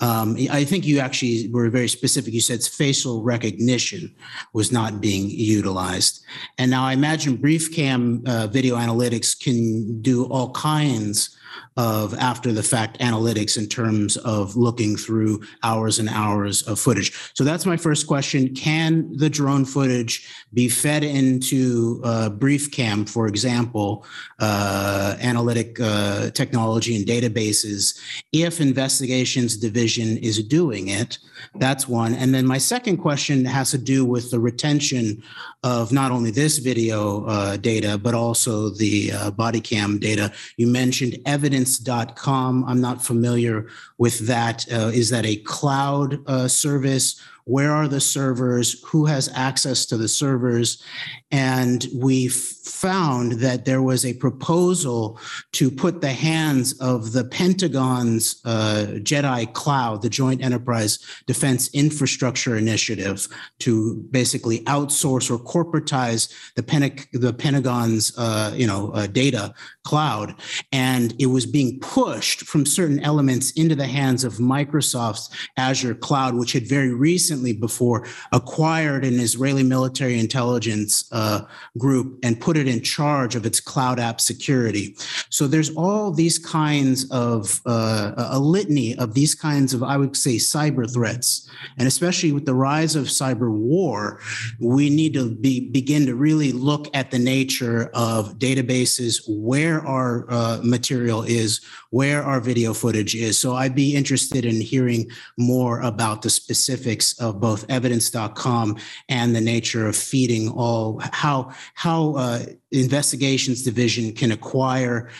Um, 0.00 0.36
I 0.50 0.64
think 0.64 0.84
you 0.84 1.00
actually 1.00 1.48
were 1.50 1.70
very 1.70 1.88
specific. 1.88 2.34
You 2.34 2.42
said 2.42 2.62
facial 2.62 3.22
recognition 3.22 4.14
was 4.52 4.70
not 4.70 5.00
being 5.00 5.30
utilized. 5.30 6.22
And 6.58 6.70
now 6.70 6.84
I 6.84 6.92
imagine 6.92 7.38
BriefCam 7.38 8.28
uh, 8.28 8.48
video 8.48 8.76
analytics 8.76 9.38
can 9.38 10.02
do 10.02 10.26
all 10.26 10.50
kinds 10.50 11.35
of 11.76 12.14
after 12.14 12.52
the 12.52 12.62
fact 12.62 12.98
analytics 13.00 13.58
in 13.58 13.66
terms 13.66 14.16
of 14.18 14.56
looking 14.56 14.96
through 14.96 15.42
hours 15.62 15.98
and 15.98 16.08
hours 16.08 16.62
of 16.62 16.78
footage. 16.80 17.12
So 17.34 17.44
that's 17.44 17.66
my 17.66 17.76
first 17.76 18.06
question. 18.06 18.54
Can 18.54 19.14
the 19.16 19.28
drone 19.28 19.64
footage 19.64 20.26
be 20.54 20.68
fed 20.68 21.04
into 21.04 22.00
uh, 22.04 22.30
BriefCam, 22.30 23.08
for 23.08 23.26
example, 23.26 24.06
uh, 24.38 25.16
analytic 25.20 25.78
uh, 25.80 26.30
technology 26.30 26.96
and 26.96 27.06
databases, 27.06 27.98
if 28.32 28.60
investigations 28.60 29.56
division 29.56 30.16
is 30.18 30.42
doing 30.42 30.88
it? 30.88 31.18
That's 31.56 31.86
one. 31.86 32.14
And 32.14 32.34
then 32.34 32.46
my 32.46 32.58
second 32.58 32.98
question 32.98 33.44
has 33.44 33.70
to 33.72 33.78
do 33.78 34.04
with 34.04 34.30
the 34.30 34.40
retention 34.40 35.22
of 35.62 35.92
not 35.92 36.10
only 36.10 36.30
this 36.30 36.58
video 36.58 37.24
uh, 37.26 37.56
data, 37.56 37.98
but 37.98 38.14
also 38.14 38.70
the 38.70 39.12
uh, 39.12 39.30
body 39.32 39.60
cam 39.60 39.98
data. 39.98 40.32
You 40.56 40.66
mentioned 40.66 41.18
evidence.com. 41.66 42.64
I'm 42.64 42.80
not 42.80 43.04
familiar 43.04 43.66
with 43.98 44.26
that. 44.26 44.66
Uh, 44.72 44.90
is 44.94 45.10
that 45.10 45.26
a 45.26 45.36
cloud 45.36 46.18
uh, 46.26 46.48
service? 46.48 47.20
Where 47.44 47.72
are 47.72 47.86
the 47.86 48.00
servers? 48.00 48.82
Who 48.86 49.06
has 49.06 49.30
access 49.32 49.86
to 49.86 49.96
the 49.96 50.08
servers? 50.08 50.82
And 51.30 51.86
we 51.94 52.26
found 52.26 53.32
that 53.40 53.64
there 53.64 53.82
was 53.82 54.04
a 54.04 54.14
proposal 54.14 55.20
to 55.52 55.70
put 55.70 56.00
the 56.00 56.12
hands 56.12 56.78
of 56.80 57.12
the 57.12 57.24
Pentagon's 57.24 58.40
uh, 58.44 58.98
JEDI 58.98 59.52
Cloud, 59.52 60.02
the 60.02 60.08
Joint 60.08 60.42
Enterprise 60.42 60.98
Defense 61.26 61.70
Infrastructure 61.72 62.56
Initiative, 62.56 63.28
to 63.60 63.94
basically 64.10 64.60
outsource 64.64 65.30
or 65.30 65.38
corporatize 65.38 66.32
the 66.56 67.32
Pentagon's 67.32 68.12
uh, 68.18 68.52
you 68.56 68.66
know 68.66 68.90
uh, 68.90 69.06
data 69.06 69.54
cloud, 69.90 70.34
and 70.72 71.14
it 71.24 71.30
was 71.36 71.46
being 71.58 71.78
pushed 71.80 72.40
from 72.50 72.66
certain 72.78 73.00
elements 73.10 73.46
into 73.52 73.76
the 73.76 73.90
hands 73.98 74.24
of 74.24 74.40
Microsoft's 74.56 75.30
Azure 75.56 75.94
Cloud, 75.94 76.34
which 76.34 76.52
had 76.52 76.66
very 76.76 76.92
recently 76.92 77.52
before 77.66 78.06
acquired 78.32 79.02
an 79.04 79.20
Israeli 79.28 79.62
military 79.62 80.18
intelligence 80.26 80.90
uh, 81.12 81.40
group 81.78 82.06
and 82.24 82.40
put 82.46 82.56
it 82.56 82.66
in 82.74 82.80
charge 82.82 83.36
of 83.36 83.46
its 83.46 83.60
cloud 83.60 83.98
app 84.00 84.20
security. 84.20 84.96
So 85.30 85.46
there's 85.46 85.70
all 85.76 86.10
these 86.10 86.38
kinds 86.38 86.98
of 87.10 87.60
uh, 87.66 88.12
a 88.38 88.40
litany 88.56 88.96
of 89.04 89.14
these 89.14 89.34
kinds 89.34 89.70
of, 89.74 89.80
I 89.82 89.96
would 89.96 90.16
say, 90.16 90.36
cyber 90.36 90.86
threats. 90.92 91.48
And 91.78 91.86
especially 91.86 92.32
with 92.32 92.46
the 92.46 92.54
rise 92.70 92.96
of 92.96 93.04
cyber 93.06 93.50
war, 93.50 94.20
we 94.60 94.90
need 94.90 95.14
to 95.14 95.24
be, 95.44 95.70
begin 95.70 96.06
to 96.06 96.14
really 96.14 96.52
look 96.52 96.84
at 96.92 97.10
the 97.10 97.18
nature 97.36 97.90
of 97.94 98.38
databases, 98.38 99.22
where 99.28 99.75
our 99.84 100.26
uh, 100.28 100.60
material 100.62 101.22
is, 101.22 101.60
where 101.90 102.22
our 102.22 102.40
video 102.40 102.72
footage 102.72 103.14
is. 103.14 103.38
So 103.38 103.54
I'd 103.54 103.74
be 103.74 103.96
interested 103.96 104.44
in 104.44 104.60
hearing 104.60 105.10
more 105.36 105.80
about 105.80 106.22
the 106.22 106.30
specifics 106.30 107.18
of 107.18 107.40
both 107.40 107.64
evidence.com 107.68 108.76
and 109.08 109.34
the 109.34 109.40
nature 109.40 109.88
of 109.88 109.96
feeding 109.96 110.50
all 110.50 111.00
how 111.12 111.52
how 111.74 112.14
uh, 112.16 112.44
investigations 112.70 113.62
division 113.62 114.12
can 114.12 114.32
acquire 114.32 115.10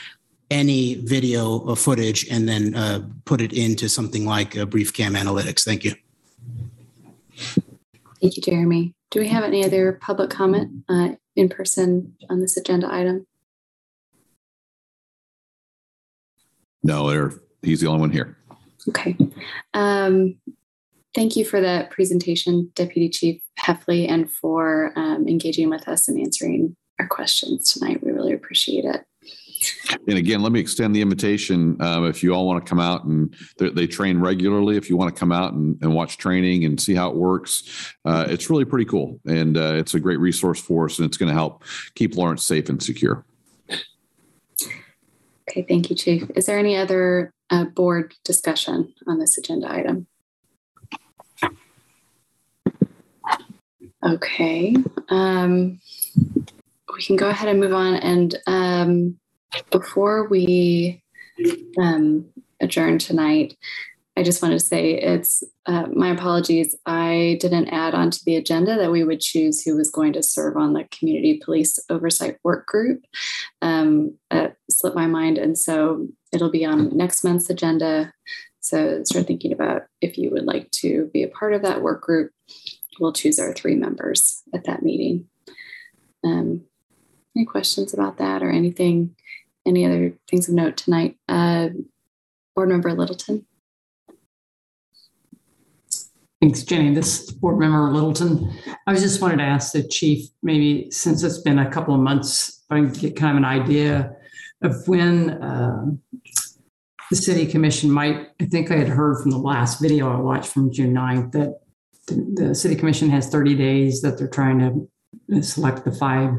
any 0.50 0.94
video 0.94 1.74
footage 1.74 2.28
and 2.30 2.48
then 2.48 2.74
uh, 2.74 3.00
put 3.24 3.40
it 3.40 3.52
into 3.52 3.88
something 3.88 4.24
like 4.24 4.54
a 4.54 4.66
BriefCam 4.66 5.16
analytics. 5.16 5.64
Thank 5.64 5.84
you. 5.84 5.94
Thank 8.20 8.36
you, 8.36 8.42
Jeremy. 8.42 8.94
Do 9.10 9.20
we 9.20 9.28
have 9.28 9.44
any 9.44 9.64
other 9.64 9.92
public 9.92 10.30
comment 10.30 10.84
uh, 10.88 11.10
in 11.34 11.48
person 11.48 12.16
on 12.30 12.40
this 12.40 12.56
agenda 12.56 12.92
item? 12.92 13.26
No, 16.86 17.30
he's 17.62 17.80
the 17.80 17.88
only 17.88 18.00
one 18.00 18.10
here. 18.10 18.36
Okay. 18.88 19.16
Um, 19.74 20.36
thank 21.14 21.36
you 21.36 21.44
for 21.44 21.60
that 21.60 21.90
presentation, 21.90 22.70
Deputy 22.74 23.08
Chief 23.08 23.42
Heffley, 23.58 24.08
and 24.08 24.30
for 24.30 24.92
um, 24.96 25.26
engaging 25.26 25.70
with 25.70 25.88
us 25.88 26.08
and 26.08 26.20
answering 26.20 26.76
our 26.98 27.08
questions 27.08 27.72
tonight. 27.72 28.02
We 28.02 28.12
really 28.12 28.32
appreciate 28.32 28.84
it. 28.84 29.04
And 30.06 30.18
again, 30.18 30.42
let 30.42 30.52
me 30.52 30.60
extend 30.60 30.94
the 30.94 31.00
invitation. 31.00 31.80
Um, 31.80 32.06
if 32.06 32.22
you 32.22 32.32
all 32.32 32.46
want 32.46 32.64
to 32.64 32.68
come 32.68 32.78
out 32.78 33.04
and 33.04 33.34
they 33.58 33.86
train 33.86 34.20
regularly, 34.20 34.76
if 34.76 34.88
you 34.90 34.96
want 34.96 35.14
to 35.14 35.18
come 35.18 35.32
out 35.32 35.54
and, 35.54 35.78
and 35.82 35.94
watch 35.94 36.18
training 36.18 36.64
and 36.64 36.80
see 36.80 36.94
how 36.94 37.10
it 37.10 37.16
works, 37.16 37.94
uh, 38.04 38.26
it's 38.28 38.50
really 38.50 38.64
pretty 38.64 38.84
cool. 38.84 39.18
And 39.26 39.56
uh, 39.56 39.74
it's 39.74 39.94
a 39.94 40.00
great 40.00 40.20
resource 40.20 40.60
for 40.60 40.84
us 40.84 40.98
and 40.98 41.06
it's 41.06 41.16
going 41.16 41.30
to 41.30 41.34
help 41.34 41.64
keep 41.94 42.16
Lawrence 42.16 42.44
safe 42.44 42.68
and 42.68 42.82
secure. 42.82 43.24
Okay, 45.56 45.64
thank 45.66 45.88
you, 45.88 45.96
Chief. 45.96 46.30
Is 46.36 46.44
there 46.44 46.58
any 46.58 46.76
other 46.76 47.32
uh, 47.48 47.64
board 47.64 48.14
discussion 48.24 48.92
on 49.06 49.18
this 49.18 49.38
agenda 49.38 49.72
item? 49.72 50.06
Okay. 54.04 54.76
Um, 55.08 55.80
we 56.94 57.02
can 57.02 57.16
go 57.16 57.30
ahead 57.30 57.48
and 57.48 57.58
move 57.58 57.72
on. 57.72 57.94
And 57.94 58.38
um, 58.46 59.18
before 59.70 60.28
we 60.28 61.02
um, 61.80 62.26
adjourn 62.60 62.98
tonight, 62.98 63.56
I 64.14 64.24
just 64.24 64.42
want 64.42 64.52
to 64.52 64.60
say 64.60 64.92
it's 64.92 65.42
uh, 65.66 65.86
my 65.92 66.10
apologies. 66.10 66.76
I 66.86 67.38
didn't 67.40 67.68
add 67.68 67.94
onto 67.94 68.18
the 68.24 68.36
agenda 68.36 68.76
that 68.76 68.92
we 68.92 69.02
would 69.02 69.20
choose 69.20 69.62
who 69.62 69.76
was 69.76 69.90
going 69.90 70.12
to 70.12 70.22
serve 70.22 70.56
on 70.56 70.74
the 70.74 70.84
community 70.96 71.40
police 71.44 71.78
oversight 71.90 72.38
work 72.44 72.66
group. 72.66 73.04
Um, 73.62 74.16
slipped 74.70 74.96
my 74.96 75.06
mind, 75.06 75.38
and 75.38 75.58
so 75.58 76.06
it'll 76.32 76.50
be 76.50 76.64
on 76.64 76.96
next 76.96 77.24
month's 77.24 77.50
agenda. 77.50 78.12
So 78.60 79.02
start 79.04 79.26
thinking 79.26 79.52
about 79.52 79.82
if 80.00 80.18
you 80.18 80.30
would 80.30 80.44
like 80.44 80.70
to 80.82 81.10
be 81.12 81.22
a 81.22 81.28
part 81.28 81.52
of 81.52 81.62
that 81.62 81.82
work 81.82 82.02
group. 82.02 82.30
We'll 83.00 83.12
choose 83.12 83.38
our 83.38 83.52
three 83.52 83.74
members 83.74 84.42
at 84.54 84.64
that 84.64 84.82
meeting. 84.82 85.28
Um, 86.24 86.64
any 87.36 87.44
questions 87.44 87.92
about 87.92 88.18
that 88.18 88.42
or 88.42 88.50
anything? 88.50 89.16
Any 89.66 89.84
other 89.84 90.14
things 90.30 90.48
of 90.48 90.54
note 90.54 90.76
tonight? 90.76 91.16
Uh, 91.28 91.70
Board 92.54 92.68
Member 92.68 92.92
Littleton. 92.92 93.46
Thanks, 96.46 96.62
Jenny. 96.62 96.94
This 96.94 97.24
is 97.24 97.32
Board 97.32 97.58
Member 97.58 97.90
Littleton. 97.90 98.56
I 98.86 98.92
was 98.92 99.02
just 99.02 99.20
wanted 99.20 99.38
to 99.38 99.42
ask 99.42 99.72
the 99.72 99.82
chief, 99.82 100.28
maybe 100.44 100.88
since 100.92 101.24
it's 101.24 101.38
been 101.38 101.58
a 101.58 101.68
couple 101.68 101.92
of 101.92 101.98
months, 101.98 102.62
if 102.62 102.66
I 102.70 102.76
can 102.76 102.92
get 102.92 103.16
kind 103.16 103.32
of 103.32 103.38
an 103.38 103.44
idea 103.44 104.12
of 104.62 104.86
when 104.86 105.42
uh, 105.42 105.86
the 107.10 107.16
city 107.16 107.46
commission 107.46 107.90
might, 107.90 108.28
I 108.40 108.44
think 108.44 108.70
I 108.70 108.76
had 108.76 108.86
heard 108.86 109.20
from 109.20 109.32
the 109.32 109.38
last 109.38 109.80
video 109.80 110.08
I 110.08 110.20
watched 110.20 110.52
from 110.52 110.72
June 110.72 110.94
9th 110.94 111.32
that 111.32 111.58
the, 112.06 112.34
the 112.36 112.54
city 112.54 112.76
commission 112.76 113.10
has 113.10 113.26
30 113.28 113.56
days 113.56 114.00
that 114.02 114.16
they're 114.16 114.28
trying 114.28 114.88
to 115.28 115.42
select 115.42 115.84
the 115.84 115.90
five 115.90 116.30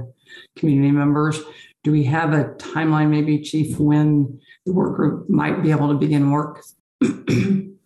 community 0.55 0.91
members. 0.91 1.37
Do 1.83 1.91
we 1.91 2.05
have 2.05 2.31
a 2.31 2.45
timeline, 2.53 3.09
maybe, 3.09 3.41
Chief, 3.41 3.77
when 3.77 4.39
the 4.65 4.71
work 4.71 4.95
group 4.95 5.29
might 5.29 5.61
be 5.61 5.71
able 5.71 5.89
to 5.89 5.95
begin 5.95 6.31
work? 6.31 6.63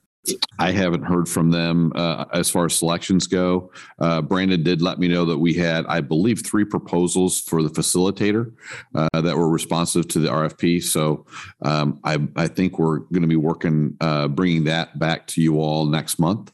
I 0.60 0.72
haven't 0.72 1.04
heard 1.04 1.28
from 1.28 1.50
them 1.50 1.92
uh, 1.96 2.26
as 2.32 2.50
far 2.50 2.66
as 2.66 2.78
selections 2.78 3.26
go. 3.26 3.72
Uh, 4.00 4.22
Brandon 4.22 4.62
did 4.62 4.82
let 4.82 5.00
me 5.00 5.08
know 5.08 5.26
that 5.26 5.40
we 5.40 5.54
had, 5.56 5.86
I 5.88 6.02
believe, 6.02 6.46
three 6.46 6.64
proposals 6.64 7.40
for 7.40 7.64
the 7.64 7.70
facilitator 7.70 8.54
uh, 8.94 9.22
that 9.22 9.36
were 9.36 9.50
responsive 9.50 10.08
to 10.10 10.20
the 10.20 10.30
RFP. 10.30 10.84
So 10.84 11.26
um, 11.64 12.00
I, 12.04 12.20
I, 12.36 12.48
think 12.48 12.78
we're 12.78 13.00
going 13.00 13.24
to 13.24 13.28
be 13.28 13.36
working, 13.36 13.98
uh, 14.02 14.28
bringing 14.28 14.66
that 14.66 15.00
back 15.00 15.26
to 15.28 15.42
you 15.42 15.60
all 15.60 15.88
next 15.88 16.20
month. 16.20 16.52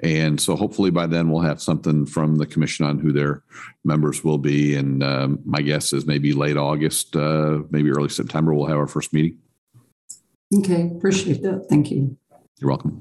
And 0.00 0.40
so 0.40 0.56
hopefully 0.56 0.90
by 0.90 1.06
then 1.06 1.30
we'll 1.30 1.42
have 1.42 1.60
something 1.60 2.06
from 2.06 2.36
the 2.36 2.46
commission 2.46 2.86
on 2.86 2.98
who 2.98 3.12
their 3.12 3.42
members 3.84 4.24
will 4.24 4.38
be. 4.38 4.74
And 4.76 5.02
um, 5.02 5.40
my 5.44 5.60
guess 5.60 5.92
is 5.92 6.06
maybe 6.06 6.32
late 6.32 6.56
August, 6.56 7.14
uh, 7.14 7.60
maybe 7.70 7.90
early 7.90 8.08
September, 8.08 8.54
we'll 8.54 8.68
have 8.68 8.78
our 8.78 8.86
first 8.86 9.12
meeting. 9.12 9.38
Okay, 10.56 10.90
appreciate 10.96 11.42
that. 11.42 11.66
Thank 11.68 11.90
you. 11.90 12.16
You're 12.60 12.70
welcome. 12.70 13.00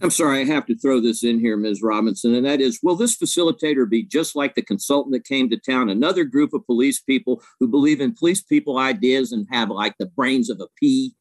I'm 0.00 0.10
sorry, 0.10 0.40
I 0.40 0.44
have 0.44 0.66
to 0.66 0.76
throw 0.76 1.00
this 1.00 1.24
in 1.24 1.40
here, 1.40 1.56
Ms. 1.56 1.82
Robinson, 1.82 2.34
and 2.34 2.46
that 2.46 2.60
is 2.60 2.80
Will 2.82 2.94
this 2.94 3.16
facilitator 3.16 3.88
be 3.88 4.04
just 4.04 4.36
like 4.36 4.54
the 4.54 4.62
consultant 4.62 5.12
that 5.12 5.24
came 5.24 5.50
to 5.50 5.56
town, 5.56 5.88
another 5.88 6.24
group 6.24 6.52
of 6.52 6.66
police 6.66 7.00
people 7.00 7.42
who 7.58 7.66
believe 7.66 8.00
in 8.00 8.14
police 8.14 8.40
people 8.40 8.78
ideas 8.78 9.32
and 9.32 9.46
have 9.50 9.70
like 9.70 9.94
the 9.98 10.06
brains 10.06 10.50
of 10.50 10.60
a 10.60 10.68
pea? 10.76 11.14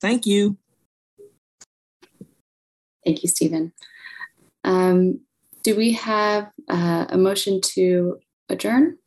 Thank 0.00 0.26
you. 0.26 0.58
Thank 3.04 3.22
you, 3.22 3.28
Stephen. 3.28 3.72
Um, 4.64 5.20
do 5.64 5.76
we 5.76 5.92
have 5.92 6.50
uh, 6.68 7.06
a 7.08 7.18
motion 7.18 7.60
to 7.74 8.18
adjourn? 8.48 8.98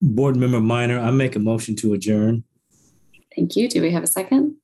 Board 0.00 0.36
Member 0.36 0.60
Minor, 0.60 0.98
I 0.98 1.10
make 1.10 1.36
a 1.36 1.38
motion 1.38 1.76
to 1.76 1.92
adjourn. 1.92 2.44
Thank 3.36 3.56
you. 3.56 3.68
Do 3.68 3.80
we 3.82 3.90
have 3.92 4.02
a 4.02 4.08
second? 4.08 4.56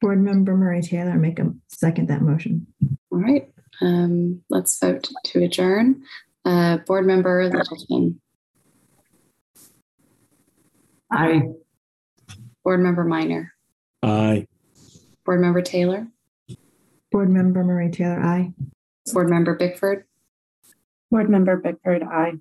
Board 0.00 0.20
Member 0.20 0.54
Murray 0.56 0.82
Taylor, 0.82 1.14
make 1.14 1.38
a 1.38 1.52
second 1.68 2.08
that 2.08 2.20
motion. 2.22 2.66
All 3.10 3.18
right. 3.18 3.48
Um, 3.80 4.42
let's 4.50 4.78
vote 4.78 5.08
to 5.24 5.42
adjourn. 5.44 6.02
Uh, 6.44 6.78
Board 6.78 7.06
Member 7.06 7.48
Littleton. 7.48 8.20
Aye. 11.10 11.42
Board 12.62 12.80
Member 12.80 13.04
Minor. 13.04 13.52
Aye. 14.02 14.46
Board 15.24 15.40
Member 15.40 15.62
Taylor. 15.62 16.06
Board 17.10 17.30
Member 17.30 17.62
Murray 17.64 17.90
Taylor, 17.90 18.20
aye. 18.20 18.52
Board 19.12 19.30
Member 19.30 19.54
Bickford. 19.54 20.04
Board 21.10 21.30
Member 21.30 21.56
Bickford, 21.56 22.02
aye. 22.02 22.34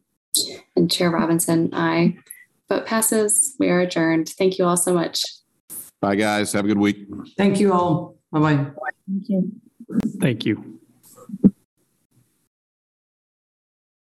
And 0.76 0.92
Chair 0.92 1.12
Robinson, 1.12 1.70
aye. 1.74 2.18
Vote 2.74 2.88
passes. 2.88 3.56
We 3.60 3.70
are 3.70 3.82
adjourned. 3.82 4.30
Thank 4.30 4.58
you 4.58 4.66
all 4.66 4.78
so 4.78 4.96
much. 4.96 5.24
Bye, 6.02 6.16
guys. 6.16 6.54
Have 6.54 6.66
a 6.66 6.68
good 6.68 6.80
week. 6.80 7.06
Thank 7.38 7.60
you 7.60 7.72
all. 7.72 8.18
Bye 8.32 8.40
bye. 8.40 8.56
Thank 9.08 9.30
you. 9.30 9.52
Thank 10.20 10.46
you. 10.48 10.73